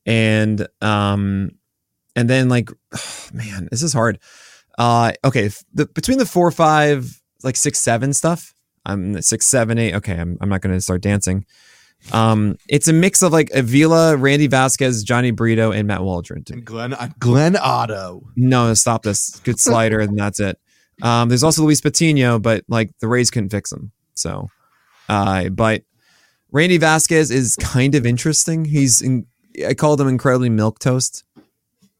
and 0.04 0.66
um, 0.82 1.52
and 2.14 2.28
then 2.28 2.48
like, 2.48 2.68
man, 3.32 3.68
this 3.70 3.82
is 3.82 3.92
hard. 3.92 4.18
Uh, 4.78 5.12
okay, 5.24 5.46
if 5.46 5.64
the 5.72 5.86
between 5.86 6.18
the 6.18 6.26
four, 6.26 6.50
five, 6.50 7.20
like 7.42 7.56
six, 7.56 7.80
seven 7.80 8.12
stuff. 8.12 8.52
I'm 8.84 9.20
six, 9.22 9.46
seven, 9.46 9.78
eight. 9.78 9.94
Okay, 9.94 10.14
I'm 10.16 10.36
I'm 10.40 10.48
not 10.48 10.60
going 10.60 10.74
to 10.74 10.80
start 10.80 11.00
dancing. 11.02 11.44
Um, 12.12 12.56
it's 12.68 12.88
a 12.88 12.92
mix 12.92 13.22
of 13.22 13.32
like 13.32 13.50
Avila, 13.52 14.16
Randy 14.16 14.46
Vasquez, 14.46 15.04
Jhony 15.04 15.34
Brito, 15.34 15.72
and 15.72 15.88
Matt 15.88 16.02
Waldron. 16.02 16.44
And 16.50 16.64
Glenn 16.64 16.94
uh, 16.94 17.08
Glenn 17.18 17.56
Otto. 17.56 18.28
No, 18.36 18.72
stop 18.74 19.02
this. 19.02 19.40
Good 19.40 19.58
slider, 19.58 20.00
and 20.00 20.18
that's 20.18 20.40
it. 20.40 20.58
Um, 21.02 21.28
there's 21.28 21.42
also 21.42 21.62
Luis 21.62 21.80
Patino, 21.80 22.38
but 22.38 22.64
like 22.68 22.90
the 23.00 23.08
Rays 23.08 23.30
couldn't 23.30 23.50
fix 23.50 23.72
him. 23.72 23.92
So, 24.14 24.48
uh, 25.08 25.48
but 25.50 25.82
Randy 26.50 26.78
Vasquez 26.78 27.30
is 27.30 27.56
kind 27.56 27.94
of 27.94 28.06
interesting. 28.06 28.64
He's 28.64 29.02
in, 29.02 29.26
I 29.66 29.74
called 29.74 30.00
him 30.00 30.08
incredibly 30.08 30.48
milk 30.48 30.78
toast. 30.78 31.24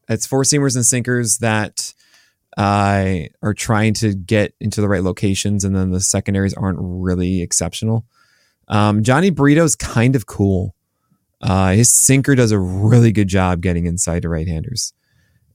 It's 0.09 0.25
four 0.25 0.43
seamers 0.43 0.75
and 0.75 0.85
sinkers 0.85 1.39
that 1.39 1.93
uh, 2.57 3.27
are 3.43 3.53
trying 3.53 3.93
to 3.95 4.15
get 4.15 4.53
into 4.59 4.81
the 4.81 4.87
right 4.87 5.03
locations, 5.03 5.63
and 5.63 5.75
then 5.75 5.91
the 5.91 6.01
secondaries 6.01 6.53
aren't 6.53 6.79
really 6.81 7.41
exceptional. 7.41 8.05
Um, 8.67 9.03
Jhony 9.03 9.33
Brito 9.33 9.63
is 9.63 9.75
kind 9.75 10.15
of 10.15 10.25
cool. 10.25 10.75
Uh, 11.41 11.71
his 11.71 11.91
sinker 11.91 12.35
does 12.35 12.51
a 12.51 12.59
really 12.59 13.11
good 13.11 13.27
job 13.27 13.61
getting 13.61 13.85
inside 13.85 14.23
to 14.23 14.29
right-handers 14.29 14.93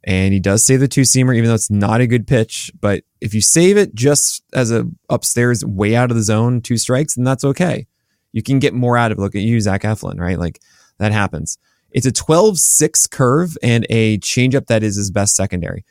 and 0.04 0.32
he 0.34 0.40
does 0.40 0.64
save 0.64 0.80
the 0.80 0.88
two 0.88 1.02
seamer, 1.02 1.36
even 1.36 1.48
though 1.48 1.54
it's 1.54 1.70
not 1.70 2.00
a 2.00 2.06
good 2.06 2.26
pitch. 2.26 2.72
But 2.80 3.04
if 3.20 3.34
you 3.34 3.40
save 3.40 3.76
it 3.76 3.94
just 3.94 4.42
as 4.52 4.72
a 4.72 4.86
upstairs, 5.08 5.64
way 5.64 5.94
out 5.94 6.10
of 6.10 6.16
the 6.16 6.22
zone, 6.22 6.60
two 6.60 6.76
strikes, 6.76 7.14
then 7.14 7.24
that's 7.24 7.44
okay. 7.44 7.86
You 8.32 8.42
can 8.42 8.58
get 8.58 8.74
more 8.74 8.96
out 8.96 9.12
of 9.12 9.18
it. 9.18 9.20
Look 9.20 9.36
at 9.36 9.42
you, 9.42 9.60
Zach 9.60 9.82
Eflin, 9.82 10.18
right? 10.18 10.38
Like 10.38 10.60
that 10.98 11.12
happens. 11.12 11.58
It's 11.92 12.06
a 12.06 12.12
12 12.12 12.58
6 12.58 13.06
curve 13.08 13.56
and 13.62 13.86
a 13.90 14.18
changeup 14.18 14.66
that 14.66 14.82
is 14.82 14.96
his 14.96 15.10
best 15.10 15.36
secondary. 15.36 15.84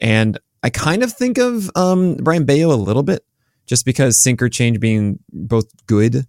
And 0.00 0.38
I 0.62 0.70
kind 0.70 1.02
of 1.02 1.12
think 1.12 1.36
of 1.36 1.70
um, 1.74 2.14
Brayan 2.16 2.46
Bello 2.46 2.74
a 2.74 2.76
little 2.76 3.02
bit 3.02 3.24
just 3.66 3.84
because 3.84 4.22
sinker 4.22 4.48
change 4.48 4.80
being 4.80 5.18
both 5.32 5.66
good 5.86 6.26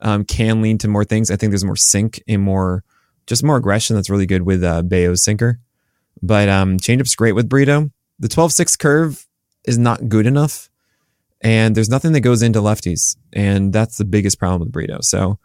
um, 0.00 0.24
can 0.24 0.62
lean 0.62 0.78
to 0.78 0.88
more 0.88 1.04
things. 1.04 1.30
I 1.30 1.36
think 1.36 1.50
there's 1.50 1.64
more 1.64 1.76
sink 1.76 2.22
and 2.28 2.42
more, 2.42 2.84
just 3.26 3.42
more 3.42 3.56
aggression 3.56 3.96
that's 3.96 4.10
really 4.10 4.26
good 4.26 4.42
with 4.42 4.62
uh, 4.62 4.82
Bello's 4.82 5.22
sinker 5.22 5.60
But 6.22 6.48
um, 6.48 6.78
changeup's 6.78 7.14
great 7.14 7.32
with 7.32 7.48
Brito. 7.48 7.90
The 8.18 8.28
12-6 8.28 8.78
curve 8.78 9.26
is 9.66 9.78
not 9.78 10.08
good 10.08 10.26
enough, 10.26 10.70
and 11.40 11.74
there's 11.74 11.88
nothing 11.88 12.12
that 12.12 12.20
goes 12.20 12.42
into 12.42 12.60
lefties, 12.60 13.16
and 13.32 13.72
that's 13.72 13.98
the 13.98 14.04
biggest 14.04 14.38
problem 14.38 14.60
with 14.60 14.72
Brito. 14.72 14.98
So 15.00 15.38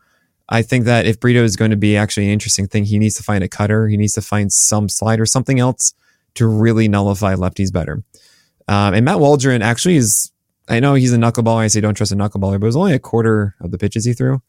I 0.50 0.62
think 0.62 0.86
that 0.86 1.06
if 1.06 1.20
Brito 1.20 1.44
is 1.44 1.56
going 1.56 1.72
to 1.72 1.78
be 1.78 1.96
actually 1.96 2.26
an 2.26 2.34
interesting 2.34 2.68
thing, 2.68 2.86
he 2.86 3.00
needs 3.00 3.16
to 3.16 3.24
find 3.24 3.44
a 3.44 3.48
cutter. 3.48 3.88
He 3.88 3.98
needs 3.98 4.14
to 4.14 4.22
find 4.22 4.52
some 4.52 4.90
slide 4.90 5.20
or 5.20 5.26
something 5.26 5.60
else 5.60 5.94
to 6.36 6.48
really 6.48 6.88
nullify 6.88 7.36
lefties 7.36 7.72
better. 7.72 8.04
Um, 8.68 8.94
and 8.94 9.06
Matt 9.06 9.20
Waldron 9.20 9.62
actually 9.62 9.98
is, 9.98 10.32
I 10.70 10.80
know 10.80 10.94
he's 10.94 11.14
a 11.14 11.18
knuckleballer. 11.18 11.62
I 11.62 11.68
say 11.68 11.82
don't 11.82 11.96
trust 11.96 12.12
a 12.12 12.16
knuckleballer, 12.16 12.60
but 12.60 12.66
it 12.66 12.68
was 12.68 12.76
only 12.76 12.94
a 12.94 13.00
quarter 13.00 13.56
of 13.60 13.72
the 13.72 13.78
pitches 13.78 14.06
he 14.06 14.14
threw. 14.14 14.42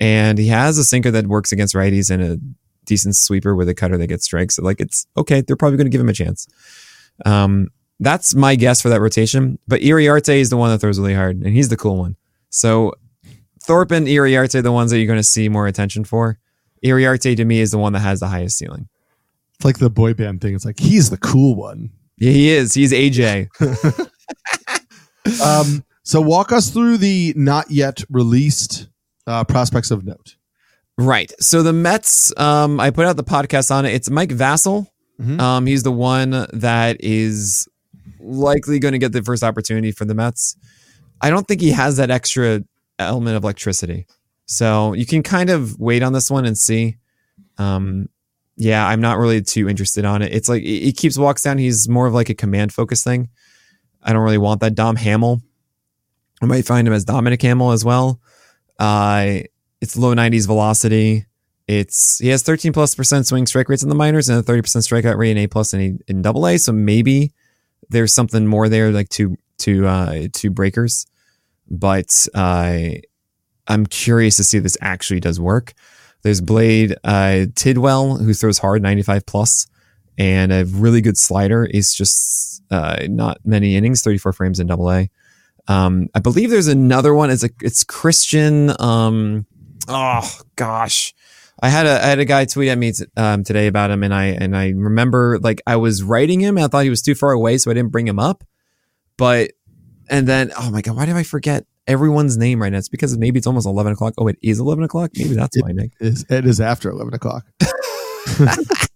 And 0.00 0.38
he 0.38 0.48
has 0.48 0.78
a 0.78 0.84
sinker 0.84 1.10
that 1.10 1.26
works 1.26 1.52
against 1.52 1.74
righties 1.74 2.10
and 2.10 2.22
a 2.22 2.38
decent 2.86 3.16
sweeper 3.16 3.54
with 3.54 3.68
a 3.68 3.74
cutter 3.74 3.98
that 3.98 4.06
gets 4.06 4.24
strikes. 4.24 4.56
So 4.56 4.62
like 4.62 4.80
it's 4.80 5.06
okay. 5.16 5.40
They're 5.40 5.56
probably 5.56 5.76
going 5.76 5.86
to 5.86 5.90
give 5.90 6.00
him 6.00 6.08
a 6.08 6.14
chance. 6.14 6.46
Um, 7.24 7.68
that's 8.00 8.34
my 8.34 8.56
guess 8.56 8.80
for 8.80 8.88
that 8.88 9.00
rotation. 9.00 9.58
But 9.68 9.80
Iriarte 9.80 10.36
is 10.36 10.50
the 10.50 10.56
one 10.56 10.70
that 10.70 10.78
throws 10.78 10.98
really 10.98 11.14
hard, 11.14 11.36
and 11.36 11.54
he's 11.54 11.68
the 11.68 11.76
cool 11.76 11.98
one. 11.98 12.16
So 12.50 12.94
Thorpe 13.62 13.92
and 13.92 14.06
Iriarte 14.06 14.56
are 14.56 14.62
the 14.62 14.72
ones 14.72 14.90
that 14.90 14.98
you're 14.98 15.06
going 15.06 15.18
to 15.18 15.22
see 15.22 15.48
more 15.48 15.66
attention 15.66 16.04
for. 16.04 16.38
Iriarte 16.84 17.36
to 17.36 17.44
me 17.44 17.60
is 17.60 17.70
the 17.70 17.78
one 17.78 17.92
that 17.92 18.00
has 18.00 18.20
the 18.20 18.26
highest 18.26 18.58
ceiling. 18.58 18.88
It's 19.54 19.64
like 19.64 19.78
the 19.78 19.90
boy 19.90 20.14
band 20.14 20.40
thing. 20.40 20.54
It's 20.54 20.64
like 20.64 20.80
he's 20.80 21.10
the 21.10 21.16
cool 21.16 21.54
one. 21.54 21.90
Yeah, 22.18 22.32
he 22.32 22.50
is. 22.50 22.74
He's 22.74 22.92
AJ. 22.92 23.48
um, 25.44 25.84
so 26.02 26.20
walk 26.20 26.52
us 26.52 26.70
through 26.70 26.98
the 26.98 27.32
not 27.36 27.70
yet 27.70 28.02
released 28.10 28.88
uh, 29.26 29.44
prospects 29.44 29.90
of 29.90 30.04
note. 30.04 30.36
Right. 30.98 31.32
So 31.40 31.62
the 31.62 31.72
Mets, 31.72 32.36
um, 32.38 32.78
I 32.78 32.90
put 32.90 33.06
out 33.06 33.16
the 33.16 33.24
podcast 33.24 33.70
on 33.70 33.86
it. 33.86 33.94
It's 33.94 34.10
Mike 34.10 34.30
Vasil. 34.30 34.86
Mm-hmm. 35.20 35.40
Um, 35.40 35.66
he's 35.66 35.82
the 35.82 35.92
one 35.92 36.46
that 36.52 36.96
is 37.00 37.68
likely 38.20 38.78
going 38.78 38.92
to 38.92 38.98
get 38.98 39.12
the 39.12 39.22
first 39.22 39.42
opportunity 39.42 39.92
for 39.92 40.04
the 40.04 40.14
Mets. 40.14 40.56
I 41.20 41.30
don't 41.30 41.46
think 41.46 41.60
he 41.60 41.70
has 41.70 41.96
that 41.96 42.10
extra 42.10 42.62
element 42.98 43.36
of 43.36 43.44
electricity. 43.44 44.06
So 44.46 44.92
you 44.92 45.06
can 45.06 45.22
kind 45.22 45.50
of 45.50 45.78
wait 45.78 46.02
on 46.02 46.12
this 46.12 46.30
one 46.30 46.44
and 46.44 46.58
see. 46.58 46.96
Um, 47.58 48.08
yeah, 48.56 48.86
I'm 48.86 49.00
not 49.00 49.18
really 49.18 49.40
too 49.40 49.68
interested 49.68 50.04
on 50.04 50.20
it. 50.22 50.32
It's 50.32 50.48
like 50.48 50.62
he 50.62 50.92
keeps 50.92 51.16
walks 51.16 51.42
down. 51.42 51.58
He's 51.58 51.88
more 51.88 52.06
of 52.06 52.14
like 52.14 52.28
a 52.28 52.34
command 52.34 52.72
focus 52.72 53.02
thing. 53.02 53.28
I 54.02 54.12
don't 54.12 54.22
really 54.22 54.38
want 54.38 54.60
that. 54.60 54.74
Dom 54.74 54.96
Hamel. 54.96 55.42
I 56.42 56.46
might 56.46 56.66
find 56.66 56.86
him 56.86 56.94
as 56.94 57.04
Dominic 57.04 57.42
Hamel 57.42 57.70
as 57.70 57.84
well. 57.84 58.20
Uh, 58.78 59.40
it's 59.80 59.96
low 59.96 60.14
90s 60.14 60.46
velocity. 60.46 61.26
It's 61.68 62.18
he 62.18 62.28
has 62.28 62.42
13 62.42 62.72
plus 62.72 62.94
percent 62.94 63.26
swing 63.26 63.46
strike 63.46 63.68
rates 63.68 63.84
in 63.84 63.88
the 63.88 63.94
minors 63.94 64.28
and 64.28 64.38
a 64.38 64.42
30 64.42 64.62
percent 64.62 64.84
strikeout 64.84 65.16
rate 65.16 65.30
in 65.30 65.38
A 65.38 65.46
plus 65.46 65.72
and 65.72 66.02
in 66.08 66.22
Double 66.22 66.46
A. 66.46 66.58
So 66.58 66.72
maybe 66.72 67.32
there's 67.88 68.12
something 68.12 68.46
more 68.46 68.68
there, 68.68 68.90
like 68.90 69.08
two 69.08 69.36
two 69.58 69.86
uh, 69.86 70.26
two 70.32 70.50
breakers 70.50 71.06
but 71.72 72.26
uh, 72.34 72.88
I'm 73.66 73.86
curious 73.86 74.36
to 74.36 74.44
see 74.44 74.58
if 74.58 74.62
this 74.62 74.76
actually 74.80 75.20
does 75.20 75.40
work. 75.40 75.72
There's 76.22 76.40
Blade 76.40 76.94
uh, 77.02 77.46
Tidwell, 77.54 78.18
who 78.18 78.34
throws 78.34 78.58
hard, 78.58 78.82
95 78.82 79.26
plus, 79.26 79.66
and 80.18 80.52
a 80.52 80.64
really 80.64 81.00
good 81.00 81.18
slider. 81.18 81.64
Is 81.64 81.94
just 81.94 82.62
uh, 82.70 83.06
not 83.08 83.38
many 83.44 83.76
innings, 83.76 84.02
34 84.02 84.32
frames 84.32 84.60
in 84.60 84.66
Double 84.66 84.90
A. 84.90 85.10
Um, 85.68 86.08
I 86.14 86.20
believe 86.20 86.50
there's 86.50 86.68
another 86.68 87.14
one. 87.14 87.30
It's 87.30 87.44
a 87.44 87.50
it's 87.60 87.84
Christian. 87.84 88.72
Um, 88.80 89.46
oh 89.88 90.40
gosh, 90.56 91.14
I 91.60 91.68
had 91.68 91.86
a 91.86 92.02
I 92.02 92.06
had 92.06 92.18
a 92.18 92.24
guy 92.24 92.44
tweet 92.44 92.68
at 92.68 92.78
me 92.78 92.92
t- 92.92 93.04
um, 93.16 93.44
today 93.44 93.66
about 93.66 93.90
him, 93.90 94.02
and 94.02 94.14
I 94.14 94.26
and 94.26 94.56
I 94.56 94.70
remember 94.70 95.38
like 95.40 95.62
I 95.66 95.76
was 95.76 96.02
writing 96.02 96.40
him, 96.40 96.56
and 96.56 96.64
I 96.64 96.68
thought 96.68 96.84
he 96.84 96.90
was 96.90 97.02
too 97.02 97.14
far 97.14 97.32
away, 97.32 97.58
so 97.58 97.70
I 97.70 97.74
didn't 97.74 97.92
bring 97.92 98.08
him 98.08 98.18
up. 98.18 98.44
But 99.16 99.52
and 100.08 100.26
then, 100.26 100.52
oh 100.58 100.70
my 100.70 100.82
God, 100.82 100.96
why 100.96 101.06
did 101.06 101.16
I 101.16 101.22
forget 101.22 101.64
everyone's 101.86 102.36
name 102.36 102.60
right 102.60 102.70
now? 102.70 102.78
It's 102.78 102.88
because 102.88 103.16
maybe 103.16 103.38
it's 103.38 103.46
almost 103.46 103.66
11 103.66 103.92
o'clock. 103.92 104.14
Oh, 104.18 104.28
it 104.28 104.36
is 104.42 104.60
11 104.60 104.84
o'clock? 104.84 105.10
Maybe 105.16 105.34
that's 105.34 105.56
it 105.56 105.62
why, 105.62 105.72
Nick. 105.72 105.92
Is, 106.00 106.26
it 106.28 106.44
is 106.44 106.60
after 106.60 106.90
11 106.90 107.14
o'clock. 107.14 107.46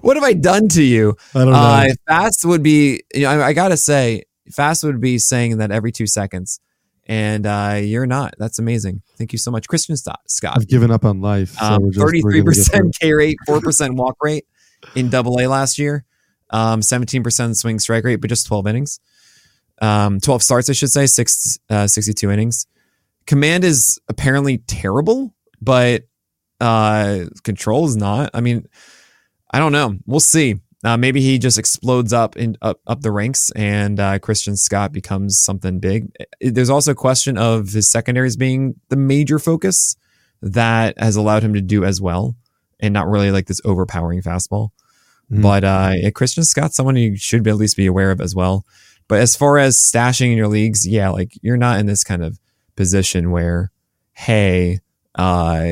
what 0.00 0.16
have 0.16 0.24
I 0.24 0.32
done 0.32 0.68
to 0.70 0.82
you? 0.82 1.16
I 1.34 1.38
don't 1.38 1.52
know. 1.52 1.58
Uh, 1.58 1.88
fast 2.06 2.44
would 2.44 2.62
be, 2.62 3.02
you 3.14 3.22
know, 3.22 3.30
I, 3.30 3.48
I 3.48 3.52
got 3.52 3.68
to 3.68 3.76
say, 3.76 4.24
fast 4.52 4.84
would 4.84 5.00
be 5.00 5.18
saying 5.18 5.58
that 5.58 5.70
every 5.70 5.92
two 5.92 6.06
seconds. 6.06 6.60
And 7.06 7.46
uh, 7.46 7.80
you're 7.82 8.06
not. 8.06 8.34
That's 8.38 8.58
amazing. 8.58 9.02
Thank 9.18 9.32
you 9.32 9.38
so 9.38 9.50
much. 9.50 9.68
Christian 9.68 9.94
Scott. 9.96 10.20
I've 10.42 10.66
given 10.66 10.90
up 10.90 11.04
on 11.04 11.20
life. 11.20 11.50
So 11.50 11.66
um, 11.66 11.90
33% 11.90 12.98
K 12.98 13.12
rate, 13.12 13.36
4% 13.46 13.96
walk 13.96 14.16
rate 14.22 14.46
in 14.94 15.10
double 15.10 15.38
A 15.38 15.46
last 15.46 15.78
year. 15.78 16.04
Um, 16.48 16.80
17% 16.80 17.56
swing 17.56 17.78
strike 17.78 18.04
rate, 18.04 18.16
but 18.16 18.30
just 18.30 18.46
12 18.46 18.66
innings 18.66 19.00
um, 19.80 20.20
12 20.20 20.42
starts, 20.42 20.70
I 20.70 20.72
should 20.72 20.90
say, 20.90 21.06
six, 21.06 21.58
uh, 21.70 21.86
62 21.86 22.30
innings. 22.30 22.66
Command 23.26 23.64
is 23.64 23.98
apparently 24.08 24.58
terrible, 24.58 25.34
but 25.60 26.04
uh, 26.60 27.24
control 27.42 27.86
is 27.86 27.96
not. 27.96 28.30
I 28.34 28.40
mean, 28.40 28.66
I 29.54 29.60
don't 29.60 29.70
know. 29.70 29.96
We'll 30.04 30.18
see. 30.18 30.56
Uh, 30.82 30.96
maybe 30.96 31.20
he 31.20 31.38
just 31.38 31.60
explodes 31.60 32.12
up 32.12 32.36
in 32.36 32.56
up, 32.60 32.80
up 32.88 33.02
the 33.02 33.12
ranks, 33.12 33.52
and 33.52 34.00
uh, 34.00 34.18
Christian 34.18 34.56
Scott 34.56 34.90
becomes 34.90 35.40
something 35.40 35.78
big. 35.78 36.10
There's 36.40 36.70
also 36.70 36.90
a 36.90 36.96
question 36.96 37.38
of 37.38 37.70
his 37.70 37.88
secondaries 37.88 38.36
being 38.36 38.74
the 38.88 38.96
major 38.96 39.38
focus 39.38 39.94
that 40.42 40.98
has 40.98 41.14
allowed 41.14 41.44
him 41.44 41.54
to 41.54 41.60
do 41.60 41.84
as 41.84 42.00
well, 42.00 42.34
and 42.80 42.92
not 42.92 43.06
really 43.06 43.30
like 43.30 43.46
this 43.46 43.60
overpowering 43.64 44.22
fastball. 44.22 44.70
Mm. 45.30 45.40
But 45.40 45.62
uh, 45.62 45.92
yeah, 45.98 46.10
Christian 46.10 46.42
Scott's 46.42 46.74
someone 46.74 46.96
you 46.96 47.16
should 47.16 47.44
be, 47.44 47.50
at 47.50 47.56
least 47.56 47.76
be 47.76 47.86
aware 47.86 48.10
of 48.10 48.20
as 48.20 48.34
well. 48.34 48.66
But 49.06 49.20
as 49.20 49.36
far 49.36 49.56
as 49.56 49.76
stashing 49.76 50.32
in 50.32 50.36
your 50.36 50.48
leagues, 50.48 50.84
yeah, 50.84 51.10
like 51.10 51.38
you're 51.42 51.56
not 51.56 51.78
in 51.78 51.86
this 51.86 52.02
kind 52.02 52.24
of 52.24 52.40
position 52.74 53.30
where, 53.30 53.70
hey, 54.14 54.80
uh, 55.14 55.64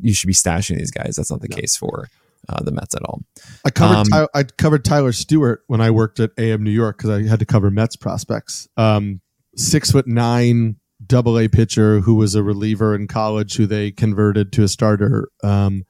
you 0.00 0.12
should 0.12 0.26
be 0.26 0.34
stashing 0.34 0.76
these 0.76 0.90
guys. 0.90 1.16
That's 1.16 1.30
not 1.30 1.40
the 1.40 1.48
no. 1.48 1.56
case 1.56 1.76
for 1.76 2.10
uh, 2.48 2.62
the 2.62 2.72
Mets 2.72 2.94
at 2.94 3.02
all. 3.02 3.22
I 3.64 3.70
covered 3.70 4.12
um, 4.12 4.28
I 4.34 4.42
covered 4.44 4.84
Tyler 4.84 5.12
Stuart 5.12 5.62
when 5.66 5.80
I 5.80 5.90
worked 5.90 6.20
at 6.20 6.30
AM 6.38 6.62
New 6.62 6.70
York 6.70 6.98
because 6.98 7.10
I 7.10 7.28
had 7.28 7.38
to 7.38 7.46
cover 7.46 7.70
Mets 7.70 7.96
prospects. 7.96 8.68
Um, 8.76 9.20
six 9.56 9.90
foot 9.90 10.06
nine, 10.06 10.76
double 11.04 11.38
A 11.38 11.48
pitcher 11.48 12.00
who 12.00 12.14
was 12.14 12.34
a 12.34 12.42
reliever 12.42 12.94
in 12.94 13.06
college 13.06 13.56
who 13.56 13.66
they 13.66 13.90
converted 13.90 14.52
to 14.54 14.64
a 14.64 14.68
starter, 14.68 15.28
um, 15.42 15.84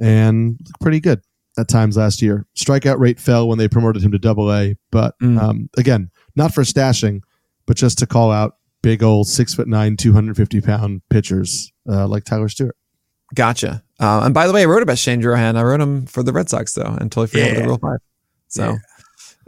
and 0.00 0.58
pretty 0.80 1.00
good 1.00 1.22
at 1.58 1.68
times 1.68 1.96
last 1.96 2.22
year. 2.22 2.46
Strikeout 2.56 2.98
rate 2.98 3.20
fell 3.20 3.48
when 3.48 3.58
they 3.58 3.68
promoted 3.68 4.02
him 4.02 4.12
to 4.12 4.18
double 4.18 4.52
A, 4.52 4.76
but 4.90 5.18
mm. 5.20 5.40
um, 5.40 5.68
again, 5.76 6.10
not 6.36 6.54
for 6.54 6.62
stashing, 6.62 7.20
but 7.66 7.76
just 7.76 7.98
to 7.98 8.06
call 8.06 8.30
out 8.30 8.56
big 8.82 9.02
old 9.02 9.28
six 9.28 9.54
foot 9.54 9.68
nine, 9.68 9.96
250 9.96 10.60
pound 10.60 11.02
pitchers 11.10 11.72
uh, 11.88 12.06
like 12.06 12.24
Tyler 12.24 12.48
Stuart. 12.48 12.76
Gotcha. 13.34 13.84
Uh, 14.00 14.22
and 14.24 14.32
by 14.32 14.46
the 14.46 14.52
way, 14.52 14.62
I 14.62 14.64
wrote 14.64 14.82
about 14.82 14.98
Shane 14.98 15.20
Drohan. 15.20 15.56
I 15.56 15.62
wrote 15.62 15.80
him 15.80 16.06
for 16.06 16.22
the 16.22 16.32
Red 16.32 16.48
Sox 16.48 16.72
though, 16.72 16.96
and 16.98 17.12
totally 17.12 17.26
forgot 17.26 17.52
yeah. 17.52 17.60
the 17.60 17.68
Rule 17.68 17.78
Five. 17.78 17.98
So 18.48 18.64
yeah. 18.64 18.76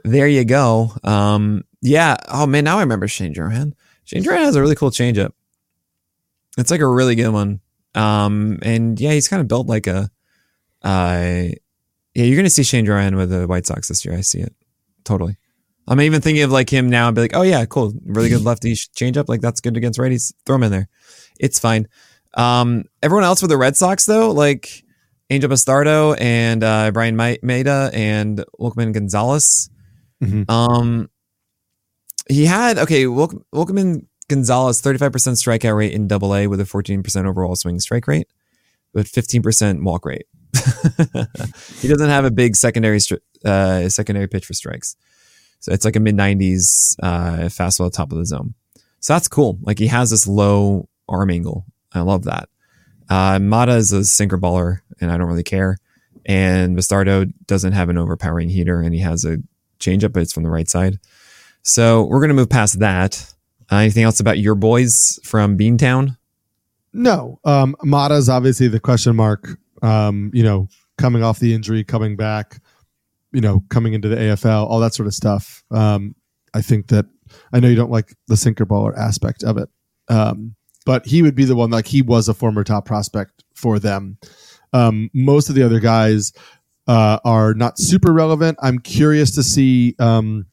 there 0.04 0.28
you 0.28 0.44
go. 0.44 0.92
Um, 1.02 1.64
yeah. 1.80 2.16
Oh 2.28 2.46
man, 2.46 2.64
now 2.64 2.76
I 2.76 2.82
remember 2.82 3.08
Shane 3.08 3.34
Drohan. 3.34 3.72
Shane 4.04 4.22
Drohan 4.22 4.44
has 4.44 4.54
a 4.54 4.60
really 4.60 4.74
cool 4.74 4.90
changeup. 4.90 5.32
It's 6.58 6.70
like 6.70 6.80
a 6.80 6.86
really 6.86 7.14
good 7.14 7.30
one. 7.30 7.60
Um, 7.94 8.58
and 8.62 9.00
yeah, 9.00 9.12
he's 9.12 9.28
kind 9.28 9.40
of 9.40 9.48
built 9.48 9.66
like 9.66 9.86
a. 9.86 10.10
Uh, 10.82 11.48
yeah, 12.14 12.24
you're 12.24 12.36
going 12.36 12.44
to 12.44 12.50
see 12.50 12.62
Shane 12.62 12.84
Drohan 12.84 13.16
with 13.16 13.30
the 13.30 13.46
White 13.46 13.64
Sox 13.64 13.88
this 13.88 14.04
year. 14.04 14.14
I 14.14 14.20
see 14.20 14.40
it 14.40 14.54
totally. 15.04 15.38
I'm 15.88 16.00
even 16.00 16.20
thinking 16.20 16.42
of 16.42 16.52
like 16.52 16.70
him 16.70 16.90
now 16.90 17.08
and 17.08 17.14
be 17.14 17.22
like, 17.22 17.34
oh 17.34 17.42
yeah, 17.42 17.64
cool, 17.64 17.92
really 18.04 18.28
good 18.28 18.42
lefty 18.44 18.74
changeup. 18.74 19.28
Like 19.28 19.40
that's 19.40 19.60
good 19.60 19.76
against 19.76 19.98
righties. 19.98 20.32
Throw 20.44 20.56
him 20.56 20.64
in 20.64 20.72
there. 20.72 20.88
It's 21.40 21.58
fine. 21.58 21.88
Um, 22.34 22.84
everyone 23.02 23.24
else 23.24 23.40
for 23.40 23.46
the 23.46 23.56
Red 23.56 23.76
Sox 23.76 24.04
though, 24.06 24.30
like 24.30 24.84
Angel 25.30 25.50
Bastardo 25.50 26.16
and 26.20 26.62
uh, 26.62 26.90
Bryan 26.90 27.16
Mata 27.16 27.90
and 27.92 28.44
Wilkman 28.58 28.92
Gonzalez. 28.92 29.70
Mm-hmm. 30.22 30.50
Um, 30.50 31.10
he 32.28 32.46
had 32.46 32.78
okay, 32.78 33.06
Wilk, 33.06 33.34
Wilkman 33.54 34.06
Gonzalez, 34.28 34.80
35% 34.80 35.10
strikeout 35.10 35.76
rate 35.76 35.92
in 35.92 36.06
Double 36.06 36.34
A 36.34 36.46
with 36.46 36.60
a 36.60 36.64
14% 36.64 37.26
overall 37.26 37.56
swing 37.56 37.80
strike 37.80 38.06
rate, 38.06 38.28
but 38.92 39.06
15% 39.06 39.82
walk 39.82 40.06
rate. 40.06 40.26
he 41.80 41.88
doesn't 41.88 42.10
have 42.10 42.24
a 42.24 42.30
big 42.30 42.56
secondary 42.56 42.98
uh, 43.44 43.88
secondary 43.88 44.28
pitch 44.28 44.46
for 44.46 44.52
strikes. 44.52 44.96
So 45.60 45.72
it's 45.72 45.84
like 45.84 45.96
a 45.96 46.00
mid 46.00 46.16
90s 46.16 46.96
uh, 47.02 47.48
fastball 47.48 47.86
at 47.86 47.92
the 47.92 47.96
top 47.96 48.12
of 48.12 48.18
the 48.18 48.26
zone. 48.26 48.54
So 49.00 49.14
that's 49.14 49.28
cool. 49.28 49.58
Like 49.62 49.78
he 49.78 49.86
has 49.86 50.10
this 50.10 50.26
low 50.26 50.88
arm 51.08 51.30
angle. 51.30 51.66
I 51.94 52.00
love 52.00 52.24
that. 52.24 52.48
Uh, 53.08 53.38
Mata 53.38 53.76
is 53.76 53.92
a 53.92 54.04
sinker 54.04 54.38
baller, 54.38 54.80
and 55.00 55.10
I 55.10 55.16
don't 55.16 55.28
really 55.28 55.42
care. 55.42 55.76
And 56.24 56.76
Bastardo 56.76 57.32
doesn't 57.46 57.72
have 57.72 57.88
an 57.88 57.98
overpowering 57.98 58.48
heater, 58.48 58.80
and 58.80 58.94
he 58.94 59.00
has 59.00 59.24
a 59.24 59.38
changeup, 59.80 60.12
but 60.12 60.22
it's 60.22 60.32
from 60.32 60.44
the 60.44 60.50
right 60.50 60.68
side. 60.68 60.98
So 61.62 62.04
we're 62.04 62.20
going 62.20 62.28
to 62.28 62.34
move 62.34 62.50
past 62.50 62.78
that. 62.80 63.34
Uh, 63.70 63.76
anything 63.76 64.04
else 64.04 64.20
about 64.20 64.38
your 64.38 64.54
boys 64.54 65.18
from 65.24 65.58
Beantown? 65.58 66.16
No. 66.92 67.40
Um, 67.44 67.76
Mata 67.82 68.14
is 68.14 68.28
obviously 68.28 68.68
the 68.68 68.80
question 68.80 69.16
mark. 69.16 69.58
Um, 69.82 70.30
you 70.32 70.42
know, 70.42 70.68
coming 70.98 71.22
off 71.22 71.38
the 71.38 71.54
injury, 71.54 71.82
coming 71.82 72.16
back 72.16 72.60
you 73.32 73.40
know, 73.40 73.64
coming 73.70 73.94
into 73.94 74.08
the 74.08 74.16
AFL, 74.16 74.66
all 74.68 74.78
that 74.80 74.94
sort 74.94 75.06
of 75.06 75.14
stuff. 75.14 75.64
Um, 75.70 76.14
I 76.54 76.60
think 76.60 76.88
that 76.88 77.06
I 77.52 77.60
know 77.60 77.68
you 77.68 77.76
don't 77.76 77.90
like 77.90 78.14
the 78.28 78.36
sinker 78.36 78.66
baller 78.66 78.96
aspect 78.96 79.42
of 79.42 79.56
it, 79.56 79.68
um, 80.08 80.54
but 80.84 81.06
he 81.06 81.22
would 81.22 81.34
be 81.34 81.44
the 81.44 81.56
one 81.56 81.70
like 81.70 81.86
he 81.86 82.02
was 82.02 82.28
a 82.28 82.34
former 82.34 82.64
top 82.64 82.84
prospect 82.84 83.44
for 83.54 83.78
them. 83.78 84.18
Um, 84.72 85.10
most 85.12 85.48
of 85.48 85.54
the 85.54 85.62
other 85.62 85.80
guys 85.80 86.32
uh, 86.86 87.18
are 87.24 87.54
not 87.54 87.78
super 87.78 88.12
relevant. 88.12 88.58
I'm 88.62 88.78
curious 88.78 89.34
to 89.36 89.42
see 89.42 89.94
um, 89.98 90.46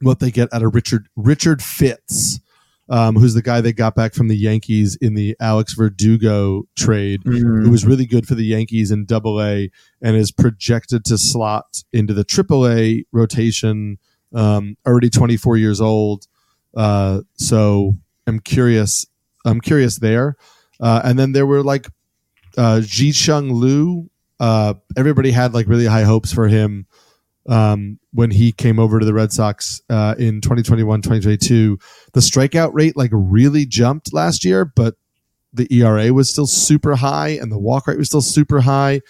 what 0.00 0.20
they 0.20 0.30
get 0.30 0.52
out 0.52 0.62
of 0.62 0.74
Richard 0.74 1.08
Richard 1.16 1.62
Fitts, 1.62 2.40
um, 2.88 3.16
who's 3.16 3.34
the 3.34 3.42
guy 3.42 3.60
they 3.60 3.72
got 3.72 3.94
back 3.94 4.14
from 4.14 4.28
the 4.28 4.36
Yankees 4.36 4.96
in 5.00 5.14
the 5.14 5.36
Alex 5.40 5.74
Verdugo 5.74 6.64
trade, 6.76 7.22
mm. 7.24 7.64
who 7.64 7.70
was 7.70 7.86
really 7.86 8.06
good 8.06 8.26
for 8.26 8.34
the 8.34 8.44
Yankees 8.44 8.90
in 8.90 9.06
Double 9.06 9.40
A 9.42 9.70
and 10.02 10.16
is 10.16 10.32
projected 10.32 11.04
to 11.06 11.16
slot 11.16 11.82
into 11.92 12.12
the 12.12 12.24
Triple 12.24 12.68
A 12.68 13.04
rotation. 13.12 13.98
Um, 14.34 14.78
already 14.86 15.10
24 15.10 15.58
years 15.58 15.78
old, 15.78 16.26
uh, 16.74 17.20
so 17.34 17.96
I'm 18.26 18.40
curious. 18.40 19.06
I'm 19.44 19.60
curious 19.60 19.98
there. 19.98 20.36
Uh, 20.80 21.00
and 21.04 21.18
then 21.18 21.32
there 21.32 21.46
were 21.46 21.62
like 21.62 21.88
uh, 22.56 22.80
Chih-Jung 22.84 23.52
Liu. 23.52 24.10
Uh, 24.40 24.74
everybody 24.96 25.30
had 25.30 25.54
like 25.54 25.68
really 25.68 25.86
high 25.86 26.02
hopes 26.02 26.32
for 26.32 26.48
him 26.48 26.86
um, 27.48 27.98
when 28.12 28.30
he 28.30 28.52
came 28.52 28.78
over 28.78 28.98
to 28.98 29.06
the 29.06 29.14
Red 29.14 29.32
Sox 29.32 29.80
uh, 29.88 30.14
in 30.18 30.40
2021, 30.40 31.02
2022. 31.02 31.78
The 32.12 32.20
strikeout 32.20 32.70
rate 32.72 32.96
like 32.96 33.10
really 33.12 33.66
jumped 33.66 34.12
last 34.12 34.44
year, 34.44 34.64
but 34.64 34.94
the 35.52 35.68
ERA 35.70 36.12
was 36.12 36.30
still 36.30 36.46
super 36.46 36.96
high 36.96 37.28
and 37.28 37.52
the 37.52 37.58
walk 37.58 37.86
rate 37.86 37.98
was 37.98 38.08
still 38.08 38.22
super 38.22 38.60
high. 38.60 39.00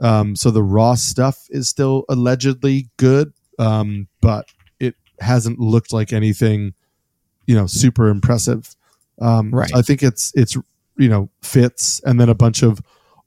Um, 0.00 0.34
so 0.36 0.50
the 0.50 0.62
raw 0.62 0.94
stuff 0.94 1.46
is 1.50 1.68
still 1.68 2.04
allegedly 2.08 2.88
good, 2.96 3.32
um, 3.58 4.08
but 4.20 4.46
it 4.80 4.96
hasn't 5.20 5.58
looked 5.58 5.92
like 5.92 6.12
anything, 6.12 6.74
you 7.46 7.54
know, 7.54 7.66
super 7.66 8.08
impressive. 8.08 8.74
Um, 9.22 9.50
right. 9.50 9.70
I 9.74 9.82
think 9.82 10.02
it's 10.02 10.32
it's 10.34 10.56
you 10.96 11.08
know 11.08 11.30
Fitts 11.42 12.00
and 12.04 12.20
then 12.20 12.28
a 12.28 12.34
bunch 12.34 12.62
of 12.62 12.80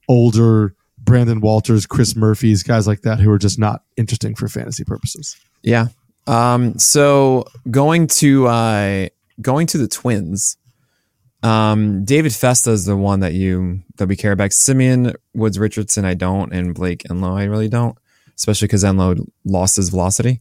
older 0.08 0.74
Brandon 0.98 1.40
Walters, 1.40 1.86
Chris 1.86 2.14
Murphy's, 2.14 2.62
guys 2.62 2.86
like 2.86 3.02
that 3.02 3.20
who 3.20 3.30
are 3.30 3.38
just 3.38 3.58
not 3.58 3.82
interesting 3.96 4.34
for 4.34 4.48
fantasy 4.48 4.84
purposes. 4.84 5.36
Yeah. 5.62 5.88
Um, 6.26 6.78
so 6.78 7.46
going 7.70 8.08
to 8.08 8.46
uh, 8.46 9.08
going 9.40 9.66
to 9.68 9.78
the 9.78 9.88
Twins, 9.88 10.56
um, 11.42 12.04
David 12.04 12.34
Festa 12.34 12.72
is 12.72 12.84
the 12.84 12.96
one 12.96 13.20
that 13.20 13.34
you 13.34 13.82
that 13.96 14.08
we 14.08 14.16
care 14.16 14.32
about. 14.32 14.52
Simeon 14.52 15.14
Woods 15.34 15.58
Richardson, 15.58 16.04
I 16.04 16.14
don't, 16.14 16.52
and 16.52 16.74
Blayne 16.74 16.98
Enlow, 17.08 17.38
I 17.38 17.44
really 17.44 17.68
don't, 17.68 17.96
especially 18.36 18.66
because 18.66 18.84
Enlow 18.84 19.16
lost 19.44 19.76
his 19.76 19.90
velocity. 19.90 20.40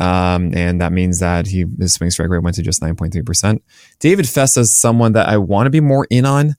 Um, 0.00 0.54
and 0.54 0.80
that 0.80 0.92
means 0.92 1.18
that 1.18 1.46
he 1.46 1.66
his 1.78 1.92
swing 1.92 2.10
strike 2.10 2.30
rate 2.30 2.42
went 2.42 2.56
to 2.56 2.62
just 2.62 2.80
9.3%. 2.80 3.60
David 3.98 4.26
Festa 4.26 4.60
is 4.60 4.74
someone 4.74 5.12
that 5.12 5.28
I 5.28 5.36
want 5.36 5.66
to 5.66 5.70
be 5.70 5.80
more 5.80 6.06
in 6.08 6.24
on. 6.24 6.54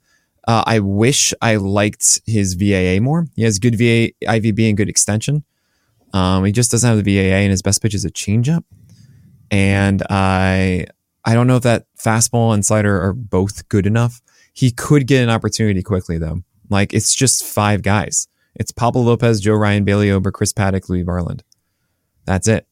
Uh, 0.47 0.63
I 0.65 0.79
wish 0.79 1.33
I 1.41 1.55
liked 1.55 2.21
his 2.25 2.53
VAA 2.53 3.01
more. 3.01 3.27
He 3.35 3.43
has 3.43 3.57
good 3.57 3.75
VA, 3.75 4.11
IVB 4.23 4.69
and 4.69 4.77
good 4.77 4.89
extension. 4.89 5.43
Um, 6.13 6.45
he 6.45 6.51
just 6.51 6.71
doesn't 6.71 6.87
have 6.87 7.03
the 7.03 7.15
VAA, 7.15 7.37
and 7.37 7.51
his 7.51 7.61
best 7.61 7.81
pitch 7.81 7.95
is 7.95 8.05
a 8.05 8.11
changeup. 8.11 8.63
And 9.49 10.03
I, 10.09 10.85
I 11.25 11.33
don't 11.33 11.47
know 11.47 11.55
if 11.55 11.63
that 11.63 11.85
fastball 11.97 12.53
and 12.53 12.65
slider 12.65 13.01
are 13.01 13.13
both 13.13 13.67
good 13.69 13.85
enough. 13.85 14.21
He 14.53 14.71
could 14.71 15.07
get 15.07 15.23
an 15.23 15.29
opportunity 15.29 15.81
quickly, 15.81 16.17
though. 16.17 16.43
Like 16.69 16.93
it's 16.93 17.13
just 17.13 17.43
five 17.43 17.81
guys. 17.81 18.27
It's 18.55 18.71
Pablo 18.71 19.01
Lopez, 19.01 19.39
Joe 19.39 19.53
Ryan, 19.53 19.83
Bailey 19.83 20.11
Ober, 20.11 20.31
Chris 20.31 20.53
Paddack, 20.53 20.89
Louis 20.89 21.03
Varland. 21.03 21.41
That's 22.25 22.47
it. 22.47 22.67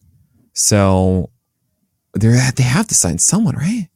So 0.59 1.29
they 2.13 2.29
they 2.55 2.63
have 2.63 2.87
to 2.87 2.95
sign 2.95 3.17
someone, 3.17 3.55
right? 3.55 3.87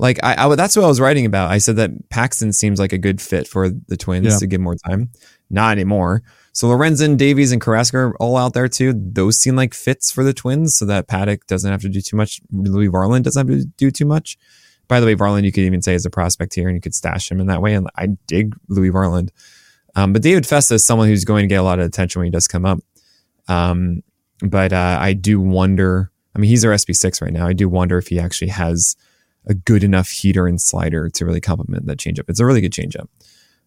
like 0.00 0.18
I, 0.22 0.46
I, 0.46 0.54
that's 0.56 0.76
what 0.76 0.84
I 0.84 0.88
was 0.88 0.98
writing 0.98 1.26
about. 1.26 1.50
I 1.50 1.58
said 1.58 1.76
that 1.76 1.90
Paxton 2.08 2.54
seems 2.54 2.80
like 2.80 2.94
a 2.94 2.98
good 2.98 3.20
fit 3.20 3.46
for 3.46 3.68
the 3.68 3.98
Twins 3.98 4.26
yeah. 4.26 4.38
to 4.38 4.46
give 4.46 4.60
more 4.60 4.74
time. 4.74 5.10
Not 5.50 5.72
anymore. 5.72 6.22
So 6.52 6.68
Lorenzen, 6.68 7.18
Davies, 7.18 7.52
and 7.52 7.60
Carrasco 7.60 7.98
are 7.98 8.16
all 8.16 8.38
out 8.38 8.54
there 8.54 8.66
too. 8.66 8.94
Those 8.96 9.38
seem 9.38 9.56
like 9.56 9.74
fits 9.74 10.10
for 10.10 10.24
the 10.24 10.32
Twins, 10.32 10.74
so 10.74 10.86
that 10.86 11.06
Paddack 11.06 11.46
doesn't 11.46 11.70
have 11.70 11.82
to 11.82 11.90
do 11.90 12.00
too 12.00 12.16
much. 12.16 12.40
Louis 12.50 12.88
Varland 12.88 13.24
doesn't 13.24 13.46
have 13.46 13.58
to 13.58 13.66
do 13.76 13.90
too 13.90 14.06
much. 14.06 14.38
By 14.88 15.00
the 15.00 15.06
way, 15.06 15.14
Varland 15.14 15.44
you 15.44 15.52
could 15.52 15.64
even 15.64 15.82
say 15.82 15.94
is 15.94 16.06
a 16.06 16.10
prospect 16.10 16.54
here, 16.54 16.66
and 16.66 16.76
you 16.76 16.80
could 16.80 16.94
stash 16.94 17.30
him 17.30 17.38
in 17.38 17.46
that 17.48 17.60
way. 17.60 17.74
And 17.74 17.86
I 17.96 18.08
dig 18.26 18.56
Louis 18.68 18.90
Varland, 18.90 19.28
um, 19.96 20.14
but 20.14 20.22
David 20.22 20.46
Festa 20.46 20.74
is 20.74 20.86
someone 20.86 21.08
who's 21.08 21.24
going 21.24 21.42
to 21.42 21.48
get 21.48 21.60
a 21.60 21.62
lot 21.62 21.78
of 21.78 21.84
attention 21.84 22.20
when 22.20 22.26
he 22.26 22.32
does 22.32 22.48
come 22.48 22.64
up. 22.64 22.78
Um, 23.48 24.02
but 24.42 24.72
uh, 24.72 24.98
I 25.00 25.12
do 25.12 25.40
wonder. 25.40 26.10
I 26.34 26.38
mean, 26.38 26.48
he's 26.48 26.64
our 26.64 26.76
SP 26.76 26.92
six 26.92 27.20
right 27.20 27.32
now. 27.32 27.46
I 27.46 27.52
do 27.52 27.68
wonder 27.68 27.98
if 27.98 28.08
he 28.08 28.18
actually 28.18 28.48
has 28.48 28.96
a 29.46 29.54
good 29.54 29.82
enough 29.82 30.08
heater 30.08 30.46
and 30.46 30.60
slider 30.60 31.08
to 31.08 31.24
really 31.24 31.40
complement 31.40 31.86
that 31.86 31.98
changeup. 31.98 32.28
It's 32.28 32.40
a 32.40 32.46
really 32.46 32.60
good 32.60 32.72
changeup. 32.72 33.08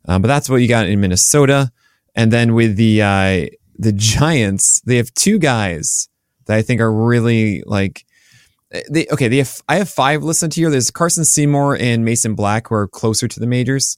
Um, 0.05 0.21
but 0.21 0.27
that's 0.27 0.49
what 0.49 0.57
you 0.57 0.67
got 0.67 0.87
in 0.87 1.01
Minnesota. 1.01 1.71
And 2.15 2.31
then 2.31 2.53
with 2.53 2.75
the 2.75 3.01
uh, 3.01 3.47
the 3.77 3.91
Giants, 3.91 4.81
they 4.81 4.97
have 4.97 5.13
two 5.13 5.39
guys 5.39 6.09
that 6.45 6.57
I 6.57 6.61
think 6.61 6.81
are 6.81 6.93
really 6.93 7.63
like 7.65 8.05
they 8.89 9.07
okay. 9.11 9.27
They 9.27 9.37
have 9.37 9.61
I 9.69 9.75
have 9.75 9.89
five 9.89 10.23
listed 10.23 10.53
here. 10.53 10.69
There's 10.69 10.91
Carson 10.91 11.25
Seymour 11.25 11.77
and 11.77 12.03
Mason 12.03 12.35
Black 12.35 12.69
who 12.69 12.75
are 12.75 12.87
closer 12.87 13.27
to 13.27 13.39
the 13.39 13.47
majors, 13.47 13.97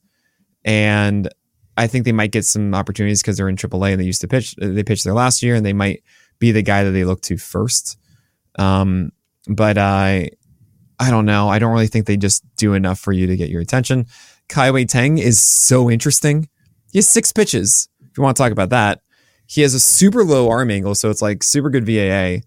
and 0.63 1.29
I 1.77 1.87
think 1.87 2.05
they 2.05 2.11
might 2.11 2.31
get 2.31 2.45
some 2.45 2.73
opportunities 2.73 3.21
because 3.21 3.37
they're 3.37 3.49
in 3.49 3.55
AAA 3.55 3.91
and 3.91 4.01
they 4.01 4.05
used 4.05 4.21
to 4.21 4.27
pitch. 4.27 4.55
They 4.57 4.83
pitched 4.83 5.03
there 5.03 5.13
last 5.13 5.41
year, 5.41 5.55
and 5.55 5.65
they 5.65 5.73
might 5.73 6.03
be 6.39 6.51
the 6.51 6.61
guy 6.61 6.83
that 6.83 6.91
they 6.91 7.05
look 7.05 7.21
to 7.21 7.37
first. 7.37 7.97
Um, 8.57 9.11
but 9.47 9.77
I 9.77 10.29
I 10.99 11.11
don't 11.11 11.25
know. 11.25 11.49
I 11.49 11.59
don't 11.59 11.73
really 11.73 11.87
think 11.87 12.05
they 12.05 12.17
just 12.17 12.43
do 12.55 12.73
enough 12.73 12.99
for 12.99 13.11
you 13.11 13.27
to 13.27 13.35
get 13.35 13.49
your 13.49 13.61
attention. 13.61 14.07
Kai 14.47 14.69
Teng 14.85 15.19
is 15.19 15.43
so 15.45 15.89
interesting. 15.89 16.49
He 16.91 16.99
has 16.99 17.09
six 17.09 17.31
pitches. 17.31 17.89
If 18.01 18.17
you 18.17 18.23
want 18.23 18.37
to 18.37 18.41
talk 18.41 18.51
about 18.51 18.69
that, 18.69 19.01
he 19.47 19.61
has 19.61 19.73
a 19.73 19.79
super 19.79 20.23
low 20.23 20.49
arm 20.49 20.71
angle, 20.71 20.95
so 20.95 21.09
it's 21.09 21.21
like 21.21 21.43
super 21.43 21.69
good 21.69 21.85
VAA. 21.85 22.45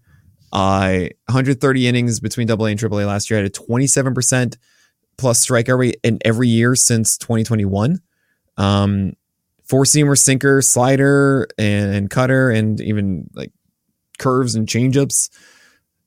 Uh, 0.51 1.09
130 1.27 1.87
innings 1.87 2.19
between 2.19 2.47
Double 2.47 2.65
AA 2.65 2.69
and 2.69 2.79
Triple 2.79 2.99
A 2.99 3.05
last 3.05 3.29
year. 3.29 3.37
Had 3.37 3.45
a 3.45 3.49
27 3.49 4.13
percent 4.13 4.57
plus 5.17 5.45
strikeout 5.45 5.77
rate 5.77 5.97
in 6.03 6.17
every 6.25 6.47
year 6.47 6.75
since 6.75 7.17
2021. 7.17 7.99
Um, 8.57 9.13
four 9.63 9.83
seamer, 9.83 10.17
sinker, 10.17 10.61
slider, 10.61 11.47
and, 11.57 11.93
and 11.93 12.09
cutter, 12.09 12.49
and 12.49 12.81
even 12.81 13.29
like 13.33 13.51
curves 14.19 14.55
and 14.55 14.67
changeups. 14.67 15.29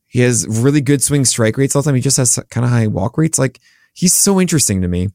He 0.07 0.21
has 0.21 0.47
really 0.47 0.81
good 0.81 1.03
swing 1.03 1.25
strike 1.25 1.57
rates 1.57 1.75
all 1.75 1.83
the 1.83 1.89
time. 1.89 1.97
He 1.97 2.01
just 2.01 2.19
has 2.19 2.39
kind 2.51 2.65
of 2.65 2.71
high 2.71 2.87
walk 2.87 3.19
rates. 3.19 3.39
Like 3.39 3.61
he's 3.95 4.13
so 4.13 4.41
interesting 4.41 4.83
to 4.83 4.89
me. 4.89 5.09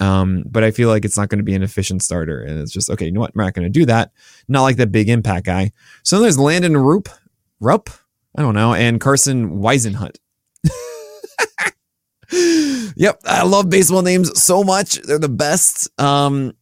Um, 0.00 0.44
but 0.46 0.64
I 0.64 0.70
feel 0.70 0.88
like 0.88 1.04
it's 1.04 1.16
not 1.16 1.28
going 1.28 1.38
to 1.38 1.44
be 1.44 1.54
an 1.54 1.62
efficient 1.62 2.02
starter. 2.02 2.40
And 2.40 2.60
it's 2.60 2.72
just, 2.72 2.90
okay, 2.90 3.06
you 3.06 3.12
know 3.12 3.20
what? 3.20 3.34
We're 3.34 3.44
not 3.44 3.54
going 3.54 3.64
to 3.64 3.78
do 3.78 3.86
that. 3.86 4.12
Not 4.48 4.62
like 4.62 4.76
that 4.76 4.92
big 4.92 5.08
impact 5.08 5.46
guy. 5.46 5.72
So 6.02 6.20
there's 6.20 6.38
Landon 6.38 6.76
Roop, 6.76 7.08
Rupp, 7.60 7.90
I 8.36 8.42
don't 8.42 8.54
know, 8.54 8.74
and 8.74 9.00
Carson 9.00 9.60
Whisenhunt. 9.60 10.16
yep, 12.96 13.20
I 13.24 13.44
love 13.44 13.70
baseball 13.70 14.02
names 14.02 14.42
so 14.42 14.64
much. 14.64 14.94
They're 14.96 15.18
the 15.18 15.28
best. 15.28 15.88
Um, 16.00 16.54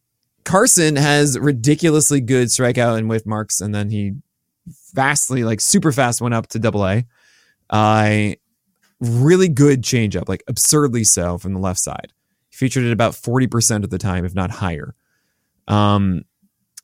Carson 0.43 0.95
has 0.95 1.39
ridiculously 1.39 2.21
good 2.21 2.49
strikeout 2.49 2.97
and 2.97 3.09
whiff 3.09 3.25
marks, 3.25 3.61
and 3.61 3.73
then 3.73 3.89
he 3.89 4.13
vastly, 4.93 5.43
like 5.43 5.61
super 5.61 5.91
fast, 5.91 6.21
went 6.21 6.33
up 6.33 6.47
to 6.47 6.59
double 6.59 6.85
A. 6.85 7.05
I 7.69 8.37
really 8.99 9.49
good 9.49 9.81
changeup, 9.81 10.29
like 10.29 10.43
absurdly 10.47 11.03
so 11.03 11.37
from 11.37 11.53
the 11.53 11.59
left 11.59 11.79
side. 11.79 12.13
Featured 12.51 12.83
it 12.83 12.91
about 12.91 13.13
40% 13.13 13.83
of 13.83 13.89
the 13.89 13.97
time, 13.97 14.25
if 14.25 14.35
not 14.35 14.51
higher. 14.51 14.95
Um, 15.67 16.23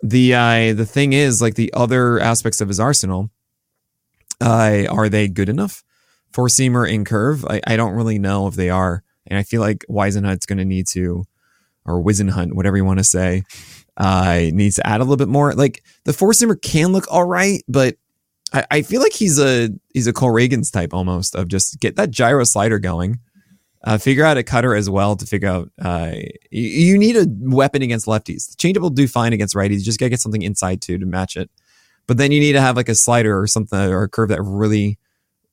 the 0.02 0.34
uh, 0.34 0.74
the 0.74 0.86
thing 0.86 1.14
is, 1.14 1.42
like 1.42 1.56
the 1.56 1.72
other 1.74 2.20
aspects 2.20 2.62
of 2.62 2.68
his 2.70 2.80
arsenal, 2.80 3.30
uh, 4.42 4.86
are 4.90 5.10
they 5.10 5.28
good 5.28 5.50
enough? 5.50 5.84
Four 6.32 6.48
seamer 6.48 6.90
in 6.90 7.06
curve, 7.06 7.46
I, 7.46 7.62
I 7.68 7.76
don't 7.76 7.94
really 7.94 8.20
know 8.20 8.48
if 8.48 8.56
they 8.56 8.70
are, 8.70 9.04
and 9.28 9.38
I 9.38 9.44
feel 9.44 9.62
like 9.62 9.86
Whisenhunt's 9.90 10.46
going 10.46 10.60
to 10.60 10.66
need 10.66 10.88
to, 10.90 11.26
or 11.86 12.02
Wizenhunt, 12.02 12.54
whatever 12.54 12.78
you 12.78 12.86
want 12.86 13.00
to 13.00 13.04
say, 13.04 13.44
uh, 14.00 14.50
needs 14.54 14.78
to 14.78 14.88
add 14.88 15.02
a 15.02 15.04
little 15.04 15.18
bit 15.18 15.28
more. 15.28 15.54
Like 15.54 15.84
the 16.06 16.14
four 16.14 16.32
seamer 16.32 16.60
can 16.60 16.94
look 16.94 17.06
all 17.12 17.26
right, 17.26 17.62
but 17.68 17.98
I, 18.54 18.66
I 18.72 18.82
feel 18.82 19.02
like 19.02 19.14
he's 19.14 19.40
a 19.40 19.70
he's 19.94 20.08
a 20.08 20.14
Cole 20.14 20.32
Ragans 20.32 20.72
type 20.72 20.94
almost 20.94 21.36
of 21.36 21.50
just 21.50 21.80
get 21.80 21.98
that 21.98 22.10
gyro 22.10 22.44
slider 22.46 22.80
going. 22.80 23.20
Uh, 23.82 23.98
figure 23.98 24.26
out 24.26 24.38
a 24.38 24.44
cutter 24.44 24.76
as 24.76 24.90
well 24.90 25.16
to 25.16 25.26
figure 25.26 25.48
out. 25.48 25.72
Uh, 25.82 26.12
you, 26.52 26.70
you, 26.70 26.98
need 26.98 27.16
a 27.16 27.26
weapon 27.30 27.82
against 27.82 28.08
lefties. 28.08 28.50
The 28.50 28.58
changeup 28.58 28.82
will 28.82 28.90
do 28.90 29.08
fine 29.08 29.32
against 29.32 29.56
righties. 29.56 29.78
You 29.78 29.84
just 29.84 30.00
gotta 30.00 30.10
get 30.10 30.20
something 30.20 30.42
inside 30.42 30.82
too 30.82 30.98
to 30.98 31.06
match 31.06 31.38
it. 31.38 31.50
But 32.06 32.18
then 32.18 32.34
you 32.34 32.42
need 32.42 32.54
to 32.54 32.62
have 32.62 32.76
like 32.76 32.90
a 32.90 32.96
slider 32.96 33.40
or 33.40 33.48
something 33.48 33.80
or 33.80 34.04
a 34.04 34.10
curve 34.10 34.30
that 34.30 34.42
really 34.42 34.98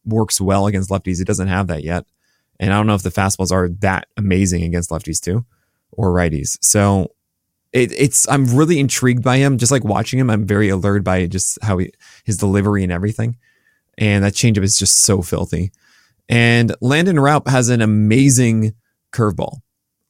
works 0.05 0.41
well 0.41 0.67
against 0.67 0.91
lefties. 0.91 1.21
It 1.21 1.27
doesn't 1.27 1.49
have 1.49 1.69
that 1.69 1.85
yet, 1.85 2.05
and 2.59 2.73
I 2.73 2.77
don't 2.77 2.87
know 2.87 2.95
if 2.95 3.03
the 3.03 3.11
fastballs 3.11 3.53
are 3.53 3.69
that 3.81 4.09
amazing 4.17 4.65
against 4.65 4.91
lefties 4.91 5.21
too 5.21 5.45
or 5.93 6.13
righties. 6.13 6.59
So 6.61 7.13
it, 7.77 7.93
it's 7.93 8.27
I'm 8.29 8.47
really 8.57 8.81
intrigued 8.81 9.23
by 9.23 9.37
him. 9.37 9.59
Just 9.59 9.71
like 9.71 9.85
watching 9.85 10.19
him, 10.19 10.31
I'm 10.31 10.47
very 10.47 10.71
allured 10.71 11.05
by 11.05 11.27
just 11.27 11.59
how 11.63 11.77
he 11.77 11.93
his 12.25 12.39
delivery 12.39 12.83
and 12.83 12.91
everything. 12.91 13.37
And 13.99 14.25
that 14.25 14.33
changeup 14.33 14.63
is 14.63 14.79
just 14.79 15.01
so 15.01 15.21
filthy. 15.21 15.73
And 16.29 16.75
Landen 16.81 17.17
Roupp 17.17 17.49
has 17.49 17.69
an 17.69 17.83
amazing 17.83 18.75
curveball. 19.13 19.59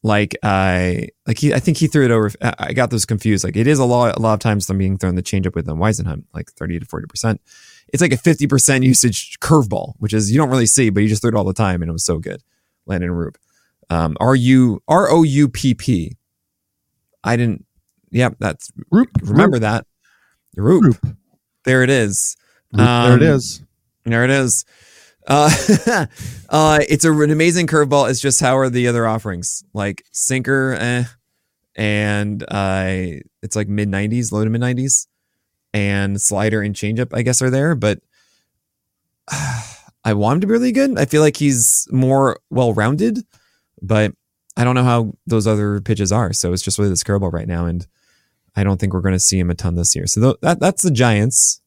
Like 0.05 0.36
I 0.44 1.09
like 1.26 1.38
he 1.38 1.52
I 1.52 1.59
think 1.59 1.78
he 1.78 1.88
threw 1.88 2.05
it 2.05 2.12
over. 2.12 2.30
I 2.40 2.72
got 2.72 2.90
those 2.90 3.05
confused. 3.05 3.43
Like 3.43 3.56
it 3.56 3.66
is 3.66 3.80
a 3.80 3.84
lot 3.84 4.16
a 4.16 4.20
lot 4.20 4.34
of 4.34 4.40
times 4.40 4.68
them 4.68 4.78
being 4.78 4.97
thrown 4.97 5.16
the 5.16 5.22
changeup 5.22 5.56
with 5.56 5.66
them 5.66 5.78
Weisenheim, 5.78 6.22
like 6.32 6.52
thirty 6.52 6.78
to 6.78 6.86
forty 6.86 7.09
percent. 7.09 7.40
It's 7.93 8.01
like 8.01 8.12
a 8.12 8.16
fifty 8.16 8.47
percent 8.47 8.84
usage 8.84 9.40
curveball, 9.40 9.94
which 9.98 10.14
is 10.14 10.30
you 10.30 10.38
don't 10.38 10.51
really 10.51 10.66
see, 10.66 10.90
but 10.90 11.01
you 11.01 11.09
just 11.09 11.20
threw 11.22 11.30
it 11.30 11.34
all 11.34 11.43
the 11.43 11.52
time, 11.52 11.82
and 11.82 11.88
it 11.88 11.93
was 11.93 12.05
so 12.05 12.18
good. 12.18 12.43
Landen 12.86 13.10
Roupp, 13.10 13.34
um, 13.90 14.16
R 14.20 14.36
U 14.36 14.80
R 14.86 15.10
O 15.10 15.24
U 15.24 15.48
P 15.48 15.74
P. 15.74 16.16
I 17.24 17.36
didn't. 17.36 17.64
Yep, 18.10 18.32
yeah, 18.32 18.36
that's 18.38 18.70
Roop. 18.90 19.10
Remember 19.22 19.56
Roop. 19.56 19.62
that. 19.62 19.86
Roop. 20.56 20.84
Roop. 20.84 21.16
There 21.64 21.82
it 21.82 21.90
is. 21.90 22.36
Um, 22.72 22.78
there 22.78 23.16
it 23.16 23.22
um. 23.34 23.62
There 24.05 24.24
it 24.24 24.30
is. 24.30 24.64
Uh, 25.26 25.51
uh, 26.48 26.78
it's 26.88 27.05
a, 27.05 27.12
an 27.12 27.30
amazing 27.30 27.66
curveball. 27.66 28.09
It's 28.09 28.20
just 28.20 28.40
how 28.40 28.56
are 28.56 28.70
the 28.70 28.88
other 28.88 29.06
offerings? 29.06 29.64
Like 29.74 30.05
sinker, 30.12 30.74
eh, 30.78 31.05
and 31.74 32.44
uh, 32.48 33.20
it's 33.43 33.56
like 33.56 33.68
mid 33.68 33.88
nineties, 33.88 34.32
low 34.32 34.44
to 34.44 34.51
mid 34.51 34.60
nineties, 34.60 35.09
and 35.74 36.20
slider 36.20 36.62
and 36.62 36.74
changeup. 36.74 37.09
I 37.12 37.22
guess 37.22 37.43
are 37.43 37.51
there, 37.51 37.74
but 37.74 38.01
uh, 39.30 39.62
I 40.05 40.14
want 40.14 40.36
him 40.36 40.40
to 40.43 40.47
be 40.47 40.52
really 40.52 40.72
good. 40.72 40.98
I 40.98 41.05
feel 41.05 41.20
like 41.20 41.36
he's 41.36 41.88
more 41.90 42.38
well 42.48 42.72
rounded, 42.72 43.18
but 43.82 44.12
I 44.57 44.65
don't 44.65 44.74
know 44.74 44.85
how 44.85 45.12
those 45.27 45.47
other 45.47 45.81
pitches 45.81 46.11
are. 46.12 46.33
So 46.33 46.53
it's 46.53 46.62
just 46.62 46.78
really 46.78 46.91
this 46.91 47.05
curveball 47.05 47.33
right 47.33 47.47
now, 47.47 47.66
and 47.66 47.87
I 48.55 48.65
don't 48.65 48.81
think 48.81 48.95
we're 48.95 49.03
going 49.03 49.15
to 49.15 49.20
see 49.20 49.39
him 49.39 49.51
a 49.51 49.55
ton 49.55 49.74
this 49.74 49.95
year. 49.95 50.07
So 50.07 50.20
th- 50.20 50.37
that 50.41 50.61
that's 50.61 50.83
the 50.83 50.91
Giants. 50.91 51.61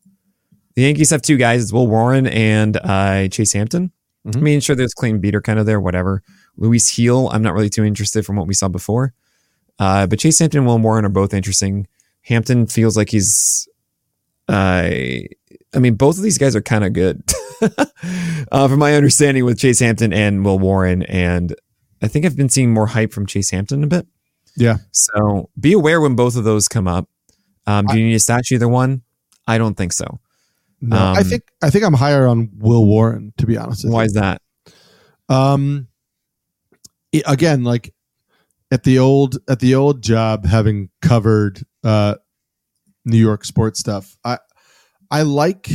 The 0.75 0.83
Yankees 0.83 1.09
have 1.11 1.21
two 1.21 1.37
guys. 1.37 1.63
It's 1.63 1.73
Will 1.73 1.87
Warren 1.87 2.25
and 2.27 2.77
uh, 2.77 3.27
Chase 3.27 3.53
Hampton. 3.53 3.91
Mm-hmm. 4.25 4.39
I 4.39 4.41
mean, 4.41 4.59
sure, 4.59 4.75
there's 4.75 4.93
Clayton 4.93 5.19
Beeter 5.19 5.41
kind 5.41 5.59
of 5.59 5.65
there, 5.65 5.79
whatever. 5.79 6.23
Luis 6.57 6.95
Gil, 6.95 7.29
I'm 7.29 7.41
not 7.41 7.53
really 7.53 7.69
too 7.69 7.83
interested 7.83 8.25
from 8.25 8.35
what 8.35 8.47
we 8.47 8.53
saw 8.53 8.67
before. 8.67 9.13
Uh, 9.77 10.07
but 10.07 10.19
Chase 10.19 10.39
Hampton 10.39 10.59
and 10.59 10.67
Will 10.67 10.79
Warren 10.79 11.05
are 11.05 11.09
both 11.09 11.33
interesting. 11.33 11.87
Hampton 12.23 12.67
feels 12.67 12.97
like 12.97 13.09
he's, 13.09 13.67
uh, 14.49 14.89
I 14.91 15.79
mean, 15.79 15.95
both 15.95 16.17
of 16.17 16.23
these 16.23 16.37
guys 16.37 16.55
are 16.55 16.61
kind 16.61 16.83
of 16.83 16.93
good, 16.93 17.23
uh, 18.51 18.67
from 18.67 18.79
my 18.79 18.93
understanding 18.95 19.45
with 19.45 19.57
Chase 19.57 19.79
Hampton 19.79 20.11
and 20.11 20.43
Will 20.43 20.59
Warren. 20.59 21.03
And 21.03 21.55
I 22.01 22.07
think 22.07 22.25
I've 22.25 22.37
been 22.37 22.49
seeing 22.49 22.73
more 22.73 22.87
hype 22.87 23.11
from 23.11 23.25
Chase 23.25 23.49
Hampton 23.49 23.83
a 23.83 23.87
bit. 23.87 24.07
Yeah. 24.55 24.77
So 24.91 25.49
be 25.59 25.73
aware 25.73 26.01
when 26.01 26.15
both 26.15 26.35
of 26.35 26.43
those 26.43 26.67
come 26.67 26.87
up. 26.87 27.09
Um, 27.67 27.85
do 27.85 27.99
you 27.99 28.05
need 28.05 28.13
to 28.13 28.19
stash 28.19 28.51
either 28.51 28.67
one? 28.67 29.03
I 29.47 29.57
don't 29.57 29.75
think 29.75 29.93
so. 29.93 30.19
No, 30.81 30.97
um, 30.97 31.17
I 31.17 31.23
think 31.23 31.43
I 31.61 31.69
think 31.69 31.83
I'm 31.83 31.93
higher 31.93 32.25
on 32.25 32.51
Will 32.57 32.85
Warren 32.85 33.33
to 33.37 33.45
be 33.45 33.57
honest. 33.57 33.87
why 33.87 34.03
you. 34.03 34.05
is 34.07 34.13
that? 34.13 34.41
Um, 35.27 35.87
it, 37.11 37.23
again, 37.27 37.63
like 37.63 37.93
at 38.71 38.83
the 38.83 38.99
old 38.99 39.37
at 39.47 39.59
the 39.59 39.75
old 39.75 40.01
job, 40.01 40.45
having 40.45 40.89
covered 41.01 41.63
uh, 41.83 42.15
New 43.05 43.17
York 43.17 43.45
sports 43.45 43.79
stuff, 43.79 44.17
I 44.23 44.37
I 45.11 45.23
like. 45.23 45.69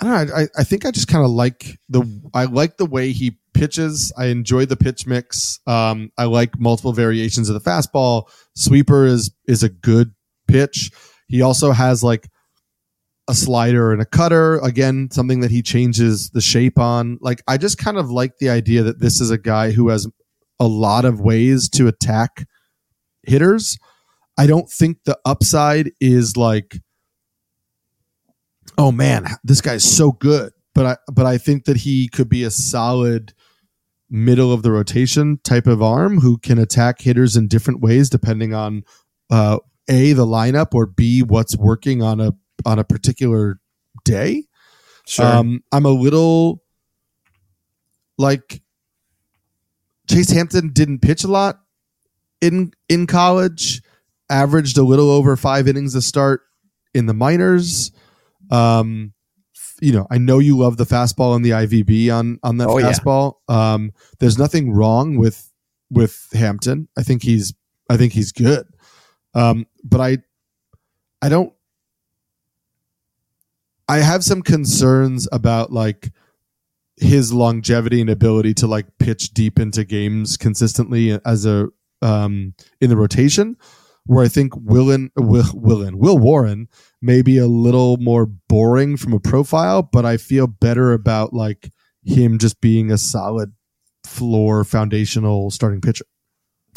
I 0.00 0.04
don't 0.04 0.28
know. 0.28 0.34
I, 0.34 0.48
I 0.58 0.64
think 0.64 0.84
I 0.84 0.90
just 0.90 1.08
kind 1.08 1.24
of 1.24 1.30
like 1.30 1.78
the 1.88 2.04
I 2.34 2.44
like 2.44 2.76
the 2.76 2.86
way 2.86 3.12
he 3.12 3.38
pitches. 3.54 4.12
I 4.18 4.26
enjoy 4.26 4.66
the 4.66 4.76
pitch 4.76 5.06
mix. 5.06 5.60
Um, 5.66 6.10
I 6.18 6.24
like 6.24 6.58
multiple 6.58 6.92
variations 6.92 7.48
of 7.48 7.54
the 7.54 7.70
fastball. 7.70 8.28
Sweeper 8.54 9.06
is 9.06 9.30
is 9.46 9.62
a 9.62 9.68
good 9.68 10.12
pitch. 10.46 10.90
He 11.28 11.40
also 11.42 11.72
has 11.72 12.02
like 12.02 12.28
a 13.28 13.34
slider 13.34 13.92
and 13.92 14.02
a 14.02 14.06
cutter. 14.06 14.58
Again, 14.58 15.08
something 15.10 15.40
that 15.40 15.50
he 15.50 15.62
changes 15.62 16.30
the 16.30 16.40
shape 16.40 16.78
on. 16.78 17.18
Like, 17.20 17.42
I 17.48 17.56
just 17.56 17.78
kind 17.78 17.96
of 17.96 18.10
like 18.10 18.38
the 18.38 18.50
idea 18.50 18.82
that 18.82 19.00
this 19.00 19.20
is 19.20 19.30
a 19.30 19.38
guy 19.38 19.70
who 19.70 19.88
has 19.88 20.06
a 20.60 20.66
lot 20.66 21.04
of 21.04 21.20
ways 21.20 21.68
to 21.70 21.88
attack 21.88 22.46
hitters. 23.22 23.78
I 24.36 24.46
don't 24.46 24.70
think 24.70 24.98
the 25.04 25.18
upside 25.24 25.92
is 26.00 26.36
like, 26.36 26.76
oh 28.76 28.92
man, 28.92 29.26
this 29.44 29.60
guy's 29.60 29.84
so 29.84 30.12
good. 30.12 30.52
But 30.74 30.86
I 30.86 30.96
but 31.12 31.24
I 31.24 31.38
think 31.38 31.64
that 31.66 31.76
he 31.76 32.08
could 32.08 32.28
be 32.28 32.42
a 32.42 32.50
solid 32.50 33.32
middle 34.14 34.52
of 34.52 34.62
the 34.62 34.70
rotation 34.70 35.40
type 35.42 35.66
of 35.66 35.82
arm 35.82 36.20
who 36.20 36.38
can 36.38 36.56
attack 36.56 37.00
hitters 37.00 37.36
in 37.36 37.48
different 37.48 37.80
ways 37.80 38.08
depending 38.08 38.54
on 38.54 38.84
uh, 39.28 39.58
a 39.88 40.12
the 40.12 40.24
lineup 40.24 40.68
or 40.72 40.86
b 40.86 41.20
what's 41.20 41.56
working 41.56 42.00
on 42.00 42.20
a 42.20 42.32
on 42.64 42.78
a 42.78 42.84
particular 42.84 43.58
day. 44.04 44.44
Sure. 45.04 45.26
Um, 45.26 45.64
I'm 45.72 45.84
a 45.84 45.90
little 45.90 46.62
like 48.16 48.62
Chase 50.08 50.30
Hampton 50.30 50.70
didn't 50.72 51.00
pitch 51.00 51.24
a 51.24 51.28
lot 51.28 51.58
in 52.40 52.72
in 52.88 53.08
college, 53.08 53.82
averaged 54.30 54.78
a 54.78 54.84
little 54.84 55.10
over 55.10 55.36
five 55.36 55.66
innings 55.66 55.96
a 55.96 56.02
start 56.02 56.42
in 56.94 57.06
the 57.06 57.14
minors. 57.14 57.90
Um, 58.48 59.13
you 59.84 59.92
know, 59.92 60.06
I 60.10 60.16
know 60.16 60.38
you 60.38 60.56
love 60.56 60.78
the 60.78 60.84
fastball 60.84 61.36
and 61.36 61.44
the 61.44 61.50
IVB 61.50 62.10
on 62.10 62.38
on 62.42 62.56
that 62.56 62.68
oh, 62.68 62.76
fastball. 62.76 63.34
Yeah. 63.48 63.74
Um, 63.74 63.92
there's 64.18 64.38
nothing 64.38 64.72
wrong 64.72 65.18
with 65.18 65.52
with 65.90 66.28
Hampton. 66.32 66.88
I 66.96 67.02
think 67.02 67.22
he's 67.22 67.52
I 67.90 67.98
think 67.98 68.14
he's 68.14 68.32
good. 68.32 68.66
Um, 69.34 69.66
but 69.84 70.00
I 70.00 70.18
I 71.20 71.28
don't 71.28 71.52
I 73.86 73.98
have 73.98 74.24
some 74.24 74.40
concerns 74.40 75.28
about 75.30 75.70
like 75.70 76.10
his 76.96 77.32
longevity 77.32 78.00
and 78.00 78.08
ability 78.08 78.54
to 78.54 78.66
like 78.66 78.86
pitch 78.98 79.34
deep 79.34 79.58
into 79.58 79.84
games 79.84 80.38
consistently 80.38 81.20
as 81.26 81.44
a 81.44 81.68
um 82.00 82.54
in 82.80 82.88
the 82.88 82.96
rotation 82.96 83.56
where 84.06 84.24
I 84.24 84.28
think 84.28 84.52
Willen 84.56 85.10
Will 85.16 85.50
Willen 85.54 85.98
Will 85.98 86.18
Warren 86.18 86.68
may 87.00 87.22
be 87.22 87.38
a 87.38 87.46
little 87.46 87.96
more 87.98 88.26
boring 88.26 88.96
from 88.96 89.12
a 89.12 89.20
profile, 89.20 89.82
but 89.82 90.04
I 90.04 90.16
feel 90.16 90.46
better 90.46 90.92
about 90.92 91.32
like 91.32 91.70
him 92.04 92.38
just 92.38 92.60
being 92.60 92.90
a 92.90 92.98
solid 92.98 93.52
floor 94.04 94.64
foundational 94.64 95.50
starting 95.50 95.80
pitcher. 95.80 96.04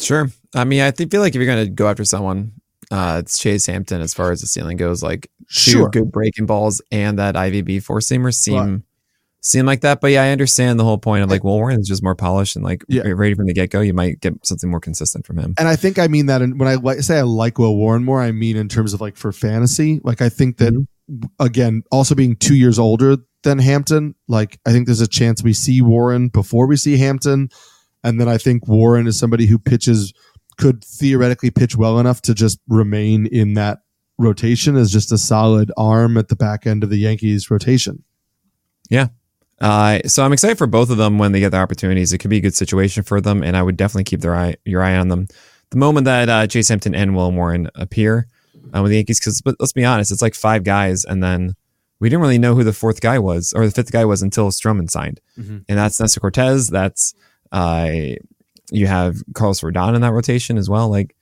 Sure. 0.00 0.30
I 0.54 0.64
mean, 0.64 0.80
I 0.80 0.92
feel 0.92 1.20
like 1.20 1.34
if 1.34 1.36
you're 1.36 1.46
going 1.46 1.66
to 1.66 1.70
go 1.70 1.88
after 1.88 2.04
someone 2.04 2.52
uh, 2.90 3.20
it's 3.22 3.38
Chase 3.38 3.66
Hampton 3.66 4.00
as 4.00 4.14
far 4.14 4.32
as 4.32 4.40
the 4.40 4.46
ceiling 4.46 4.76
goes. 4.76 5.02
Like 5.02 5.30
two 5.50 5.70
sure. 5.70 5.88
good 5.90 6.10
breaking 6.10 6.46
balls 6.46 6.80
and 6.90 7.18
that 7.18 7.34
IVB 7.34 7.82
four 7.82 7.98
seamer 7.98 8.34
seem 8.34 8.56
right. 8.56 8.82
Seem 9.40 9.66
like 9.66 9.80
that. 9.82 10.00
But 10.00 10.12
yeah, 10.12 10.22
I 10.22 10.30
understand 10.30 10.78
the 10.78 10.84
whole 10.84 10.98
point 10.98 11.22
of 11.22 11.30
like, 11.30 11.44
well, 11.44 11.54
Warren's 11.54 11.88
just 11.88 12.02
more 12.02 12.14
polished 12.14 12.56
and 12.56 12.64
like 12.64 12.84
yeah. 12.88 13.02
ready 13.06 13.34
from 13.34 13.46
the 13.46 13.54
get 13.54 13.70
go. 13.70 13.80
You 13.80 13.94
might 13.94 14.20
get 14.20 14.34
something 14.46 14.70
more 14.70 14.80
consistent 14.80 15.26
from 15.26 15.38
him. 15.38 15.54
And 15.58 15.68
I 15.68 15.76
think 15.76 15.98
I 15.98 16.08
mean 16.08 16.26
that 16.26 16.42
in, 16.42 16.58
when 16.58 16.68
I 16.68 16.74
like, 16.74 17.00
say 17.00 17.18
I 17.18 17.22
like 17.22 17.58
Will 17.58 17.76
Warren 17.76 18.04
more, 18.04 18.20
I 18.20 18.32
mean 18.32 18.56
in 18.56 18.68
terms 18.68 18.94
of 18.94 19.00
like 19.00 19.16
for 19.16 19.32
fantasy. 19.32 20.00
Like 20.02 20.20
I 20.20 20.28
think 20.28 20.58
that 20.58 20.74
mm-hmm. 20.74 21.26
again, 21.38 21.82
also 21.90 22.14
being 22.14 22.36
two 22.36 22.56
years 22.56 22.78
older 22.78 23.18
than 23.42 23.58
Hampton, 23.58 24.14
like 24.26 24.58
I 24.66 24.72
think 24.72 24.86
there's 24.86 25.00
a 25.00 25.08
chance 25.08 25.42
we 25.42 25.52
see 25.52 25.80
Warren 25.82 26.28
before 26.28 26.66
we 26.66 26.76
see 26.76 26.96
Hampton. 26.96 27.48
And 28.04 28.20
then 28.20 28.28
I 28.28 28.38
think 28.38 28.68
Warren 28.68 29.06
is 29.06 29.18
somebody 29.18 29.46
who 29.46 29.58
pitches 29.58 30.12
could 30.56 30.84
theoretically 30.84 31.50
pitch 31.50 31.76
well 31.76 31.98
enough 31.98 32.20
to 32.22 32.34
just 32.34 32.58
remain 32.68 33.26
in 33.26 33.54
that 33.54 33.78
rotation 34.18 34.76
as 34.76 34.92
just 34.92 35.12
a 35.12 35.18
solid 35.18 35.70
arm 35.76 36.16
at 36.16 36.28
the 36.28 36.36
back 36.36 36.66
end 36.66 36.82
of 36.82 36.90
the 36.90 36.98
Yankees 36.98 37.50
rotation. 37.50 38.02
Yeah. 38.90 39.08
Uh, 39.60 40.00
so 40.06 40.24
I'm 40.24 40.32
excited 40.32 40.56
for 40.56 40.66
both 40.66 40.90
of 40.90 40.98
them 40.98 41.18
when 41.18 41.32
they 41.32 41.40
get 41.40 41.50
the 41.50 41.58
opportunities. 41.58 42.12
It 42.12 42.18
could 42.18 42.30
be 42.30 42.38
a 42.38 42.42
good 42.42 42.54
situation 42.54 43.02
for 43.02 43.20
them, 43.20 43.42
and 43.42 43.56
I 43.56 43.62
would 43.62 43.76
definitely 43.76 44.04
keep 44.04 44.20
their 44.20 44.36
eye 44.36 44.56
your 44.64 44.82
eye 44.82 44.96
on 44.96 45.08
them. 45.08 45.26
The 45.70 45.78
moment 45.78 46.04
that 46.04 46.28
uh, 46.28 46.46
Chase 46.46 46.68
Hampton 46.68 46.94
and 46.94 47.14
Will 47.14 47.32
Warren 47.32 47.68
appear 47.74 48.26
uh, 48.74 48.82
with 48.82 48.90
the 48.90 48.96
Yankees, 48.96 49.20
because 49.20 49.42
let's 49.58 49.72
be 49.72 49.84
honest, 49.84 50.10
it's 50.10 50.22
like 50.22 50.34
five 50.34 50.64
guys, 50.64 51.04
and 51.04 51.22
then 51.22 51.54
we 52.00 52.08
didn't 52.08 52.22
really 52.22 52.38
know 52.38 52.54
who 52.54 52.64
the 52.64 52.72
fourth 52.72 53.00
guy 53.00 53.18
was 53.18 53.52
or 53.52 53.66
the 53.66 53.72
fifth 53.72 53.90
guy 53.90 54.04
was 54.04 54.22
until 54.22 54.50
Stroman 54.50 54.90
signed, 54.90 55.20
mm-hmm. 55.36 55.58
and 55.68 55.78
that's 55.78 55.98
Nestor 55.98 56.20
Cortes. 56.20 56.68
That's 56.68 57.14
uh, 57.50 57.90
you 58.70 58.86
have 58.86 59.16
Carlos 59.34 59.60
Rodon 59.60 59.94
in 59.94 60.02
that 60.02 60.12
rotation 60.12 60.56
as 60.56 60.70
well. 60.70 60.88
Like, 60.88 61.16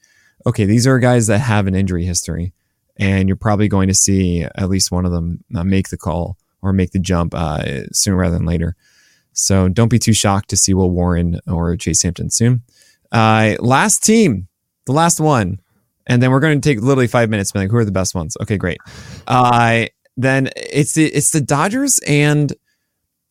okay, 0.45 0.67
these 0.67 0.87
are 0.87 0.99
guys 0.99 1.27
that 1.29 1.39
have 1.39 1.67
an 1.67 1.75
injury 1.75 2.05
history, 2.05 2.53
and 2.99 3.29
you're 3.29 3.37
probably 3.37 3.69
going 3.69 3.89
to 3.89 3.95
see 3.95 4.43
at 4.43 4.69
least 4.69 4.93
one 4.93 5.07
of 5.07 5.13
them 5.13 5.43
uh, 5.55 5.65
make 5.65 5.89
the 5.89 5.97
call 5.97 6.37
or 6.67 6.73
make 6.73 6.93
the 6.93 6.99
jump 6.99 7.35
uh, 7.35 7.87
sooner 7.93 8.17
rather 8.17 8.37
than 8.37 8.47
later. 8.47 8.77
So 9.33 9.69
don't 9.69 9.91
be 9.91 9.99
too 9.99 10.13
shocked 10.13 10.51
to 10.51 10.57
see 10.57 10.75
Will 10.75 10.91
Warren 10.91 11.41
or 11.47 11.77
Chase 11.77 12.03
Hampton 12.03 12.31
soon. 12.31 12.63
Uh, 13.13 13.55
last 13.61 14.03
team, 14.03 14.49
the 14.87 14.93
last 14.93 15.21
one, 15.21 15.61
and 16.07 16.23
then 16.23 16.31
we're 16.31 16.41
going 16.41 16.61
to 16.61 16.69
take 16.69 16.81
literally 16.81 17.07
five 17.07 17.31
minutes. 17.31 17.53
Be 17.53 17.61
like, 17.61 17.71
who 17.71 17.77
are 17.77 17.85
the 17.85 17.93
best 17.93 18.15
ones? 18.15 18.37
Okay, 18.41 18.57
great. 18.57 18.79
Uh, 19.27 19.87
then 20.17 20.51
it's 20.57 20.95
the 20.95 21.07
it's 21.07 21.31
the 21.31 21.41
Dodgers, 21.41 22.01
and 22.07 22.53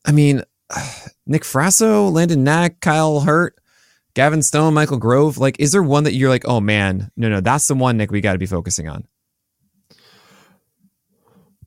I 0.05 0.11
mean, 0.11 0.43
Nick 1.25 1.43
Frasso, 1.43 2.11
Landon 2.11 2.43
Knack, 2.43 2.79
Kyle 2.79 3.21
Hurt 3.21 3.55
Gavin 4.15 4.41
Stone, 4.41 4.73
Michael 4.73 4.97
Grove. 4.97 5.37
Like, 5.37 5.59
is 5.59 5.73
there 5.73 5.83
one 5.83 6.05
that 6.05 6.13
you're 6.13 6.29
like, 6.29 6.45
oh 6.47 6.61
man, 6.61 7.11
no, 7.15 7.29
no, 7.29 7.41
that's 7.41 7.67
the 7.67 7.75
one, 7.75 7.97
Nick, 7.97 8.11
we 8.11 8.21
got 8.21 8.33
to 8.33 8.39
be 8.39 8.45
focusing 8.45 8.87
on? 8.87 9.05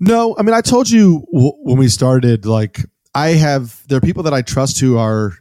No, 0.01 0.37
I 0.39 0.43
mean, 0.43 0.55
I 0.55 0.61
told 0.61 0.89
you 0.91 1.25
w- 1.33 1.53
when 1.63 1.79
we 1.79 1.89
started, 1.89 2.47
like, 2.47 2.81
I 3.15 3.31
have, 3.31 3.83
there 3.89 3.99
are 3.99 4.03
people 4.03 4.23
that 4.25 4.35
I 4.35 4.43
trust 4.43 4.81
who 4.81 4.97
are 4.97 5.33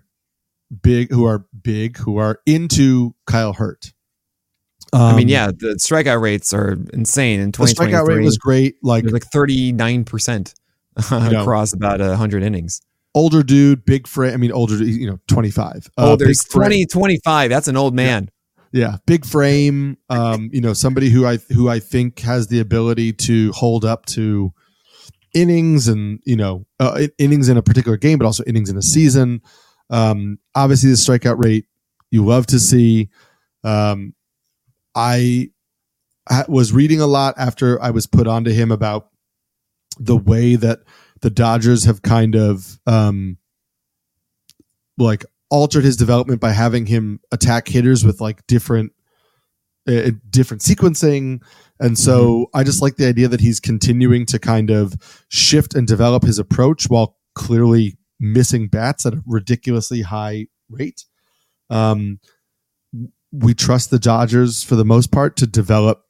big, 0.81 1.11
who 1.11 1.25
are 1.25 1.45
big, 1.61 1.97
who 1.97 2.17
are 2.17 2.39
into 2.45 3.13
Kyle 3.25 3.53
Hurt. 3.53 3.93
Um, 4.93 5.01
I 5.01 5.15
mean, 5.15 5.27
um, 5.27 5.29
yeah, 5.29 5.47
the 5.47 5.75
strikeout 5.79 6.21
rates 6.21 6.53
are 6.53 6.77
insane. 6.93 7.39
In 7.39 7.51
2023, 7.51 7.91
the 7.91 7.97
strikeout 7.97 8.07
rate 8.07 8.23
was 8.23 8.37
great, 8.37 8.75
like 8.81 9.11
like 9.11 9.25
39 9.25 10.05
percent 10.05 10.53
across 11.11 11.73
know, 11.73 11.77
about 11.77 11.99
hundred 12.17 12.43
innings. 12.43 12.81
Older 13.13 13.43
dude, 13.43 13.83
big 13.85 14.07
frame. 14.07 14.33
I 14.33 14.37
mean, 14.37 14.51
older, 14.51 14.75
you 14.75 15.09
know, 15.09 15.19
25. 15.27 15.89
Uh, 15.97 16.11
oh, 16.11 16.15
there's 16.15 16.43
20, 16.43 16.85
25. 16.85 17.49
That's 17.49 17.67
an 17.67 17.75
old 17.75 17.95
man. 17.95 18.29
Yeah. 18.71 18.97
big 19.05 19.25
frame. 19.25 19.97
Um, 20.09 20.49
you 20.53 20.61
know, 20.61 20.73
somebody 20.73 21.09
who 21.09 21.25
I 21.25 21.37
who 21.37 21.69
I 21.69 21.79
think 21.79 22.19
has 22.19 22.47
the 22.47 22.59
ability 22.59 23.13
to 23.13 23.51
hold 23.53 23.85
up 23.85 24.05
to 24.07 24.53
innings 25.33 25.87
and 25.87 26.19
you 26.25 26.35
know 26.35 26.65
uh, 26.79 27.07
innings 27.17 27.49
in 27.49 27.57
a 27.57 27.61
particular 27.61 27.97
game, 27.97 28.17
but 28.17 28.25
also 28.25 28.43
innings 28.45 28.69
in 28.69 28.77
a 28.77 28.81
season. 28.81 29.41
Um, 29.89 30.39
obviously, 30.55 30.89
the 30.89 30.95
strikeout 30.95 31.43
rate 31.43 31.65
you 32.11 32.25
love 32.25 32.47
to 32.47 32.59
see. 32.59 33.09
Um, 33.63 34.13
I 34.95 35.51
was 36.47 36.73
reading 36.73 36.99
a 36.99 37.07
lot 37.07 37.35
after 37.37 37.81
I 37.81 37.91
was 37.91 38.07
put 38.07 38.27
onto 38.27 38.51
him 38.51 38.71
about 38.71 39.09
the 39.99 40.17
way 40.17 40.55
that 40.55 40.79
the 41.21 41.29
Dodgers 41.29 41.85
have 41.85 42.01
kind 42.01 42.35
of 42.35 42.79
um, 42.85 43.37
like 44.97 45.25
altered 45.49 45.83
his 45.83 45.97
development 45.97 46.41
by 46.41 46.51
having 46.51 46.85
him 46.85 47.19
attack 47.31 47.67
hitters 47.67 48.03
with 48.03 48.19
like 48.21 48.45
different 48.47 48.91
uh, 49.87 50.11
different 50.29 50.61
sequencing 50.61 51.41
and 51.79 51.97
so 51.97 52.29
mm-hmm. 52.29 52.57
i 52.57 52.63
just 52.63 52.81
like 52.81 52.97
the 52.97 53.07
idea 53.07 53.29
that 53.29 53.39
he's 53.39 53.59
continuing 53.59 54.25
to 54.25 54.37
kind 54.37 54.69
of 54.69 54.93
shift 55.29 55.75
and 55.75 55.87
develop 55.87 56.23
his 56.23 56.39
approach 56.39 56.89
while 56.89 57.15
clearly 57.35 57.97
missing 58.19 58.67
bats 58.67 59.05
at 59.05 59.13
a 59.13 59.23
ridiculously 59.25 60.01
high 60.01 60.45
rate 60.69 61.05
um, 61.69 62.19
we 63.31 63.53
trust 63.53 63.89
the 63.89 63.99
Dodgers 63.99 64.63
for 64.63 64.75
the 64.75 64.85
most 64.85 65.11
part 65.11 65.35
to 65.37 65.47
develop 65.47 66.03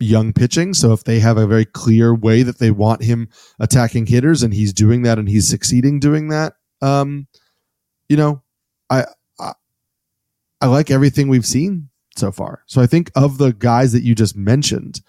young 0.00 0.32
pitching. 0.32 0.74
So 0.74 0.92
if 0.92 1.04
they 1.04 1.20
have 1.20 1.36
a 1.36 1.46
very 1.46 1.64
clear 1.64 2.14
way 2.14 2.42
that 2.42 2.58
they 2.58 2.70
want 2.70 3.02
him 3.02 3.28
attacking 3.58 4.06
hitters 4.06 4.42
and 4.42 4.54
he's 4.54 4.72
doing 4.72 5.02
that 5.02 5.18
and 5.18 5.28
he's 5.28 5.48
succeeding 5.48 5.98
doing 5.98 6.28
that, 6.28 6.54
um, 6.80 7.26
you 8.08 8.16
know, 8.16 8.42
I, 8.90 9.04
I, 9.38 9.52
I 10.60 10.66
like 10.66 10.90
everything 10.90 11.28
we've 11.28 11.46
seen 11.46 11.90
so 12.16 12.32
far. 12.32 12.62
So 12.66 12.80
I 12.80 12.86
think 12.86 13.10
of 13.14 13.38
the 13.38 13.52
guys 13.52 13.92
that 13.92 14.02
you 14.02 14.14
just 14.14 14.36
mentioned, 14.36 15.00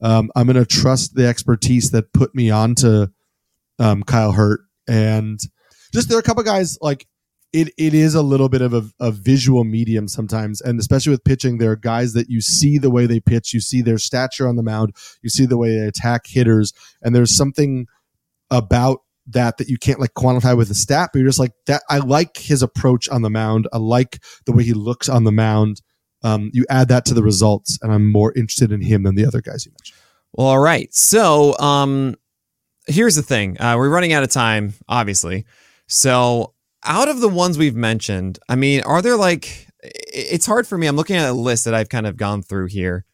um, 0.00 0.30
I'm 0.34 0.46
going 0.46 0.56
to 0.56 0.66
trust 0.66 1.14
the 1.14 1.26
expertise 1.26 1.90
that 1.90 2.12
put 2.12 2.34
me 2.34 2.50
onto 2.50 3.06
um, 3.78 4.02
Kyle 4.02 4.32
Hurt 4.32 4.60
and 4.88 5.38
just 5.92 6.08
there 6.08 6.16
are 6.16 6.20
a 6.20 6.24
couple 6.24 6.42
guys 6.42 6.78
like 6.80 7.06
it 7.52 7.72
it 7.78 7.94
is 7.94 8.14
a 8.14 8.22
little 8.22 8.48
bit 8.48 8.60
of 8.60 8.74
a, 8.74 8.84
a, 9.00 9.10
visual 9.10 9.64
medium 9.64 10.06
sometimes, 10.06 10.60
and 10.60 10.78
especially 10.78 11.10
with 11.10 11.24
pitching, 11.24 11.58
there 11.58 11.70
are 11.70 11.76
guys 11.76 12.12
that 12.12 12.28
you 12.28 12.40
see 12.40 12.76
the 12.76 12.90
way 12.90 13.06
they 13.06 13.20
pitch, 13.20 13.54
you 13.54 13.60
see 13.60 13.80
their 13.80 13.98
stature 13.98 14.46
on 14.46 14.56
the 14.56 14.62
mound, 14.62 14.94
you 15.22 15.30
see 15.30 15.46
the 15.46 15.56
way 15.56 15.70
they 15.70 15.86
attack 15.86 16.26
hitters, 16.26 16.72
and 17.00 17.14
there's 17.14 17.34
something 17.34 17.86
about 18.50 19.00
that 19.28 19.58
that 19.58 19.68
you 19.68 19.78
can't 19.78 20.00
like 20.00 20.14
quantify 20.14 20.56
with 20.56 20.70
a 20.70 20.74
stat, 20.74 21.10
but 21.12 21.18
you're 21.18 21.28
just 21.28 21.38
like 21.38 21.52
that. 21.66 21.82
I 21.88 21.98
like 21.98 22.36
his 22.36 22.62
approach 22.62 23.08
on 23.08 23.22
the 23.22 23.30
mound. 23.30 23.68
I 23.72 23.78
like 23.78 24.22
the 24.46 24.52
way 24.52 24.64
he 24.64 24.74
looks 24.74 25.08
on 25.08 25.24
the 25.24 25.32
mound. 25.32 25.82
Um, 26.22 26.50
you 26.52 26.64
add 26.68 26.88
that 26.88 27.04
to 27.06 27.14
the 27.14 27.22
results, 27.22 27.78
and 27.82 27.92
I'm 27.92 28.10
more 28.10 28.32
interested 28.34 28.72
in 28.72 28.80
him 28.80 29.04
than 29.04 29.14
the 29.14 29.26
other 29.26 29.40
guys 29.40 29.64
you 29.64 29.72
mentioned. 29.72 29.98
Well, 30.32 30.48
all 30.48 30.58
right. 30.58 30.92
So, 30.92 31.56
um, 31.58 32.16
here's 32.86 33.14
the 33.14 33.22
thing: 33.22 33.60
uh, 33.60 33.76
we're 33.76 33.90
running 33.90 34.12
out 34.12 34.22
of 34.22 34.30
time, 34.30 34.74
obviously. 34.88 35.46
So 35.86 36.54
out 36.84 37.08
of 37.08 37.20
the 37.20 37.28
ones 37.28 37.58
we've 37.58 37.74
mentioned, 37.74 38.38
I 38.48 38.56
mean, 38.56 38.82
are 38.82 39.02
there 39.02 39.16
like 39.16 39.68
it's 39.82 40.46
hard 40.46 40.66
for 40.66 40.76
me. 40.76 40.86
I'm 40.86 40.96
looking 40.96 41.16
at 41.16 41.28
a 41.28 41.32
list 41.32 41.64
that 41.64 41.74
I've 41.74 41.88
kind 41.88 42.06
of 42.06 42.16
gone 42.16 42.42
through 42.42 42.66
here 42.66 43.04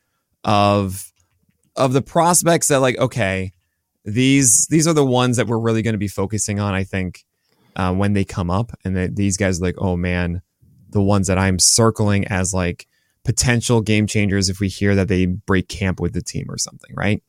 of 0.45 1.13
of 1.77 1.93
the 1.93 2.03
prospects 2.03 2.69
that 2.69 2.81
like 2.81 2.99
okay, 2.99 3.53
these 4.05 4.67
these 4.69 4.87
are 4.87 4.93
the 4.93 5.05
ones 5.05 5.37
that 5.37 5.47
we're 5.47 5.59
really 5.59 5.83
going 5.83 5.95
to 5.95 5.99
be 5.99 6.09
focusing 6.09 6.61
on. 6.61 6.75
I 6.75 6.85
think 6.85 7.25
uh, 7.77 7.93
when 7.95 8.13
they 8.13 8.25
come 8.25 8.51
up, 8.51 8.73
and 8.85 8.97
that 8.97 9.17
these 9.17 9.37
guys 9.37 9.61
like 9.61 9.77
oh 9.79 9.97
man, 9.97 10.43
the 10.91 11.03
ones 11.03 11.27
that 11.29 11.39
I'm 11.39 11.59
circling 11.59 12.27
as 12.27 12.55
like 12.55 12.87
potential 13.25 13.81
game 13.81 14.07
changers 14.07 14.49
if 14.49 14.61
we 14.61 14.69
hear 14.69 14.95
that 14.95 15.09
they 15.09 15.27
break 15.27 15.69
camp 15.69 15.99
with 16.01 16.13
the 16.13 16.23
team 16.23 16.47
or 16.51 16.59
something, 16.59 16.95
right? 16.95 17.23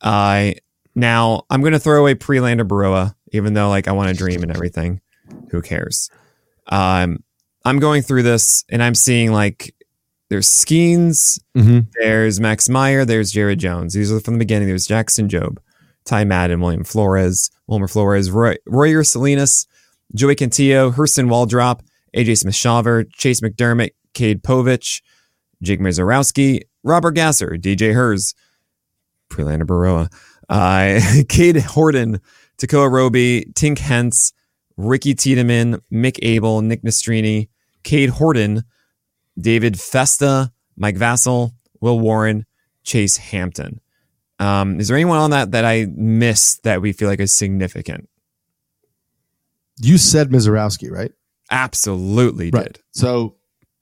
Uh, 0.00 0.52
now 0.94 1.42
I'm 1.50 1.60
going 1.60 1.72
to 1.72 1.78
throw 1.78 2.00
away 2.00 2.14
Prelander 2.14 2.66
Berroa, 2.66 3.14
even 3.32 3.54
though 3.54 3.68
like 3.68 3.88
I 3.88 3.92
want 3.92 4.10
to 4.10 4.14
dream 4.14 4.42
and 4.42 4.50
everything 4.50 5.00
who 5.50 5.62
cares? 5.62 6.10
Um, 6.68 7.22
I'm 7.64 7.78
going 7.78 8.02
through 8.02 8.24
this 8.24 8.64
and 8.70 8.82
I'm 8.82 8.94
seeing 8.94 9.32
like 9.32 9.74
there's 10.28 10.48
Skenes, 10.48 11.40
mm-hmm. 11.56 11.80
there's 12.00 12.40
Max 12.40 12.68
Meyer, 12.68 13.04
there's 13.04 13.30
Jared 13.30 13.58
Jones. 13.58 13.94
These 13.94 14.10
are 14.12 14.20
from 14.20 14.34
the 14.34 14.38
beginning. 14.38 14.68
There's 14.68 14.86
Jackson 14.86 15.28
Jobe, 15.28 15.58
Ty 16.04 16.24
Madden, 16.24 16.60
William 16.60 16.84
Flores, 16.84 17.50
Wilmer 17.66 17.88
Flores, 17.88 18.30
Roy, 18.30 18.56
Royber 18.68 19.06
Salinas, 19.06 19.66
Joey 20.14 20.36
Cantillo, 20.36 20.92
Hurston 20.92 21.28
Waldrop, 21.28 21.80
AJ 22.16 22.38
Smith 22.38 22.54
Shawver, 22.54 23.04
Chayce 23.18 23.42
McDermott, 23.42 23.90
Cade 24.14 24.42
Povich, 24.42 25.02
Jake 25.62 25.80
Misiorowski, 25.80 26.62
Robert 26.82 27.12
Gasser, 27.12 27.56
DJ 27.58 27.94
Herz, 27.94 28.34
Prelander 29.30 29.64
Berroa, 29.64 30.12
uh, 30.48 31.22
Cade 31.28 31.56
Horton, 31.56 32.20
Tekoah 32.58 32.90
Roby, 32.90 33.46
Tink 33.54 33.78
Hence, 33.78 34.32
Ricky 34.76 35.14
Tiedemann, 35.14 35.80
Mick 35.92 36.18
Abel, 36.22 36.60
Nick 36.62 36.82
Nastrini, 36.82 37.48
Cade 37.84 38.10
Horton, 38.10 38.64
David 39.38 39.80
Festa, 39.80 40.52
Mike 40.76 40.96
Vasil, 40.96 41.52
Will 41.80 41.98
Warren, 41.98 42.44
Chase 42.82 43.16
Hampton. 43.16 43.80
Um, 44.42 44.80
is 44.80 44.88
there 44.88 44.96
anyone 44.96 45.18
on 45.18 45.30
that 45.30 45.52
that 45.52 45.64
I 45.64 45.86
missed 45.94 46.64
that 46.64 46.82
we 46.82 46.92
feel 46.92 47.08
like 47.08 47.20
is 47.20 47.32
significant? 47.32 48.08
You 49.80 49.98
said 49.98 50.30
Misiorowski, 50.30 50.90
right? 50.90 51.12
Absolutely 51.50 52.50
right. 52.50 52.72
did. 52.72 52.82
So 52.92 53.36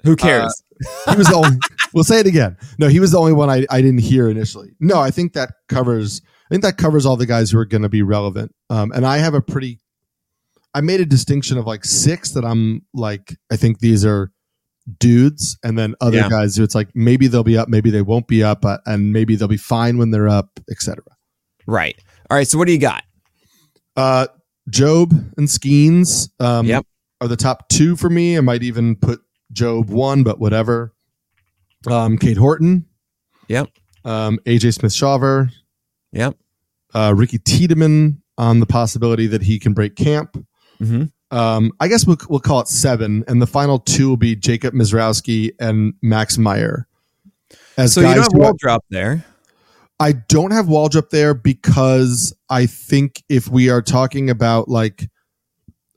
who 0.05 0.17
cares? 0.17 0.63
Uh, 1.07 1.13
he 1.13 1.19
was 1.19 1.29
the 1.29 1.35
only. 1.35 1.59
we'll 1.95 2.05
say 2.05 2.21
it 2.21 2.27
again. 2.27 2.57
No, 2.79 2.89
he 2.89 3.01
was 3.01 3.13
the 3.13 3.19
only 3.19 3.33
one 3.33 3.49
I, 3.49 3.67
I 3.71 3.81
didn't 3.81 4.01
hear 4.01 4.29
initially. 4.29 4.71
No, 4.81 5.01
I 5.01 5.11
think 5.11 5.33
that 5.33 5.51
covers. 5.69 6.21
I 6.25 6.55
think 6.55 6.63
that 6.63 6.77
covers 6.77 7.07
all 7.07 7.17
the 7.17 7.27
guys 7.27 7.51
who 7.51 7.59
are 7.59 7.65
going 7.65 7.83
to 7.83 7.89
be 7.89 8.03
relevant. 8.03 8.55
Um, 8.71 8.93
and 8.93 9.07
I 9.07 9.19
have 9.19 9.35
a 9.35 9.41
pretty 9.41 9.79
I 10.75 10.81
made 10.81 11.01
a 11.01 11.07
distinction 11.07 11.59
of 11.59 11.67
like 11.67 11.85
six 11.85 12.33
that 12.33 12.45
I'm 12.45 12.83
like, 12.95 13.37
I 13.51 13.57
think 13.57 13.81
these 13.81 14.05
are 14.05 14.31
dudes, 14.99 15.59
and 15.63 15.79
then 15.79 15.95
other 16.01 16.19
yeah. 16.19 16.29
guys 16.29 16.57
who 16.57 16.63
it's 16.63 16.75
like 16.75 16.89
maybe 16.95 17.27
they'll 17.27 17.45
be 17.45 17.59
up, 17.59 17.69
maybe 17.69 17.91
they 17.91 18.03
won't 18.03 18.27
be 18.27 18.43
up, 18.43 18.65
uh, 18.65 18.79
and 18.87 19.13
maybe 19.13 19.37
they'll 19.37 19.49
be 19.49 19.57
fine 19.57 19.99
when 19.99 20.11
they're 20.11 20.29
up, 20.29 20.61
etc. 20.71 21.03
Right. 21.67 21.99
All 22.31 22.37
right. 22.37 22.47
So 22.47 22.59
what 22.59 22.67
do 22.67 22.73
you 22.73 22.79
got? 22.79 23.05
Uh, 23.97 24.27
Jobe 24.71 25.13
and 25.37 25.49
Skenes 25.49 26.31
Um, 26.41 26.67
yep. 26.67 26.87
Are 27.21 27.29
the 27.29 27.37
top 27.37 27.69
two 27.69 27.97
for 27.97 28.09
me. 28.09 28.39
I 28.39 28.41
might 28.41 28.63
even 28.63 28.97
put 28.97 29.21
Jobe 29.53 29.89
one, 29.89 30.23
but 30.23 30.39
whatever. 30.39 30.95
Um, 31.87 32.17
Cade 32.17 32.39
Horton. 32.39 32.87
Yep. 33.49 33.69
Um, 34.05 34.39
AJ 34.47 34.75
Smith 34.75 34.93
Shawver. 34.93 35.51
Yep. 36.13 36.37
Uh, 36.95 37.13
Ricky 37.15 37.39
Tiedemann 37.39 38.23
on 38.39 38.61
the 38.61 38.67
possibility 38.67 39.27
that 39.27 39.43
he 39.43 39.59
can 39.59 39.75
break 39.75 39.97
camp. 39.97 40.37
Mm-hmm. 40.81 41.05
Um, 41.31 41.73
I 41.79 41.89
guess 41.89 42.07
we'll, 42.07 42.19
we'll 42.29 42.41
call 42.41 42.61
it 42.61 42.69
seven, 42.69 43.25
and 43.29 43.41
the 43.41 43.47
final 43.47 43.79
two 43.79 44.09
will 44.09 44.17
be 44.17 44.35
Jacob 44.35 44.75
Misiorowski 44.75 45.53
and 45.61 45.95
Max 46.03 46.39
Meyer. 46.39 46.87
As 47.77 47.95
so 47.95 48.01
you 48.01 48.15
don't 48.15 48.19
have 48.19 48.33
Waldrop 48.33 48.81
there. 48.91 49.25
I 50.01 50.13
don't 50.13 50.51
have 50.51 50.67
Waldrop 50.67 51.11
there 51.11 51.35
because 51.35 52.35
I 52.49 52.67
think 52.67 53.23
if 53.29 53.49
we 53.49 53.69
are 53.69 53.83
talking 53.83 54.31
about 54.31 54.69
like, 54.69 55.09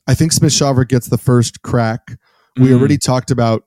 I 0.07 0.13
think 0.13 0.33
Smith 0.33 0.51
Shawver 0.51 0.87
gets 0.87 1.07
the 1.07 1.17
first 1.17 1.61
crack. 1.61 2.07
Mm-hmm. 2.07 2.63
We 2.63 2.73
already 2.73 2.97
talked 2.97 3.31
about 3.31 3.63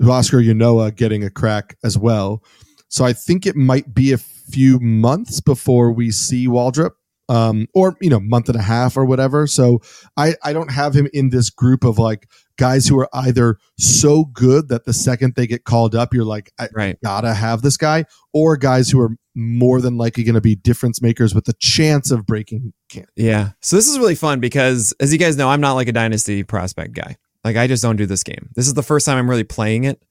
Huascar 0.00 0.44
Ynoa 0.44 0.94
getting 0.94 1.24
a 1.24 1.30
crack 1.30 1.76
as 1.84 1.98
well. 1.98 2.42
So 2.88 3.04
I 3.04 3.12
think 3.12 3.46
it 3.46 3.56
might 3.56 3.92
be 3.92 4.12
a 4.12 4.18
few 4.18 4.78
months 4.78 5.40
before 5.40 5.90
we 5.92 6.10
see 6.10 6.46
Waldrop 6.46 6.92
um, 7.28 7.66
or 7.74 7.96
you 8.00 8.10
know, 8.10 8.20
month 8.20 8.48
and 8.48 8.58
a 8.58 8.62
half 8.62 8.96
or 8.96 9.04
whatever. 9.04 9.46
So 9.46 9.80
I 10.16 10.34
I 10.42 10.52
don't 10.52 10.70
have 10.70 10.94
him 10.94 11.08
in 11.12 11.30
this 11.30 11.50
group 11.50 11.84
of 11.84 11.98
like 11.98 12.28
guys 12.56 12.86
who 12.86 12.98
are 12.98 13.08
either 13.12 13.58
so 13.78 14.26
good 14.26 14.68
that 14.68 14.84
the 14.84 14.92
second 14.92 15.34
they 15.34 15.46
get 15.46 15.64
called 15.64 15.94
up, 15.94 16.14
you're 16.14 16.24
like, 16.24 16.52
I 16.58 16.68
right. 16.74 16.98
gotta 17.02 17.34
have 17.34 17.62
this 17.62 17.76
guy, 17.76 18.04
or 18.32 18.56
guys 18.56 18.90
who 18.90 19.00
are 19.00 19.16
more 19.34 19.80
than 19.80 19.96
likely 19.96 20.22
going 20.22 20.34
to 20.36 20.40
be 20.40 20.54
difference 20.54 21.02
makers 21.02 21.34
with 21.34 21.44
the 21.44 21.54
chance 21.58 22.10
of 22.12 22.24
breaking 22.24 22.72
camp. 22.88 23.08
Yeah. 23.16 23.50
So 23.62 23.74
this 23.74 23.88
is 23.88 23.98
really 23.98 24.14
fun 24.14 24.38
because, 24.38 24.94
as 25.00 25.12
you 25.12 25.18
guys 25.18 25.36
know, 25.36 25.48
I'm 25.48 25.60
not 25.60 25.72
like 25.72 25.88
a 25.88 25.92
dynasty 25.92 26.44
prospect 26.44 26.94
guy. 26.94 27.16
Like 27.42 27.56
I 27.56 27.66
just 27.66 27.82
don't 27.82 27.96
do 27.96 28.06
this 28.06 28.22
game. 28.22 28.50
This 28.54 28.66
is 28.66 28.74
the 28.74 28.82
first 28.82 29.04
time 29.06 29.18
I'm 29.18 29.28
really 29.28 29.44
playing 29.44 29.84
it 29.84 30.02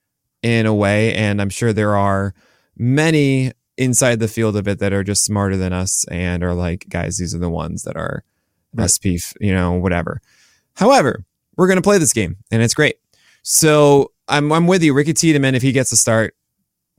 in 0.42 0.66
a 0.66 0.74
way, 0.74 1.14
and 1.16 1.42
I'm 1.42 1.50
sure 1.50 1.72
there 1.74 1.96
are 1.96 2.34
many 2.78 3.54
inside 3.78 4.20
the 4.20 4.28
field 4.28 4.56
of 4.56 4.68
it 4.68 4.80
that 4.80 4.94
are 4.94 5.04
just 5.04 5.26
smarter 5.26 5.58
than 5.58 5.74
us 5.74 6.06
and 6.10 6.44
are 6.44 6.54
like, 6.54 6.88
guys, 6.90 7.18
these 7.18 7.34
are 7.34 7.40
the 7.40 7.50
ones 7.50 7.84
that 7.84 7.96
are 7.96 8.24
right. 8.74 8.90
SP, 8.90 9.18
you 9.40 9.54
know, 9.54 9.74
whatever. 9.74 10.22
However, 10.76 11.24
we're 11.58 11.68
going 11.68 11.78
to 11.78 11.84
play 11.84 11.98
this 11.98 12.14
game 12.14 12.38
and 12.52 12.62
it's 12.62 12.74
great. 12.74 12.98
So 13.42 14.12
I'm, 14.28 14.52
I'm 14.52 14.68
with 14.68 14.84
you. 14.84 14.94
Ricky 14.94 15.14
Tiedemann, 15.14 15.56
if 15.56 15.62
he 15.62 15.72
gets 15.72 15.92
a 15.92 15.98
start, 15.98 16.36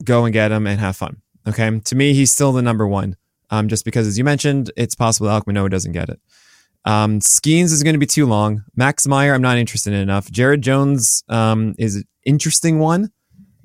go 0.03 0.25
and 0.25 0.33
get 0.33 0.51
him 0.51 0.67
and 0.67 0.79
have 0.79 0.95
fun. 0.95 1.21
Okay. 1.47 1.79
To 1.79 1.95
me, 1.95 2.13
he's 2.13 2.31
still 2.31 2.51
the 2.51 2.61
number 2.61 2.87
one. 2.87 3.15
Um, 3.51 3.67
just 3.67 3.85
because, 3.85 4.07
as 4.07 4.17
you 4.17 4.23
mentioned, 4.23 4.71
it's 4.75 4.95
possible 4.95 5.27
Alek 5.27 5.45
Manoah 5.45 5.69
doesn't 5.69 5.91
get 5.91 6.09
it. 6.09 6.19
Um, 6.83 7.19
Skenes 7.19 7.71
is 7.71 7.83
going 7.83 7.93
to 7.93 7.99
be 7.99 8.05
too 8.05 8.25
long. 8.25 8.63
Max 8.75 9.07
Meyer, 9.07 9.33
I'm 9.33 9.41
not 9.41 9.57
interested 9.57 9.93
in 9.93 9.99
enough. 9.99 10.29
Jared 10.31 10.61
Jones 10.61 11.23
um, 11.29 11.75
is 11.77 11.97
an 11.97 12.03
interesting 12.25 12.79
one. 12.79 13.11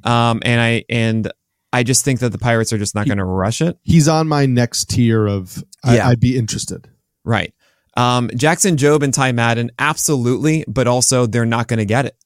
Um, 0.04 0.40
and 0.44 0.60
I 0.60 0.84
and 0.88 1.30
I 1.72 1.82
just 1.82 2.04
think 2.04 2.20
that 2.20 2.30
the 2.30 2.38
Pirates 2.38 2.72
are 2.72 2.78
just 2.78 2.94
not 2.94 3.06
going 3.06 3.18
to 3.18 3.24
rush 3.24 3.60
it. 3.60 3.78
He's 3.82 4.08
on 4.08 4.26
my 4.28 4.46
next 4.46 4.90
tier 4.90 5.26
of 5.26 5.62
yeah. 5.86 6.06
I, 6.06 6.10
would 6.10 6.20
be 6.20 6.36
interested. 6.36 6.88
Right. 7.24 7.54
Um, 7.96 8.30
Jackson 8.34 8.76
Jobe 8.76 9.02
and 9.02 9.14
Ty 9.14 9.32
Madden, 9.32 9.70
absolutely, 9.78 10.64
but 10.66 10.86
also 10.86 11.26
they're 11.26 11.46
not 11.46 11.68
going 11.68 11.78
to 11.78 11.84
get 11.84 12.06
it. 12.06 12.16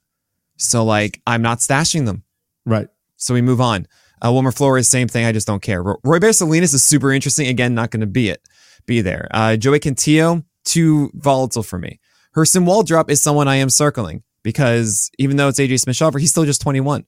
So 0.56 0.84
like 0.84 1.20
I'm 1.26 1.42
not 1.42 1.58
stashing 1.58 2.06
them. 2.06 2.24
Right. 2.64 2.88
So 3.16 3.34
we 3.34 3.42
move 3.42 3.60
on. 3.60 3.86
Uh, 4.24 4.32
Wilmer 4.32 4.52
Flores, 4.52 4.88
same 4.88 5.08
thing. 5.08 5.26
I 5.26 5.32
just 5.32 5.46
don't 5.46 5.60
care. 5.60 5.82
Royber 5.84 6.34
Salinas 6.34 6.72
is 6.72 6.82
super 6.82 7.12
interesting. 7.12 7.48
Again, 7.48 7.74
not 7.74 7.90
going 7.90 8.00
to 8.00 8.06
be 8.06 8.30
it, 8.30 8.40
be 8.86 9.02
there. 9.02 9.28
Uh, 9.30 9.56
Joey 9.56 9.80
Cantillo, 9.80 10.44
too 10.64 11.10
volatile 11.14 11.62
for 11.62 11.78
me. 11.78 12.00
Hurston 12.34 12.64
Waldrop 12.64 13.10
is 13.10 13.22
someone 13.22 13.48
I 13.48 13.56
am 13.56 13.68
circling 13.68 14.22
because 14.42 15.10
even 15.18 15.36
though 15.36 15.48
it's 15.48 15.60
AJ 15.60 15.80
Smith 15.80 15.96
Shawver, 15.96 16.18
he's 16.18 16.30
still 16.30 16.44
just 16.44 16.62
21. 16.62 17.04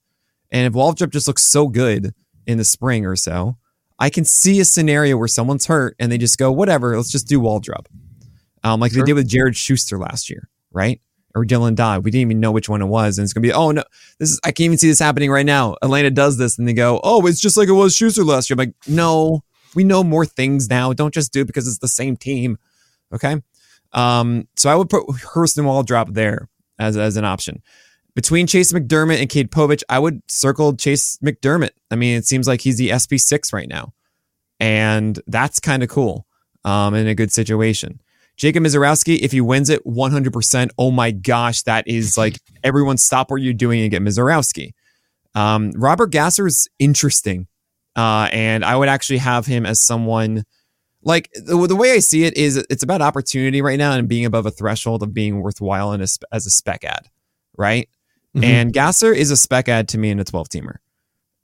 And 0.50 0.66
if 0.66 0.74
Waldrop 0.74 1.10
just 1.10 1.26
looks 1.26 1.44
so 1.44 1.68
good 1.68 2.14
in 2.47 2.59
the 2.59 2.64
spring 2.64 3.06
or 3.06 3.16
so, 3.16 3.56
I 3.98 4.10
can 4.10 4.24
see 4.24 4.60
a 4.60 4.64
scenario 4.64 5.16
where 5.16 5.28
someone's 5.28 5.66
hurt 5.66 5.97
and 5.98 6.10
they 6.10 6.18
just 6.18 6.39
go, 6.39 6.52
whatever, 6.52 6.97
let's 6.97 7.10
just 7.10 7.28
do 7.28 7.40
Waldrop. 7.40 7.86
Um, 8.62 8.81
like 8.81 8.93
sure. 8.93 9.02
they 9.02 9.06
did 9.06 9.14
with 9.14 9.28
Jared 9.28 9.56
Shuster 9.56 9.98
last 9.98 10.28
year, 10.28 10.48
right? 10.73 11.01
Or 11.35 11.44
Dylan 11.44 11.74
Dodd. 11.74 12.05
We 12.05 12.10
didn't 12.10 12.23
even 12.23 12.40
know 12.40 12.51
which 12.51 12.68
one 12.68 12.82
it 12.82 12.86
was. 12.86 13.18
And 13.18 13.24
it's 13.24 13.32
gonna 13.32 13.43
be, 13.43 13.52
oh 13.52 13.70
no, 13.70 13.85
this 14.18 14.31
is 14.31 14.40
I 14.44 14.48
can't 14.48 14.66
even 14.66 14.78
see 14.78 14.89
this 14.89 14.98
happening 14.98 15.31
right 15.31 15.47
now. 15.47 15.77
Atlanta 15.82 16.10
does 16.10 16.36
this 16.39 16.59
and 16.59 16.66
they 16.66 16.73
go, 16.73 17.01
Oh, 17.05 17.27
it's 17.27 17.40
just 17.40 17.56
like 17.56 17.68
it 17.68 17.73
was 17.73 17.94
Shuster 17.94 18.24
last 18.24 18.51
year. 18.51 18.55
I'm 18.55 18.59
like, 18.59 18.74
no, 18.86 19.43
we 19.74 19.85
know 19.85 20.02
more 20.02 20.27
things 20.27 20.68
now. 20.68 20.93
Don't 20.93 21.14
just 21.14 21.32
do 21.32 21.43
it 21.43 21.47
because 21.47 21.66
it's 21.68 21.78
the 21.78 21.89
same 21.89 22.16
team. 22.16 22.59
Okay. 23.12 23.40
Um, 23.93 24.48
so 24.56 24.68
I 24.70 24.74
would 24.74 24.90
put 24.90 25.06
Hurston 25.06 25.64
Waldrop 25.64 26.12
there 26.12 26.48
as, 26.78 26.97
as 26.97 27.16
an 27.16 27.24
option 27.24 27.62
between 28.16 28.47
Chayce 28.47 28.72
McDermott 28.72 29.20
and 29.20 29.28
Cade 29.28 29.51
Povich, 29.51 29.82
I 29.90 29.98
would 29.98 30.22
circle 30.26 30.72
Chayce 30.72 31.20
McDermott. 31.22 31.72
I 31.90 31.97
mean, 31.97 32.16
it 32.16 32.24
seems 32.24 32.48
like 32.48 32.62
he's 32.62 32.78
the 32.78 32.88
SP6 32.88 33.52
right 33.52 33.68
now. 33.68 33.93
And 34.59 35.20
that's 35.26 35.60
kind 35.60 35.82
of 35.82 35.90
cool 35.90 36.26
um, 36.64 36.94
in 36.94 37.06
a 37.06 37.14
good 37.14 37.30
situation. 37.30 38.01
Jacob 38.38 38.64
Misiorowski, 38.64 39.18
if 39.18 39.32
he 39.32 39.43
wins 39.43 39.68
it 39.68 39.84
100%, 39.84 40.70
oh 40.78 40.90
my 40.90 41.10
gosh, 41.10 41.62
that 41.64 41.86
is 41.86 42.16
like 42.18 42.40
everyone 42.64 42.97
stop 42.97 43.30
what 43.30 43.43
you're 43.43 43.52
doing 43.52 43.82
and 43.82 43.90
get 43.90 44.01
Misiorowski. 44.01 44.72
Um, 45.34 45.72
Robert 45.76 46.10
Gasser 46.10 46.47
is 46.47 46.70
interesting. 46.78 47.47
Uh, 47.94 48.30
and 48.32 48.64
I 48.64 48.76
would 48.76 48.88
actually 48.88 49.18
have 49.18 49.44
him 49.44 49.66
as 49.66 49.84
someone 49.84 50.44
like 51.02 51.30
the, 51.34 51.66
the, 51.66 51.76
way 51.76 51.93
I 51.93 51.98
see 51.98 52.24
it 52.24 52.36
is 52.36 52.56
it's 52.56 52.82
about 52.82 53.01
opportunity 53.01 53.62
right 53.62 53.78
now 53.78 53.93
and 53.93 54.09
being 54.09 54.24
above 54.24 54.47
a 54.47 54.51
threshold 54.51 55.02
of 55.02 55.14
being 55.14 55.40
worthwhile 55.40 55.93
in 55.93 56.01
a, 56.01 56.06
as 56.32 56.47
a 56.47 56.51
spec 56.51 56.84
ad, 56.84 57.09
right? 57.56 57.88
Mm-hmm. 58.36 58.44
And 58.44 58.72
Gasser 58.72 59.12
is 59.12 59.30
a 59.30 59.36
spec 59.36 59.68
ad 59.68 59.88
to 59.88 59.98
me 59.98 60.10
in 60.10 60.20
a 60.20 60.24
12 60.24 60.48
teamer. 60.50 60.76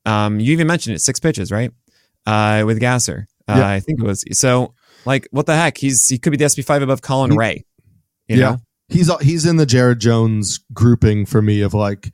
Um, 0.05 0.39
you 0.41 0.53
even 0.53 0.67
mentioned 0.67 0.95
it, 0.95 0.99
six 1.01 1.19
pitches, 1.19 1.51
right? 1.51 1.73
Uh, 2.27 2.65
with 2.67 2.81
Gasser. 2.81 3.27
Uh, 3.49 3.63
I 3.65 3.81
think 3.81 4.01
it 4.01 4.05
was. 4.05 4.25
So, 4.33 4.75
like, 5.05 5.27
what 5.31 5.47
the 5.47 5.57
heck? 5.57 5.79
He's 5.79 6.09
he 6.09 6.19
could 6.19 6.31
be 6.31 6.37
the 6.37 6.49
SP 6.49 6.61
five 6.63 6.83
above 6.83 7.03
Colin 7.03 7.33
he, 7.33 7.39
Rea. 7.39 7.65
yeah, 8.29 8.37
know? 8.37 8.57
he's 8.89 9.11
he's 9.21 9.47
in 9.47 9.57
the 9.57 9.67
Jared 9.67 9.99
Jones 9.99 10.61
grouping 10.73 11.27
for 11.27 11.43
me 11.43 11.63
of 11.63 11.75
like, 11.75 12.13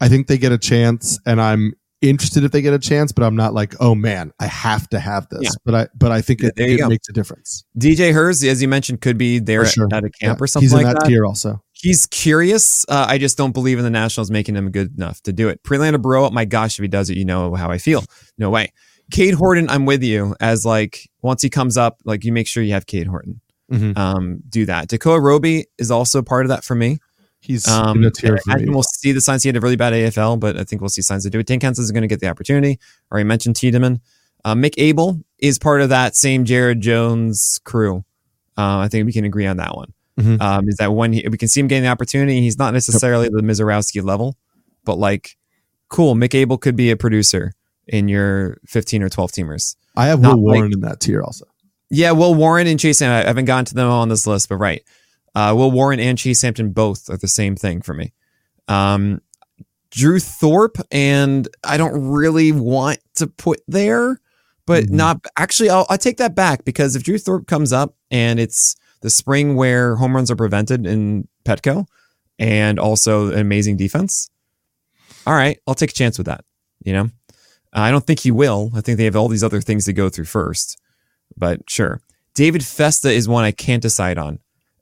I 0.00 0.08
think 0.08 0.26
they 0.26 0.38
get 0.38 0.52
a 0.52 0.58
chance, 0.58 1.18
and 1.26 1.40
I'm 1.40 1.74
interested 2.00 2.44
if 2.44 2.52
they 2.52 2.62
get 2.62 2.74
a 2.74 2.78
chance, 2.78 3.12
but 3.12 3.24
I'm 3.24 3.36
not 3.36 3.54
like, 3.54 3.74
oh 3.80 3.94
man, 3.94 4.32
I 4.40 4.46
have 4.46 4.88
to 4.90 5.00
have 5.00 5.28
this. 5.28 5.42
Yeah. 5.42 5.50
But 5.64 5.74
I 5.74 5.88
but 5.94 6.12
I 6.12 6.20
think 6.20 6.42
it, 6.42 6.54
it 6.56 6.88
makes 6.88 7.08
a 7.08 7.12
difference. 7.12 7.64
DJ 7.78 8.12
Herz, 8.12 8.42
as 8.44 8.60
you 8.60 8.68
mentioned, 8.68 9.00
could 9.00 9.18
be 9.18 9.38
there 9.38 9.64
sure. 9.66 9.88
at, 9.92 10.04
a 10.04 10.10
camp 10.10 10.38
yeah. 10.38 10.44
or 10.44 10.46
something 10.46 10.64
He's 10.64 10.72
in 10.72 10.78
like 10.78 10.86
that, 10.86 11.02
that 11.02 11.08
tier 11.08 11.24
also. 11.24 11.62
He's 11.80 12.06
curious. 12.06 12.84
Uh, 12.88 13.06
I 13.08 13.18
just 13.18 13.38
don't 13.38 13.52
believe 13.52 13.78
in 13.78 13.84
the 13.84 13.90
Nationals 13.90 14.30
making 14.30 14.56
him 14.56 14.70
good 14.70 14.96
enough 14.96 15.22
to 15.22 15.32
do 15.32 15.48
it. 15.48 15.62
Prelander 15.62 15.98
Berroa, 15.98 16.32
my 16.32 16.44
gosh, 16.44 16.78
if 16.78 16.82
he 16.82 16.88
does 16.88 17.08
it, 17.08 17.16
you 17.16 17.24
know 17.24 17.54
how 17.54 17.70
I 17.70 17.78
feel. 17.78 18.04
No 18.36 18.50
way. 18.50 18.72
Cade 19.12 19.34
Horton, 19.34 19.70
I'm 19.70 19.86
with 19.86 20.02
you. 20.02 20.34
As 20.40 20.66
like 20.66 21.08
once 21.22 21.40
he 21.40 21.48
comes 21.48 21.76
up, 21.76 21.98
like 22.04 22.24
you 22.24 22.32
make 22.32 22.48
sure 22.48 22.62
you 22.62 22.72
have 22.72 22.86
Cade 22.86 23.06
Horton. 23.06 23.40
Mm-hmm. 23.70 23.98
Um, 23.98 24.40
do 24.48 24.66
that. 24.66 24.88
Tekoah 24.88 25.22
Roby 25.22 25.66
is 25.78 25.90
also 25.90 26.22
part 26.22 26.44
of 26.44 26.48
that 26.48 26.64
for 26.64 26.74
me. 26.74 26.98
He's 27.40 27.68
um, 27.68 28.02
in 28.02 28.10
tier 28.10 28.38
I 28.48 28.56
think 28.56 28.70
we'll 28.70 28.82
see 28.82 29.12
the 29.12 29.20
signs. 29.20 29.44
He 29.44 29.48
had 29.48 29.56
a 29.56 29.60
really 29.60 29.76
bad 29.76 29.92
AFL, 29.92 30.40
but 30.40 30.56
I 30.56 30.64
think 30.64 30.82
we'll 30.82 30.88
see 30.88 31.02
signs 31.02 31.22
to 31.22 31.30
do 31.30 31.38
it. 31.38 31.46
Tink 31.46 31.62
Hence 31.62 31.78
is 31.78 31.92
going 31.92 32.02
to 32.02 32.08
get 32.08 32.20
the 32.20 32.28
opportunity. 32.28 32.80
Already 33.12 33.26
mentioned 33.26 33.56
Tiedemann. 33.56 34.00
Uh, 34.44 34.54
Mick 34.54 34.74
Abel 34.78 35.20
is 35.38 35.58
part 35.58 35.80
of 35.80 35.90
that 35.90 36.16
same 36.16 36.44
Jared 36.44 36.80
Jones 36.80 37.60
crew. 37.64 38.04
Uh, 38.56 38.78
I 38.78 38.88
think 38.88 39.06
we 39.06 39.12
can 39.12 39.24
agree 39.24 39.46
on 39.46 39.58
that 39.58 39.76
one. 39.76 39.92
Mm-hmm. 40.18 40.42
Um, 40.42 40.68
is 40.68 40.76
that 40.76 40.92
when 40.92 41.12
he, 41.12 41.26
we 41.28 41.38
can 41.38 41.48
see 41.48 41.60
him 41.60 41.68
getting 41.68 41.84
the 41.84 41.90
opportunity? 41.90 42.40
He's 42.40 42.58
not 42.58 42.74
necessarily 42.74 43.24
yep. 43.26 43.32
the 43.34 43.42
Misiorowski 43.42 44.02
level, 44.02 44.36
but 44.84 44.98
like, 44.98 45.36
cool. 45.88 46.14
Mick 46.14 46.34
Abel 46.34 46.58
could 46.58 46.76
be 46.76 46.90
a 46.90 46.96
producer 46.96 47.52
in 47.86 48.08
your 48.08 48.58
15 48.66 49.02
or 49.02 49.08
12 49.08 49.32
teamers. 49.32 49.76
I 49.96 50.06
have 50.06 50.20
Will 50.20 50.36
Warren 50.36 50.62
like, 50.62 50.72
in 50.72 50.80
that 50.80 51.00
tier 51.00 51.22
also. 51.22 51.46
Yeah, 51.90 52.12
Will 52.12 52.34
Warren 52.34 52.66
and 52.66 52.78
Chase. 52.78 53.00
I 53.00 53.06
haven't 53.06 53.46
gotten 53.46 53.64
to 53.66 53.74
them 53.74 53.88
on 53.88 54.08
this 54.08 54.26
list, 54.26 54.48
but 54.48 54.56
right. 54.56 54.82
Uh, 55.34 55.54
Will 55.56 55.70
Warren 55.70 56.00
and 56.00 56.18
Chase 56.18 56.42
Hampton 56.42 56.72
both 56.72 57.08
are 57.08 57.16
the 57.16 57.28
same 57.28 57.56
thing 57.56 57.80
for 57.80 57.94
me. 57.94 58.12
Um, 58.66 59.22
Drew 59.90 60.18
Thorpe, 60.18 60.78
and 60.90 61.48
I 61.64 61.76
don't 61.76 62.10
really 62.10 62.52
want 62.52 62.98
to 63.16 63.26
put 63.26 63.60
there, 63.66 64.20
but 64.66 64.84
mm-hmm. 64.84 64.96
not 64.96 65.24
actually. 65.36 65.70
I'll, 65.70 65.86
I'll 65.88 65.98
take 65.98 66.18
that 66.18 66.34
back 66.34 66.64
because 66.64 66.94
if 66.94 67.04
Drew 67.04 67.18
Thorpe 67.18 67.46
comes 67.46 67.72
up 67.72 67.94
and 68.10 68.38
it's 68.38 68.76
the 69.00 69.10
spring 69.10 69.54
where 69.56 69.96
home 69.96 70.14
runs 70.14 70.30
are 70.30 70.36
prevented 70.36 70.86
in 70.86 71.28
Petco 71.44 71.86
and 72.38 72.78
also 72.78 73.32
an 73.32 73.38
amazing 73.38 73.76
defense, 73.76 74.30
all 75.26 75.34
right, 75.34 75.58
I'll 75.66 75.74
take 75.74 75.90
a 75.90 75.94
chance 75.94 76.18
with 76.18 76.26
that. 76.26 76.44
You 76.84 76.92
know, 76.92 77.10
I 77.72 77.90
don't 77.90 78.06
think 78.06 78.20
he 78.20 78.30
will. 78.30 78.70
I 78.74 78.80
think 78.80 78.98
they 78.98 79.04
have 79.04 79.16
all 79.16 79.28
these 79.28 79.44
other 79.44 79.60
things 79.60 79.84
to 79.86 79.92
go 79.92 80.08
through 80.08 80.24
first, 80.24 80.80
but 81.36 81.68
sure. 81.68 82.00
David 82.34 82.64
Festa 82.64 83.10
is 83.10 83.28
one 83.28 83.44
I 83.44 83.50
can't 83.50 83.82
decide 83.82 84.16
on. 84.16 84.38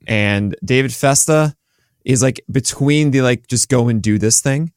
And 0.07 0.55
David 0.65 0.93
Festa 0.93 1.57
is 2.05 2.23
like 2.23 2.41
between 2.51 3.11
the 3.11 3.23
like 3.23 3.47
just 3.49 3.69
go 3.69 3.89
and 3.89 4.03
do 4.03 4.19
this 4.19 4.41
thing 4.41 4.73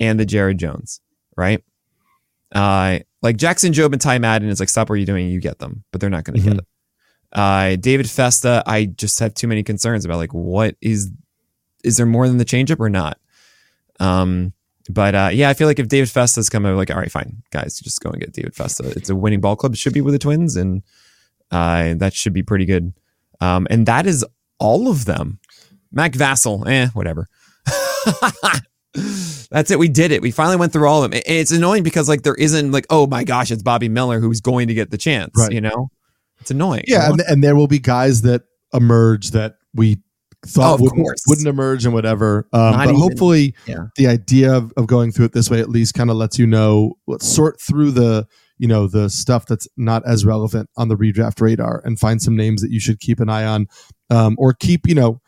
and 0.00 0.20
the 0.20 0.26
Jared 0.26 0.58
Jones, 0.58 1.00
right? 1.36 1.62
Uh 2.54 2.98
like 3.22 3.36
Jackson 3.36 3.72
Jobe 3.72 3.92
and 3.92 4.00
Ty 4.00 4.18
Madden 4.18 4.48
is 4.48 4.60
like 4.60 4.68
stop 4.68 4.90
what 4.90 4.96
you're 4.96 5.06
doing, 5.06 5.28
you 5.28 5.40
get 5.40 5.58
them, 5.58 5.84
but 5.92 6.00
they're 6.00 6.10
not 6.10 6.24
going 6.24 6.34
to 6.34 6.40
mm-hmm. 6.40 6.50
get 6.50 6.58
it. 6.58 6.66
Uh 7.36 7.76
David 7.76 8.10
Festa, 8.10 8.64
I 8.66 8.86
just 8.86 9.20
have 9.20 9.34
too 9.34 9.46
many 9.46 9.62
concerns 9.62 10.04
about 10.04 10.18
like 10.18 10.34
what 10.34 10.74
is 10.80 11.10
is 11.84 11.96
there 11.96 12.06
more 12.06 12.26
than 12.26 12.38
the 12.38 12.44
changeup 12.44 12.80
or 12.80 12.90
not? 12.90 13.18
Um 14.00 14.52
but 14.88 15.14
uh, 15.14 15.30
yeah, 15.32 15.48
I 15.48 15.54
feel 15.54 15.66
like 15.66 15.78
if 15.78 15.88
David 15.88 16.10
Festa's 16.10 16.48
coming, 16.48 16.74
like, 16.76 16.90
all 16.90 16.98
right, 16.98 17.10
fine, 17.10 17.42
guys, 17.50 17.78
just 17.78 18.00
go 18.00 18.10
and 18.10 18.20
get 18.20 18.32
David 18.32 18.54
Festa. 18.54 18.88
It's 18.96 19.10
a 19.10 19.16
winning 19.16 19.40
ball 19.40 19.56
club. 19.56 19.72
It 19.72 19.78
should 19.78 19.92
be 19.92 20.00
with 20.00 20.14
the 20.14 20.18
Twins, 20.18 20.56
and 20.56 20.82
uh, 21.50 21.94
that 21.96 22.14
should 22.14 22.32
be 22.32 22.42
pretty 22.42 22.64
good. 22.64 22.92
Um, 23.40 23.66
and 23.70 23.86
that 23.86 24.06
is 24.06 24.24
all 24.58 24.88
of 24.88 25.04
them. 25.04 25.38
Mac 25.92 26.12
Vassell, 26.12 26.66
eh, 26.68 26.88
whatever. 26.94 27.28
That's 29.50 29.70
it. 29.70 29.78
We 29.78 29.88
did 29.88 30.10
it. 30.12 30.22
We 30.22 30.30
finally 30.30 30.56
went 30.56 30.72
through 30.72 30.88
all 30.88 31.04
of 31.04 31.10
them. 31.10 31.20
It's 31.26 31.52
annoying 31.52 31.82
because 31.82 32.08
like 32.08 32.22
there 32.22 32.34
isn't 32.34 32.72
like, 32.72 32.86
oh 32.90 33.06
my 33.06 33.24
gosh, 33.24 33.50
it's 33.50 33.62
Bobby 33.62 33.88
Miller 33.88 34.20
who's 34.20 34.40
going 34.40 34.68
to 34.68 34.74
get 34.74 34.90
the 34.90 34.98
chance. 34.98 35.32
Right. 35.36 35.52
You 35.52 35.60
know, 35.60 35.90
it's 36.40 36.50
annoying. 36.50 36.84
Yeah, 36.86 37.10
and, 37.10 37.20
and, 37.28 37.44
there 37.44 37.56
will 37.56 37.66
be 37.66 37.78
guys 37.78 38.22
that 38.22 38.42
emerge 38.72 39.30
that 39.30 39.56
we 39.74 39.98
thought 40.44 40.78
oh, 40.78 40.82
wouldn't, 40.82 41.20
wouldn't, 41.26 41.48
emerge 41.48 41.84
and 41.84 41.94
whatever. 41.94 42.48
Um, 42.52 42.74
but 42.74 42.84
even, 42.84 42.96
hopefully, 42.96 43.54
yeah. 43.66 43.86
the 43.96 44.06
idea 44.06 44.54
of, 44.54 44.72
of 44.76 44.86
going 44.86 45.12
through 45.12 45.26
it 45.26 45.32
this 45.32 45.50
way 45.50 45.60
at 45.60 45.68
least 45.68 45.94
kind 45.94 46.10
of 46.10 46.16
lets 46.16 46.38
you 46.38 46.46
know, 46.46 46.94
sort 47.20 47.60
through 47.60 47.92
the 47.92 48.26
you 48.58 48.68
know 48.68 48.86
the 48.86 49.08
stuff 49.10 49.46
that's 49.46 49.68
not 49.76 50.02
as 50.06 50.24
relevant 50.24 50.70
on 50.76 50.88
the 50.88 50.96
redraft 50.96 51.40
radar 51.40 51.82
and 51.84 51.98
find 51.98 52.22
some 52.22 52.36
names 52.36 52.62
that 52.62 52.70
you 52.70 52.80
should 52.80 53.00
keep 53.00 53.20
an 53.20 53.28
eye 53.28 53.44
on 53.44 53.66
um, 54.10 54.36
or 54.38 54.52
keep 54.52 54.86
you 54.86 54.94
know 54.94 55.20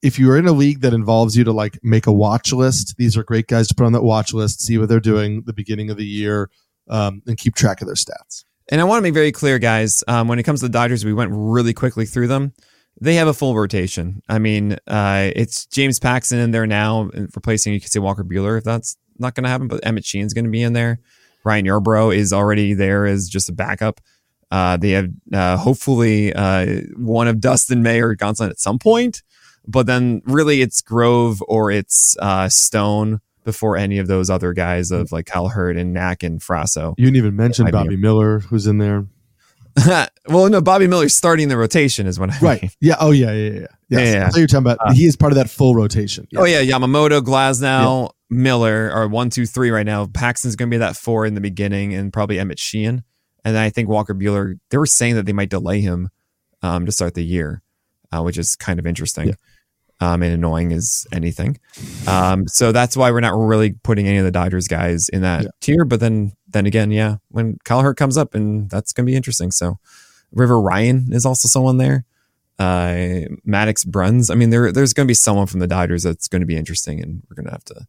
if 0.00 0.18
you're 0.18 0.38
in 0.38 0.46
a 0.46 0.52
league 0.52 0.80
that 0.80 0.94
involves 0.94 1.36
you 1.36 1.44
to 1.44 1.52
like 1.52 1.78
make 1.82 2.06
a 2.06 2.12
watch 2.12 2.52
list 2.52 2.94
these 2.98 3.16
are 3.16 3.24
great 3.24 3.46
guys 3.46 3.68
to 3.68 3.74
put 3.74 3.84
on 3.84 3.92
that 3.92 4.02
watch 4.02 4.32
list 4.32 4.60
see 4.60 4.78
what 4.78 4.88
they're 4.88 5.00
doing 5.00 5.42
the 5.46 5.52
beginning 5.52 5.90
of 5.90 5.96
the 5.96 6.06
year 6.06 6.50
um, 6.88 7.22
and 7.26 7.36
keep 7.38 7.54
track 7.54 7.80
of 7.80 7.86
their 7.86 7.96
stats 7.96 8.44
and 8.70 8.80
i 8.80 8.84
want 8.84 8.98
to 8.98 9.02
make 9.02 9.14
very 9.14 9.32
clear 9.32 9.58
guys 9.58 10.02
um, 10.08 10.28
when 10.28 10.38
it 10.38 10.44
comes 10.44 10.60
to 10.60 10.66
the 10.66 10.72
dodgers 10.72 11.04
we 11.04 11.14
went 11.14 11.30
really 11.32 11.72
quickly 11.72 12.06
through 12.06 12.26
them 12.26 12.52
they 13.00 13.14
have 13.14 13.28
a 13.28 13.34
full 13.34 13.54
rotation. 13.54 14.22
I 14.28 14.38
mean, 14.38 14.76
uh, 14.86 15.30
it's 15.36 15.66
James 15.66 15.98
Paxton 15.98 16.38
in 16.38 16.50
there 16.50 16.66
now, 16.66 17.10
replacing 17.34 17.72
you 17.72 17.80
could 17.80 17.92
say 17.92 18.00
Walker 18.00 18.24
Buehler 18.24 18.58
if 18.58 18.64
that's 18.64 18.96
not 19.18 19.34
going 19.34 19.44
to 19.44 19.50
happen. 19.50 19.68
But 19.68 19.84
Emmet 19.84 20.04
Sheehan's 20.04 20.34
going 20.34 20.44
to 20.44 20.50
be 20.50 20.62
in 20.62 20.72
there. 20.72 21.00
Ryan 21.44 21.66
Yarbrough 21.66 22.16
is 22.16 22.32
already 22.32 22.74
there 22.74 23.06
as 23.06 23.28
just 23.28 23.48
a 23.48 23.52
backup. 23.52 24.00
Uh, 24.50 24.76
they 24.76 24.90
have 24.90 25.08
uh, 25.32 25.56
hopefully 25.56 26.32
uh, 26.32 26.80
one 26.96 27.28
of 27.28 27.40
Dustin 27.40 27.82
May 27.82 28.00
or 28.00 28.16
Gonsolin 28.16 28.50
at 28.50 28.58
some 28.58 28.78
point, 28.78 29.22
but 29.66 29.86
then 29.86 30.22
really 30.24 30.62
it's 30.62 30.80
Grove 30.80 31.42
or 31.46 31.70
it's 31.70 32.16
uh, 32.18 32.48
Stone 32.48 33.20
before 33.44 33.76
any 33.76 33.98
of 33.98 34.06
those 34.06 34.30
other 34.30 34.52
guys 34.52 34.90
of 34.90 35.12
like 35.12 35.28
Hal 35.28 35.48
Hurt 35.48 35.76
and 35.76 35.92
Knack 35.92 36.22
and 36.22 36.40
Frasso. 36.40 36.94
You 36.98 37.06
didn't 37.06 37.16
even 37.16 37.36
mention 37.36 37.70
Bobby 37.70 37.96
Miller, 37.96 38.40
who's 38.40 38.66
in 38.66 38.78
there. 38.78 39.06
well, 40.26 40.48
no, 40.48 40.60
Bobby 40.60 40.86
Miller's 40.86 41.14
starting 41.14 41.48
the 41.48 41.56
rotation 41.56 42.06
is 42.06 42.18
what 42.18 42.30
I 42.30 42.38
right. 42.40 42.62
Mean. 42.62 42.70
Yeah. 42.80 42.96
Oh, 43.00 43.10
yeah, 43.10 43.32
yeah, 43.32 43.50
yeah. 43.50 43.66
Yes. 43.88 44.00
Yeah, 44.00 44.12
yeah. 44.12 44.28
So 44.30 44.38
you're 44.38 44.46
talking 44.46 44.66
about 44.70 44.78
uh, 44.80 44.92
he 44.92 45.06
is 45.06 45.16
part 45.16 45.32
of 45.32 45.36
that 45.36 45.48
full 45.48 45.74
rotation. 45.74 46.26
Oh 46.36 46.44
yeah, 46.44 46.62
Yamamoto, 46.62 47.20
Glasnow, 47.20 48.04
yeah. 48.04 48.08
Miller 48.28 48.90
are 48.90 49.08
one, 49.08 49.30
two, 49.30 49.46
three 49.46 49.70
right 49.70 49.86
now. 49.86 50.06
Paxton's 50.06 50.56
going 50.56 50.70
to 50.70 50.74
be 50.74 50.78
that 50.78 50.96
four 50.96 51.24
in 51.24 51.34
the 51.34 51.40
beginning, 51.40 51.94
and 51.94 52.12
probably 52.12 52.38
Emmet 52.38 52.58
Sheehan, 52.58 53.02
and 53.44 53.56
then 53.56 53.62
I 53.62 53.70
think 53.70 53.88
Walker 53.88 54.14
Buehler. 54.14 54.58
They 54.70 54.76
were 54.76 54.86
saying 54.86 55.14
that 55.14 55.24
they 55.26 55.32
might 55.32 55.48
delay 55.48 55.80
him 55.80 56.10
um, 56.62 56.84
to 56.84 56.92
start 56.92 57.14
the 57.14 57.24
year, 57.24 57.62
uh, 58.12 58.22
which 58.22 58.36
is 58.36 58.56
kind 58.56 58.78
of 58.78 58.86
interesting. 58.86 59.34
Um, 60.00 60.22
and 60.22 60.32
annoying 60.32 60.72
as 60.72 61.08
anything. 61.10 61.58
Um, 62.06 62.46
so 62.46 62.70
that's 62.70 62.96
why 62.96 63.10
we're 63.10 63.18
not 63.18 63.36
really 63.36 63.72
putting 63.72 64.06
any 64.06 64.18
of 64.18 64.24
the 64.24 64.30
Dodgers 64.30 64.68
guys 64.68 65.08
in 65.08 65.22
that 65.22 65.42
yeah. 65.42 65.48
tier. 65.60 65.84
But 65.84 65.98
then, 65.98 66.34
then 66.46 66.66
again, 66.66 66.92
yeah, 66.92 67.16
when 67.30 67.58
Kyle 67.64 67.80
Hurt 67.80 67.96
comes 67.96 68.16
up, 68.16 68.32
and 68.32 68.70
that's 68.70 68.92
going 68.92 69.06
to 69.06 69.10
be 69.10 69.16
interesting. 69.16 69.50
So 69.50 69.80
River 70.30 70.60
Ryan 70.60 71.08
is 71.10 71.26
also 71.26 71.48
someone 71.48 71.78
there. 71.78 72.04
Uh, 72.60 73.22
Maddox 73.44 73.84
Bruns. 73.84 74.30
I 74.30 74.34
mean, 74.34 74.50
there, 74.50 74.70
there's 74.70 74.92
going 74.92 75.06
to 75.06 75.10
be 75.10 75.14
someone 75.14 75.46
from 75.46 75.60
the 75.60 75.66
Dodgers 75.66 76.04
that's 76.04 76.28
going 76.28 76.40
to 76.40 76.46
be 76.46 76.56
interesting, 76.56 77.00
and 77.02 77.22
we're 77.28 77.34
going 77.34 77.46
to 77.46 77.52
have 77.52 77.64
to 77.64 77.86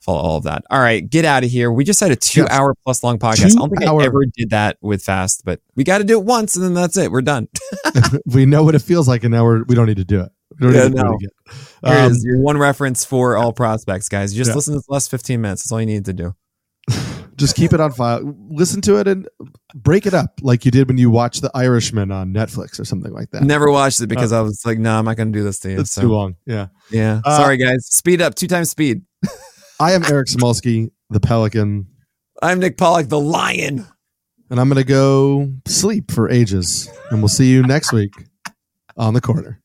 follow 0.00 0.18
all 0.18 0.36
of 0.36 0.44
that. 0.44 0.64
All 0.70 0.80
right, 0.80 1.08
get 1.08 1.24
out 1.24 1.44
of 1.44 1.50
here. 1.50 1.70
We 1.70 1.84
just 1.84 2.00
had 2.00 2.10
a 2.10 2.16
two 2.16 2.42
yes. 2.42 2.50
hour 2.50 2.74
plus 2.84 3.04
long 3.04 3.18
podcast. 3.18 3.52
Two 3.52 3.58
I 3.58 3.60
don't 3.60 3.70
think 3.70 3.88
hour. 3.88 4.02
I 4.02 4.06
ever 4.06 4.24
did 4.26 4.50
that 4.50 4.78
with 4.80 5.02
Fast, 5.02 5.44
but 5.44 5.60
we 5.76 5.84
got 5.84 5.98
to 5.98 6.04
do 6.04 6.18
it 6.18 6.24
once 6.24 6.56
and 6.56 6.64
then 6.64 6.74
that's 6.74 6.96
it. 6.96 7.10
We're 7.10 7.22
done. 7.22 7.48
we 8.26 8.46
know 8.46 8.62
what 8.62 8.74
it 8.74 8.82
feels 8.82 9.08
like, 9.08 9.24
and 9.24 9.32
now 9.32 9.44
we're, 9.44 9.62
we 9.64 9.74
don't 9.74 9.86
need 9.86 9.98
to 9.98 10.04
do 10.04 10.20
it. 10.20 10.32
We 10.60 10.72
don't 10.72 10.74
yeah, 10.74 11.02
no. 11.02 11.02
do 11.02 11.12
it 11.12 11.16
again. 11.16 12.04
Um, 12.12 12.16
your 12.22 12.38
one 12.38 12.58
reference 12.58 13.04
for 13.04 13.36
all 13.36 13.52
prospects, 13.52 14.08
guys. 14.08 14.34
You 14.34 14.40
just 14.40 14.50
yeah. 14.50 14.54
listen 14.56 14.74
to 14.74 14.80
the 14.86 14.92
last 14.92 15.10
15 15.10 15.40
minutes. 15.40 15.62
That's 15.62 15.72
all 15.72 15.80
you 15.80 15.86
need 15.86 16.04
to 16.04 16.12
do. 16.12 16.34
just 17.36 17.56
keep 17.56 17.72
it 17.72 17.80
on 17.80 17.92
file. 17.92 18.36
Listen 18.50 18.80
to 18.82 18.98
it 18.98 19.08
and 19.08 19.26
break 19.74 20.06
it 20.06 20.12
up 20.12 20.38
like 20.42 20.64
you 20.64 20.70
did 20.70 20.88
when 20.88 20.98
you 20.98 21.10
watched 21.10 21.40
The 21.42 21.50
Irishman 21.54 22.12
on 22.12 22.34
Netflix 22.34 22.78
or 22.78 22.84
something 22.84 23.12
like 23.12 23.30
that. 23.30 23.42
Never 23.42 23.70
watched 23.70 24.00
it 24.00 24.08
because 24.08 24.32
uh, 24.32 24.38
I 24.38 24.42
was 24.42 24.64
like, 24.66 24.78
no, 24.78 24.90
nah, 24.92 24.98
I'm 24.98 25.06
not 25.06 25.16
going 25.16 25.32
to 25.32 25.38
do 25.38 25.42
this 25.42 25.58
to 25.60 25.70
you. 25.70 25.80
It's 25.80 25.90
so. 25.90 26.02
too 26.02 26.08
long. 26.08 26.36
Yeah. 26.46 26.68
Yeah. 26.90 27.22
Uh, 27.24 27.38
Sorry, 27.38 27.56
guys. 27.56 27.86
Speed 27.86 28.20
up. 28.20 28.34
Two 28.34 28.46
times 28.46 28.70
speed. 28.70 29.02
I 29.80 29.92
am 29.92 30.04
Eric 30.04 30.28
Samulski, 30.28 30.90
the 31.08 31.20
Pelican. 31.20 31.86
I'm 32.42 32.58
Nick 32.58 32.76
Pollack, 32.76 33.08
the 33.08 33.20
Lion. 33.20 33.86
And 34.50 34.60
I'm 34.60 34.68
going 34.68 34.82
to 34.82 34.84
go 34.84 35.50
sleep 35.66 36.10
for 36.10 36.28
ages. 36.28 36.90
And 37.10 37.20
we'll 37.20 37.28
see 37.28 37.50
you 37.50 37.62
next 37.62 37.92
week 37.92 38.12
on 38.98 39.14
the 39.14 39.20
corner. 39.22 39.60